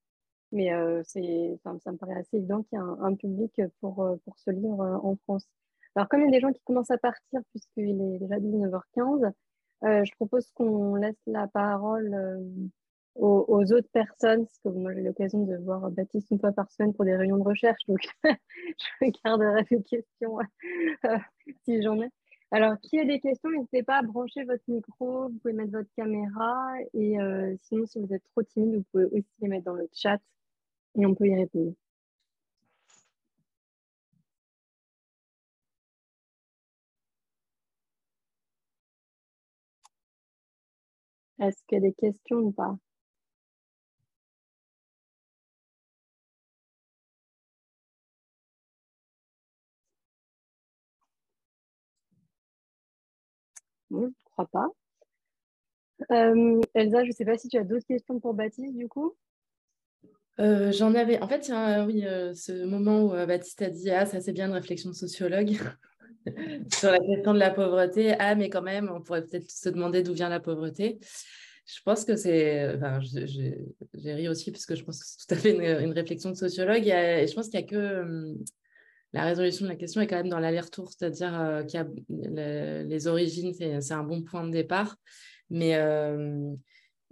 Mais 0.53 0.73
euh, 0.73 1.03
c'est, 1.05 1.59
ça 1.63 1.73
me 1.93 1.97
paraît 1.97 2.15
assez 2.15 2.39
évident 2.39 2.63
qu'il 2.63 2.79
y 2.79 2.81
a 2.81 2.85
un, 2.85 3.15
public 3.15 3.61
pour, 3.81 4.03
euh, 4.03 4.17
pour 4.25 4.39
ce 4.39 4.51
livre 4.51 5.01
en 5.03 5.17
France. 5.25 5.47
Alors, 5.95 6.09
comme 6.09 6.21
il 6.21 6.27
y 6.27 6.29
a 6.29 6.31
des 6.31 6.41
gens 6.41 6.53
qui 6.53 6.63
commencent 6.65 6.91
à 6.91 6.99
partir, 6.99 7.41
puisqu'il 7.51 8.01
est 8.01 8.19
déjà 8.19 8.39
19h15, 8.39 9.33
euh, 9.85 10.05
je 10.05 10.13
propose 10.17 10.51
qu'on 10.53 10.95
laisse 10.97 11.21
la 11.27 11.47
parole 11.49 12.51
aux, 13.15 13.73
autres 13.73 13.89
personnes, 13.93 14.47
parce 14.47 14.59
que 14.61 14.69
moi 14.69 14.95
j'ai 14.95 15.03
l'occasion 15.03 15.45
de 15.45 15.57
voir 15.57 15.91
Baptiste 15.91 16.31
une 16.31 16.39
fois 16.39 16.53
par 16.53 16.71
semaine 16.71 16.95
pour 16.95 17.05
des 17.05 17.17
réunions 17.17 17.39
de 17.39 17.43
recherche, 17.43 17.81
donc 17.89 17.99
je 18.25 19.11
garderai 19.25 19.65
des 19.71 19.83
questions 19.83 20.39
si 21.65 21.83
j'en 21.83 22.01
ai. 22.01 22.11
Alors, 22.51 22.79
qui 22.81 22.99
a 22.99 23.05
des 23.05 23.21
questions, 23.21 23.51
n'hésitez 23.51 23.83
pas 23.83 23.99
à 23.99 24.03
brancher 24.03 24.45
votre 24.45 24.63
micro, 24.69 25.29
vous 25.29 25.39
pouvez 25.39 25.53
mettre 25.55 25.73
votre 25.73 25.91
caméra, 25.97 26.75
et 26.95 27.17
sinon, 27.63 27.85
si 27.87 27.99
vous 28.01 28.13
êtes 28.13 28.25
trop 28.33 28.43
timide, 28.43 28.77
vous 28.77 28.85
pouvez 28.93 29.05
aussi 29.07 29.27
les 29.41 29.49
mettre 29.49 29.65
dans 29.67 29.75
le 29.75 29.89
chat, 29.93 30.19
et 30.97 31.07
on 31.07 31.15
peut 31.15 31.27
y 31.29 31.35
répondre. 31.37 31.75
Est-ce 41.41 41.65
qu'il 41.67 41.77
y 41.77 41.79
a 41.79 41.89
des 41.89 41.95
questions 41.95 42.37
ou 42.39 42.53
pas? 42.53 42.79
Bon, 53.91 54.03
je 54.03 54.07
ne 54.07 54.31
crois 54.33 54.47
pas. 54.47 54.69
Euh, 56.13 56.61
Elsa, 56.75 57.03
je 57.03 57.09
ne 57.09 57.13
sais 57.13 57.25
pas 57.25 57.39
si 57.39 57.49
tu 57.49 57.59
as 57.59 57.65
d'autres 57.65 57.87
questions 57.87 58.21
pour 58.21 58.35
Baptiste, 58.35 58.77
du 58.77 58.89
coup. 58.89 59.15
Euh, 60.41 60.71
j'en 60.71 60.95
avais. 60.95 61.21
En 61.21 61.29
fait, 61.29 61.51
oui, 61.87 62.05
euh, 62.07 62.33
ce 62.35 62.65
moment 62.65 63.03
où 63.03 63.11
Baptiste 63.11 63.63
a 63.63 63.71
dit 63.71 63.91
Ah, 63.91 64.07
ça 64.07 64.21
c'est 64.21 64.33
bien 64.33 64.47
une 64.47 64.53
réflexion 64.53 64.91
de 64.91 64.95
sociologue 64.95 65.59
sur 66.73 66.93
la 66.93 66.99
question 67.01 67.35
de 67.35 67.39
la 67.39 67.51
pauvreté. 67.51 68.15
Ah, 68.19 68.37
mais 68.37 68.49
quand 68.49 68.63
même, 68.63 68.91
on 68.93 69.01
pourrait 69.01 69.25
peut-être 69.25 69.51
se 69.51 69.69
demander 69.69 70.03
d'où 70.03 70.13
vient 70.13 70.29
la 70.29 70.41
pauvreté. 70.41 71.01
Je 71.67 71.83
pense 71.85 72.05
que 72.05 72.15
c'est. 72.15 72.77
Enfin, 72.77 73.01
j'ai 73.01 74.15
ri 74.15 74.29
aussi 74.29 74.53
parce 74.53 74.65
que 74.65 74.77
je 74.77 74.85
pense 74.85 75.01
que 75.01 75.07
c'est 75.07 75.27
tout 75.27 75.35
à 75.35 75.37
fait 75.37 75.83
une, 75.83 75.93
réflexion 75.93 76.31
de 76.31 76.37
sociologue. 76.37 76.87
Et, 76.87 77.27
je 77.27 77.35
pense 77.35 77.49
qu'il 77.49 77.59
n'y 77.59 77.67
a 77.67 77.69
que. 77.69 78.37
La 79.13 79.25
résolution 79.25 79.65
de 79.65 79.71
la 79.71 79.77
question 79.77 80.01
est 80.01 80.07
quand 80.07 80.17
même 80.17 80.29
dans 80.29 80.39
l'aller-retour, 80.39 80.91
c'est-à-dire 80.93 81.65
qu'il 81.67 81.81
y 81.81 81.83
a 81.83 82.83
les 82.85 83.07
origines, 83.07 83.55
c'est 83.55 83.93
un 83.93 84.05
bon 84.05 84.23
point 84.23 84.45
de 84.45 84.51
départ. 84.51 84.97
Mais 85.51 85.77
euh, 85.77 86.55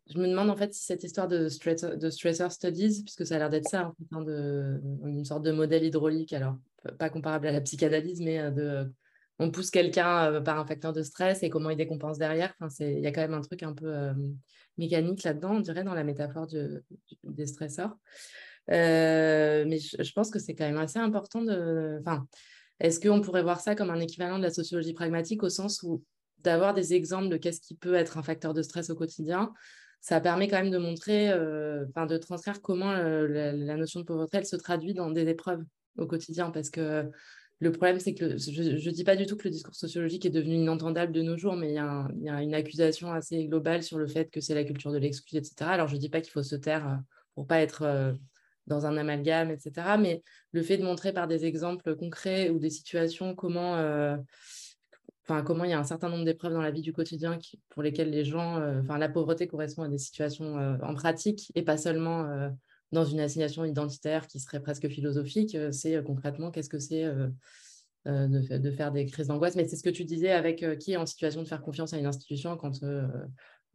je 0.09 0.19
me 0.19 0.29
demande 0.29 0.51
en 0.51 0.57
fait 0.57 0.75
si 0.75 0.85
cette 0.85 1.05
histoire 1.05 1.29
de, 1.29 1.49
stressor 1.49 2.53
studies, 2.53 3.03
puisque 3.03 3.27
ça 3.27 3.37
a 3.37 3.39
l'air 3.39 3.51
d'être 3.51 3.69
ça, 3.69 3.93
hein, 4.13 4.25
une 5.05 5.25
sorte 5.25 5.43
de 5.43 5.53
modèle 5.53 5.85
hydraulique, 5.85 6.33
alors 6.33 6.57
pas 6.99 7.11
comparable 7.11 7.49
à 7.49 7.53
la 7.53 7.61
psychanalyse, 7.61 8.21
mais 8.21 8.39
euh, 8.39 8.85
on 9.39 9.51
pousse 9.51 9.71
quelqu'un 9.71 10.33
euh, 10.33 10.41
par 10.41 10.59
un 10.59 10.67
facteur 10.67 10.93
de 10.93 11.03
stress 11.03 11.43
et 11.43 11.51
comment 11.51 11.71
il 11.71 11.77
décompense 11.77 12.19
derrière. 12.19 12.55
Il 12.81 13.01
y 13.01 13.07
a 13.07 13.13
quand 13.13 13.23
même 13.23 13.35
un 13.35 13.41
truc 13.41 13.63
un 13.63 13.73
peu 13.73 14.13
mécanique 14.79 15.23
là-dedans, 15.25 15.57
on 15.57 15.61
dirait, 15.61 15.85
dans 15.85 15.95
la 15.95 16.05
métaphore 16.05 16.47
des 17.25 17.47
stressors. 17.47 17.97
Mais 18.69 19.79
je, 19.79 20.13
pense 20.13 20.31
que 20.31 20.39
c'est 20.39 20.55
quand 20.55 20.67
même 20.67 20.79
assez 20.79 20.99
important 20.99 21.43
de. 21.43 21.99
Enfin, 22.01 22.27
est-ce 22.81 23.01
qu'on 23.01 23.21
pourrait 23.21 23.43
voir 23.43 23.61
ça 23.61 23.75
comme 23.75 23.91
un 23.91 24.01
équivalent 24.01 24.39
de 24.39 24.45
la 24.45 24.51
sociologie 24.51 24.93
pragmatique 24.93 25.43
au 25.43 25.49
sens 25.49 25.83
où 25.83 26.03
d'avoir 26.43 26.75
des 26.75 26.95
exemples 26.95 27.29
de 27.29 27.37
qu'est-ce 27.37 27.61
qui 27.61 27.75
peut 27.75 27.95
être 27.95 28.19
un 28.19 28.23
facteur 28.23 28.55
de 28.55 28.63
stress 28.63 28.91
au 28.91 28.95
quotidien, 28.95 29.53
ça 30.01 30.21
permet 30.21 30.47
quand 30.47 30.59
même 30.59 30.71
de 30.71 30.79
montrer, 30.79 31.31
euh, 31.31 31.85
enfin 31.89 32.07
de 32.07 32.17
transcrire 32.17 32.63
comment 32.63 32.93
euh, 32.93 33.27
la, 33.27 33.77
notion 33.77 34.01
de 34.01 34.05
pauvreté 34.05 34.39
elle 34.39 34.47
se 34.47 34.57
traduit 34.57 34.95
dans 34.95 35.11
des 35.11 35.27
épreuves 35.29 35.65
au 35.99 36.07
quotidien. 36.07 36.51
Parce 36.51 36.71
que 36.71 37.11
le 37.59 37.73
problème, 37.73 37.99
c'est 37.99 38.15
que 38.15 38.37
je 38.37 38.51
ne 38.51 38.91
dis 38.91 39.03
pas 39.03 39.17
du 39.17 39.27
tout 39.27 39.37
que 39.37 39.45
le 39.45 39.51
discours 39.51 39.75
sociologique 39.75 40.27
est 40.27 40.31
devenu 40.31 40.55
inentendable 40.55 41.13
de 41.13 41.23
nos 41.23 41.37
jours, 41.37 41.57
mais 41.57 41.71
il 41.71 41.75
y, 41.75 42.29
a 42.29 42.43
une 42.43 42.55
accusation 42.55 43.11
assez 43.11 43.47
globale 43.47 43.83
sur 43.83 43.99
le 43.99 44.07
fait 44.07 44.31
que 44.31 44.41
c'est 44.41 44.55
la 44.55 44.63
culture 44.63 44.93
de 44.93 44.99
l'excuse, 44.99 45.39
etc. 45.39 45.71
Alors, 45.71 45.89
je 45.89 45.95
ne 45.95 46.01
dis 46.01 46.11
pas 46.11 46.21
qu'il 46.21 46.33
faut 46.33 46.43
se 46.43 46.57
taire 46.57 46.87
euh, 46.87 46.97
pour 47.35 47.47
pas 47.47 47.61
être 47.61 48.15
dans 48.67 48.87
un 48.87 48.97
amalgame, 48.97 49.51
etc. 49.51 49.97
Mais 49.99 50.23
le 50.53 50.63
fait 50.63 50.77
de 50.77 50.85
montrer 50.85 51.13
par 51.13 51.29
des 51.29 51.45
exemples 51.45 51.95
concrets 51.97 52.51
ou 52.51 52.59
des 52.59 52.71
situations 52.71 53.35
comment 53.35 53.77
enfin, 55.29 55.43
comment 55.43 55.65
il 55.65 55.71
y 55.71 55.75
a 55.75 55.79
un 55.79 55.85
certain 55.85 56.09
nombre 56.09 56.25
d'épreuves 56.25 56.53
dans 56.53 56.63
la 56.63 56.71
vie 56.71 56.83
du 56.83 56.93
quotidien 56.93 57.39
pour 57.71 57.83
lesquelles 57.83 58.11
les 58.11 58.25
gens, 58.25 58.59
euh, 58.59 58.81
enfin, 58.81 58.99
la 58.99 59.09
pauvreté 59.09 59.47
correspond 59.47 59.83
à 59.83 59.89
des 59.89 59.99
situations 59.99 60.59
euh, 60.59 60.77
en 60.83 60.95
pratique 60.95 61.51
et 61.55 61.63
pas 61.63 61.77
seulement 61.77 62.25
euh, 62.25 62.49
dans 62.93 63.05
une 63.05 63.21
assignation 63.21 63.65
identitaire 63.65 64.27
qui 64.29 64.39
serait 64.39 64.61
presque 64.61 64.89
philosophique. 64.89 65.57
c'est 65.73 66.03
concrètement 66.05 66.53
qu'est-ce 66.53 66.69
que 66.69 66.79
c'est 66.79 67.05
de, 68.07 68.59
de, 68.59 68.71
faire 68.71 68.93
des 68.93 69.07
crises 69.07 69.27
d'angoisse. 69.27 69.57
Mais 69.57 69.67
c'est 69.67 69.75
ce 69.75 69.83
que 69.83 69.91
tu 69.91 70.05
disais 70.05 70.31
avec 70.31 70.65
qui 70.79 70.93
est 70.93 70.97
en 70.97 71.05
situation 71.05 71.43
de 71.43 71.49
faire 71.49 71.63
confiance 71.63 71.93
à 71.93 71.99
une 71.99 72.07
institution 72.07 72.57
quand 72.57 72.85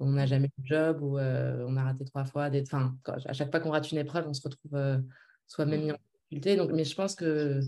on 0.02 0.11
n'a 0.11 0.26
jamais 0.26 0.48
eu 0.48 0.61
de 0.61 0.68
job 0.68 1.02
ou 1.02 1.18
on 1.18 1.78
a 1.78 1.84
raté 1.84 2.06
trois 2.06 2.26
fois. 2.26 2.49
Enfin, 2.61 2.95
à 3.26 3.34
chaque 3.34 3.52
fois 3.52 3.60
qu'on 3.60 3.72
rate 3.72 3.91
une 3.91 3.99
épreuve, 3.99 4.28
on 4.28 4.34
se 4.34 4.41
retrouve 4.41 5.02
soi-même 5.48 5.82
mis 5.84 5.91
en 5.91 5.98
difficulté. 6.14 6.56
Donc, 6.56 6.72
mais 6.72 6.84
je 6.84 6.95
pense 6.95 7.15
que 7.15 7.61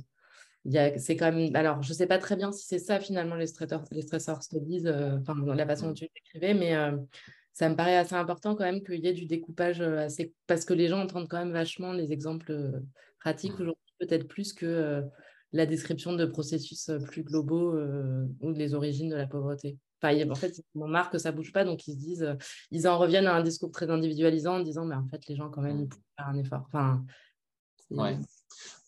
c'est 0.98 1.18
quand 1.18 1.32
même. 1.32 1.56
Alors, 1.56 1.82
je 1.84 1.90
ne 1.90 1.94
sais 1.94 2.08
pas 2.08 2.18
très 2.18 2.36
bien 2.36 2.52
si 2.52 2.66
c'est 2.66 2.80
ça 2.80 3.00
finalement 3.00 3.36
les 3.36 3.48
stressors, 3.48 3.84
les 3.92 4.02
stressors 4.02 4.44
studies, 4.44 4.84
euh, 4.86 5.20
enfin, 5.20 5.36
la 5.54 5.66
façon 5.66 5.88
dont 5.88 5.94
tu 5.94 6.08
l'écrivais, 6.16 6.54
mais 6.54 6.76
euh, 6.76 6.98
ça 7.54 7.70
me 7.70 7.76
paraît 7.76 7.98
assez 7.98 8.16
important 8.16 8.56
quand 8.56 8.64
même 8.64 8.84
qu'il 8.84 9.04
y 9.04 9.08
ait 9.08 9.14
du 9.14 9.26
découpage 9.26 9.82
euh, 9.82 10.00
assez. 10.00 10.34
Parce 10.48 10.66
que 10.66 10.74
les 10.74 10.88
gens 10.88 11.02
entendent 11.02 11.28
quand 11.28 11.40
même 11.40 11.52
vachement 11.52 11.92
les 11.92 12.14
exemples 12.14 12.82
pratiques 13.20 13.60
aujourd'hui, 13.60 13.94
peut-être 14.00 14.28
plus 14.28 14.54
que 14.54 15.04
la 15.52 15.66
description 15.66 16.14
de 16.14 16.26
processus 16.26 16.90
plus 17.06 17.24
globaux 17.24 17.78
ou 18.42 18.52
les 18.52 18.74
origines 18.74 19.10
de 19.10 19.16
la 19.16 19.28
pauvreté. 19.28 19.78
Enfin, 20.04 20.30
en 20.30 20.36
fait, 20.36 20.58
ils 20.58 20.84
marre 20.84 21.10
que 21.10 21.18
ça 21.18 21.32
bouge 21.32 21.52
pas, 21.52 21.64
donc 21.64 21.88
ils 21.88 21.94
se 21.94 22.00
disent, 22.00 22.38
ils 22.72 22.88
en 22.88 22.98
reviennent 22.98 23.28
à 23.28 23.36
un 23.36 23.44
discours 23.44 23.72
très 23.72 23.90
individualisant 23.90 24.58
en 24.58 24.60
disant, 24.60 24.86
mais 24.86 24.96
en 24.96 25.08
fait, 25.08 25.26
les 25.28 25.36
gens 25.36 25.50
quand 25.50 25.62
même, 25.62 25.82
ils 25.82 25.88
peuvent 25.90 26.00
faire 26.18 26.28
un 26.28 26.38
effort. 26.38 26.64
Enfin, 26.68 27.04
ouais. 27.92 28.18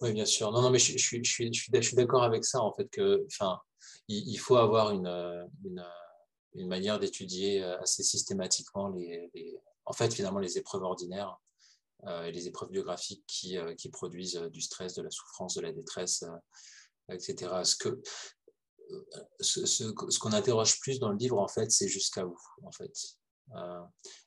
Oui, 0.01 0.13
bien 0.13 0.25
sûr. 0.25 0.51
Non, 0.51 0.61
non, 0.61 0.69
mais 0.69 0.79
je, 0.79 0.97
suis, 0.97 1.23
je 1.23 1.31
suis, 1.31 1.53
je 1.53 1.81
suis 1.81 1.95
d'accord 1.95 2.23
avec 2.23 2.45
ça, 2.45 2.61
en 2.61 2.71
fait, 2.73 2.89
que, 2.89 3.25
enfin, 3.27 3.59
il, 4.07 4.37
faut 4.37 4.57
avoir 4.57 4.91
une, 4.91 5.07
une, 5.63 5.83
une 6.55 6.67
manière 6.67 6.99
d'étudier 6.99 7.63
euh, 7.63 7.79
assez 7.79 8.03
systématiquement 8.03 8.89
les, 8.89 9.29
en 9.85 9.93
fait, 9.93 10.13
finalement, 10.13 10.39
les 10.39 10.57
épreuves 10.57 10.83
ordinaires 10.83 11.37
euh, 12.07 12.25
et 12.25 12.31
les 12.31 12.47
épreuves 12.47 12.71
biographiques 12.71 13.23
qui, 13.27 13.57
euh, 13.57 13.73
qui, 13.75 13.89
produisent 13.89 14.41
du 14.51 14.61
stress, 14.61 14.95
de 14.95 15.01
la 15.01 15.11
souffrance, 15.11 15.55
de 15.55 15.61
la 15.61 15.71
détresse, 15.71 16.23
etc. 17.09 17.63
Ce 17.63 17.75
que, 17.75 18.01
ce, 19.39 19.91
qu'on 19.91 20.33
interroge 20.33 20.79
plus 20.79 20.99
dans 20.99 21.09
le 21.09 21.17
livre, 21.17 21.39
en 21.39 21.47
fait, 21.47 21.71
c'est 21.71 21.87
jusqu'à 21.87 22.25
où, 22.25 22.37
en 22.63 22.71
fait. 22.71 22.91
Euh, 23.53 23.81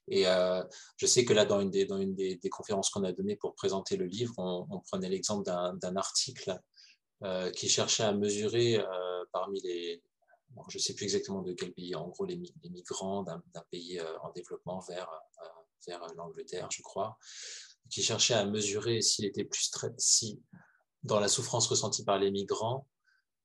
et 0.06 0.26
euh, 0.26 0.62
je 0.96 1.06
sais 1.06 1.24
que 1.24 1.32
là, 1.32 1.44
dans 1.44 1.60
une 1.60 1.70
des, 1.70 1.84
dans 1.84 1.98
une 1.98 2.14
des, 2.14 2.38
conférences 2.50 2.90
qu'on 2.90 3.04
a 3.04 3.12
données 3.12 3.36
pour 3.36 3.54
présenter 3.54 3.96
le 3.96 4.06
livre, 4.06 4.34
on, 4.38 4.80
prenait 4.80 5.08
l'exemple 5.08 5.44
d'un 5.44 5.96
article 5.96 6.58
euh, 7.24 7.50
qui 7.50 7.68
cherchait 7.68 8.04
à 8.04 8.12
mesurer 8.12 8.80
parmi 9.32 9.60
les, 9.60 10.02
je 10.68 10.78
ne 10.78 10.82
sais 10.82 10.94
plus 10.94 11.04
exactement 11.04 11.42
de 11.42 11.52
quel 11.52 11.72
pays, 11.72 11.94
en 11.94 12.08
gros 12.08 12.24
les, 12.24 12.40
migrants 12.70 13.22
d'un 13.22 13.42
pays 13.70 14.00
en 14.22 14.30
développement 14.32 14.80
vers, 14.80 15.10
vers 15.86 16.00
l'Angleterre, 16.14 16.68
je 16.70 16.82
crois, 16.82 17.18
qui 17.90 18.02
cherchait 18.02 18.34
à 18.34 18.44
mesurer 18.44 19.02
s'il 19.02 19.24
était 19.24 19.44
plus 19.44 19.70
si 19.98 20.42
dans 21.02 21.20
la 21.20 21.28
souffrance 21.28 21.66
ressentie 21.68 22.04
par 22.04 22.18
les 22.18 22.30
migrants, 22.30 22.86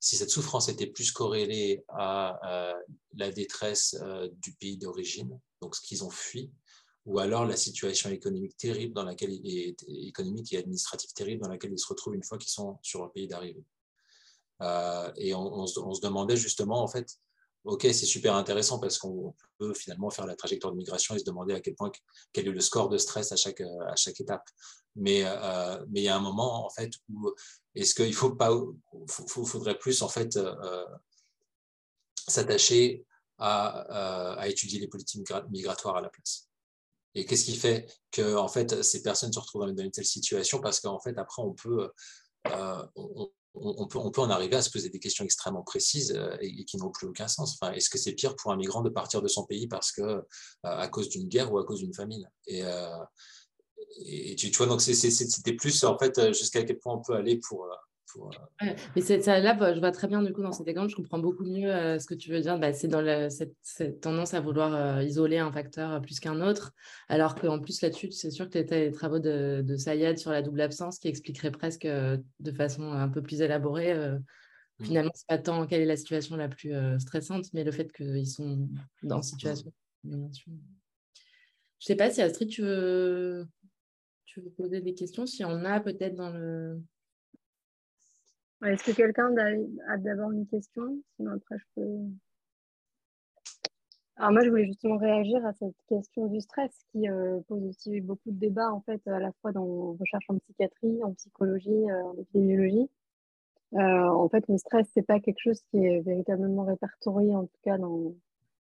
si 0.04 0.16
cette 0.16 0.28
souffrance 0.28 0.68
était 0.68 0.86
plus 0.86 1.12
corrélée 1.12 1.82
à, 1.88 2.74
la 3.14 3.30
détresse 3.30 3.96
euh, 4.02 4.28
du 4.42 4.52
pays 4.52 4.76
d'origine, 4.76 5.40
donc 5.62 5.74
ce 5.74 5.80
qu'ils 5.80 6.04
ont 6.04 6.10
fui, 6.10 6.52
ou 7.06 7.20
alors 7.20 7.46
la 7.46 7.56
situation 7.56 8.10
économique 8.10 8.54
terrible 8.58 8.92
dans 8.92 9.04
laquelle 9.04 9.32
est 9.32 9.76
économique 9.88 10.52
et 10.52 10.58
administrative 10.58 11.10
terrible 11.14 11.42
dans 11.42 11.48
laquelle 11.48 11.72
ils 11.72 11.78
se 11.78 11.86
retrouvent 11.86 12.14
une 12.14 12.22
fois 12.22 12.36
qu'ils 12.36 12.52
sont 12.52 12.78
sur 12.82 13.02
le 13.02 13.12
pays 13.12 13.26
d'arrivée. 13.26 13.64
Euh, 14.60 15.10
et 15.16 15.34
on, 15.34 15.66
se, 15.66 15.80
demandait 16.02 16.36
justement 16.36 16.82
en 16.82 16.88
fait 16.88 17.18
ok, 17.64 17.82
c'est 17.82 18.06
super 18.06 18.34
intéressant 18.36 18.78
parce 18.78 18.98
qu'on 18.98 19.34
peut 19.58 19.74
finalement 19.74 20.10
faire 20.10 20.26
la 20.26 20.36
trajectoire 20.36 20.72
de 20.72 20.76
migration 20.76 21.14
et 21.14 21.18
se 21.18 21.24
demander 21.24 21.54
à 21.54 21.60
quel 21.60 21.74
point 21.74 21.90
quel 22.32 22.48
est 22.48 22.52
le 22.52 22.60
score 22.60 22.88
de 22.88 22.98
stress 22.98 23.32
à 23.32 23.36
chaque, 23.36 23.60
à 23.60 23.96
chaque 23.96 24.20
étape. 24.20 24.48
Mais, 24.96 25.22
euh, 25.24 25.84
mais 25.88 26.00
il 26.00 26.04
y 26.04 26.08
a 26.08 26.16
un 26.16 26.20
moment 26.20 26.66
en 26.66 26.70
fait 26.70 26.90
où 27.08 27.32
est-ce 27.74 27.94
qu'il 27.94 28.14
faut 28.14 28.34
pas, 28.34 28.50
faudrait 29.08 29.78
plus 29.78 30.02
en 30.02 30.08
fait 30.08 30.36
euh, 30.36 30.84
s'attacher 32.28 33.04
à, 33.38 34.36
à, 34.38 34.48
étudier 34.48 34.78
les 34.78 34.86
politiques 34.86 35.28
migratoires 35.50 35.96
à 35.96 36.00
la 36.00 36.08
place. 36.08 36.48
Et 37.16 37.24
qu'est-ce 37.24 37.44
qui 37.44 37.56
fait 37.56 37.92
que 38.10 38.36
en 38.36 38.48
fait 38.48 38.82
ces 38.82 39.02
personnes 39.02 39.32
se 39.32 39.38
retrouvent 39.38 39.72
dans 39.72 39.82
une 39.82 39.90
telle 39.90 40.04
situation? 40.04 40.60
Parce 40.60 40.80
qu'en 40.80 41.00
fait 41.00 41.16
après 41.18 41.42
on 41.42 41.52
peut 41.52 41.90
euh, 42.48 42.86
on, 43.54 43.86
peut, 43.86 44.20
en 44.20 44.30
arriver 44.30 44.56
à 44.56 44.62
se 44.62 44.70
poser 44.70 44.88
des 44.90 44.98
questions 44.98 45.24
extrêmement 45.24 45.62
précises 45.62 46.12
euh, 46.16 46.36
et, 46.40 46.64
qui 46.64 46.76
n'ont 46.76 46.90
plus 46.90 47.06
aucun 47.06 47.28
sens. 47.28 47.58
Est-ce 47.74 47.88
que 47.88 47.98
c'est 47.98 48.12
pire 48.12 48.34
pour 48.36 48.52
un 48.52 48.56
migrant 48.56 48.82
de 48.82 48.90
partir 48.90 49.22
de 49.22 49.28
son 49.28 49.44
pays 49.44 49.68
parce 49.68 49.92
que, 49.92 50.02
euh, 50.02 50.22
à 50.62 50.88
cause 50.88 51.08
d'une 51.08 51.28
guerre 51.28 51.52
ou 51.52 51.58
à 51.58 51.64
cause 51.64 51.78
d'une 51.78 51.94
famine? 51.94 52.28
Et, 52.46 52.64
euh, 52.64 52.98
et, 54.04 54.34
tu, 54.36 54.50
tu, 54.50 54.56
vois, 54.58 54.66
donc 54.66 54.82
c'était 54.82 55.52
plus 55.52 55.84
en 55.84 55.96
fait 55.98 56.32
jusqu'à 56.32 56.64
quel 56.64 56.78
point 56.78 56.94
on 56.94 57.02
peut 57.02 57.14
aller 57.14 57.38
pour, 57.38 57.66
euh, 58.16 58.66
mais 58.94 59.02
ça, 59.02 59.40
là, 59.40 59.74
je 59.74 59.80
vois 59.80 59.90
très 59.90 60.08
bien 60.08 60.22
du 60.22 60.32
coup 60.32 60.42
dans 60.42 60.52
cet 60.52 60.68
exemple, 60.68 60.90
je 60.90 60.96
comprends 60.96 61.18
beaucoup 61.18 61.44
mieux 61.44 61.72
euh, 61.72 61.98
ce 61.98 62.06
que 62.06 62.14
tu 62.14 62.30
veux 62.30 62.40
dire. 62.40 62.58
Bah, 62.58 62.72
c'est 62.72 62.88
dans 62.88 63.30
cette, 63.30 64.00
tendance 64.00 64.34
à 64.34 64.40
vouloir 64.40 64.74
euh, 64.74 65.02
isoler 65.02 65.38
un 65.38 65.52
facteur 65.52 66.00
plus 66.00 66.20
qu'un 66.20 66.40
autre, 66.40 66.72
alors 67.08 67.34
qu'en 67.34 67.60
plus 67.60 67.80
là-dessus, 67.82 68.12
c'est 68.12 68.30
sûr 68.30 68.48
que 68.48 68.58
tu 68.58 68.74
as 68.74 68.78
les 68.78 68.92
travaux 68.92 69.18
de, 69.18 69.62
de, 69.62 69.76
Sayed 69.76 70.18
sur 70.18 70.30
la 70.30 70.42
double 70.42 70.60
absence 70.60 70.98
qui 70.98 71.08
expliquerait 71.08 71.50
presque 71.50 71.86
de 71.86 72.52
façon 72.52 72.92
un 72.92 73.08
peu 73.08 73.22
plus 73.22 73.40
élaborée. 73.42 73.94
Mmh. 73.94 74.84
Finalement, 74.84 75.12
c'est 75.14 75.28
pas 75.28 75.38
tant 75.38 75.66
quelle 75.66 75.82
est 75.82 75.86
la 75.86 75.96
situation 75.96 76.36
la 76.36 76.48
plus 76.48 76.72
stressante, 76.98 77.46
mais 77.52 77.64
le 77.64 77.72
fait 77.72 77.92
qu'ils 77.92 78.28
sont 78.28 78.68
dans 79.02 79.22
situation. 79.22 79.72
Je 81.84 81.88
sais 81.88 81.96
pas 81.96 82.10
si 82.10 82.22
Astrid, 82.22 82.48
tu 82.48 82.62
veux, 82.62 83.46
tu 84.24 84.40
veux 84.40 84.50
poser 84.50 84.80
des 84.80 84.94
questions, 84.94 85.26
si 85.26 85.44
on 85.44 85.64
a 85.64 85.80
peut-être 85.80 86.14
dans 86.14 86.30
le. 86.30 86.80
Est-ce 88.64 88.84
que 88.84 88.96
quelqu'un 88.96 89.34
a 89.88 89.98
d'abord 89.98 90.32
une 90.32 90.46
question? 90.46 90.98
Sinon, 91.16 91.32
après, 91.32 91.58
je 91.58 91.64
peux. 91.74 91.98
Alors 94.16 94.32
moi, 94.32 94.42
je 94.44 94.48
voulais 94.48 94.64
justement 94.64 94.96
réagir 94.96 95.44
à 95.44 95.52
cette 95.52 95.74
question 95.88 96.26
du 96.26 96.40
stress 96.40 96.70
qui 96.92 97.08
euh, 97.08 97.40
pose 97.48 97.64
aussi 97.64 98.00
beaucoup 98.00 98.30
de 98.30 98.38
débats 98.38 98.72
en 98.72 98.80
fait 98.80 99.06
à 99.08 99.18
la 99.18 99.32
fois 99.42 99.52
dans 99.52 99.92
recherche 99.98 100.24
en 100.28 100.38
psychiatrie, 100.38 101.02
en 101.02 101.12
psychologie, 101.14 101.90
euh, 101.90 102.04
en 102.04 102.14
épidémiologie. 102.16 102.88
Euh, 103.74 104.08
en 104.08 104.28
fait, 104.28 104.46
le 104.48 104.56
stress, 104.56 104.86
c'est 104.94 105.02
pas 105.02 105.20
quelque 105.20 105.40
chose 105.40 105.60
qui 105.70 105.84
est 105.84 106.00
véritablement 106.00 106.64
répertorié 106.64 107.34
en 107.34 107.44
tout 107.44 107.60
cas 107.62 107.76
dans 107.76 108.14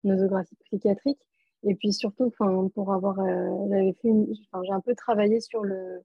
nosographies 0.04 0.58
psychiatriques. 0.66 1.26
Et 1.64 1.76
puis 1.76 1.94
surtout, 1.94 2.32
pour 2.32 2.94
avoir, 2.94 3.16
fait, 3.18 4.28
j'ai 4.64 4.72
un 4.72 4.82
peu 4.82 4.96
travaillé 4.96 5.40
sur 5.40 5.64
le 5.64 6.04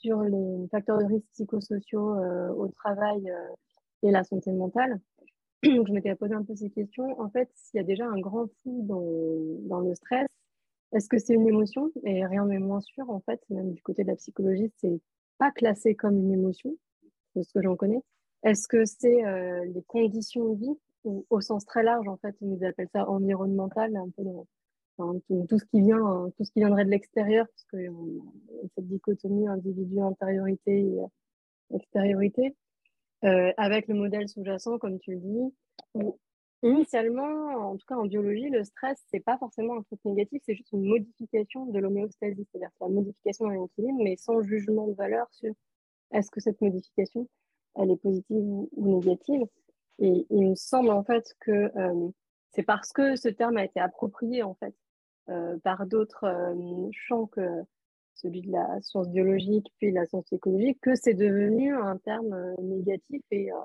sur 0.00 0.22
les 0.22 0.68
facteurs 0.70 0.98
de 0.98 1.04
risque 1.04 1.26
psychosociaux 1.32 2.16
au 2.56 2.68
travail 2.68 3.32
et 4.02 4.10
la 4.10 4.24
santé 4.24 4.52
mentale. 4.52 5.00
Je 5.62 5.92
m'étais 5.92 6.14
posé 6.14 6.34
un 6.34 6.44
peu 6.44 6.54
ces 6.54 6.70
questions. 6.70 7.18
En 7.20 7.30
fait, 7.30 7.50
s'il 7.54 7.78
y 7.78 7.80
a 7.80 7.84
déjà 7.84 8.06
un 8.06 8.20
grand 8.20 8.46
flou 8.62 8.82
dans, 8.86 9.68
dans 9.68 9.80
le 9.80 9.94
stress, 9.94 10.26
est-ce 10.94 11.08
que 11.08 11.18
c'est 11.18 11.34
une 11.34 11.48
émotion? 11.48 11.90
Et 12.04 12.24
rien 12.24 12.46
n'est 12.46 12.58
moins 12.58 12.80
sûr, 12.80 13.10
en 13.10 13.20
fait, 13.20 13.40
même 13.50 13.72
du 13.72 13.82
côté 13.82 14.04
de 14.04 14.08
la 14.08 14.16
psychologie, 14.16 14.72
c'est 14.76 15.00
pas 15.38 15.50
classé 15.50 15.94
comme 15.96 16.16
une 16.16 16.32
émotion, 16.32 16.76
de 17.34 17.42
ce 17.42 17.52
que 17.52 17.62
j'en 17.62 17.76
connais. 17.76 18.00
Est-ce 18.44 18.68
que 18.68 18.84
c'est 18.84 19.24
euh, 19.24 19.64
les 19.64 19.82
conditions 19.82 20.54
de 20.54 20.60
vie, 20.60 20.78
au 21.30 21.40
sens 21.40 21.64
très 21.64 21.82
large, 21.82 22.06
en 22.08 22.16
fait, 22.18 22.34
ils 22.40 22.48
nous 22.48 22.64
appellent 22.64 22.88
ça 22.92 23.08
environnemental, 23.08 23.96
un 23.96 24.08
peu 24.16 24.22
tout, 24.96 25.58
ce 25.58 25.64
qui 25.66 25.80
vient, 25.80 26.30
tout 26.36 26.44
ce 26.44 26.50
qui 26.52 26.60
viendrait 26.60 26.84
de 26.84 26.90
l'extérieur, 26.90 27.46
parce 27.46 27.64
que 27.64 27.76
euh, 27.76 28.20
cette 28.74 28.88
dichotomie 28.88 29.48
individu-intériorité 29.48 30.80
et 30.80 31.00
euh, 31.00 31.76
extériorité. 31.76 32.56
Euh, 33.24 33.52
avec 33.56 33.88
le 33.88 33.94
modèle 33.94 34.28
sous-jacent, 34.28 34.78
comme 34.78 34.98
tu 34.98 35.12
le 35.12 35.20
dis, 35.20 35.54
où 35.94 36.18
initialement, 36.62 37.70
en 37.70 37.76
tout 37.76 37.86
cas 37.86 37.96
en 37.96 38.04
biologie, 38.04 38.50
le 38.50 38.64
stress, 38.64 39.02
c'est 39.10 39.20
pas 39.20 39.38
forcément 39.38 39.78
un 39.78 39.82
truc 39.82 39.98
négatif, 40.04 40.42
c'est 40.44 40.54
juste 40.54 40.72
une 40.72 40.84
modification 40.84 41.66
de 41.66 41.78
l'homéostasie, 41.78 42.46
c'est-à-dire 42.50 42.70
la 42.80 42.88
modification 42.88 43.48
d'un 43.48 43.64
équilibre, 43.64 43.98
mais 44.02 44.16
sans 44.16 44.42
jugement 44.42 44.88
de 44.88 44.94
valeur 44.94 45.26
sur 45.30 45.54
est-ce 46.12 46.30
que 46.30 46.40
cette 46.40 46.60
modification, 46.60 47.28
elle 47.76 47.90
est 47.90 47.96
positive 47.96 48.44
ou, 48.44 48.68
négative. 48.76 49.42
Et 50.00 50.26
il 50.28 50.50
me 50.50 50.54
semble 50.54 50.90
en 50.90 51.04
fait 51.04 51.34
que 51.40 51.50
euh, 51.50 52.08
c'est 52.50 52.62
parce 52.62 52.92
que 52.92 53.16
ce 53.16 53.28
terme 53.28 53.56
a 53.56 53.64
été 53.64 53.80
approprié 53.80 54.42
en 54.42 54.54
fait 54.54 54.74
euh, 54.74 54.83
par 55.62 55.86
d'autres 55.86 56.54
champs 56.92 57.26
que 57.26 57.64
celui 58.14 58.42
de 58.42 58.52
la 58.52 58.80
science 58.80 59.08
biologique 59.08 59.66
puis 59.78 59.92
la 59.92 60.06
science 60.06 60.32
écologique, 60.32 60.78
que 60.80 60.94
c'est 60.94 61.14
devenu 61.14 61.74
un 61.74 61.98
terme 61.98 62.32
euh, 62.32 62.54
négatif 62.62 63.22
et 63.30 63.52
euh, 63.52 63.56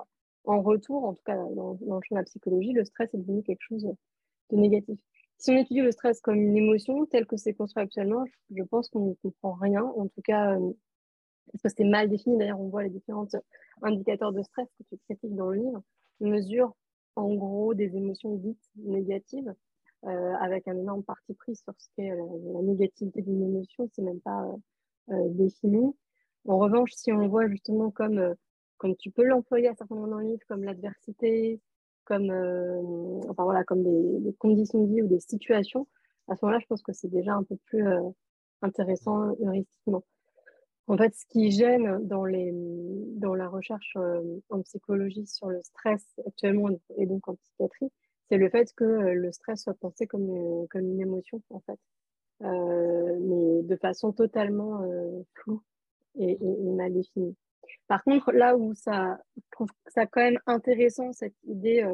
en 0.44 0.62
retour, 0.62 1.04
en 1.04 1.14
tout 1.14 1.22
cas 1.24 1.36
dans, 1.36 1.78
le 1.80 2.00
champ 2.02 2.14
de 2.14 2.20
la 2.20 2.24
psychologie, 2.24 2.72
le 2.72 2.84
stress 2.84 3.12
est 3.14 3.18
devenu 3.18 3.42
quelque 3.42 3.62
chose 3.62 3.84
de 4.50 4.56
négatif. 4.56 4.98
Si 5.38 5.50
on 5.50 5.56
étudie 5.56 5.80
le 5.80 5.92
stress 5.92 6.20
comme 6.20 6.40
une 6.40 6.56
émotion, 6.56 7.06
telle 7.06 7.26
que 7.26 7.36
c'est 7.36 7.54
construit 7.54 7.82
actuellement, 7.82 8.24
je, 8.54 8.62
pense 8.64 8.88
qu'on 8.88 9.06
ne 9.06 9.14
comprend 9.14 9.54
rien. 9.54 9.84
En 9.84 10.08
tout 10.08 10.22
cas, 10.22 10.56
euh, 10.56 10.72
parce 11.52 11.62
que 11.62 11.68
c'est 11.82 11.88
mal 11.88 12.08
défini. 12.10 12.36
D'ailleurs, 12.36 12.60
on 12.60 12.68
voit 12.68 12.82
les 12.82 12.90
différents 12.90 13.28
indicateurs 13.82 14.32
de 14.32 14.42
stress 14.42 14.68
que 14.78 14.84
tu 14.88 14.98
critiques 14.98 15.34
dans 15.34 15.50
le 15.50 15.60
livre, 15.60 15.82
mesure 16.20 16.74
en 17.16 17.34
gros 17.34 17.74
des 17.74 17.96
émotions 17.96 18.34
dites 18.36 18.70
négatives 18.76 19.54
euh, 20.06 20.34
avec 20.40 20.66
un 20.66 20.78
énorme 20.78 21.02
parti 21.02 21.34
pris 21.34 21.54
sur 21.56 21.74
ce 21.76 21.88
qu'est 21.94 22.10
euh, 22.10 22.16
la, 22.54 22.62
négativité 22.62 23.20
d'une 23.20 23.42
émotion, 23.42 23.86
c'est 23.92 24.00
même 24.00 24.20
pas 24.20 24.46
euh, 25.10 25.28
défini. 25.28 25.94
En 26.46 26.56
revanche, 26.56 26.92
si 26.94 27.12
on 27.12 27.28
voit 27.28 27.46
justement 27.48 27.90
comme, 27.90 28.34
comme 28.78 28.96
tu 28.96 29.10
peux 29.10 29.24
l'employer 29.24 29.68
à 29.68 29.74
certains 29.74 29.94
moments 29.96 30.08
dans 30.08 30.18
le 30.20 30.28
livre, 30.28 30.42
comme 30.48 30.64
l'adversité, 30.64 31.60
comme, 32.04 32.30
enfin, 33.28 33.44
voilà, 33.44 33.62
comme 33.64 33.82
des, 33.82 34.32
conditions 34.38 34.82
de 34.84 34.94
vie 34.94 35.02
ou 35.02 35.06
des 35.06 35.20
situations, 35.20 35.86
à 36.28 36.34
ce 36.34 36.44
moment-là, 36.44 36.60
je 36.60 36.66
pense 36.66 36.82
que 36.82 36.94
c'est 36.94 37.10
déjà 37.10 37.34
un 37.34 37.42
peu 37.42 37.56
plus 37.66 37.84
intéressant 38.62 39.36
heuristiquement. 39.42 40.02
En 40.86 40.96
fait, 40.96 41.14
ce 41.14 41.26
qui 41.26 41.50
gêne 41.50 42.06
dans, 42.06 42.24
les, 42.24 42.52
dans 42.54 43.34
la 43.34 43.48
recherche 43.48 43.96
en 44.48 44.62
psychologie 44.62 45.26
sur 45.26 45.50
le 45.50 45.60
stress 45.62 46.06
actuellement 46.26 46.70
et 46.96 47.04
donc 47.04 47.28
en 47.28 47.34
psychiatrie, 47.34 47.92
c'est 48.30 48.38
le 48.38 48.48
fait 48.48 48.72
que 48.74 48.84
euh, 48.84 49.14
le 49.14 49.32
stress 49.32 49.64
soit 49.64 49.74
pensé 49.74 50.06
comme, 50.06 50.66
comme 50.68 50.88
une 50.88 51.00
émotion, 51.00 51.42
en 51.50 51.60
fait, 51.60 51.78
euh, 52.42 53.18
mais 53.20 53.62
de 53.64 53.76
façon 53.76 54.12
totalement 54.12 54.82
euh, 54.82 55.22
floue 55.34 55.62
et, 56.18 56.38
mal 56.40 56.92
définie. 56.92 57.36
Par 57.88 58.02
contre, 58.04 58.32
là 58.32 58.56
où 58.56 58.72
ça, 58.74 59.18
je 59.36 59.42
trouve 59.50 59.68
ça 59.88 60.06
quand 60.06 60.20
même 60.20 60.38
intéressant, 60.46 61.12
cette 61.12 61.34
idée 61.44 61.84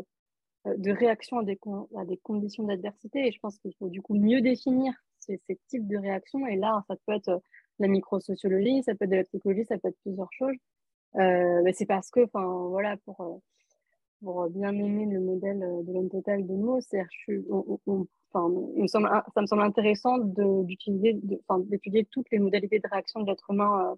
de 0.64 0.90
réaction 0.90 1.38
à 1.38 1.44
des, 1.44 1.58
à 1.96 2.04
des 2.04 2.16
conditions 2.18 2.64
d'adversité, 2.64 3.28
et 3.28 3.32
je 3.32 3.38
pense 3.40 3.58
qu'il 3.58 3.74
faut 3.78 3.88
du 3.88 4.02
coup 4.02 4.14
mieux 4.14 4.40
définir 4.40 4.92
ces, 5.18 5.40
types 5.68 5.86
de 5.86 5.96
réactions, 5.96 6.46
et 6.46 6.56
là, 6.56 6.82
ça 6.88 6.96
peut 7.06 7.14
être 7.14 7.42
la 7.78 7.88
microsociologie, 7.88 8.82
ça 8.82 8.94
peut 8.94 9.04
être 9.04 9.10
de 9.10 9.16
la 9.16 9.24
psychologie, 9.24 9.64
ça 9.66 9.78
peut 9.78 9.88
être 9.88 10.00
plusieurs 10.02 10.32
choses. 10.32 10.56
c'est 11.14 11.86
parce 11.86 12.10
que, 12.10 12.24
enfin, 12.24 12.68
voilà, 12.68 12.96
pour 13.04 13.42
pour 14.22 14.48
bien 14.50 14.72
aimer 14.72 15.06
le 15.06 15.20
modèle 15.20 15.62
euh, 15.62 15.82
de 15.82 15.92
l'homme 15.92 16.10
total 16.10 16.46
de 16.46 16.54
mots. 16.54 16.80
C'est-à-dire, 16.80 17.08
enfin, 18.32 18.52
ça 19.34 19.40
me 19.40 19.46
semble 19.46 19.62
intéressant 19.62 20.18
d'utiliser, 20.18 21.18
d'étudier 21.60 22.04
toutes 22.10 22.30
les 22.30 22.38
modalités 22.38 22.78
de 22.78 22.88
réaction 22.90 23.20
de 23.20 23.26
l'être 23.26 23.50
humain 23.50 23.96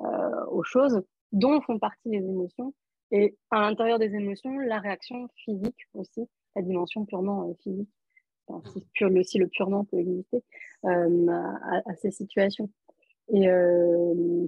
euh, 0.00 0.04
euh, 0.04 0.46
aux 0.46 0.64
choses, 0.64 1.02
dont 1.32 1.60
font 1.60 1.78
partie 1.78 2.10
les 2.10 2.18
émotions. 2.18 2.74
Et 3.10 3.36
à 3.50 3.60
l'intérieur 3.60 3.98
des 3.98 4.14
émotions, 4.14 4.58
la 4.58 4.80
réaction 4.80 5.28
physique 5.44 5.86
aussi, 5.94 6.26
la 6.56 6.62
dimension 6.62 7.04
purement 7.04 7.54
physique, 7.62 7.90
enfin, 8.48 8.68
si, 8.70 8.84
pur, 8.92 9.08
le, 9.08 9.22
si 9.22 9.38
le 9.38 9.46
purement 9.46 9.84
peut 9.84 9.98
exister, 9.98 10.42
à, 10.82 11.94
ces 12.00 12.10
situations. 12.10 12.70
Et 13.32 13.46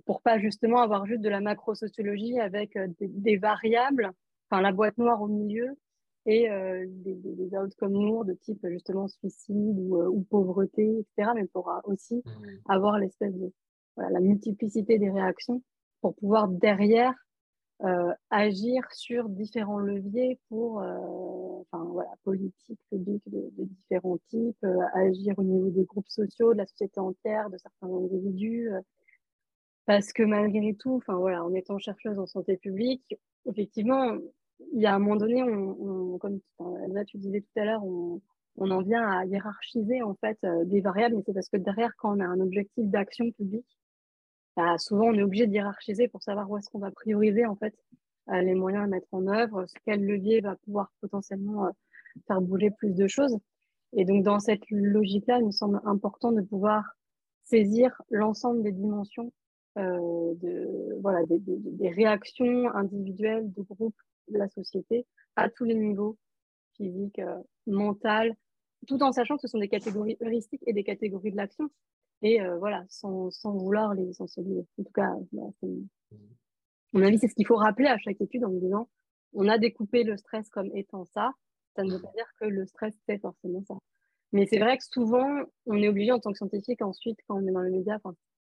pour 0.05 0.21
pas 0.23 0.39
justement 0.39 0.81
avoir 0.81 1.07
juste 1.07 1.21
de 1.21 1.29
la 1.29 1.41
macro-sociologie 1.41 2.41
avec 2.41 2.77
des 2.99 3.37
variables 3.37 4.13
enfin 4.51 4.61
la 4.63 4.73
boîte 4.73 4.99
noire 4.99 5.21
au 5.23 5.29
milieu 5.29 5.77
et 6.27 6.51
euh, 6.51 6.85
des, 6.89 7.15
des, 7.15 7.57
outcomes 7.57 8.05
lourds 8.05 8.25
de 8.25 8.35
type 8.35 8.67
justement 8.69 9.07
suicide 9.07 9.79
ou, 9.79 9.97
euh, 9.97 10.25
pauvreté, 10.29 10.99
etc. 10.99 11.31
Mais 11.37 11.47
pour 11.47 11.73
aussi 11.85 12.17
mmh. 12.17 12.31
avoir 12.69 12.99
l'espèce 12.99 13.35
de 13.35 13.53
voilà, 13.95 14.11
la 14.11 14.21
multiplicité 14.21 14.99
des 14.99 15.11
réactions 15.11 15.63
pour 16.01 16.15
pouvoir 16.17 16.49
derrière 16.49 17.15
euh, 17.85 18.13
agir 18.31 18.83
sur 18.93 19.29
différents 19.29 19.79
leviers 19.79 20.41
pour, 20.49 20.79
enfin 20.79 21.85
voilà, 21.85 22.11
politique 22.25 22.81
publique 22.91 23.23
de, 23.27 23.51
de 23.57 23.65
différents 23.65 24.19
types, 24.29 24.67
agir 24.95 25.35
au 25.39 25.45
niveau 25.45 25.71
des 25.71 25.85
groupes 25.85 26.09
sociaux, 26.09 26.55
de 26.55 26.59
la 26.59 26.67
société 26.67 26.99
entière, 26.99 27.51
de 27.51 27.59
certains 27.59 27.95
individus. 27.95 28.71
Parce 29.87 30.13
que 30.13 30.25
malgré 30.25 30.75
tout, 30.75 30.97
enfin 30.97 31.15
voilà, 31.17 31.45
en 31.45 31.55
étant 31.55 31.79
chercheuse 31.79 32.19
en 32.19 32.27
santé 32.27 32.57
publique, 32.57 33.17
effectivement, 33.47 34.17
il 34.73 34.81
y 34.81 34.87
a 34.87 34.95
un 34.95 34.99
moment 34.99 35.17
donné, 35.17 35.43
on, 35.43 36.19
comme 36.19 36.41
là, 36.89 37.05
tu 37.05 37.19
disais 37.19 37.41
tout 37.41 37.61
à 37.61 37.65
l'heure, 37.65 37.85
on, 37.85 38.21
en 38.59 38.83
vient 38.83 39.07
à 39.09 39.25
hiérarchiser 39.27 40.03
en 40.03 40.15
fait 40.15 40.39
euh, 40.45 40.65
des 40.65 40.81
variables, 40.81 41.15
mais 41.15 41.23
c'est 41.25 41.35
parce 41.35 41.49
que 41.49 41.59
derrière, 41.59 41.93
quand 41.99 42.17
on 42.17 42.21
a 42.21 42.25
un 42.25 42.41
objectif 42.41 42.87
d'action 42.87 43.31
publique, 43.33 43.67
bah, 44.57 44.79
souvent 44.79 45.09
on 45.09 45.15
est 45.15 45.23
obligé 45.23 45.47
de 45.47 45.53
hiérarchiser 45.53 46.09
pour 46.09 46.23
savoir 46.23 46.51
où 46.51 46.57
est-ce 46.57 46.71
qu'on 46.71 46.79
va 46.79 46.91
prioriser 46.91 47.47
en 47.47 47.55
fait 47.55 47.75
euh, 48.31 48.41
les 48.41 48.55
moyens 48.55 48.85
à 48.85 48.87
mettre 48.87 49.09
en 49.13 49.27
œuvre, 49.29 49.67
quel 49.85 50.05
levier 50.05 50.41
va 50.41 50.57
pouvoir 50.57 50.91
potentiellement 51.01 51.67
euh, 51.67 51.71
faire 52.27 52.41
bouger 52.41 52.71
plus 52.71 52.95
de 52.95 53.07
choses. 53.07 53.37
Et 53.93 54.05
donc 54.05 54.25
dans 54.25 54.41
cette 54.41 54.69
logique-là, 54.71 55.39
il 55.39 55.47
me 55.47 55.51
semble 55.53 55.81
important 55.85 56.33
de 56.33 56.41
pouvoir 56.41 56.97
saisir 57.45 58.01
l'ensemble 58.11 58.63
des 58.63 58.73
dimensions 58.73 59.33
euh, 59.77 60.35
de, 60.37 60.99
voilà, 61.01 61.21
des, 61.27 61.91
réactions 61.91 62.69
individuelles 62.75 63.53
de 63.53 63.63
groupe 63.63 63.97
de 64.29 64.39
la 64.39 64.49
société 64.49 65.07
à 65.37 65.51
tous 65.51 65.65
les 65.65 65.75
niveaux, 65.75 66.17
physique, 66.77 67.19
euh, 67.19 67.37
mental, 67.67 68.35
tout 68.87 69.03
en 69.03 69.13
sachant 69.13 69.37
que 69.37 69.43
ce 69.43 69.49
sont 69.49 69.59
des 69.59 69.69
catégories 69.69 70.17
heuristiques 70.23 70.63
et 70.67 70.73
des 70.73 70.85
catégories 70.85 71.31
de 71.31 71.37
l'action. 71.37 71.69
Et 72.23 72.41
euh, 72.41 72.57
voilà, 72.57 72.85
sans, 72.89 73.31
sans, 73.31 73.53
vouloir 73.53 73.95
les 73.95 74.09
essentialiser. 74.09 74.67
En 74.79 74.83
tout 74.83 74.93
cas, 74.93 75.13
bah, 75.33 75.69
mon 76.93 77.03
avis, 77.03 77.19
c'est 77.19 77.29
ce 77.29 77.35
qu'il 77.35 77.47
faut 77.47 77.57
rappeler 77.57 77.89
à 77.89 77.99
chaque 77.99 78.21
étude 78.21 78.45
en 78.45 78.51
disant 78.51 78.89
on 79.35 79.49
a 79.49 79.59
découpé 79.59 80.03
le 80.03 80.17
stress 80.17 80.49
comme 80.49 80.71
étant 80.75 81.05
ça. 81.05 81.33
Ça 81.75 81.83
ne 81.83 81.93
veut 81.93 82.01
pas 82.01 82.13
dire 82.15 82.27
que 82.41 82.47
le 82.47 82.65
stress, 82.65 82.95
c'est 83.07 83.19
forcément 83.19 83.63
ça. 83.69 83.75
Mais 84.33 84.47
c'est 84.47 84.59
vrai 84.59 84.79
que 84.79 84.85
souvent, 84.85 85.29
on 85.67 85.77
est 85.77 85.89
obligé 85.89 86.13
en 86.13 86.19
tant 86.19 86.31
que 86.31 86.39
scientifique, 86.39 86.81
ensuite, 86.81 87.19
quand 87.29 87.37
on 87.37 87.47
est 87.47 87.53
dans 87.53 87.61
les 87.61 87.71
médias, 87.71 87.99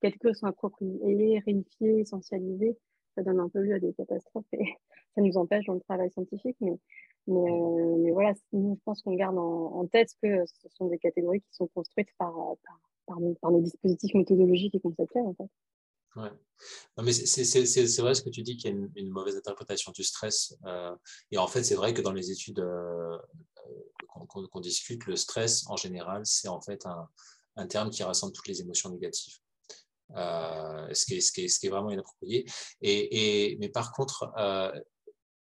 quelques 0.02 0.36
sont 0.36 0.48
appropriés, 0.48 1.40
réifiés, 1.46 2.00
essentialisés, 2.00 2.78
ça 3.16 3.24
donne 3.24 3.40
un 3.40 3.50
peu 3.50 3.60
lieu 3.60 3.76
à 3.76 3.80
des 3.80 3.94
catastrophes 3.94 4.46
et 4.54 4.64
ça 5.16 5.22
nous 5.22 5.38
empêche 5.38 5.66
dans 5.66 5.74
le 5.74 5.82
travail 5.82 6.12
scientifique. 6.12 6.58
Mais, 6.62 6.78
mais, 7.28 7.52
euh, 7.52 7.96
mais 7.98 8.12
voilà, 8.12 8.34
je 8.52 8.76
pense 8.86 9.02
qu'on 9.02 9.16
garde 9.16 9.38
en, 9.38 9.86
tête 9.88 10.10
que 10.22 10.46
ce 10.46 10.70
sont 10.70 10.88
des 10.88 10.98
catégories 10.98 11.42
qui 11.42 11.54
sont 11.54 11.68
construites 11.68 12.10
par, 12.18 12.34
par, 13.06 13.20
par, 13.42 13.52
nos, 13.52 13.62
dispositifs 13.62 14.14
méthodologiques 14.14 14.76
et 14.76 14.80
conceptuels. 14.80 15.26
En 15.26 15.34
fait. 15.34 15.50
Ouais. 16.16 16.30
Non, 16.98 17.04
mais 17.04 17.14
c'est 17.14 18.02
vrai 18.02 18.16
ce 18.16 18.22
que 18.22 18.30
tu 18.30 18.42
dis 18.42 18.58
qu'il 18.58 18.72
y 18.72 18.74
a 18.74 18.78
une, 18.96 19.10
mauvaise 19.10 19.38
interprétation 19.38 19.92
du 19.92 20.04
stress. 20.04 20.58
Euh, 20.66 20.96
et 21.32 21.38
en 21.38 21.48
fait, 21.48 21.64
c'est 21.64 21.76
vrai 21.76 21.94
que 21.94 22.02
dans 22.02 22.12
les 22.12 22.32
études 22.32 22.60
euh, 22.60 23.18
qu'on 24.28 24.60
discute, 24.60 25.06
le 25.06 25.16
stress, 25.16 25.66
en 25.68 25.78
général, 25.78 26.26
c'est 26.26 26.48
en 26.48 26.62
fait 26.62 26.86
un, 26.86 27.08
un, 27.56 27.68
terme 27.68 27.90
qui 27.90 28.04
rassemble 28.04 28.34
toutes 28.34 28.48
les 28.48 28.62
émotions 28.62 28.90
négatives. 28.90 29.36
Euh, 30.16 30.94
ce, 30.94 31.06
qui 31.06 31.16
est, 31.16 31.22
ce, 31.22 31.32
qui 31.32 31.46
est, 31.46 31.48
ce, 31.48 31.60
qui 31.60 31.68
est, 31.68 31.70
vraiment 31.70 31.92
inapproprié. 31.92 32.46
Et, 32.82 33.52
et 33.52 33.58
mais 33.60 33.70
par 33.70 33.94
contre, 33.94 34.32
euh, 34.38 34.72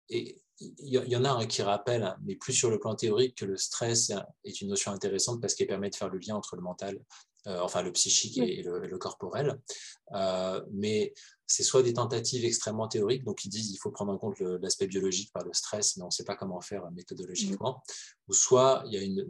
et, 0.10 0.42
il 0.60 0.90
y, 0.90 1.16
en 1.16 1.24
a 1.24 1.30
un 1.30 1.46
qui 1.46 1.62
rappelle, 1.62 2.16
mais 2.24 2.36
plus 2.36 2.54
sur 2.54 2.72
le 2.72 2.80
plan 2.80 2.96
théorique, 2.96 3.36
que 3.36 3.46
le 3.46 3.58
stress 3.58 4.12
est 4.44 4.62
une 4.62 4.70
notion 4.70 4.92
intéressante 4.92 5.40
parce 5.40 5.54
qu'elle 5.54 5.68
permet 5.68 5.92
de 5.92 5.96
faire 5.96 6.10
le 6.10 6.18
lien 6.18 6.36
entre 6.36 6.56
le 6.56 6.64
mental, 6.64 7.00
euh, 7.46 7.60
enfin 7.60 7.84
le 7.84 7.92
psychique 7.92 8.40
et, 8.40 8.64
le, 8.64 8.98
corporel. 8.98 9.60
Euh, 10.16 10.62
mais 10.72 11.14
c'est 11.46 11.62
soit 11.62 11.84
des 11.84 11.94
tentatives 11.94 12.44
extrêmement 12.44 12.88
théoriques, 12.88 13.24
donc 13.24 13.46
ils 13.46 13.50
disent 13.50 13.70
qu'il 13.70 13.80
faut 13.80 13.92
prendre 13.92 14.12
en 14.12 14.18
compte 14.18 14.40
l'aspect 14.40 14.88
biologique 14.88 15.32
par 15.32 15.44
le 15.44 15.54
stress, 15.54 15.96
mais 15.96 16.04
on 16.04 16.08
ne 16.08 16.12
sait 16.12 16.26
pas 16.26 16.36
comment 16.36 16.60
faire 16.60 16.90
méthodologiquement, 16.92 17.84
ou 18.28 18.34
soit 18.34 18.84
il 18.88 18.94
y 18.94 18.98
a 18.98 19.02
une 19.02 19.28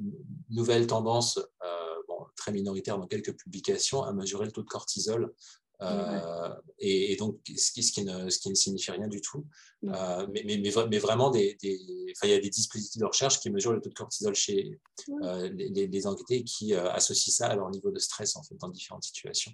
nouvelle 0.50 0.88
tendance 0.88 1.38
euh, 1.38 1.87
très 2.36 2.52
minoritaire 2.52 2.98
dans 2.98 3.08
quelques 3.08 3.36
publications 3.36 4.04
à 4.04 4.14
mesurer 4.14 4.46
le 4.46 4.52
taux 4.52 4.64
de 4.64 4.68
cortisol 4.68 5.34
euh, 5.82 6.56
et, 6.80 7.16
donc, 7.18 7.40
ce 7.56 7.72
qui, 7.72 7.84
ce, 7.84 7.92
qui 7.92 8.04
ne, 8.04 8.30
ce 8.30 8.40
qui, 8.40 8.50
ne, 8.50 8.56
signifie 8.56 8.92
rien 8.92 9.08
du 9.08 9.22
tout. 9.22 9.46
Euh, 9.86 10.28
mais, 10.32 10.44
mais, 10.46 10.58
mais, 10.58 11.00
vraiment, 11.00 11.30
des, 11.30 11.56
des 11.62 11.80
il 12.24 12.30
y 12.30 12.34
a 12.34 12.40
des 12.40 12.50
dispositifs 12.50 13.00
de 13.00 13.06
recherche 13.06 13.40
qui 13.40 13.50
mesurent 13.50 13.74
le 13.74 13.82
taux 13.82 13.90
de 13.90 13.96
cortisol 13.96 14.34
chez 14.34 14.80
euh, 15.24 15.50
les, 15.50 15.88
les, 15.88 16.08
enquêtés 16.08 16.38
et 16.38 16.44
qui 16.44 16.74
associent 16.74 17.34
ça 17.34 17.48
à 17.48 17.56
leur 17.56 17.70
niveau 17.70 17.92
de 17.92 18.00
stress 18.00 18.36
en 18.36 18.44
fait, 18.44 18.56
dans 18.56 18.70
différentes 18.70 19.04
situations. 19.04 19.52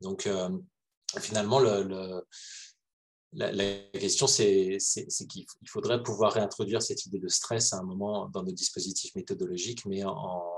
Donc, 0.00 0.28
finalement, 1.18 1.58
le, 1.58 1.82
le 1.82 2.22
la, 3.32 3.52
la, 3.52 3.78
question, 3.98 4.26
c'est 4.26 4.78
qu'il 5.28 5.46
faudrait 5.66 6.02
pouvoir 6.02 6.32
réintroduire 6.32 6.80
cette 6.80 7.04
idée 7.06 7.18
de 7.18 7.28
stress 7.28 7.72
à 7.72 7.78
un 7.78 7.82
moment 7.82 8.28
dans 8.28 8.42
nos 8.42 8.52
dispositifs 8.52 9.14
méthodologiques, 9.14 9.84
mais 9.84 10.04
en, 10.04 10.16
en 10.16 10.55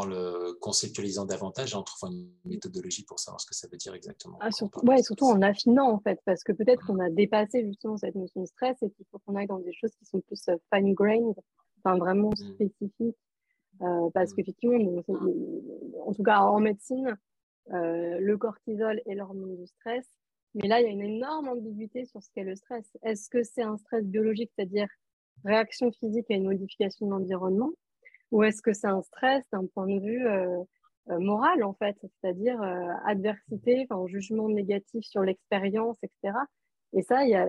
le 0.00 0.54
conceptualisant 0.60 1.26
davantage 1.26 1.74
et 1.74 1.76
en 1.76 1.82
trouvant 1.82 2.10
une 2.10 2.30
méthodologie 2.44 3.04
pour 3.04 3.18
savoir 3.18 3.40
ce 3.40 3.46
que 3.46 3.54
ça 3.54 3.68
veut 3.70 3.76
dire 3.76 3.94
exactement. 3.94 4.38
Ah, 4.40 4.50
surtout, 4.50 4.80
ouais, 4.86 5.02
surtout 5.02 5.26
en 5.26 5.42
affinant 5.42 5.90
en 5.90 6.00
fait, 6.00 6.18
parce 6.24 6.42
que 6.42 6.52
peut-être 6.52 6.86
qu'on 6.86 6.98
a 6.98 7.10
dépassé 7.10 7.64
justement 7.66 7.98
cette 7.98 8.14
notion 8.14 8.40
de 8.40 8.46
stress 8.46 8.76
et 8.82 8.90
qu'il 8.90 9.04
faut 9.10 9.18
qu'on 9.18 9.36
aille 9.36 9.46
dans 9.46 9.58
des 9.58 9.74
choses 9.74 9.94
qui 9.96 10.06
sont 10.06 10.20
plus 10.22 10.40
euh, 10.48 10.56
fine-grained, 10.72 11.36
enfin 11.84 11.98
vraiment 11.98 12.30
mm. 12.30 12.54
spécifiques, 12.54 13.16
euh, 13.82 14.10
parce 14.14 14.32
mm. 14.32 14.36
qu'effectivement, 14.36 15.02
en 16.06 16.14
tout 16.14 16.22
cas 16.22 16.40
en 16.40 16.58
médecine, 16.58 17.18
euh, 17.72 18.18
le 18.18 18.38
cortisol 18.38 19.02
est 19.04 19.14
l'hormone 19.14 19.56
du 19.56 19.66
stress, 19.66 20.06
mais 20.54 20.68
là 20.68 20.80
il 20.80 20.84
y 20.84 20.88
a 20.88 20.90
une 20.90 21.02
énorme 21.02 21.48
ambiguïté 21.48 22.06
sur 22.06 22.22
ce 22.22 22.30
qu'est 22.34 22.44
le 22.44 22.56
stress. 22.56 22.96
Est-ce 23.02 23.28
que 23.28 23.42
c'est 23.42 23.62
un 23.62 23.76
stress 23.76 24.06
biologique, 24.06 24.50
c'est-à-dire 24.56 24.88
réaction 25.44 25.92
physique 25.92 26.30
à 26.30 26.34
une 26.34 26.44
modification 26.44 27.04
de 27.06 27.10
l'environnement 27.10 27.72
ou 28.32 28.42
est-ce 28.42 28.62
que 28.62 28.72
c'est 28.72 28.88
un 28.88 29.02
stress 29.02 29.44
d'un 29.52 29.66
point 29.66 29.86
de 29.86 30.00
vue 30.00 30.26
euh, 30.26 30.64
euh, 31.10 31.18
moral, 31.20 31.62
en 31.62 31.74
fait, 31.74 31.96
c'est-à-dire 32.00 32.60
euh, 32.62 32.88
adversité, 33.04 33.86
jugement 34.06 34.48
négatif 34.48 35.04
sur 35.04 35.22
l'expérience, 35.22 35.98
etc. 36.02 36.36
Et 36.94 37.02
ça, 37.02 37.24
y 37.26 37.34
a, 37.34 37.46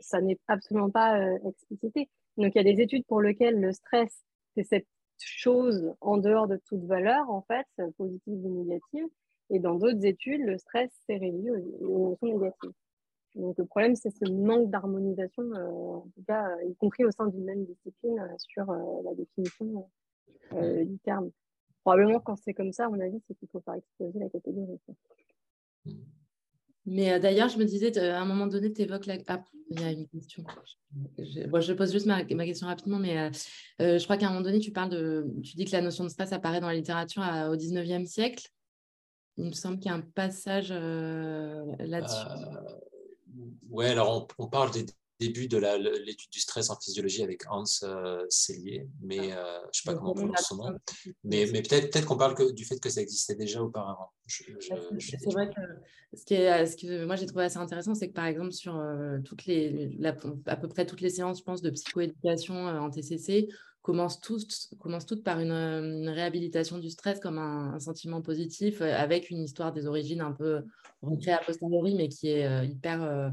ça 0.00 0.20
n'est 0.20 0.38
absolument 0.48 0.90
pas 0.90 1.18
explicité. 1.46 2.08
Donc, 2.36 2.52
il 2.54 2.58
y 2.58 2.68
a 2.70 2.74
des 2.74 2.82
études 2.82 3.04
pour 3.06 3.20
lesquelles 3.20 3.60
le 3.60 3.72
stress, 3.72 4.24
c'est 4.54 4.64
cette 4.64 4.86
chose 5.18 5.94
en 6.00 6.16
dehors 6.18 6.48
de 6.48 6.58
toute 6.68 6.84
valeur, 6.84 7.30
en 7.30 7.42
fait, 7.42 7.66
positive 7.96 8.44
ou 8.44 8.64
négative. 8.64 9.06
Et 9.50 9.58
dans 9.58 9.74
d'autres 9.74 10.04
études, 10.04 10.42
le 10.42 10.58
stress, 10.58 10.90
c'est 11.06 11.16
réduit 11.16 11.50
aux 11.50 11.56
émotions 11.96 12.26
négatives. 12.26 12.72
Donc, 13.36 13.56
le 13.58 13.64
problème, 13.64 13.96
c'est 13.96 14.10
ce 14.10 14.30
manque 14.30 14.70
d'harmonisation, 14.70 15.44
en 15.54 16.06
tout 16.14 16.22
cas, 16.26 16.50
y 16.66 16.74
compris 16.76 17.04
au 17.04 17.10
sein 17.10 17.26
d'une 17.26 17.44
même 17.44 17.64
discipline, 17.64 18.20
sur 18.38 18.66
la 18.70 19.14
définition 19.14 19.88
euh, 20.52 20.84
du 20.84 20.98
terme. 20.98 21.30
Probablement, 21.82 22.20
quand 22.20 22.36
c'est 22.36 22.54
comme 22.54 22.72
ça, 22.72 22.86
à 22.86 22.88
mon 22.88 23.00
avis, 23.00 23.20
c'est 23.26 23.34
qu'il 23.34 23.48
faut 23.48 23.60
faire 23.60 23.74
exploser 23.74 24.18
la 24.18 24.28
catégorie. 24.28 24.78
Mais 26.86 27.12
euh, 27.12 27.18
d'ailleurs, 27.18 27.48
je 27.48 27.58
me 27.58 27.64
disais, 27.64 27.96
à 27.98 28.20
un 28.20 28.24
moment 28.24 28.46
donné, 28.46 28.72
tu 28.72 28.82
évoques 28.82 29.06
la. 29.06 29.18
Ah, 29.26 29.44
il 29.70 29.80
y 29.80 29.84
a 29.84 29.90
une 29.90 30.06
question. 30.08 30.44
Je, 31.18 31.24
je 31.42 31.72
pose 31.72 31.92
juste 31.92 32.06
ma, 32.06 32.22
ma, 32.22 32.44
question 32.44 32.66
rapidement, 32.66 32.98
mais 32.98 33.18
euh, 33.18 33.98
je 33.98 34.04
crois 34.04 34.16
qu'à 34.16 34.26
un 34.26 34.30
moment 34.30 34.42
donné, 34.42 34.60
tu 34.60 34.70
parles 34.70 34.90
de. 34.90 35.26
Tu 35.42 35.56
dis 35.56 35.64
que 35.64 35.72
la 35.72 35.82
notion 35.82 36.04
de 36.04 36.08
stress 36.10 36.32
apparaît 36.32 36.60
dans 36.60 36.68
la 36.68 36.74
littérature 36.74 37.22
au 37.22 37.56
19e 37.56 38.06
siècle. 38.06 38.48
Il 39.36 39.46
me 39.46 39.52
semble 39.52 39.78
qu'il 39.78 39.90
y 39.90 39.94
a 39.94 39.96
un 39.96 40.00
passage 40.00 40.70
là-dessus. 40.70 42.26
ouais, 43.70 43.88
alors 43.88 44.28
on, 44.38 44.44
on 44.44 44.48
parle 44.48 44.70
des 44.70 44.86
début 45.20 45.46
de 45.46 45.58
l'étude 46.04 46.30
du 46.30 46.40
stress 46.40 46.70
en 46.70 46.78
physiologie 46.78 47.22
avec 47.22 47.42
Hans 47.48 47.64
euh, 47.82 48.24
Sellier, 48.28 48.88
mais 49.00 49.32
ah. 49.32 49.38
euh, 49.38 49.58
je 49.64 49.68
ne 49.68 49.72
sais 49.72 49.82
pas 49.86 49.94
comment 49.94 50.10
on 50.10 50.14
prononce 50.14 50.42
son 50.42 50.56
nom. 50.56 50.78
Mais, 51.22 51.46
mais 51.52 51.62
peut-être 51.62 51.90
peut 51.92 52.04
qu'on 52.04 52.16
parle 52.16 52.34
que, 52.34 52.52
du 52.52 52.64
fait 52.64 52.80
que 52.80 52.90
ça 52.90 53.00
existait 53.00 53.36
déjà 53.36 53.62
auparavant. 53.62 54.12
c'est 54.26 55.32
vrai 55.32 55.48
que 55.48 56.16
ce, 56.16 56.24
qui 56.24 56.34
est, 56.34 56.66
ce 56.66 56.76
que 56.76 57.04
moi 57.04 57.16
j'ai 57.16 57.26
trouvé 57.26 57.44
assez 57.44 57.58
intéressant, 57.58 57.94
c'est 57.94 58.08
que 58.08 58.14
par 58.14 58.26
exemple 58.26 58.52
sur 58.52 58.76
euh, 58.76 59.18
toutes 59.24 59.46
les, 59.46 59.96
à 60.46 60.56
peu 60.56 60.68
près 60.68 60.86
toutes 60.86 61.00
les 61.00 61.10
séances, 61.10 61.38
je 61.38 61.44
pense, 61.44 61.62
de 61.62 61.70
psychoéducation 61.70 62.66
en 62.66 62.90
TCC, 62.90 63.48
commencent 63.82 64.20
toutes, 64.20 64.70
commencent 64.80 65.06
toutes 65.06 65.22
par 65.22 65.38
une, 65.38 66.08
réhabilitation 66.08 66.78
du 66.78 66.90
stress 66.90 67.20
comme 67.20 67.38
un, 67.38 67.78
sentiment 67.78 68.20
positif, 68.20 68.80
avec 68.80 69.30
une 69.30 69.42
histoire 69.42 69.72
des 69.72 69.86
origines 69.86 70.22
un 70.22 70.32
peu 70.32 70.62
recréée 71.02 71.34
a 71.34 71.38
posteriori, 71.38 71.94
mais 71.94 72.08
qui 72.08 72.30
est 72.30 72.66
hyper... 72.66 73.32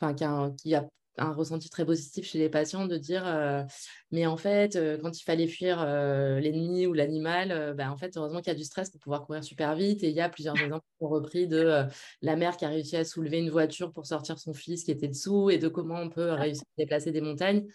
Enfin, 0.00 0.14
qui 0.14 0.22
a, 0.22 0.52
qui 0.56 0.74
a 0.76 0.88
un 1.18 1.32
ressenti 1.32 1.68
très 1.68 1.84
positif 1.84 2.26
chez 2.26 2.38
les 2.38 2.48
patients 2.48 2.86
de 2.86 2.96
dire 2.96 3.26
euh, 3.26 3.62
mais 4.10 4.26
en 4.26 4.36
fait 4.36 4.76
euh, 4.76 4.98
quand 4.98 5.18
il 5.18 5.22
fallait 5.22 5.46
fuir 5.46 5.80
euh, 5.80 6.40
l'ennemi 6.40 6.86
ou 6.86 6.94
l'animal 6.94 7.74
ben, 7.76 7.90
en 7.90 7.96
fait 7.96 8.16
heureusement 8.16 8.38
qu'il 8.40 8.48
y 8.48 8.56
a 8.56 8.58
du 8.58 8.64
stress 8.64 8.90
pour 8.90 9.00
pouvoir 9.00 9.26
courir 9.26 9.44
super 9.44 9.74
vite. 9.74 10.02
Et 10.02 10.08
il 10.08 10.14
y 10.14 10.20
a 10.20 10.28
plusieurs 10.28 10.54
exemples 10.62 10.84
qui 10.98 11.04
repris 11.04 11.46
de 11.46 11.84
la 12.22 12.36
mère 12.36 12.56
qui 12.56 12.64
a 12.64 12.68
réussi 12.68 12.96
à 12.96 13.04
soulever 13.04 13.38
une 13.38 13.50
voiture 13.50 13.92
pour 13.92 14.06
sortir 14.06 14.38
son 14.38 14.54
fils 14.54 14.84
qui 14.84 14.90
était 14.90 15.08
dessous 15.08 15.50
et 15.50 15.58
de 15.58 15.68
comment 15.68 16.00
on 16.00 16.08
peut 16.08 16.32
réussir 16.32 16.64
à 16.78 16.82
déplacer 16.82 17.12
des 17.12 17.20
montagnes 17.20 17.66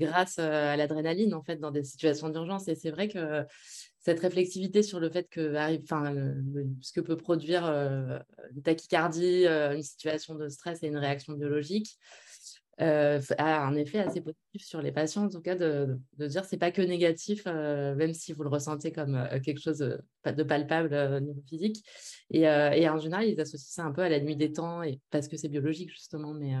grâce 0.00 0.38
à 0.38 0.76
l'adrénaline 0.76 1.34
en 1.34 1.42
fait 1.42 1.56
dans 1.56 1.70
des 1.70 1.84
situations 1.84 2.28
d'urgence. 2.28 2.68
Et 2.68 2.74
c'est 2.74 2.90
vrai 2.90 3.08
que 3.08 3.44
cette 4.00 4.18
réflexivité 4.18 4.82
sur 4.82 4.98
le 4.98 5.10
fait 5.10 5.28
que 5.28 5.54
enfin, 5.82 6.12
ce 6.80 6.92
que 6.92 7.00
peut 7.00 7.16
produire 7.16 7.64
une 7.64 8.62
tachycardie, 8.62 9.46
une 9.46 9.82
situation 9.82 10.34
de 10.34 10.48
stress 10.48 10.82
et 10.82 10.88
une 10.88 10.96
réaction 10.96 11.34
biologique, 11.34 11.98
euh, 12.80 13.20
a 13.36 13.66
un 13.66 13.74
effet 13.74 13.98
assez 13.98 14.22
positif 14.22 14.64
sur 14.64 14.80
les 14.80 14.92
patients, 14.92 15.24
en 15.24 15.28
tout 15.28 15.42
cas, 15.42 15.54
de, 15.54 15.98
de 16.16 16.26
dire 16.26 16.44
c'est 16.44 16.56
pas 16.56 16.70
que 16.70 16.80
négatif, 16.80 17.42
euh, 17.46 17.94
même 17.94 18.14
si 18.14 18.32
vous 18.32 18.42
le 18.42 18.48
ressentez 18.48 18.92
comme 18.92 19.14
euh, 19.14 19.40
quelque 19.40 19.60
chose 19.60 19.78
de 19.78 20.42
palpable 20.42 20.94
au 20.94 21.20
niveau 21.20 21.42
physique. 21.42 21.84
Et, 22.30 22.42
et, 22.42 22.88
en 22.88 22.98
général, 22.98 23.28
ils 23.28 23.40
associent 23.40 23.82
ça 23.82 23.84
un 23.84 23.92
peu 23.92 24.00
à 24.00 24.08
la 24.08 24.20
nuit 24.20 24.36
des 24.36 24.52
temps, 24.52 24.82
et, 24.82 25.00
parce 25.10 25.28
que 25.28 25.36
c'est 25.36 25.48
biologique, 25.48 25.90
justement. 25.90 26.32
Mais, 26.32 26.54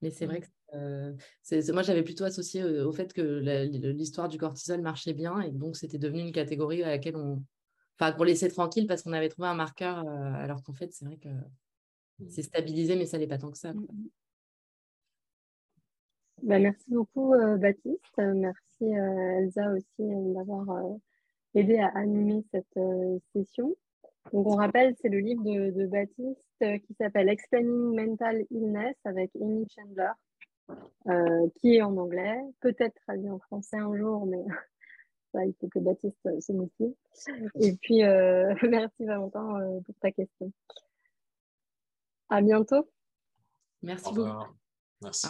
mais 0.00 0.10
c'est 0.10 0.24
vrai 0.24 0.40
mmh. 0.72 1.16
que 1.50 1.72
moi, 1.72 1.82
j'avais 1.82 2.02
plutôt 2.02 2.24
associé 2.24 2.64
au, 2.64 2.92
fait 2.92 3.12
que 3.12 3.20
l'histoire 3.90 4.28
du 4.28 4.38
cortisol 4.38 4.80
marchait 4.80 5.12
bien, 5.12 5.40
et 5.40 5.52
donc 5.52 5.76
c'était 5.76 5.98
devenu 5.98 6.22
une 6.22 6.32
catégorie 6.32 6.82
à 6.82 6.88
laquelle 6.88 7.16
on. 7.16 7.44
Enfin, 8.00 8.10
qu'on 8.10 8.24
laissait 8.24 8.48
tranquille 8.48 8.88
parce 8.88 9.02
qu'on 9.02 9.12
avait 9.12 9.28
trouvé 9.28 9.46
un 9.46 9.54
marqueur, 9.54 9.98
alors 9.98 10.64
qu'en 10.64 10.72
fait, 10.72 10.92
c'est 10.92 11.04
vrai 11.04 11.18
que 11.18 11.28
mmh. 11.28 12.28
c'est 12.30 12.42
stabilisé, 12.42 12.96
mais 12.96 13.06
ça 13.06 13.18
n'est 13.18 13.28
pas 13.28 13.38
tant 13.38 13.50
que 13.50 13.58
ça. 13.58 13.72
Quoi. 13.72 13.86
Bah, 16.42 16.58
merci 16.58 16.84
beaucoup 16.90 17.32
euh, 17.32 17.56
Baptiste, 17.56 18.18
merci 18.18 18.84
euh, 18.84 19.38
Elsa 19.38 19.70
aussi 19.70 19.86
euh, 20.00 20.34
d'avoir 20.34 20.66
aidé 21.54 21.78
à 21.78 21.88
animer 21.96 22.44
cette 22.50 22.78
session. 23.32 23.74
Donc 24.32 24.46
on 24.46 24.56
rappelle, 24.56 24.94
c'est 25.00 25.08
le 25.08 25.18
livre 25.18 25.44
de, 25.44 25.86
Baptiste 25.86 26.40
qui 26.60 26.94
s'appelle 26.94 27.28
Explaining 27.28 27.94
Mental 27.94 28.44
Illness 28.50 28.96
avec 29.04 29.30
Amy 29.40 29.66
Chandler, 29.68 30.12
qui 31.60 31.76
est 31.76 31.82
en 31.82 31.96
anglais, 31.96 32.40
peut-être 32.60 32.94
traduit 33.06 33.28
en 33.28 33.38
français 33.38 33.76
un 33.76 33.96
jour, 33.96 34.26
mais 34.26 34.42
ça, 35.32 35.44
il 35.44 35.54
faut 35.60 35.68
que 35.68 35.78
Baptiste 35.78 36.40
se 36.40 36.52
motive. 36.52 36.94
Et 37.60 37.74
puis, 37.76 37.98
merci 38.68 39.04
Valentin 39.04 39.80
pour 39.84 39.94
ta 40.00 40.10
question. 40.10 40.52
À 42.30 42.40
bientôt. 42.40 42.88
Merci 43.82 44.12
beaucoup. 44.14 44.46
Merci. 45.02 45.28